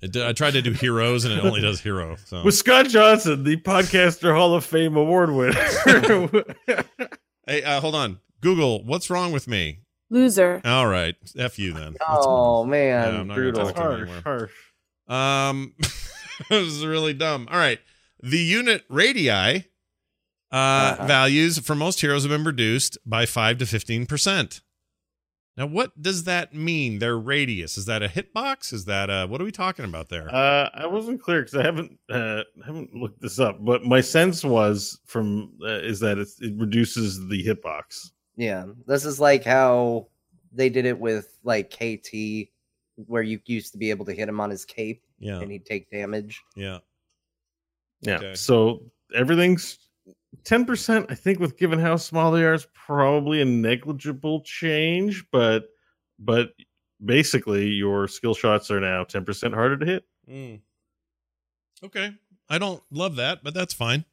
It, 0.00 0.16
I 0.16 0.32
tried 0.32 0.52
to 0.52 0.62
do 0.62 0.70
heroes 0.70 1.24
and 1.24 1.34
it 1.34 1.44
only 1.44 1.60
does 1.60 1.80
hero. 1.80 2.14
So 2.26 2.44
With 2.44 2.54
Scott 2.54 2.88
Johnson, 2.88 3.42
the 3.42 3.56
Podcaster 3.56 4.32
Hall 4.32 4.54
of 4.54 4.64
Fame 4.64 4.96
award 4.96 5.32
winner. 5.32 5.60
hey, 7.48 7.64
uh, 7.64 7.80
hold 7.80 7.96
on. 7.96 8.20
Google, 8.40 8.84
what's 8.84 9.10
wrong 9.10 9.32
with 9.32 9.48
me? 9.48 9.80
Loser. 10.08 10.60
All 10.64 10.86
right, 10.86 11.16
f 11.36 11.58
you 11.58 11.72
then. 11.72 11.96
Let's 11.98 12.04
Oh 12.24 12.62
go. 12.62 12.70
man, 12.70 12.86
Yeah, 13.14 13.20
I'm 13.22 13.26
not 13.26 13.34
gonna 13.34 13.50
brutal. 13.50 13.64
talk 13.66 13.74
to 13.74 13.80
harsh, 13.82 14.00
anymore. 14.02 14.22
harsh. 14.22 14.52
Um, 15.08 15.74
this 16.48 16.62
is 16.62 16.86
really 16.86 17.12
dumb. 17.12 17.48
All 17.50 17.58
right, 17.58 17.80
the 18.22 18.38
unit 18.38 18.84
radii 18.88 19.64
uh, 20.52 20.56
Uh-huh. 20.56 21.06
values 21.06 21.58
for 21.58 21.74
most 21.74 22.00
heroes 22.00 22.22
have 22.22 22.30
been 22.30 22.44
reduced 22.44 22.96
by 23.04 23.26
five 23.26 23.58
to 23.58 23.66
fifteen 23.66 24.06
percent. 24.06 24.62
Now, 25.56 25.66
what 25.66 26.00
does 26.00 26.22
that 26.24 26.54
mean? 26.54 27.00
Their 27.00 27.18
radius 27.18 27.76
is 27.76 27.86
that 27.86 28.00
a 28.02 28.06
hitbox? 28.08 28.72
Is 28.72 28.84
that 28.84 29.10
a 29.10 29.26
what 29.26 29.40
are 29.40 29.44
we 29.44 29.50
talking 29.50 29.84
about 29.84 30.08
there? 30.08 30.32
Uh, 30.32 30.70
I 30.72 30.86
wasn't 30.86 31.20
clear 31.20 31.40
because 31.42 31.56
I 31.56 31.62
haven't 31.64 31.98
uh, 32.08 32.42
haven't 32.64 32.94
looked 32.94 33.20
this 33.20 33.40
up, 33.40 33.62
but 33.64 33.82
my 33.84 34.00
sense 34.00 34.44
was 34.44 35.00
from 35.04 35.52
uh, 35.62 35.80
is 35.80 35.98
that 36.00 36.16
it's, 36.18 36.40
it 36.40 36.54
reduces 36.56 37.26
the 37.28 37.44
hitbox. 37.44 38.10
Yeah, 38.36 38.66
this 38.86 39.04
is 39.04 39.18
like 39.18 39.42
how 39.44 40.06
they 40.52 40.68
did 40.70 40.86
it 40.86 40.98
with 40.98 41.36
like 41.42 41.70
KT, 41.70 42.48
where 43.06 43.22
you 43.22 43.40
used 43.46 43.72
to 43.72 43.78
be 43.78 43.90
able 43.90 44.04
to 44.06 44.14
hit 44.14 44.28
him 44.28 44.38
on 44.40 44.48
his 44.50 44.64
cape 44.64 45.02
yeah, 45.18 45.40
and 45.40 45.50
he'd 45.50 45.66
take 45.66 45.90
damage. 45.90 46.40
yeah. 46.54 46.78
Yeah. 48.00 48.16
Okay. 48.18 48.34
So 48.36 48.84
everything's 49.12 49.76
ten 50.44 50.64
percent. 50.64 51.06
I 51.08 51.14
think 51.14 51.40
with 51.40 51.56
given 51.56 51.78
how 51.78 51.96
small 51.96 52.32
they 52.32 52.44
are, 52.44 52.54
is 52.54 52.66
probably 52.74 53.40
a 53.40 53.44
negligible 53.44 54.42
change, 54.42 55.24
but 55.30 55.68
but 56.18 56.50
basically 57.04 57.68
your 57.68 58.08
skill 58.08 58.34
shots 58.34 58.70
are 58.70 58.80
now 58.80 59.04
ten 59.04 59.24
percent 59.24 59.54
harder 59.54 59.76
to 59.76 59.86
hit. 59.86 60.04
Mm. 60.28 60.60
Okay, 61.84 62.12
I 62.48 62.58
don't 62.58 62.82
love 62.90 63.16
that, 63.16 63.44
but 63.44 63.54
that's 63.54 63.74
fine. 63.74 64.04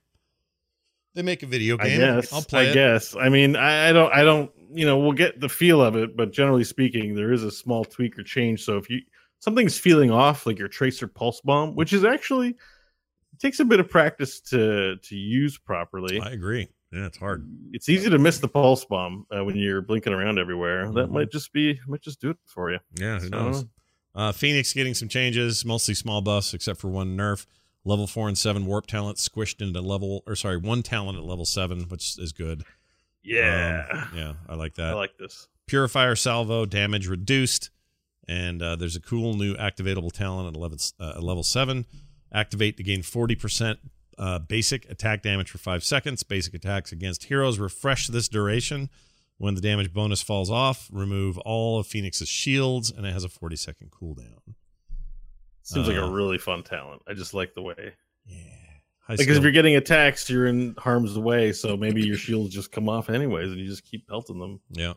They 1.15 1.21
make 1.21 1.43
a 1.43 1.47
video 1.47 1.77
I 1.79 1.89
game. 1.89 1.99
guess. 1.99 2.33
I'll 2.33 2.41
play 2.41 2.67
I 2.67 2.71
it. 2.71 2.73
guess. 2.73 3.15
I 3.15 3.29
mean, 3.29 3.55
I, 3.55 3.89
I 3.89 3.93
don't. 3.93 4.13
I 4.13 4.23
don't. 4.23 4.51
You 4.73 4.85
know, 4.85 4.99
we'll 4.99 5.13
get 5.13 5.39
the 5.39 5.47
feel 5.47 5.81
of 5.81 5.95
it, 5.95 6.17
but 6.17 6.33
generally 6.33 6.65
speaking, 6.65 7.15
there 7.15 7.31
is 7.31 7.43
a 7.43 7.51
small 7.51 7.85
tweak 7.85 8.19
or 8.19 8.23
change. 8.23 8.63
So 8.63 8.77
if 8.77 8.89
you 8.89 9.01
something's 9.39 9.77
feeling 9.77 10.11
off, 10.11 10.45
like 10.45 10.59
your 10.59 10.67
tracer 10.67 11.07
pulse 11.07 11.39
bomb, 11.41 11.75
which 11.75 11.93
is 11.93 12.03
actually 12.03 12.55
it 13.35 13.39
takes 13.39 13.59
a 13.59 13.65
bit 13.65 13.79
of 13.79 13.89
practice 13.89 14.39
to 14.51 14.95
to 14.97 15.15
use 15.15 15.57
properly. 15.57 16.19
I 16.19 16.31
agree. 16.31 16.67
Yeah, 16.91 17.07
it's 17.07 17.17
hard. 17.17 17.45
It's 17.73 17.89
easy 17.89 18.09
to 18.09 18.17
miss 18.17 18.39
the 18.39 18.47
pulse 18.47 18.85
bomb 18.85 19.25
uh, 19.35 19.43
when 19.43 19.55
you're 19.57 19.81
blinking 19.81 20.13
around 20.13 20.39
everywhere. 20.39 20.91
That 20.93 21.07
Mhm. 21.09 21.11
might 21.11 21.31
just 21.31 21.51
be 21.51 21.79
might 21.87 22.01
just 22.01 22.21
do 22.21 22.29
it 22.29 22.37
for 22.45 22.71
you. 22.71 22.79
Yeah, 22.97 23.19
who 23.19 23.27
So- 23.27 23.29
knows? 23.29 23.65
Uh, 24.13 24.31
Fenix 24.31 24.71
getting 24.71 24.93
some 24.93 25.09
changes, 25.09 25.65
mostly 25.65 25.93
small 25.93 26.21
buffs, 26.21 26.53
except 26.53 26.79
for 26.79 26.87
one 26.89 27.17
nerf. 27.17 27.45
Level 27.83 28.07
four 28.07 28.27
and 28.29 28.37
seven 28.37 28.65
warp 28.65 28.87
talent 28.87 29.17
squished 29.17 29.61
into 29.61 29.81
level, 29.81 30.23
or 30.25 30.35
sorry, 30.37 30.57
one 30.57 30.81
talent 30.83 31.17
at 31.17 31.23
level 31.25 31.43
seven, 31.45 31.81
which 31.89 32.17
is 32.17 32.31
good. 32.31 32.63
Yeah, 33.23 33.85
Um, 33.91 34.17
yeah, 34.17 34.33
I 34.47 34.55
like 34.55 34.75
that. 34.75 34.91
I 34.91 34.93
like 34.93 35.17
this. 35.17 35.47
Purifier 35.67 36.15
salvo 36.15 36.65
damage 36.65 37.07
reduced, 37.07 37.71
and 38.27 38.61
uh, 38.61 38.75
there's 38.75 38.95
a 38.95 39.01
cool 39.01 39.35
new 39.35 39.55
activatable 39.55 40.11
talent 40.11 40.55
at 40.55 40.59
level 40.59 40.77
uh, 40.99 41.19
level 41.19 41.43
seven. 41.43 41.85
Activate 42.35 42.75
to 42.77 42.83
gain 42.83 43.01
forty 43.01 43.33
percent 43.35 43.79
uh, 44.17 44.39
basic 44.39 44.89
attack 44.91 45.21
damage 45.23 45.49
for 45.49 45.57
five 45.57 45.83
seconds. 45.83 46.21
Basic 46.23 46.53
attacks 46.53 46.91
against 46.91 47.23
heroes 47.25 47.57
refresh 47.59 48.07
this 48.07 48.27
duration. 48.27 48.89
When 49.37 49.55
the 49.55 49.61
damage 49.61 49.91
bonus 49.93 50.21
falls 50.21 50.49
off, 50.51 50.89
remove 50.91 51.37
all 51.39 51.79
of 51.79 51.87
Fenix's 51.87 52.27
shields, 52.29 52.91
and 52.91 53.05
it 53.05 53.13
has 53.13 53.23
a 53.23 53.29
forty 53.29 53.55
second 53.55 53.91
cooldown. 53.91 54.53
Seems 55.63 55.87
like 55.87 55.97
Uh, 55.97 56.01
a 56.05 56.11
really 56.11 56.37
fun 56.37 56.61
talent. 56.63 57.01
I 57.07 57.13
just 57.13 57.33
like 57.33 57.53
the 57.53 57.61
way. 57.61 57.93
Yeah, 58.25 58.37
High 58.99 59.13
Because 59.13 59.23
skill. 59.25 59.37
if 59.37 59.43
you're 59.43 59.51
getting 59.51 59.75
attacks, 59.75 60.29
you're 60.29 60.47
in 60.47 60.75
harm's 60.77 61.17
way. 61.17 61.51
So 61.53 61.75
maybe 61.77 62.05
your 62.05 62.17
shields 62.17 62.53
just 62.53 62.71
come 62.71 62.87
off 62.89 63.09
anyways, 63.09 63.49
and 63.51 63.59
you 63.59 63.65
just 63.67 63.83
keep 63.83 64.07
pelting 64.07 64.39
them. 64.39 64.59
yeah, 64.71 64.93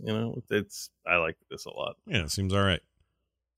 you 0.00 0.12
know, 0.12 0.42
it's 0.50 0.90
I 1.06 1.16
like 1.16 1.36
this 1.50 1.64
a 1.66 1.70
lot. 1.70 1.96
yeah, 2.06 2.22
it 2.24 2.30
seems 2.30 2.52
all 2.54 2.62
right. 2.62 2.80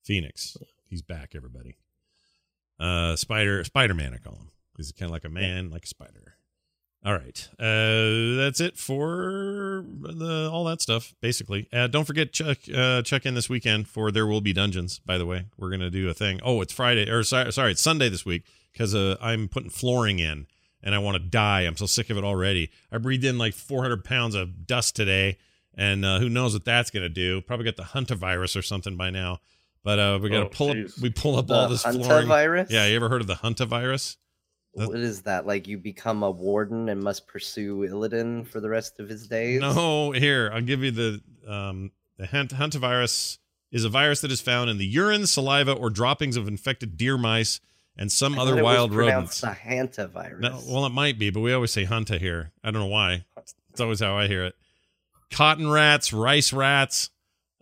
Fenix, 0.04 0.56
he's 0.88 1.02
back. 1.02 1.34
Everybody. 1.34 1.76
Uh, 2.78 3.16
Spider, 3.16 3.64
Spider 3.64 3.94
Man, 3.94 4.14
I 4.14 4.18
call 4.18 4.34
him. 4.34 4.50
because 4.72 4.88
He's 4.88 4.92
kind 4.92 5.08
of 5.08 5.12
like 5.12 5.24
a 5.24 5.28
man, 5.28 5.70
like 5.70 5.84
a 5.84 5.88
spider. 5.88 6.36
All 7.06 7.12
right, 7.12 7.48
uh, 7.58 8.40
that's 8.40 8.62
it 8.62 8.78
for 8.78 9.84
the 10.00 10.48
all 10.50 10.64
that 10.64 10.80
stuff. 10.80 11.14
Basically, 11.20 11.68
uh, 11.70 11.86
don't 11.86 12.06
forget 12.06 12.32
check 12.32 12.60
uh, 12.74 13.02
check 13.02 13.26
in 13.26 13.34
this 13.34 13.46
weekend 13.46 13.88
for 13.88 14.10
there 14.10 14.26
will 14.26 14.40
be 14.40 14.54
dungeons. 14.54 15.00
By 15.00 15.18
the 15.18 15.26
way, 15.26 15.44
we're 15.58 15.68
gonna 15.68 15.90
do 15.90 16.08
a 16.08 16.14
thing. 16.14 16.40
Oh, 16.42 16.62
it's 16.62 16.72
Friday 16.72 17.10
or 17.10 17.22
sorry, 17.22 17.52
sorry 17.52 17.72
it's 17.72 17.82
Sunday 17.82 18.08
this 18.08 18.24
week 18.24 18.44
because 18.72 18.94
uh, 18.94 19.18
I'm 19.20 19.48
putting 19.48 19.68
flooring 19.68 20.18
in 20.18 20.46
and 20.82 20.94
I 20.94 20.98
want 20.98 21.16
to 21.16 21.22
die. 21.22 21.62
I'm 21.62 21.76
so 21.76 21.84
sick 21.84 22.08
of 22.08 22.16
it 22.16 22.24
already. 22.24 22.70
I 22.90 22.96
breathed 22.96 23.24
in 23.24 23.36
like 23.36 23.52
400 23.52 24.02
pounds 24.02 24.34
of 24.34 24.66
dust 24.66 24.96
today, 24.96 25.36
and 25.74 26.06
uh, 26.06 26.20
who 26.20 26.30
knows 26.30 26.54
what 26.54 26.64
that's 26.64 26.90
gonna 26.90 27.10
do? 27.10 27.42
Probably 27.42 27.66
got 27.66 27.76
the 27.76 27.84
hunter 27.84 28.16
hantavirus 28.16 28.56
or 28.56 28.62
something 28.62 28.96
by 28.96 29.10
now. 29.10 29.40
But 29.84 29.98
uh, 29.98 30.18
we 30.22 30.30
got 30.30 30.40
to 30.40 30.46
Oh, 30.46 30.48
pull 30.48 30.70
up. 30.70 30.76
We 31.00 31.10
pull 31.10 31.36
up 31.36 31.46
The 31.46 31.54
all 31.54 31.68
this 31.68 31.82
flooring. 31.82 32.26
hantavirus? 32.26 32.70
Yeah, 32.70 32.86
you 32.86 32.96
ever 32.96 33.08
heard 33.08 33.20
of 33.20 33.26
the 33.26 33.34
hantavirus? 33.34 34.16
That- 34.74 34.88
What 34.88 34.96
is 34.98 35.22
that? 35.22 35.46
Like 35.46 35.68
you 35.68 35.78
become 35.78 36.22
a 36.22 36.30
warden 36.30 36.88
and 36.88 37.00
must 37.02 37.28
pursue 37.28 37.80
Illidan 37.80 38.46
for 38.48 38.60
the 38.60 38.68
rest 38.68 38.98
of 38.98 39.08
his 39.08 39.28
days? 39.28 39.60
No, 39.60 40.10
here 40.12 40.50
I'll 40.52 40.62
give 40.62 40.82
you 40.82 40.90
the 40.90 41.20
um, 41.46 41.92
the 42.16 42.26
hant- 42.26 42.52
virus 42.52 43.38
is 43.70 43.84
a 43.84 43.88
virus 43.88 44.20
that 44.22 44.32
is 44.32 44.40
found 44.40 44.70
in 44.70 44.78
the 44.78 44.86
urine, 44.86 45.26
saliva, 45.26 45.72
or 45.72 45.90
droppings 45.90 46.36
of 46.36 46.48
infected 46.48 46.96
deer 46.96 47.18
mice 47.18 47.60
and 47.96 48.10
some 48.10 48.38
I 48.38 48.42
other 48.42 48.52
thought 48.52 48.58
it 48.58 48.62
was 48.62 48.74
wild 48.76 48.92
pronounced 48.92 49.42
rodents. 49.42 49.60
The 49.62 49.68
hantavirus. 50.08 50.40
No, 50.40 50.60
well, 50.66 50.86
it 50.86 50.90
might 50.92 51.18
be, 51.18 51.30
but 51.30 51.40
we 51.40 51.52
always 51.52 51.70
say 51.72 51.84
hunta 51.84 52.18
here. 52.18 52.52
I 52.64 52.70
don't 52.70 52.80
know 52.82 52.86
why. 52.88 53.24
It's 53.70 53.80
always 53.80 54.00
how 54.00 54.16
I 54.16 54.26
hear 54.28 54.44
it. 54.44 54.54
Cotton 55.30 55.70
rats, 55.70 56.12
rice 56.12 56.52
rats, 56.52 57.10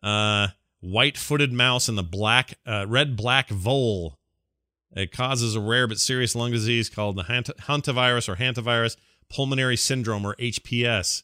uh, 0.03 0.49
white-footed 0.83 1.53
mouse, 1.53 1.89
and 1.89 1.97
the 1.97 2.03
black, 2.03 2.59
uh, 2.67 2.85
red 2.87 3.17
black 3.17 3.49
vole. 3.49 4.19
It 4.95 5.11
causes 5.11 5.57
a 5.57 5.61
rare 5.61 5.89
but 5.89 5.99
serious 5.99 6.35
lung 6.35 6.53
disease 6.53 6.91
called 6.91 7.17
the 7.17 7.23
hant- 7.23 7.57
hantavirus 7.63 8.29
or 8.29 8.37
hantavirus 8.37 8.97
pulmonary 9.31 9.77
syndrome 9.77 10.27
or 10.27 10.35
HPS. 10.37 11.23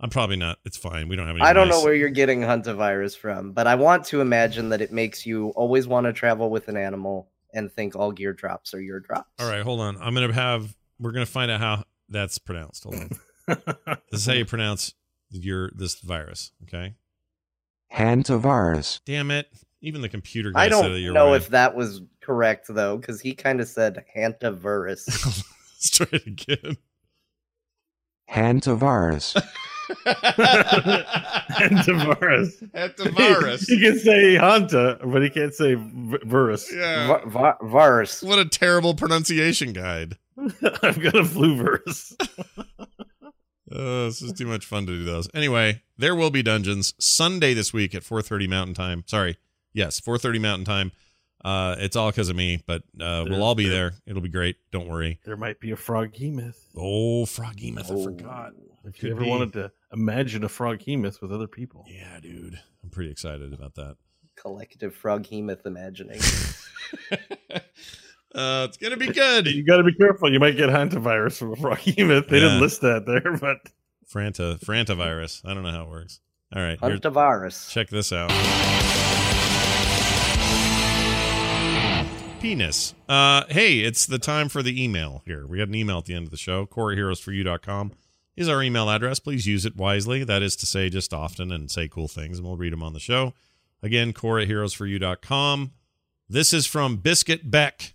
I'm 0.00 0.10
probably 0.10 0.36
not. 0.36 0.58
It's 0.64 0.76
fine. 0.76 1.08
We 1.08 1.16
don't 1.16 1.26
have 1.26 1.36
any. 1.36 1.44
I 1.44 1.52
don't 1.52 1.68
know 1.68 1.82
where 1.82 1.94
you're 1.94 2.08
getting 2.08 2.40
hantavirus 2.40 3.16
from, 3.16 3.52
but 3.52 3.66
I 3.66 3.74
want 3.74 4.04
to 4.06 4.20
imagine 4.20 4.68
that 4.68 4.80
it 4.80 4.92
makes 4.92 5.26
you 5.26 5.48
always 5.50 5.88
want 5.88 6.06
to 6.06 6.12
travel 6.12 6.50
with 6.50 6.68
an 6.68 6.76
animal 6.76 7.30
and 7.52 7.72
think 7.72 7.96
all 7.96 8.12
gear 8.12 8.32
drops 8.32 8.74
are 8.74 8.80
your 8.80 9.00
drops. 9.00 9.28
All 9.40 9.50
right, 9.50 9.62
hold 9.62 9.80
on. 9.80 9.96
I'm 10.00 10.14
gonna 10.14 10.32
have. 10.32 10.76
We're 11.00 11.12
gonna 11.12 11.26
find 11.26 11.50
out 11.50 11.60
how 11.60 11.84
that's 12.08 12.38
pronounced. 12.38 12.84
Hold 12.84 12.96
on. 12.96 13.10
this 14.10 14.20
is 14.20 14.26
how 14.26 14.34
you 14.34 14.44
pronounce 14.44 14.94
your 15.30 15.70
this 15.74 15.98
virus. 16.00 16.52
Okay. 16.64 16.94
Hantavirus. 17.92 19.00
Damn 19.04 19.30
it! 19.30 19.48
Even 19.80 20.00
the 20.02 20.08
computer 20.08 20.50
guy 20.52 20.64
I 20.64 20.68
said 20.68 20.78
that 20.84 20.88
don't 20.88 21.00
you're 21.00 21.12
know 21.14 21.28
right. 21.32 21.36
if 21.36 21.48
that 21.48 21.74
was 21.76 22.02
correct 22.20 22.66
though, 22.68 22.96
because 22.98 23.20
he 23.20 23.34
kind 23.34 23.60
of 23.60 23.68
said 23.68 24.04
hantavirus. 24.16 25.06
Let's 25.74 25.90
try 25.90 26.06
it 26.12 26.26
again. 26.26 26.76
Hantavirus. 28.30 29.40
Hantavirus. 31.50 32.70
Hantavirus. 32.72 33.66
he 33.66 33.80
can 33.80 33.98
say 33.98 34.34
Hanta, 34.36 34.98
but 35.10 35.22
he 35.22 35.30
can't 35.30 35.54
say 35.54 35.74
v- 35.74 36.18
virus. 36.24 36.70
yeah. 36.74 37.06
Va- 37.06 37.22
va- 37.26 37.56
virus. 37.62 38.22
What 38.22 38.38
a 38.38 38.44
terrible 38.44 38.94
pronunciation 38.94 39.72
guide. 39.72 40.18
I've 40.82 41.00
got 41.00 41.16
a 41.16 41.24
flu 41.24 41.56
virus. 41.56 42.16
Uh, 43.70 44.04
this 44.06 44.22
is 44.22 44.32
too 44.32 44.46
much 44.46 44.64
fun 44.66 44.86
to 44.86 44.92
do 44.92 45.04
those. 45.04 45.28
Anyway, 45.34 45.82
there 45.98 46.14
will 46.14 46.30
be 46.30 46.42
dungeons 46.42 46.94
Sunday 46.98 47.54
this 47.54 47.72
week 47.72 47.94
at 47.94 48.02
4:30 48.02 48.48
Mountain 48.48 48.74
Time. 48.74 49.04
Sorry, 49.06 49.36
yes, 49.72 50.00
4:30 50.00 50.40
Mountain 50.40 50.64
Time. 50.64 50.92
Uh, 51.44 51.76
it's 51.78 51.94
all 51.94 52.10
because 52.10 52.28
of 52.28 52.36
me, 52.36 52.62
but 52.66 52.82
uh, 53.00 53.24
we'll 53.28 53.42
all 53.44 53.54
be 53.54 53.68
there. 53.68 53.92
It'll 54.06 54.20
be 54.22 54.28
great. 54.28 54.56
Don't 54.72 54.88
worry. 54.88 55.20
There 55.24 55.36
might 55.36 55.60
be 55.60 55.70
a 55.70 55.76
froghemoth. 55.76 56.56
Oh, 56.76 57.26
Froggy 57.26 57.70
Myth, 57.70 57.90
I 57.90 57.94
Oh. 57.94 58.04
forgot. 58.04 58.52
If 58.84 59.02
you 59.02 59.10
ever 59.12 59.20
be. 59.20 59.28
wanted 59.28 59.52
to 59.52 59.70
imagine 59.92 60.42
a 60.44 60.48
froghemoth 60.48 61.20
with 61.20 61.30
other 61.32 61.46
people. 61.46 61.84
Yeah, 61.88 62.18
dude, 62.20 62.58
I'm 62.82 62.90
pretty 62.90 63.10
excited 63.10 63.52
about 63.52 63.74
that. 63.76 63.96
Collective 64.34 64.96
froghemoth 64.96 65.64
imagining. 65.66 66.20
uh, 68.34 68.66
it's 68.68 68.76
gonna 68.76 68.96
be 68.96 69.08
good. 69.12 69.46
You 69.46 69.64
got 69.64 69.78
to 69.78 69.84
be 69.84 69.94
careful. 69.94 70.32
You 70.32 70.38
might 70.40 70.56
get 70.56 70.68
hantavirus 70.70 71.38
from 71.38 71.52
a 71.52 71.56
frog 71.56 71.78
hemoth. 71.84 72.28
They 72.28 72.36
Yeah. 72.38 72.44
didn't 72.48 72.60
list 72.60 72.80
that 72.82 73.06
there, 73.06 73.36
but 73.38 73.58
Franta, 74.12 74.58
Franta 74.60 74.96
virus. 74.96 75.42
I 75.44 75.54
don't 75.54 75.62
know 75.62 75.70
how 75.70 75.82
it 75.84 75.88
works. 75.90 76.20
All 76.54 76.62
right, 76.62 76.78
here, 76.80 76.90
Hantavirus. 76.98 77.70
check 77.70 77.88
this 77.90 78.10
out. 78.12 78.30
Penis. 82.40 82.94
Uh, 83.08 83.42
hey, 83.48 83.80
it's 83.80 84.06
the 84.06 84.18
time 84.18 84.48
for 84.48 84.62
the 84.62 84.82
email 84.82 85.22
here. 85.26 85.44
We 85.46 85.58
got 85.58 85.66
an 85.68 85.74
email 85.74 85.98
at 85.98 86.04
the 86.04 86.14
end 86.14 86.24
of 86.26 86.30
the 86.30 86.36
show. 86.36 86.66
CoreyHeroesForYou.com 86.66 87.92
is 88.36 88.48
our 88.48 88.62
email 88.62 88.88
address. 88.88 89.18
Please 89.18 89.44
use 89.46 89.66
it 89.66 89.74
wisely. 89.76 90.22
That 90.22 90.40
is 90.40 90.54
to 90.56 90.66
say, 90.66 90.88
just 90.88 91.12
often 91.12 91.50
and 91.50 91.68
say 91.68 91.88
cool 91.88 92.06
things, 92.06 92.38
and 92.38 92.46
we'll 92.46 92.56
read 92.56 92.72
them 92.72 92.82
on 92.82 92.92
the 92.92 93.00
show. 93.00 93.34
Again, 93.82 94.12
CoreyHeroesForYou.com. 94.12 95.72
This 96.28 96.52
is 96.52 96.64
from 96.66 96.98
Biscuit 96.98 97.50
Beck. 97.50 97.94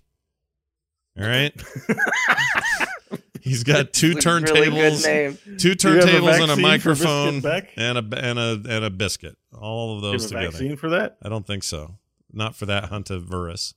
All 1.19 1.27
right. 1.27 1.53
He's 3.41 3.63
got 3.63 3.91
two 3.91 4.11
It's 4.15 4.25
a 4.25 4.35
really 4.35 4.69
good 4.69 4.93
turntables, 4.93 5.59
two 5.59 5.75
Do 5.75 5.89
you 5.89 5.95
have 5.99 6.05
a 6.05 6.07
turntables 6.11 6.41
and 6.41 6.51
a 6.51 6.55
microphone 6.55 7.35
and 7.75 7.97
a 7.97 8.17
and 8.17 8.39
a 8.39 8.61
and 8.69 8.85
a 8.85 8.89
biscuit. 8.89 9.37
All 9.53 9.95
of 9.97 10.01
Do 10.01 10.07
you 10.07 10.11
those 10.13 10.23
have 10.23 10.31
a 10.31 10.35
together. 10.45 10.51
vaccine 10.51 10.75
for 10.77 10.89
that? 10.91 11.17
I 11.21 11.27
don't 11.29 11.45
think 11.45 11.63
so. 11.63 11.97
Not 12.31 12.55
for 12.55 12.65
that 12.67 12.89
huntavirus. 12.89 13.73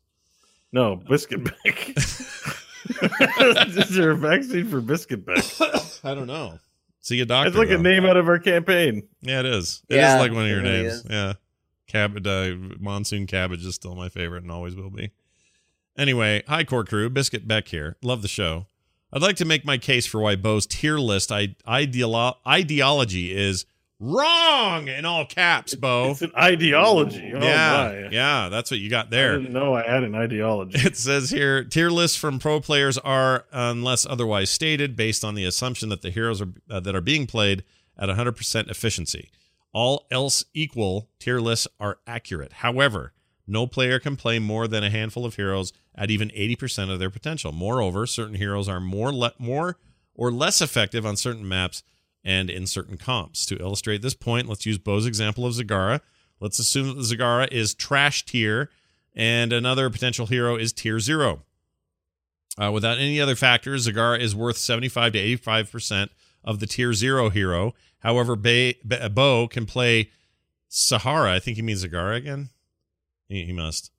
No, 0.72 0.96
biscuit 0.96 1.44
beck. 1.44 1.92
Is 1.96 3.88
there 3.90 4.12
a 4.12 4.16
vaccine 4.16 4.68
for 4.68 4.80
biscuit 4.80 5.26
beck? 5.26 5.44
I 6.04 6.14
don't 6.14 6.26
know. 6.28 6.58
See 7.00 7.20
a 7.20 7.26
doctor. 7.26 7.48
It's 7.48 7.56
like 7.56 7.70
a 7.70 7.78
name 7.78 8.04
out 8.06 8.16
of 8.16 8.28
our 8.28 8.38
campaign. 8.38 9.06
Yeah, 9.20 9.40
it 9.40 9.46
is. 9.46 9.82
It 9.88 9.94
is 9.96 9.98
Yeah, 10.00 10.18
like 10.20 10.32
one 10.32 10.44
of 10.44 10.48
your 10.48 10.62
really 10.62 10.82
names. 10.82 10.92
is. 10.94 11.06
Yeah. 11.10 11.32
Cabbage, 11.88 12.26
uh, 12.26 12.54
monsoon 12.80 13.26
cabbage 13.26 13.64
is 13.64 13.74
still 13.74 13.94
my 13.94 14.08
favorite 14.08 14.42
and 14.42 14.50
always 14.52 14.74
will 14.74 14.90
be. 14.90 15.10
Anyway, 15.96 16.42
hi 16.46 16.62
core 16.64 16.84
crew, 16.84 17.08
Biscuit 17.08 17.48
Beck 17.48 17.68
here. 17.68 17.96
Love 18.02 18.22
the 18.22 18.28
show. 18.28 18.66
I'd 19.12 19.22
like 19.22 19.36
to 19.36 19.44
make 19.44 19.64
my 19.64 19.78
case 19.78 20.04
for 20.06 20.20
why 20.20 20.36
Bo's 20.36 20.66
tier 20.66 20.98
list 20.98 21.30
ideolo- 21.30 22.34
ideology 22.46 23.34
is 23.34 23.64
wrong 23.98 24.88
in 24.88 25.06
all 25.06 25.24
caps, 25.24 25.74
Bo. 25.74 26.10
It's 26.10 26.20
an 26.22 26.32
ideology. 26.36 27.32
Oh 27.34 27.42
yeah, 27.42 28.00
my. 28.02 28.08
yeah, 28.10 28.48
that's 28.50 28.70
what 28.70 28.78
you 28.80 28.90
got 28.90 29.06
I 29.06 29.10
there. 29.10 29.38
didn't 29.38 29.54
know 29.54 29.74
I 29.74 29.84
had 29.88 30.02
an 30.02 30.14
ideology. 30.14 30.78
It 30.78 30.96
says 30.96 31.30
here 31.30 31.64
tier 31.64 31.88
lists 31.90 32.16
from 32.18 32.38
pro 32.38 32.60
players 32.60 32.98
are, 32.98 33.46
unless 33.52 34.04
otherwise 34.04 34.50
stated, 34.50 34.96
based 34.96 35.24
on 35.24 35.34
the 35.34 35.44
assumption 35.44 35.88
that 35.88 36.02
the 36.02 36.10
heroes 36.10 36.42
are, 36.42 36.48
uh, 36.68 36.80
that 36.80 36.94
are 36.94 37.00
being 37.00 37.26
played 37.26 37.64
at 37.96 38.10
100% 38.10 38.70
efficiency. 38.70 39.30
All 39.72 40.06
else 40.10 40.44
equal, 40.52 41.08
tier 41.18 41.40
lists 41.40 41.68
are 41.80 41.98
accurate. 42.06 42.52
However, 42.54 43.12
no 43.46 43.66
player 43.66 43.98
can 43.98 44.16
play 44.16 44.38
more 44.38 44.66
than 44.66 44.82
a 44.82 44.90
handful 44.90 45.24
of 45.24 45.36
heroes 45.36 45.72
at 45.94 46.10
even 46.10 46.28
80% 46.30 46.90
of 46.90 46.98
their 46.98 47.10
potential. 47.10 47.52
Moreover, 47.52 48.06
certain 48.06 48.34
heroes 48.34 48.68
are 48.68 48.80
more 48.80 49.12
le- 49.12 49.34
more 49.38 49.78
or 50.14 50.32
less 50.32 50.60
effective 50.60 51.06
on 51.06 51.16
certain 51.16 51.46
maps 51.46 51.82
and 52.24 52.50
in 52.50 52.66
certain 52.66 52.96
comps. 52.96 53.46
To 53.46 53.58
illustrate 53.58 54.02
this 54.02 54.14
point, 54.14 54.48
let's 54.48 54.66
use 54.66 54.78
Bo's 54.78 55.06
example 55.06 55.46
of 55.46 55.54
Zagara. 55.54 56.00
Let's 56.40 56.58
assume 56.58 56.88
that 56.88 56.98
Zagara 56.98 57.50
is 57.52 57.74
trash 57.74 58.24
tier 58.24 58.70
and 59.14 59.52
another 59.52 59.88
potential 59.88 60.26
hero 60.26 60.56
is 60.56 60.72
tier 60.72 60.98
zero. 61.00 61.44
Uh, 62.60 62.70
without 62.72 62.98
any 62.98 63.20
other 63.20 63.36
factors, 63.36 63.86
Zagara 63.86 64.18
is 64.18 64.34
worth 64.34 64.56
75 64.56 65.12
to 65.12 65.18
85% 65.18 66.08
of 66.44 66.58
the 66.58 66.66
tier 66.66 66.92
zero 66.92 67.30
hero. 67.30 67.74
However, 68.00 68.36
Bo 68.36 69.48
can 69.48 69.66
play 69.66 70.10
Sahara. 70.68 71.32
I 71.32 71.38
think 71.38 71.56
he 71.56 71.62
means 71.62 71.84
Zagara 71.84 72.16
again. 72.16 72.50
He, 73.28 73.44
he 73.44 73.52
must. 73.52 73.90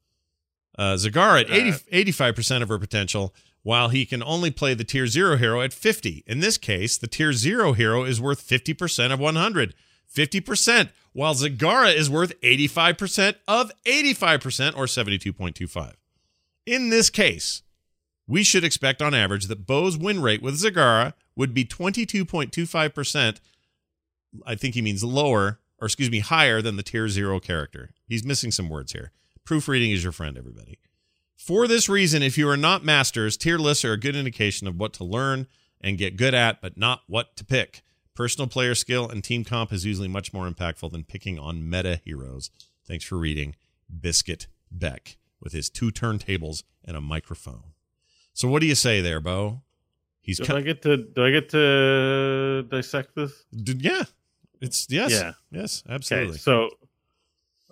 Uh, 0.78 0.94
Zagara 0.94 1.42
at 1.42 1.50
80, 1.50 2.12
85% 2.12 2.62
of 2.62 2.70
her 2.70 2.78
potential, 2.78 3.34
while 3.64 3.90
he 3.90 4.06
can 4.06 4.22
only 4.24 4.52
play 4.52 4.74
the 4.74 4.84
tier 4.84 5.08
zero 5.08 5.38
hero 5.38 5.62
at 5.62 5.74
50. 5.74 6.24
In 6.28 6.40
this 6.40 6.58
case, 6.58 6.98
the 6.98 7.08
tier 7.08 7.34
zero 7.34 7.74
hero 7.74 8.04
is 8.04 8.22
worth 8.22 8.48
50% 8.48 9.12
of 9.12 9.20
100. 9.20 9.74
50%, 10.14 10.90
while 11.14 11.34
Zagara 11.34 11.94
is 11.94 12.10
worth 12.10 12.40
85% 12.42 13.36
of 13.48 13.72
85% 13.86 14.78
or 14.78 14.86
72.25. 14.86 15.94
In 16.66 16.90
this 16.90 17.10
case, 17.10 17.64
we 18.28 18.44
should 18.44 18.64
expect 18.64 19.02
on 19.02 19.14
average 19.14 19.48
that 19.48 19.66
Bo's 19.66 19.98
win 19.98 20.22
rate 20.22 20.42
with 20.42 20.62
Zagara 20.62 21.14
would 21.36 21.54
be 21.54 21.66
22.25%. 21.66 23.38
I 24.46 24.56
think 24.56 24.76
he 24.76 24.82
means 24.82 25.04
lower, 25.04 25.60
or 25.80 25.86
excuse 25.86 26.10
me, 26.12 26.20
higher 26.20 26.62
than 26.62 26.76
the 26.76 26.84
tier 26.84 27.08
zero 27.10 27.40
character. 27.40 27.92
He's 28.08 28.24
missing 28.26 28.52
some 28.52 28.70
words 28.70 28.92
here. 28.94 29.12
Proofreading 29.46 29.92
is 29.92 30.04
your 30.04 30.12
friend, 30.12 30.38
everybody. 30.38 30.80
For 31.36 31.68
this 31.68 31.88
reason, 31.88 32.24
if 32.24 32.38
you 32.38 32.50
are 32.50 32.58
not 32.58 32.84
masters, 32.84 33.38
tier 33.38 33.58
lists 33.58 33.86
are 33.86 33.94
a 33.94 34.00
good 34.00 34.16
indication 34.16 34.68
of 34.68 34.80
what 34.80 34.94
to 34.94 35.04
learn 35.04 35.48
and 35.80 35.98
get 35.98 36.18
good 36.18 36.34
at, 36.34 36.62
but 36.62 36.78
not 36.78 37.02
what 37.08 37.36
to 37.38 37.46
pick. 37.46 37.84
Personal 38.16 38.48
player 38.48 38.74
skill 38.74 39.08
and 39.08 39.24
team 39.24 39.44
comp 39.46 39.72
is 39.72 39.86
usually 39.86 40.08
much 40.08 40.34
more 40.34 40.50
impactful 40.50 40.92
than 40.92 41.04
picking 41.04 41.38
on 41.38 41.70
meta 41.70 42.02
heroes. 42.04 42.50
Thanks 42.88 43.06
for 43.06 43.18
reading 43.18 43.56
Biscuit 44.02 44.48
Beck 44.72 45.18
with 45.40 45.54
his 45.54 45.70
two 45.70 45.92
turntables 45.92 46.64
and 46.84 46.98
a 46.98 47.02
microphone. 47.02 47.74
So, 48.34 48.48
what 48.48 48.62
do 48.62 48.66
you 48.66 48.74
say 48.76 49.02
there, 49.02 49.20
Bo? 49.22 49.62
He's 50.20 50.40
Do 50.40 50.46
co- 50.46 50.58
I 50.58 50.62
get 50.62 50.82
to 50.82 50.98
do 50.98 51.24
I 51.24 51.32
get 51.32 51.50
to 51.50 52.64
dissect 52.70 53.16
this? 53.16 53.46
yeah. 53.52 54.04
It's 54.62 54.88
yes, 54.90 55.12
Yeah. 55.12 55.34
yes, 55.52 55.84
Okay, 55.86 55.96
absolutely. 55.96 56.38
so 56.38 56.70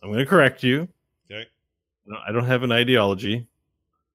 I'm 0.03 0.09
going 0.09 0.19
to 0.19 0.25
correct 0.25 0.63
you. 0.63 0.87
Okay. 1.31 1.45
No, 2.05 2.17
I 2.27 2.31
don't 2.31 2.45
have 2.45 2.63
an 2.63 2.71
ideology. 2.71 3.47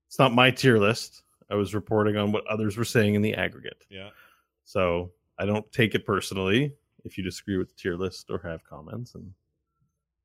It's 0.07 0.19
not 0.19 0.33
my 0.35 0.51
tier 0.51 0.79
list. 0.79 1.23
I 1.51 1.55
was 1.57 1.75
reporting 1.75 2.17
on 2.17 2.31
what 2.33 2.47
others 2.47 2.77
were 2.77 2.85
saying 2.85 3.15
in 3.15 3.23
the 3.23 3.35
aggregate. 3.35 3.85
Yeah. 3.91 4.11
So 4.65 5.11
I 5.39 5.47
don't 5.47 5.71
take 5.73 5.95
it 5.97 6.07
personally 6.07 6.73
if 7.05 7.17
you 7.19 7.25
disagree 7.25 7.57
with 7.57 7.69
the 7.71 7.75
tier 7.75 7.97
list 7.97 8.31
or 8.31 8.39
have 8.45 8.63
comments. 8.65 9.15
And 9.17 9.33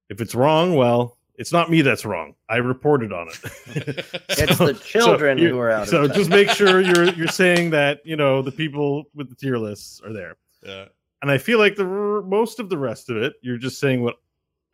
if 0.10 0.22
it's 0.22 0.36
wrong, 0.36 0.76
well, 0.76 1.18
it's 1.38 1.52
not 1.52 1.70
me 1.72 1.82
that's 1.82 2.06
wrong. 2.06 2.36
I 2.48 2.58
reported 2.58 3.12
on 3.12 3.28
it. 3.30 4.06
It's 4.30 4.58
the 4.60 4.80
children 4.86 5.38
you- 5.40 5.50
who 5.50 5.60
are 5.60 5.72
out 5.72 5.84
of 5.84 5.90
So 5.90 6.08
touch. 6.08 6.16
just 6.16 6.30
make 6.30 6.50
sure 6.50 6.80
you're 6.82 7.12
you're 7.14 7.28
saying 7.28 7.72
that 7.72 8.02
you 8.06 8.16
know 8.16 8.42
the 8.42 8.52
people 8.52 9.06
with 9.16 9.30
the 9.30 9.36
tier 9.36 9.58
lists 9.58 10.02
are 10.06 10.14
there. 10.14 10.36
Yeah. 10.64 10.86
And 11.26 11.32
I 11.32 11.40
feel 11.40 11.58
like 11.58 11.76
the 11.76 11.86
most 12.24 12.60
of 12.60 12.70
the 12.70 12.78
rest 12.78 13.10
of 13.10 13.18
it, 13.18 13.34
you're 13.42 13.58
just 13.58 13.80
saying 13.80 14.04
what 14.04 14.18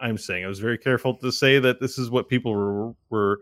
I'm 0.02 0.18
saying. 0.18 0.44
I 0.44 0.50
was 0.50 0.60
very 0.60 0.78
careful 0.78 1.16
to 1.16 1.32
say 1.32 1.60
that 1.60 1.80
this 1.80 1.98
is 1.98 2.10
what 2.10 2.28
people 2.28 2.54
were 2.54 2.94
were 3.10 3.40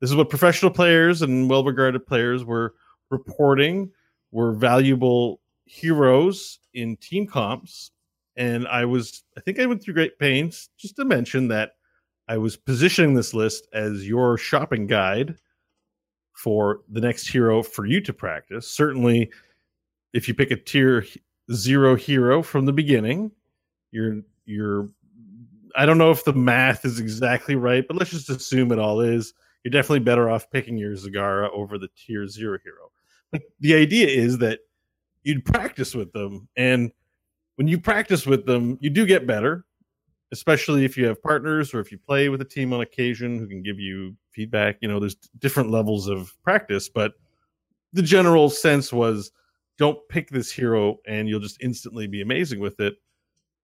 this 0.00 0.10
is 0.10 0.14
what 0.14 0.30
professional 0.30 0.70
players 0.70 1.22
and 1.22 1.50
well-regarded 1.50 2.06
players 2.06 2.44
were 2.44 2.76
reporting 3.10 3.90
were 4.30 4.52
valuable 4.52 5.40
heroes 5.64 6.60
in 6.72 6.96
team 6.98 7.26
comps. 7.26 7.90
And 8.36 8.68
I 8.68 8.84
was 8.84 9.24
I 9.36 9.40
think 9.40 9.58
I 9.58 9.66
went 9.66 9.82
through 9.82 9.94
great 9.94 10.16
pains 10.20 10.68
just 10.78 10.94
to 10.98 11.04
mention 11.04 11.48
that 11.48 11.72
I 12.28 12.38
was 12.38 12.56
positioning 12.56 13.14
this 13.14 13.34
list 13.34 13.66
as 13.72 14.06
your 14.06 14.38
shopping 14.38 14.86
guide 14.86 15.34
for 16.32 16.82
the 16.88 17.00
next 17.00 17.26
hero 17.26 17.64
for 17.64 17.86
you 17.86 18.00
to 18.02 18.12
practice. 18.12 18.68
Certainly, 18.68 19.32
if 20.12 20.28
you 20.28 20.34
pick 20.34 20.52
a 20.52 20.56
tier 20.56 21.04
zero 21.52 21.96
hero 21.96 22.42
from 22.42 22.66
the 22.66 22.72
beginning, 22.72 23.30
you're 23.90 24.22
you're 24.44 24.88
I 25.76 25.84
don't 25.86 25.98
know 25.98 26.10
if 26.10 26.24
the 26.24 26.32
math 26.32 26.84
is 26.84 26.98
exactly 26.98 27.54
right, 27.54 27.86
but 27.86 27.96
let's 27.96 28.10
just 28.10 28.30
assume 28.30 28.72
it 28.72 28.78
all 28.78 29.00
is. 29.00 29.34
You're 29.62 29.70
definitely 29.70 30.00
better 30.00 30.30
off 30.30 30.50
picking 30.50 30.76
your 30.76 30.92
Zagara 30.92 31.50
over 31.52 31.78
the 31.78 31.88
tier 31.96 32.26
zero 32.26 32.58
hero. 32.62 32.90
But 33.32 33.42
the 33.60 33.74
idea 33.74 34.06
is 34.06 34.38
that 34.38 34.60
you'd 35.24 35.44
practice 35.44 35.94
with 35.94 36.12
them, 36.12 36.48
and 36.56 36.92
when 37.56 37.66
you 37.68 37.80
practice 37.80 38.26
with 38.26 38.46
them, 38.46 38.78
you 38.80 38.90
do 38.90 39.06
get 39.06 39.26
better 39.26 39.64
especially 40.32 40.84
if 40.84 40.96
you 40.96 41.06
have 41.06 41.22
partners 41.22 41.72
or 41.72 41.80
if 41.80 41.92
you 41.92 41.98
play 41.98 42.28
with 42.28 42.40
a 42.40 42.44
team 42.44 42.72
on 42.72 42.80
occasion 42.80 43.38
who 43.38 43.46
can 43.46 43.62
give 43.62 43.78
you 43.78 44.16
feedback. 44.30 44.76
You 44.80 44.88
know, 44.88 44.98
there's 44.98 45.16
different 45.38 45.70
levels 45.70 46.08
of 46.08 46.34
practice, 46.42 46.88
but 46.88 47.14
the 47.92 48.02
general 48.02 48.50
sense 48.50 48.92
was 48.92 49.30
don't 49.78 49.98
pick 50.08 50.30
this 50.30 50.50
hero 50.50 50.98
and 51.06 51.28
you'll 51.28 51.40
just 51.40 51.62
instantly 51.62 52.06
be 52.06 52.22
amazing 52.22 52.60
with 52.60 52.80
it, 52.80 52.94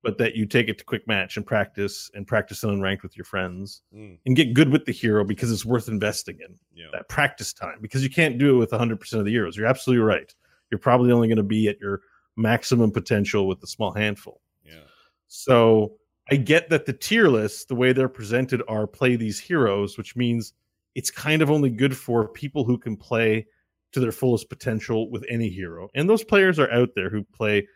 but 0.02 0.18
that 0.18 0.34
you 0.34 0.46
take 0.46 0.68
it 0.68 0.78
to 0.78 0.84
quick 0.84 1.06
match 1.06 1.36
and 1.36 1.46
practice 1.46 2.10
and 2.14 2.26
practice 2.26 2.64
on 2.64 2.80
ranked 2.80 3.02
with 3.02 3.16
your 3.16 3.24
friends 3.24 3.82
Mm, 3.94 4.18
and 4.26 4.36
get 4.36 4.52
good 4.54 4.70
with 4.70 4.84
the 4.84 4.92
hero 4.92 5.24
because 5.24 5.50
it's 5.50 5.64
worth 5.64 5.88
investing 5.88 6.38
in 6.40 6.54
yeah. 6.74 6.86
that 6.92 7.08
practice 7.08 7.52
time 7.52 7.78
because 7.80 8.02
you 8.02 8.10
can't 8.10 8.38
do 8.38 8.56
it 8.56 8.58
with 8.58 8.70
100% 8.70 9.12
of 9.14 9.24
the 9.24 9.30
heroes. 9.30 9.56
You're 9.56 9.66
absolutely 9.66 10.04
right. 10.04 10.34
You're 10.70 10.78
probably 10.78 11.12
only 11.12 11.28
going 11.28 11.36
to 11.36 11.42
be 11.42 11.68
at 11.68 11.80
your 11.80 12.00
maximum 12.36 12.90
potential 12.90 13.46
with 13.46 13.62
a 13.62 13.66
small 13.66 13.92
handful. 13.92 14.40
Yeah. 14.64 14.80
So 15.28 15.94
I 16.30 16.36
get 16.36 16.68
that 16.70 16.86
the 16.86 16.92
tier 16.92 17.28
lists, 17.28 17.64
the 17.64 17.74
way 17.74 17.92
they're 17.92 18.08
presented, 18.08 18.62
are 18.68 18.86
play 18.86 19.16
these 19.16 19.38
heroes, 19.38 19.98
which 19.98 20.16
means 20.16 20.54
it's 20.94 21.10
kind 21.10 21.42
of 21.42 21.50
only 21.50 21.70
good 21.70 21.96
for 21.96 22.28
people 22.28 22.64
who 22.64 22.78
can 22.78 22.96
play 22.96 23.46
to 23.92 24.00
their 24.00 24.12
fullest 24.12 24.48
potential 24.48 25.10
with 25.10 25.24
any 25.28 25.48
hero. 25.48 25.88
And 25.94 26.08
those 26.08 26.24
players 26.24 26.58
are 26.58 26.70
out 26.70 26.90
there 26.96 27.10
who 27.10 27.24
play. 27.24 27.66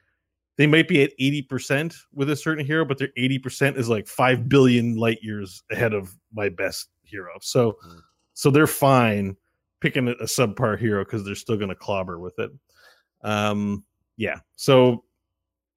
They 0.57 0.67
might 0.67 0.89
be 0.89 1.03
at 1.03 1.13
80% 1.21 1.95
with 2.15 2.31
a 2.31 2.37
certain 2.37 2.65
hero, 2.65 2.85
but 2.87 2.97
their 2.99 3.11
80% 3.19 3.77
is 3.77 3.89
like 3.91 4.07
5 4.07 4.49
billion 4.49 4.97
light 4.97 5.19
years 5.23 5.63
ahead 5.71 5.93
of 5.93 6.17
my 6.33 6.49
best 6.49 6.89
hero. 7.03 7.33
So 7.43 7.73
Mm. 7.87 8.01
so 8.35 8.51
they're 8.51 8.67
fine 8.67 9.37
picking 9.81 10.09
a, 10.09 10.13
a 10.13 10.25
subpar 10.25 10.79
hero 10.79 11.05
because 11.05 11.25
they're 11.25 11.35
still 11.35 11.57
going 11.57 11.69
to 11.69 11.75
clobber 11.75 12.19
with 12.19 12.39
it. 12.39 12.51
Um 13.23 13.85
yeah. 14.17 14.41
So 14.57 15.05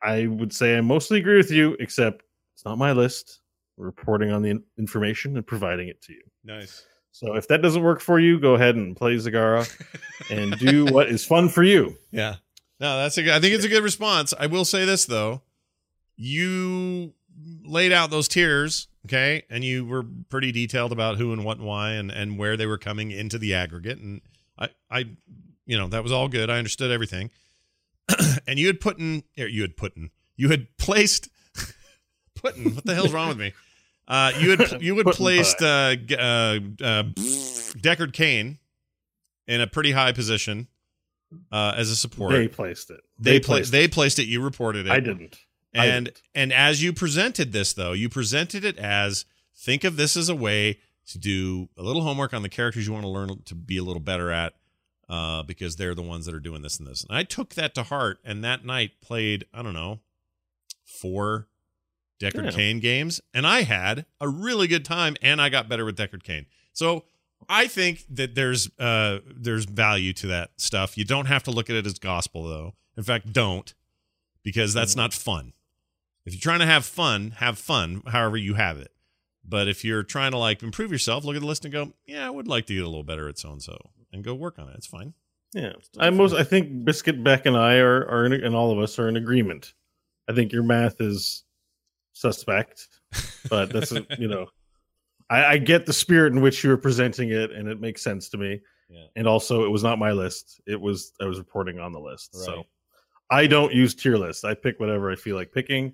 I 0.01 0.27
would 0.27 0.53
say 0.53 0.77
I 0.77 0.81
mostly 0.81 1.19
agree 1.19 1.35
with 1.37 1.51
you, 1.51 1.75
except 1.81 2.23
it's 2.55 2.63
not 2.63 2.77
my 2.77 2.93
list. 2.93 3.41
We're 3.75 3.87
reporting 3.87 4.31
on 4.31 4.41
the 4.41 4.61
information 4.77 5.35
and 5.35 5.45
providing 5.45 5.89
it 5.89 6.01
to 6.03 6.13
you. 6.13 6.21
Nice. 6.45 6.85
So 7.11 7.35
if 7.35 7.47
that 7.47 7.61
doesn't 7.61 7.81
work 7.81 8.01
for 8.01 8.19
you, 8.19 8.39
go 8.39 8.53
ahead 8.53 8.75
and 8.75 8.95
play 8.95 9.15
Zagara 9.15 9.69
and 10.29 10.57
do 10.57 10.85
what 10.85 11.09
is 11.09 11.25
fun 11.25 11.49
for 11.49 11.63
you. 11.63 11.97
Yeah. 12.11 12.35
No, 12.79 12.97
that's 12.97 13.17
a 13.17 13.23
good, 13.23 13.33
I 13.33 13.39
think 13.39 13.55
it's 13.55 13.65
a 13.65 13.69
good 13.69 13.83
response. 13.83 14.33
I 14.39 14.47
will 14.47 14.65
say 14.65 14.85
this 14.85 15.05
though. 15.05 15.41
You 16.15 17.13
laid 17.65 17.91
out 17.91 18.09
those 18.09 18.27
tiers, 18.27 18.87
okay? 19.05 19.43
And 19.49 19.63
you 19.63 19.85
were 19.85 20.03
pretty 20.29 20.51
detailed 20.51 20.91
about 20.91 21.17
who 21.17 21.33
and 21.33 21.43
what 21.43 21.57
and 21.57 21.67
why 21.67 21.91
and 21.91 22.11
and 22.11 22.37
where 22.37 22.57
they 22.57 22.65
were 22.65 22.77
coming 22.77 23.11
into 23.11 23.37
the 23.37 23.53
aggregate 23.53 23.99
and 23.99 24.21
I 24.57 24.69
I 24.89 25.05
you 25.65 25.77
know, 25.77 25.87
that 25.87 26.03
was 26.03 26.11
all 26.11 26.27
good. 26.27 26.49
I 26.49 26.57
understood 26.57 26.89
everything. 26.89 27.29
and 28.47 28.57
you 28.57 28.67
had 28.67 28.81
put 28.81 28.97
in 28.97 29.23
you 29.35 29.61
had 29.61 29.77
put 29.77 29.95
in 29.95 30.09
you 30.35 30.49
had 30.49 30.67
placed 30.77 31.29
put 32.35 32.55
in 32.55 32.75
what 32.75 32.85
the 32.85 32.95
hell's 32.95 33.11
wrong 33.11 33.27
with 33.29 33.37
me? 33.37 33.53
Uh 34.09 34.31
you 34.39 34.55
had 34.57 34.81
you 34.81 34.97
had 34.97 35.05
placed 35.07 35.61
uh, 35.61 35.95
uh 36.17 36.59
uh 36.81 37.03
Deckard 37.77 38.13
Cain 38.13 38.57
in 39.47 39.61
a 39.61 39.67
pretty 39.67 39.91
high 39.91 40.11
position 40.11 40.67
uh 41.51 41.73
as 41.77 41.89
a 41.91 41.95
support. 41.95 42.31
They 42.31 42.47
placed 42.47 42.89
it. 42.89 43.01
They 43.19 43.39
pla- 43.39 43.57
placed 43.57 43.71
they 43.71 43.83
it. 43.85 43.91
placed 43.91 44.19
it. 44.19 44.23
You 44.27 44.41
reported 44.41 44.87
it. 44.87 44.91
I 44.91 44.99
didn't. 44.99 45.37
I 45.75 45.85
And 45.85 46.05
didn't. 46.05 46.21
and 46.33 46.51
as 46.53 46.81
you 46.81 46.91
presented 46.93 47.51
this, 47.51 47.73
though, 47.73 47.91
you 47.93 48.09
presented 48.09 48.65
it 48.65 48.77
as 48.79 49.25
think 49.55 49.83
of 49.83 49.95
this 49.97 50.17
as 50.17 50.27
a 50.29 50.35
way 50.35 50.79
to 51.07 51.17
do 51.19 51.69
a 51.77 51.83
little 51.83 52.01
homework 52.01 52.33
on 52.33 52.41
the 52.41 52.49
characters 52.49 52.87
you 52.87 52.93
want 52.93 53.03
to 53.03 53.09
learn 53.09 53.29
to 53.45 53.55
be 53.55 53.77
a 53.77 53.83
little 53.83 53.99
better 54.01 54.31
at, 54.31 54.53
uh, 55.09 55.41
because 55.43 55.75
they're 55.75 55.95
the 55.95 56.01
ones 56.03 56.25
that 56.25 56.33
are 56.35 56.39
doing 56.39 56.61
this 56.61 56.77
and 56.79 56.87
this. 56.87 57.03
And 57.03 57.15
I 57.17 57.23
took 57.23 57.53
that 57.55 57.73
to 57.75 57.83
heart, 57.83 58.19
and 58.23 58.43
that 58.43 58.63
night 58.65 58.91
played 59.01 59.45
I 59.53 59.61
don't 59.61 59.73
know 59.73 59.99
four 60.85 61.47
Deckard 62.19 62.45
Yeah. 62.45 62.51
Kane 62.51 62.79
games, 62.79 63.21
and 63.33 63.47
I 63.47 63.61
had 63.61 64.05
a 64.19 64.27
really 64.27 64.67
good 64.67 64.83
time, 64.85 65.15
and 65.21 65.41
I 65.41 65.49
got 65.49 65.69
better 65.69 65.85
with 65.85 65.97
Deckard 65.97 66.23
Cain. 66.23 66.45
So 66.73 67.05
I 67.47 67.67
think 67.67 68.05
that 68.09 68.35
there's 68.35 68.69
uh 68.77 69.19
there's 69.25 69.65
value 69.65 70.13
to 70.13 70.27
that 70.27 70.51
stuff. 70.57 70.97
You 70.97 71.05
don't 71.05 71.25
have 71.27 71.43
to 71.43 71.51
look 71.51 71.69
at 71.69 71.75
it 71.75 71.85
as 71.85 71.97
gospel 71.97 72.43
though. 72.43 72.73
In 72.97 73.03
fact, 73.03 73.31
don't 73.31 73.73
because 74.43 74.73
that's 74.73 74.95
not 74.95 75.13
fun. 75.13 75.53
If 76.25 76.33
you're 76.33 76.41
trying 76.41 76.59
to 76.59 76.65
have 76.65 76.85
fun, 76.85 77.31
have 77.37 77.57
fun 77.57 78.03
however 78.07 78.37
you 78.37 78.55
have 78.55 78.77
it. 78.77 78.91
But 79.43 79.67
if 79.67 79.83
you're 79.83 80.03
trying 80.03 80.31
to 80.31 80.37
like 80.37 80.61
improve 80.61 80.91
yourself, 80.91 81.23
look 81.23 81.35
at 81.35 81.41
the 81.41 81.47
list 81.47 81.63
and 81.65 81.71
go, 81.73 81.93
"Yeah, 82.05 82.27
I 82.27 82.29
would 82.29 82.47
like 82.47 82.65
to 82.67 82.73
get 82.75 82.83
a 82.83 82.87
little 82.87 83.03
better 83.03 83.27
at 83.29 83.39
so 83.39 83.51
and 83.51 83.63
so," 83.63 83.77
and 84.11 84.23
go 84.23 84.35
work 84.35 84.59
on 84.59 84.67
it. 84.67 84.75
It's 84.75 84.85
fine. 84.85 85.13
Yeah, 85.53 85.73
I 85.97 86.11
most 86.11 86.33
I 86.35 86.43
think 86.43 86.85
Biscuit 86.85 87.23
Beck 87.23 87.45
and 87.47 87.57
I 87.57 87.77
are 87.77 88.05
are 88.07 88.25
in, 88.25 88.33
and 88.33 88.53
all 88.53 88.71
of 88.71 88.77
us 88.77 88.99
are 88.99 89.07
in 89.07 89.15
agreement. 89.15 89.73
I 90.29 90.33
think 90.33 90.51
your 90.51 90.61
math 90.61 91.01
is 91.01 91.45
suspect, 92.19 92.87
but 93.49 93.69
that's 93.71 93.91
a- 93.91 94.05
you 94.17 94.27
know, 94.27 94.47
I, 95.29 95.45
I 95.45 95.57
get 95.57 95.85
the 95.85 95.93
spirit 95.93 96.33
in 96.33 96.41
which 96.41 96.63
you 96.63 96.69
were 96.69 96.77
presenting 96.77 97.29
it, 97.29 97.51
and 97.51 97.67
it 97.67 97.79
makes 97.79 98.01
sense 98.01 98.29
to 98.29 98.37
me. 98.37 98.61
Yeah. 98.89 99.05
And 99.15 99.27
also, 99.27 99.63
it 99.65 99.69
was 99.69 99.83
not 99.83 99.99
my 99.99 100.11
list; 100.11 100.61
it 100.65 100.79
was 100.79 101.13
I 101.21 101.25
was 101.25 101.37
reporting 101.37 101.79
on 101.79 101.91
the 101.91 101.99
list. 101.99 102.35
So 102.35 102.63
I 103.29 103.45
don't 103.47 103.73
use 103.73 103.93
tier 103.93 104.17
lists. 104.17 104.43
I 104.43 104.55
pick 104.55 104.79
whatever 104.79 105.11
I 105.11 105.15
feel 105.15 105.35
like 105.35 105.51
picking, 105.51 105.93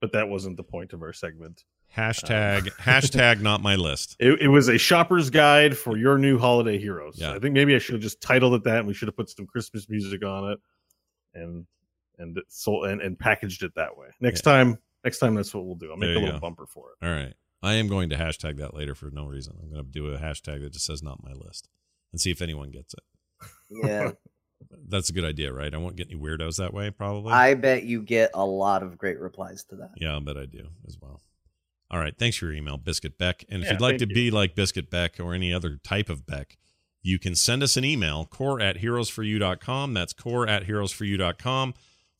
but 0.00 0.12
that 0.12 0.28
wasn't 0.28 0.58
the 0.58 0.62
point 0.62 0.92
of 0.92 1.02
our 1.02 1.14
segment. 1.14 1.64
Hashtag 1.96 2.68
hashtag 2.76 3.40
not 3.40 3.62
my 3.62 3.76
list. 3.76 4.16
It, 4.20 4.42
it 4.42 4.48
was 4.48 4.68
a 4.68 4.76
shopper's 4.76 5.30
guide 5.30 5.78
for 5.78 5.96
your 5.96 6.18
new 6.18 6.38
holiday 6.38 6.78
heroes. 6.78 7.16
Yeah. 7.18 7.32
I 7.32 7.38
think 7.38 7.54
maybe 7.54 7.74
I 7.74 7.78
should 7.78 7.94
have 7.94 8.02
just 8.02 8.20
titled 8.20 8.52
it 8.54 8.64
that, 8.64 8.80
and 8.80 8.86
we 8.86 8.92
should 8.92 9.08
have 9.08 9.16
put 9.16 9.30
some 9.30 9.46
Christmas 9.46 9.88
music 9.88 10.22
on 10.22 10.52
it, 10.52 10.58
and 11.34 11.66
and 12.18 12.38
so 12.48 12.84
and, 12.84 13.00
and 13.00 13.18
packaged 13.18 13.62
it 13.62 13.74
that 13.76 13.96
way. 13.96 14.08
Next 14.20 14.42
time, 14.42 14.76
next 15.06 15.18
time 15.20 15.36
that's 15.36 15.54
what 15.54 15.64
we'll 15.64 15.76
do. 15.76 15.90
I'll 15.92 15.96
make 15.96 16.10
a 16.10 16.18
little 16.18 16.32
go. 16.32 16.40
bumper 16.40 16.66
for 16.66 16.90
it. 16.90 17.06
All 17.06 17.12
right. 17.12 17.32
I 17.62 17.74
am 17.74 17.86
going 17.88 18.10
to 18.10 18.16
hashtag 18.16 18.58
that 18.58 18.74
later 18.74 18.94
for 18.94 19.10
no 19.10 19.24
reason. 19.24 19.56
I'm 19.62 19.70
going 19.70 19.84
to 19.84 19.90
do 19.90 20.08
a 20.08 20.18
hashtag 20.18 20.62
that 20.62 20.72
just 20.72 20.84
says 20.84 21.02
not 21.02 21.22
my 21.22 21.32
list 21.32 21.68
and 22.12 22.20
see 22.20 22.30
if 22.30 22.42
anyone 22.42 22.70
gets 22.70 22.94
it. 22.94 23.02
Yeah. 23.70 24.10
That's 24.88 25.10
a 25.10 25.12
good 25.12 25.24
idea, 25.24 25.52
right? 25.52 25.72
I 25.72 25.76
won't 25.76 25.96
get 25.96 26.08
any 26.10 26.18
weirdos 26.18 26.56
that 26.56 26.72
way, 26.72 26.90
probably. 26.90 27.32
I 27.32 27.54
bet 27.54 27.84
you 27.84 28.02
get 28.02 28.30
a 28.32 28.44
lot 28.44 28.82
of 28.82 28.96
great 28.96 29.20
replies 29.20 29.64
to 29.64 29.76
that. 29.76 29.90
Yeah, 29.96 30.16
I 30.16 30.18
bet 30.18 30.38
I 30.38 30.46
do 30.46 30.68
as 30.88 30.96
well. 31.00 31.20
All 31.90 32.00
right. 32.00 32.16
Thanks 32.18 32.36
for 32.38 32.46
your 32.46 32.54
email, 32.54 32.78
Biscuit 32.78 33.18
Beck. 33.18 33.44
And 33.48 33.62
if 33.62 33.66
Yeah, 33.66 33.72
you'd 33.74 33.82
like 33.82 33.98
to 33.98 34.06
thank 34.06 34.14
be 34.14 34.30
like 34.30 34.54
Biscuit 34.54 34.90
Beck 34.90 35.20
or 35.20 35.34
any 35.34 35.52
other 35.52 35.78
type 35.84 36.08
of 36.08 36.26
Beck, 36.26 36.56
you 37.02 37.18
can 37.18 37.34
send 37.34 37.62
us 37.62 37.76
an 37.76 37.84
email, 37.84 38.24
core 38.24 38.60
at 38.60 38.78
heroesforyou.com. 38.78 39.94
That's 39.94 40.12
core 40.12 40.48
at 40.48 40.66
heroesforyou.com. 40.66 41.74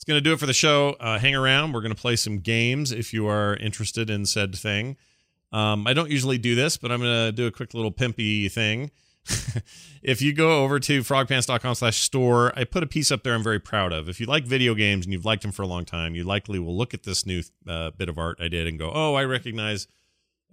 Going 0.07 0.19
to 0.19 0.21
do 0.21 0.33
it 0.33 0.39
for 0.39 0.47
the 0.47 0.53
show. 0.53 0.91
Uh, 1.01 1.19
hang 1.19 1.35
around. 1.35 1.73
We're 1.73 1.81
going 1.81 1.95
to 1.95 2.01
play 2.01 2.15
some 2.15 2.39
games 2.39 2.93
if 2.93 3.13
you 3.13 3.27
are 3.27 3.57
interested 3.57 4.09
in 4.09 4.25
said 4.25 4.55
thing. 4.55 4.97
Um, 5.53 5.85
I 5.87 5.95
don't 5.95 6.11
usually 6.11 6.39
do 6.39 6.55
this, 6.55 6.77
but 6.77 6.93
I'm 6.93 7.01
going 7.01 7.27
to 7.29 7.33
do 7.33 7.47
a 7.47 7.51
quick 7.51 7.75
little 7.75 7.91
pimpy 7.91 8.51
thing. 8.51 8.93
if 10.03 10.23
you 10.23 10.33
go 10.33 10.63
over 10.63 10.79
to 10.79 11.01
frogpants.com 11.01 11.75
slash 11.75 12.01
store, 12.01 12.57
I 12.57 12.63
put 12.63 12.85
a 12.85 12.87
piece 12.87 13.11
up 13.11 13.25
there 13.25 13.35
I'm 13.35 13.43
very 13.43 13.59
proud 13.59 13.93
of. 13.93 14.09
If 14.09 14.21
you 14.21 14.27
like 14.27 14.45
video 14.45 14.75
games 14.75 15.07
and 15.07 15.13
you've 15.13 15.25
liked 15.25 15.43
them 15.43 15.51
for 15.51 15.63
a 15.63 15.67
long 15.67 15.85
time, 15.85 16.15
you 16.15 16.23
likely 16.23 16.61
will 16.61 16.77
look 16.77 16.95
at 16.95 17.03
this 17.03 17.27
new 17.27 17.43
uh, 17.67 17.91
bit 17.91 18.09
of 18.09 18.17
art 18.17 18.39
I 18.41 18.47
did 18.47 18.69
and 18.69 18.79
go, 18.79 18.93
oh, 18.95 19.15
I 19.15 19.25
recognize 19.25 19.89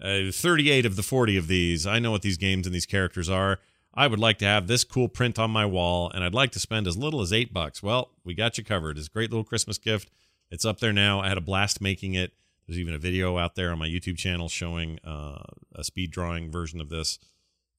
uh, 0.02 0.32
38 0.32 0.88
of 0.88 0.96
the 0.96 1.04
40 1.04 1.38
of 1.38 1.48
these. 1.48 1.86
I 1.86 2.00
know 2.00 2.10
what 2.10 2.24
these 2.24 2.38
games 2.38 2.66
and 2.66 2.74
these 2.74 2.88
characters 2.88 3.30
are. 3.30 3.60
I 3.94 4.08
would 4.08 4.20
like 4.20 4.40
to 4.40 4.46
have 4.46 4.68
this 4.68 4.84
cool 4.84 5.08
print 5.08 5.38
on 5.38 5.52
my 5.52 5.66
wall, 5.66 6.10
and 6.14 6.24
I'd 6.24 6.34
like 6.34 6.52
to 6.54 6.60
spend 6.60 6.88
as 6.88 6.98
little 6.98 7.22
as 7.22 7.32
eight 7.32 7.54
bucks. 7.54 7.84
Well, 7.84 8.10
we 8.24 8.34
got 8.34 8.58
you 8.58 8.64
covered. 8.64 8.98
It's 8.98 9.08
a 9.08 9.12
great 9.12 9.30
little 9.30 9.44
Christmas 9.44 9.78
gift. 9.78 10.10
It's 10.50 10.66
up 10.66 10.80
there 10.80 10.94
now. 10.94 11.20
I 11.20 11.30
had 11.30 11.38
a 11.38 11.42
blast 11.42 11.82
making 11.82 12.16
it. 12.16 12.34
There's 12.68 12.80
even 12.80 12.94
a 12.94 12.98
video 13.00 13.38
out 13.38 13.56
there 13.56 13.72
on 13.72 13.80
my 13.80 13.88
YouTube 13.88 14.18
channel 14.18 14.50
showing 14.50 15.00
uh, 15.06 15.44
a 15.76 15.84
speed 15.84 16.12
drawing 16.12 16.52
version 16.52 16.80
of 16.82 16.90
this 16.90 17.20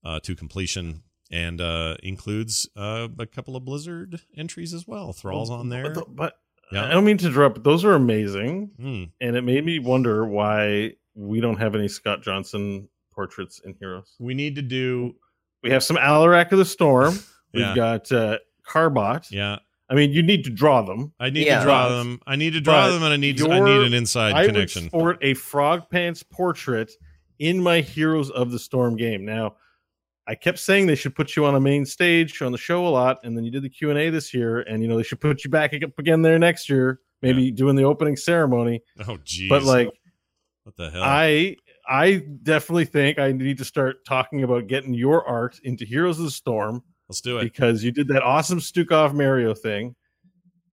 uh, 0.04 0.20
to 0.20 0.34
completion 0.34 1.02
and 1.30 1.60
uh, 1.60 1.96
includes 2.02 2.68
uh, 2.76 3.08
a 3.18 3.26
couple 3.26 3.56
of 3.56 3.64
Blizzard 3.64 4.20
entries 4.36 4.74
as 4.74 4.86
well. 4.86 5.12
Thrall's 5.12 5.50
on 5.50 5.68
there. 5.68 5.90
But, 5.92 6.14
but 6.14 6.38
Yeah. 6.70 6.84
I 6.84 6.90
don't 6.90 7.04
mean 7.04 7.16
to 7.18 7.26
interrupt, 7.28 7.54
but 7.56 7.64
those 7.64 7.84
are 7.84 7.94
amazing. 7.94 8.70
Hmm. 8.78 9.04
And 9.20 9.36
it 9.36 9.42
made 9.42 9.64
me 9.64 9.78
wonder 9.78 10.24
why 10.26 10.92
we 11.14 11.40
don't 11.40 11.56
have 11.58 11.74
any 11.74 11.88
Scott 11.88 12.22
Johnson 12.22 12.88
portraits 13.12 13.60
in 13.64 13.74
Heroes. 13.80 14.14
We 14.18 14.34
need 14.34 14.56
to 14.56 14.62
do. 14.62 15.14
We 15.64 15.70
have 15.70 15.82
some 15.82 15.96
Alarak 15.96 16.52
of 16.52 16.58
the 16.58 16.64
Storm. 16.64 17.18
We've 17.52 17.62
Yeah. 17.62 17.74
got 17.74 18.12
uh, 18.12 18.38
Carbot. 18.68 19.30
Yeah, 19.30 19.58
I 19.88 19.94
mean, 19.94 20.12
you 20.12 20.22
need 20.22 20.44
to 20.44 20.50
draw 20.50 20.82
them. 20.82 21.12
I 21.18 21.30
need 21.30 21.46
Yeah. 21.46 21.58
to 21.58 21.64
draw 21.64 21.88
them. 21.88 22.20
I 22.26 22.36
need 22.36 22.52
to 22.52 22.60
draw 22.60 22.86
but 22.86 22.92
them, 22.92 23.02
and 23.02 23.12
I 23.12 23.16
need 23.16 23.38
to, 23.38 23.50
I 23.50 23.60
need 23.60 23.86
an 23.86 23.94
inside 23.94 24.34
I 24.34 24.46
connection. 24.46 24.84
would 24.84 24.90
sport 24.90 25.18
a 25.22 25.34
Frog 25.34 25.88
Pants 25.90 26.22
portrait 26.22 26.92
in 27.38 27.60
my 27.60 27.80
Heroes 27.80 28.30
of 28.30 28.50
the 28.52 28.58
Storm 28.58 28.96
game. 28.96 29.24
Now, 29.24 29.56
I 30.26 30.34
kept 30.34 30.58
saying 30.58 30.86
they 30.86 30.94
should 30.94 31.14
put 31.14 31.36
you 31.36 31.44
on 31.44 31.54
a 31.54 31.60
main 31.60 31.84
stage 31.84 32.40
on 32.42 32.52
the 32.52 32.58
show 32.58 32.86
a 32.86 32.88
lot, 32.88 33.18
and 33.24 33.36
then 33.36 33.44
you 33.44 33.50
did 33.50 33.62
the 33.62 33.68
Q 33.68 33.90
and 33.90 33.98
A 33.98 34.10
this 34.10 34.32
year, 34.32 34.60
and 34.60 34.82
you 34.82 34.88
know 34.88 34.96
they 34.96 35.02
should 35.02 35.20
put 35.20 35.44
you 35.44 35.50
back 35.50 35.74
up 35.82 35.98
again 35.98 36.22
there 36.22 36.38
next 36.38 36.68
year, 36.68 37.00
maybe 37.22 37.50
doing 37.50 37.76
the 37.76 37.84
opening 37.84 38.16
ceremony. 38.16 38.82
oh, 39.08 39.18
geez. 39.24 39.48
But 39.48 39.62
like, 39.64 39.90
what 40.64 40.76
the 40.76 40.90
hell? 40.90 41.02
I 41.02 41.56
I 41.88 42.22
definitely 42.42 42.86
think 42.86 43.18
I 43.18 43.32
need 43.32 43.58
to 43.58 43.64
start 43.64 44.04
talking 44.06 44.42
about 44.42 44.66
getting 44.68 44.94
your 44.94 45.26
art 45.26 45.58
into 45.64 45.84
Heroes 45.84 46.18
of 46.18 46.24
the 46.24 46.30
Storm 46.30 46.82
Let's 47.08 47.20
do 47.20 47.38
it. 47.38 47.42
because 47.44 47.84
you 47.84 47.92
did 47.92 48.08
that 48.08 48.22
awesome 48.22 48.58
Stukov 48.60 49.12
Mario 49.14 49.54
thing, 49.54 49.94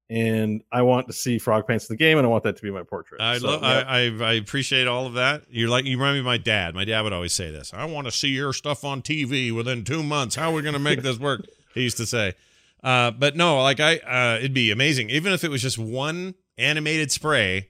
and 0.09 0.61
I 0.71 0.81
want 0.81 1.07
to 1.07 1.13
see 1.13 1.37
Frog 1.37 1.67
Pants 1.67 1.89
in 1.89 1.93
the 1.93 1.97
game, 1.97 2.17
and 2.17 2.25
I 2.25 2.29
want 2.29 2.43
that 2.43 2.55
to 2.57 2.61
be 2.61 2.71
my 2.71 2.83
portrait. 2.83 3.21
I, 3.21 3.37
So, 3.37 3.47
love. 3.47 3.61
yeah. 3.61 3.83
I, 3.87 3.99
I 3.99 4.29
I 4.29 4.33
appreciate 4.33 4.87
all 4.87 5.05
of 5.07 5.13
that. 5.13 5.43
You're 5.49 5.69
like 5.69 5.85
you 5.85 5.97
remind 5.97 6.15
me 6.15 6.19
of 6.19 6.25
my 6.25 6.37
dad. 6.37 6.75
My 6.75 6.85
dad 6.85 7.01
would 7.01 7.13
always 7.13 7.33
say 7.33 7.51
this. 7.51 7.73
I 7.73 7.85
want 7.85 8.07
to 8.07 8.11
see 8.11 8.29
your 8.29 8.53
stuff 8.53 8.83
on 8.83 9.01
TV 9.01 9.53
within 9.53 9.83
two 9.83 10.03
months. 10.03 10.35
How 10.35 10.51
are 10.51 10.53
we 10.53 10.61
going 10.61 10.73
to 10.73 10.79
make 10.79 11.01
this 11.01 11.17
work? 11.19 11.41
he 11.73 11.83
used 11.83 11.97
to 11.97 12.05
say. 12.05 12.33
Uh, 12.83 13.11
but 13.11 13.35
no, 13.35 13.61
like 13.61 13.79
I, 13.79 13.97
uh, 13.97 14.37
it'd 14.39 14.53
be 14.53 14.71
amazing 14.71 15.09
even 15.11 15.33
if 15.33 15.43
it 15.43 15.49
was 15.51 15.61
just 15.61 15.77
one 15.77 16.35
animated 16.57 17.11
spray, 17.11 17.69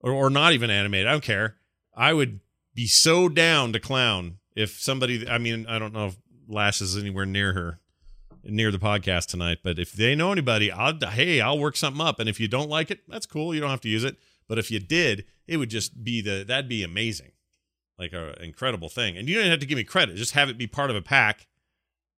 or 0.00 0.12
or 0.12 0.30
not 0.30 0.52
even 0.52 0.68
animated. 0.70 1.06
I 1.06 1.12
don't 1.12 1.22
care. 1.24 1.56
I 1.94 2.12
would 2.12 2.40
be 2.74 2.86
so 2.86 3.28
down 3.28 3.72
to 3.72 3.80
clown 3.80 4.38
if 4.56 4.80
somebody. 4.80 5.28
I 5.28 5.38
mean, 5.38 5.66
I 5.68 5.78
don't 5.78 5.92
know 5.92 6.06
if 6.06 6.16
Lash 6.48 6.80
is 6.80 6.96
anywhere 6.96 7.26
near 7.26 7.52
her 7.52 7.78
near 8.44 8.70
the 8.72 8.78
podcast 8.78 9.26
tonight. 9.28 9.58
But 9.62 9.78
if 9.78 9.92
they 9.92 10.14
know 10.14 10.32
anybody, 10.32 10.70
I'll 10.72 10.98
hey, 11.10 11.40
I'll 11.40 11.58
work 11.58 11.76
something 11.76 12.00
up. 12.04 12.18
And 12.18 12.28
if 12.28 12.40
you 12.40 12.48
don't 12.48 12.68
like 12.70 12.90
it, 12.90 13.00
that's 13.08 13.26
cool. 13.26 13.54
You 13.54 13.60
don't 13.60 13.70
have 13.70 13.80
to 13.82 13.88
use 13.88 14.04
it. 14.04 14.16
But 14.48 14.58
if 14.58 14.70
you 14.70 14.80
did, 14.80 15.24
it 15.46 15.56
would 15.58 15.70
just 15.70 16.02
be 16.04 16.20
the 16.20 16.44
that'd 16.46 16.68
be 16.68 16.82
amazing, 16.82 17.32
like 17.98 18.12
a 18.12 18.42
incredible 18.42 18.88
thing. 18.88 19.16
And 19.16 19.28
you 19.28 19.36
don't 19.40 19.50
have 19.50 19.60
to 19.60 19.66
give 19.66 19.76
me 19.76 19.84
credit. 19.84 20.16
Just 20.16 20.32
have 20.32 20.48
it 20.48 20.58
be 20.58 20.66
part 20.66 20.90
of 20.90 20.96
a 20.96 21.02
pack, 21.02 21.46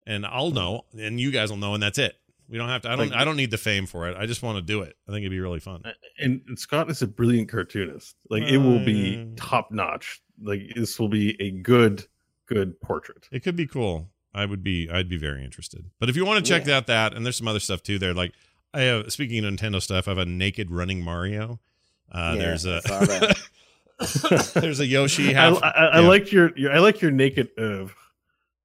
and 0.06 0.24
I'll 0.24 0.50
know, 0.50 0.84
and 0.98 1.18
you 1.20 1.30
guys 1.30 1.50
will 1.50 1.58
know, 1.58 1.74
and 1.74 1.82
that's 1.82 1.98
it. 1.98 2.16
We 2.48 2.58
don't 2.58 2.68
have 2.68 2.82
to. 2.82 2.90
I 2.90 2.96
don't. 2.96 3.10
Like- 3.10 3.18
I 3.18 3.24
don't 3.24 3.36
need 3.36 3.50
the 3.50 3.58
fame 3.58 3.86
for 3.86 4.08
it. 4.08 4.16
I 4.16 4.26
just 4.26 4.42
want 4.42 4.56
to 4.56 4.62
do 4.62 4.82
it. 4.82 4.94
I 5.08 5.12
think 5.12 5.22
it'd 5.22 5.30
be 5.30 5.40
really 5.40 5.60
fun. 5.60 5.82
and, 6.18 6.42
and 6.46 6.58
Scott 6.58 6.90
is 6.90 7.02
a 7.02 7.06
brilliant 7.06 7.48
cartoonist. 7.50 8.14
Like 8.30 8.42
it 8.44 8.58
will 8.58 8.84
be 8.84 9.18
Uh, 9.20 9.24
top 9.36 9.70
notch. 9.70 10.20
Like 10.42 10.72
this 10.74 10.98
will 10.98 11.08
be 11.08 11.40
a 11.40 11.50
good, 11.50 12.04
good 12.46 12.80
portrait. 12.80 13.28
It 13.32 13.40
could 13.42 13.56
be 13.56 13.66
cool. 13.66 14.08
I 14.34 14.46
would 14.46 14.62
be. 14.64 14.88
I'd 14.90 15.08
be 15.08 15.18
very 15.18 15.44
interested. 15.44 15.84
But 16.00 16.08
if 16.08 16.16
you 16.16 16.24
want 16.24 16.44
to 16.44 16.48
check 16.48 16.66
Yeah. 16.66 16.78
out 16.78 16.86
that, 16.86 17.14
and 17.14 17.24
there's 17.24 17.36
some 17.36 17.48
other 17.48 17.60
stuff 17.60 17.82
too. 17.82 17.98
There, 17.98 18.14
like 18.14 18.32
I 18.74 18.80
have. 18.82 19.12
Speaking 19.12 19.44
of 19.44 19.52
Nintendo 19.54 19.80
stuff, 19.82 20.08
I 20.08 20.12
have 20.12 20.18
a 20.18 20.24
naked 20.26 20.70
running 20.70 21.02
Mario. 21.04 21.60
Uh, 22.10 22.34
Yeah, 22.36 22.42
there's 22.42 22.64
a 22.66 22.80
there's 24.60 24.80
a 24.80 24.86
Yoshi. 24.86 25.30
I, 25.36 25.40
Half, 25.50 25.62
I, 25.62 25.68
I 25.70 26.00
yeah. 26.00 26.08
like 26.08 26.32
your, 26.32 26.56
your 26.58 26.72
I 26.72 26.78
like 26.78 27.00
your 27.00 27.10
naked 27.10 27.50
of. 27.58 27.94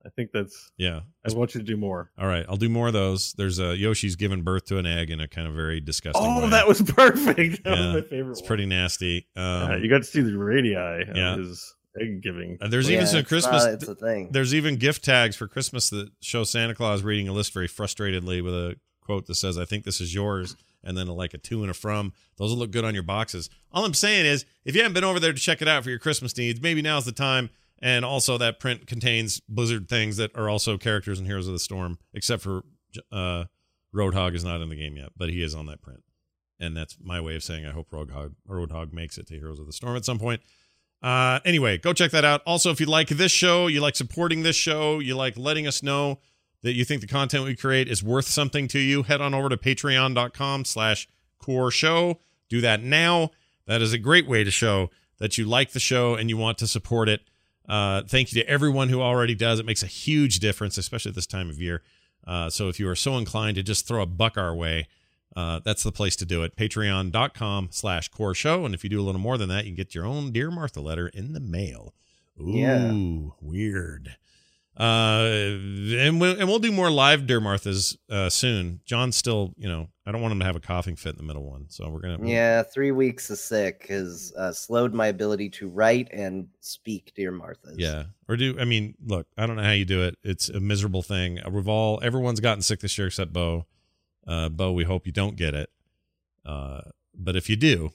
I 0.08 0.10
think 0.16 0.32
that's. 0.32 0.72
yeah. 0.78 1.02
I 1.30 1.34
want 1.34 1.54
you 1.54 1.60
to 1.60 1.66
do 1.68 1.76
more. 1.76 2.10
All 2.18 2.28
right, 2.28 2.46
I'll 2.48 2.56
do 2.58 2.70
more 2.70 2.88
of 2.88 2.94
those. 2.94 3.34
There's 3.34 3.60
a 3.60 3.76
Yoshi's 3.76 4.16
giving 4.16 4.42
birth 4.42 4.66
to 4.68 4.78
an 4.78 4.86
egg 4.86 5.12
in 5.12 5.20
a 5.20 5.28
kind 5.28 5.48
of 5.48 5.54
very 5.54 5.82
disgusting 5.82 6.26
Oh, 6.26 6.44
way. 6.46 6.50
that 6.52 6.68
was 6.68 6.82
perfect. 6.82 7.64
That 7.64 7.78
Yeah, 7.78 7.94
was 7.94 8.04
my 8.04 8.10
favorite. 8.10 8.32
it's 8.32 8.42
one. 8.42 8.48
pretty 8.48 8.66
nasty. 8.66 9.28
Um, 9.36 9.44
Yeah, 9.72 9.76
you 9.78 9.90
got 9.90 9.98
to 9.98 10.04
see 10.06 10.22
the 10.22 10.38
radii 10.38 10.72
yeah. 10.72 11.34
of 11.34 11.40
his 11.40 11.76
egg 12.00 12.22
giving. 12.24 12.58
and 12.62 12.72
there's 12.72 12.90
Yeah, 12.90 12.96
even 12.98 13.08
some 13.08 13.24
Christmas. 13.26 13.66
not- 13.66 13.74
it's 13.74 13.88
a 13.88 13.96
thing. 13.96 14.30
there's 14.32 14.56
even 14.56 14.78
gift 14.78 15.04
tags 15.04 15.36
for 15.36 15.48
Christmas 15.48 15.90
that 15.90 16.10
show 16.22 16.44
Santa 16.46 16.74
Claus 16.74 17.04
reading 17.04 17.28
a 17.28 17.34
list 17.34 17.54
very 17.54 17.68
frustratedly 17.68 18.42
with 18.44 18.54
a 18.54 18.76
quote 19.02 19.26
that 19.28 19.36
says, 19.36 19.58
"I 19.58 19.66
think 19.66 19.84
this 19.84 20.00
is 20.00 20.14
yours," 20.14 20.56
and 20.84 20.98
then 20.98 21.08
like 21.08 21.34
a 21.34 21.38
to 21.38 21.62
and 21.64 21.72
a 21.72 21.74
from. 21.74 22.14
Those 22.38 22.52
will 22.52 22.58
look 22.60 22.72
good 22.72 22.86
on 22.86 22.94
your 22.94 23.04
boxes. 23.04 23.50
All 23.72 23.84
I'm 23.86 23.94
saying 23.94 24.26
is, 24.26 24.46
if 24.64 24.76
you 24.76 24.82
haven't 24.82 24.94
been 24.94 25.04
over 25.04 25.20
there 25.20 25.34
to 25.34 25.40
check 25.40 25.62
it 25.62 25.68
out 25.68 25.84
for 25.84 25.90
your 25.90 26.00
Christmas 26.00 26.38
needs, 26.38 26.62
maybe 26.62 26.82
now's 26.82 27.06
the 27.06 27.12
time. 27.12 27.50
And 27.80 28.04
also, 28.04 28.38
that 28.38 28.60
print 28.60 28.88
contains 28.88 29.40
Blizzard 29.48 29.88
things 29.88 30.18
that 30.18 30.36
are 30.36 30.50
also 30.50 30.78
characters 30.78 31.20
in 31.20 31.26
Heroes 31.26 31.48
of 31.48 31.54
the 31.54 31.60
Storm, 31.60 32.00
except 32.14 32.42
for 32.42 32.64
uh, 33.12 33.46
Roadhog 33.94 34.36
is 34.36 34.44
not 34.44 34.62
in 34.62 34.70
the 34.70 34.76
game 34.76 34.98
yet, 34.98 35.10
but 35.16 35.30
he 35.30 35.44
is 35.44 35.54
on 35.54 35.68
that 35.68 35.82
print. 35.82 36.04
And 36.60 36.76
that's 36.76 36.98
my 37.00 37.22
way 37.22 37.36
of 37.36 37.44
saying 37.44 37.66
I 37.66 37.72
hope 37.72 37.92
Roadhog, 37.92 38.34
Roadhog 38.50 38.94
makes 38.94 39.18
it 39.18 39.28
to 39.28 39.36
Heroes 39.36 39.60
of 39.60 39.68
the 39.68 39.74
Storm 39.74 39.96
at 39.96 40.06
some 40.06 40.18
point. 40.18 40.42
Uh, 41.02 41.40
anyway, 41.46 41.78
go 41.78 41.94
check 41.94 42.12
that 42.12 42.26
out. 42.26 42.42
Also, 42.46 42.72
if 42.72 42.80
you 42.80 42.88
like 42.88 43.10
this 43.10 43.32
show, 43.32 43.68
you 43.68 43.82
like 43.82 43.96
supporting 43.96 44.42
this 44.42 44.56
show, 44.56 45.00
you 45.00 45.16
like 45.16 45.38
letting 45.38 45.68
us 45.68 45.84
know 45.84 46.20
that 46.64 46.74
you 46.74 46.84
think 46.84 47.02
the 47.02 47.08
content 47.08 47.44
we 47.44 47.56
create 47.56 47.88
is 47.88 48.04
worth 48.04 48.26
something 48.26 48.68
to 48.70 48.80
you, 48.80 49.04
head 49.04 49.22
on 49.22 49.34
over 49.34 49.50
to 49.50 49.58
patreon.com 49.58 50.66
slash 50.66 51.08
core 51.38 51.70
show. 51.70 52.20
Do 52.50 52.62
that 52.62 52.82
now. 52.82 53.30
That 53.68 53.82
is 53.82 53.94
a 53.94 54.00
great 54.00 54.28
way 54.28 54.44
to 54.44 54.52
show 54.52 54.90
that 55.20 55.38
you 55.38 55.46
like 55.46 55.72
the 55.72 55.80
show 55.80 56.16
and 56.16 56.30
you 56.30 56.38
want 56.38 56.58
to 56.60 56.68
support 56.68 57.10
it. 57.10 57.22
Uh, 57.68 58.02
thank 58.08 58.32
you 58.34 58.42
to 58.42 58.50
everyone 58.50 58.90
who 58.90 59.02
already 59.02 59.36
does. 59.36 59.60
It 59.60 59.66
makes 59.66 59.84
a 59.84 59.88
huge 59.88 60.40
difference, 60.40 60.78
especially 60.78 61.10
at 61.10 61.16
this 61.16 61.28
time 61.28 61.50
of 61.50 61.60
year. 61.62 61.82
Uh, 62.26 62.50
so 62.50 62.68
if 62.70 62.80
you 62.80 62.88
are 62.90 62.96
so 62.96 63.18
inclined 63.18 63.56
to 63.56 63.64
just 63.64 63.88
throw 63.88 64.02
a 64.02 64.06
buck 64.06 64.38
our 64.38 64.54
way, 64.56 64.88
uh, 65.36 65.60
that's 65.64 65.84
the 65.84 65.92
place 65.92 66.16
to 66.18 66.26
do 66.26 66.44
it. 66.44 66.56
Patreon.com 66.56 67.70
slash 67.72 68.08
core 68.10 68.34
show. 68.34 68.66
And 68.66 68.74
if 68.74 68.84
you 68.84 68.90
do 68.90 69.00
a 69.00 69.04
little 69.04 69.22
more 69.22 69.38
than 69.38 69.50
that, 69.50 69.66
you 69.66 69.72
can 69.72 69.76
get 69.76 69.94
your 69.96 70.06
own 70.06 70.32
Dear 70.32 70.50
Martha 70.50 70.82
letter 70.82 71.08
in 71.10 71.34
the 71.34 71.40
mail. 71.40 71.94
Ooh, 72.40 72.52
Yeah. 72.54 72.92
weird. 73.42 74.16
Uh, 74.80 75.58
and 75.98 76.22
we'll, 76.22 76.40
and 76.40 76.48
we'll 76.48 76.60
do 76.60 76.72
more 76.72 76.92
live 76.92 77.26
Dear 77.28 77.42
Marthas 77.42 77.98
uh, 78.10 78.30
soon. 78.30 78.80
John's 78.86 79.16
still, 79.18 79.54
you 79.58 79.68
know, 79.68 79.90
I 80.08 80.12
don't 80.14 80.22
want 80.22 80.32
him 80.32 80.40
to 80.40 80.46
have 80.46 80.56
a 80.56 80.62
coughing 80.62 80.96
fit 80.96 81.12
in 81.12 81.18
the 81.18 81.24
middle 81.24 81.44
one. 81.44 81.66
So 81.68 81.90
we're 81.90 82.00
going 82.00 82.18
to, 82.18 82.26
Yeah, 82.28 82.64
three 82.64 82.92
weeks 82.92 83.30
of 83.30 83.38
sick 83.38 83.88
has 83.90 84.32
uh, 84.38 84.54
slowed 84.54 84.94
my 84.94 85.08
ability 85.08 85.50
to 85.50 85.68
write 85.68 86.08
and 86.14 86.48
speak, 86.62 87.12
dear 87.14 87.32
Martha. 87.32 87.74
Yeah. 87.76 88.06
Or 88.30 88.38
do 88.38 88.58
I 88.58 88.64
mean, 88.64 88.96
look, 89.06 89.28
I 89.38 89.46
don't 89.46 89.58
know 89.58 89.64
how 89.64 89.72
you 89.72 89.84
do 89.84 90.04
it. 90.04 90.18
It's 90.24 90.48
a 90.48 90.62
miserable 90.62 91.02
thing. 91.04 91.40
Uh, 91.46 91.50
We've 91.50 91.68
all 91.68 92.00
everyone's 92.02 92.40
gotten 92.40 92.62
sick 92.62 92.80
this 92.80 92.98
year 92.98 93.08
except 93.08 93.34
Bo. 93.34 93.66
Uh 94.26 94.48
Bo, 94.48 94.72
we 94.72 94.86
hope 94.86 95.06
you 95.06 95.12
don't 95.12 95.36
get 95.36 95.54
it. 95.54 95.70
Uh 96.46 96.82
but 97.14 97.36
if 97.36 97.50
you 97.50 97.58
do, 97.58 97.92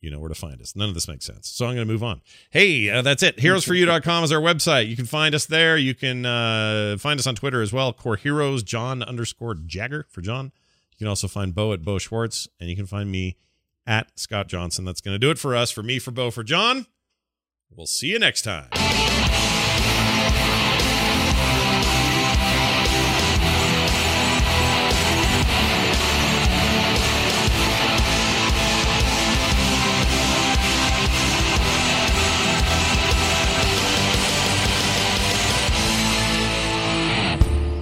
you 0.00 0.10
know 0.10 0.18
where 0.18 0.30
to 0.30 0.34
find 0.34 0.60
us. 0.62 0.74
None 0.74 0.88
of 0.88 0.94
this 0.94 1.06
makes 1.08 1.26
sense. 1.26 1.48
So 1.48 1.66
I'm 1.66 1.74
going 1.74 1.86
to 1.86 1.92
move 1.92 2.02
on. 2.02 2.22
Hey, 2.48 2.88
uh, 2.88 3.02
that's 3.02 3.22
it. 3.22 3.36
Heroesforyou.com 3.36 4.24
is 4.24 4.32
our 4.32 4.40
website. 4.40 4.88
You 4.88 4.96
can 4.96 5.04
find 5.04 5.34
us 5.34 5.44
there. 5.44 5.76
You 5.76 5.94
can 5.94 6.24
uh, 6.24 6.96
find 6.98 7.20
us 7.20 7.26
on 7.26 7.34
Twitter 7.34 7.60
as 7.60 7.70
well. 7.70 7.92
Core 7.92 8.16
Heroes, 8.16 8.62
John 8.62 9.02
underscore 9.02 9.54
Jagger 9.54 10.06
for 10.08 10.22
John. 10.22 10.52
You 11.00 11.06
can 11.06 11.08
also 11.08 11.28
find 11.28 11.54
Bo 11.54 11.72
at 11.72 11.82
Bo 11.82 11.96
Schwartz, 11.98 12.46
and 12.60 12.68
you 12.68 12.76
can 12.76 12.84
find 12.84 13.10
me 13.10 13.38
at 13.86 14.18
Scott 14.18 14.48
Johnson. 14.48 14.84
That's 14.84 15.00
going 15.00 15.14
to 15.14 15.18
do 15.18 15.30
it 15.30 15.38
for 15.38 15.56
us. 15.56 15.70
For 15.70 15.82
me, 15.82 15.98
for 15.98 16.10
Bo, 16.10 16.30
for 16.30 16.44
John. 16.44 16.86
We'll 17.74 17.86
see 17.86 18.08
you 18.08 18.18
next 18.18 18.42
time. 18.42 18.68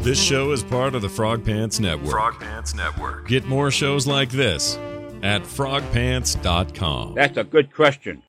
This 0.08 0.24
show 0.24 0.52
is 0.52 0.62
part 0.62 0.94
of 0.94 1.02
the 1.02 1.08
Frog 1.10 1.44
Pants 1.44 1.78
Network. 1.80 2.10
Frog 2.10 2.40
Pants 2.40 2.74
Network. 2.74 3.28
Get 3.28 3.44
more 3.44 3.70
shows 3.70 4.06
like 4.06 4.30
this 4.30 4.78
at 5.22 5.42
frogpants.com. 5.42 7.12
That's 7.12 7.36
a 7.36 7.44
good 7.44 7.74
question. 7.74 8.22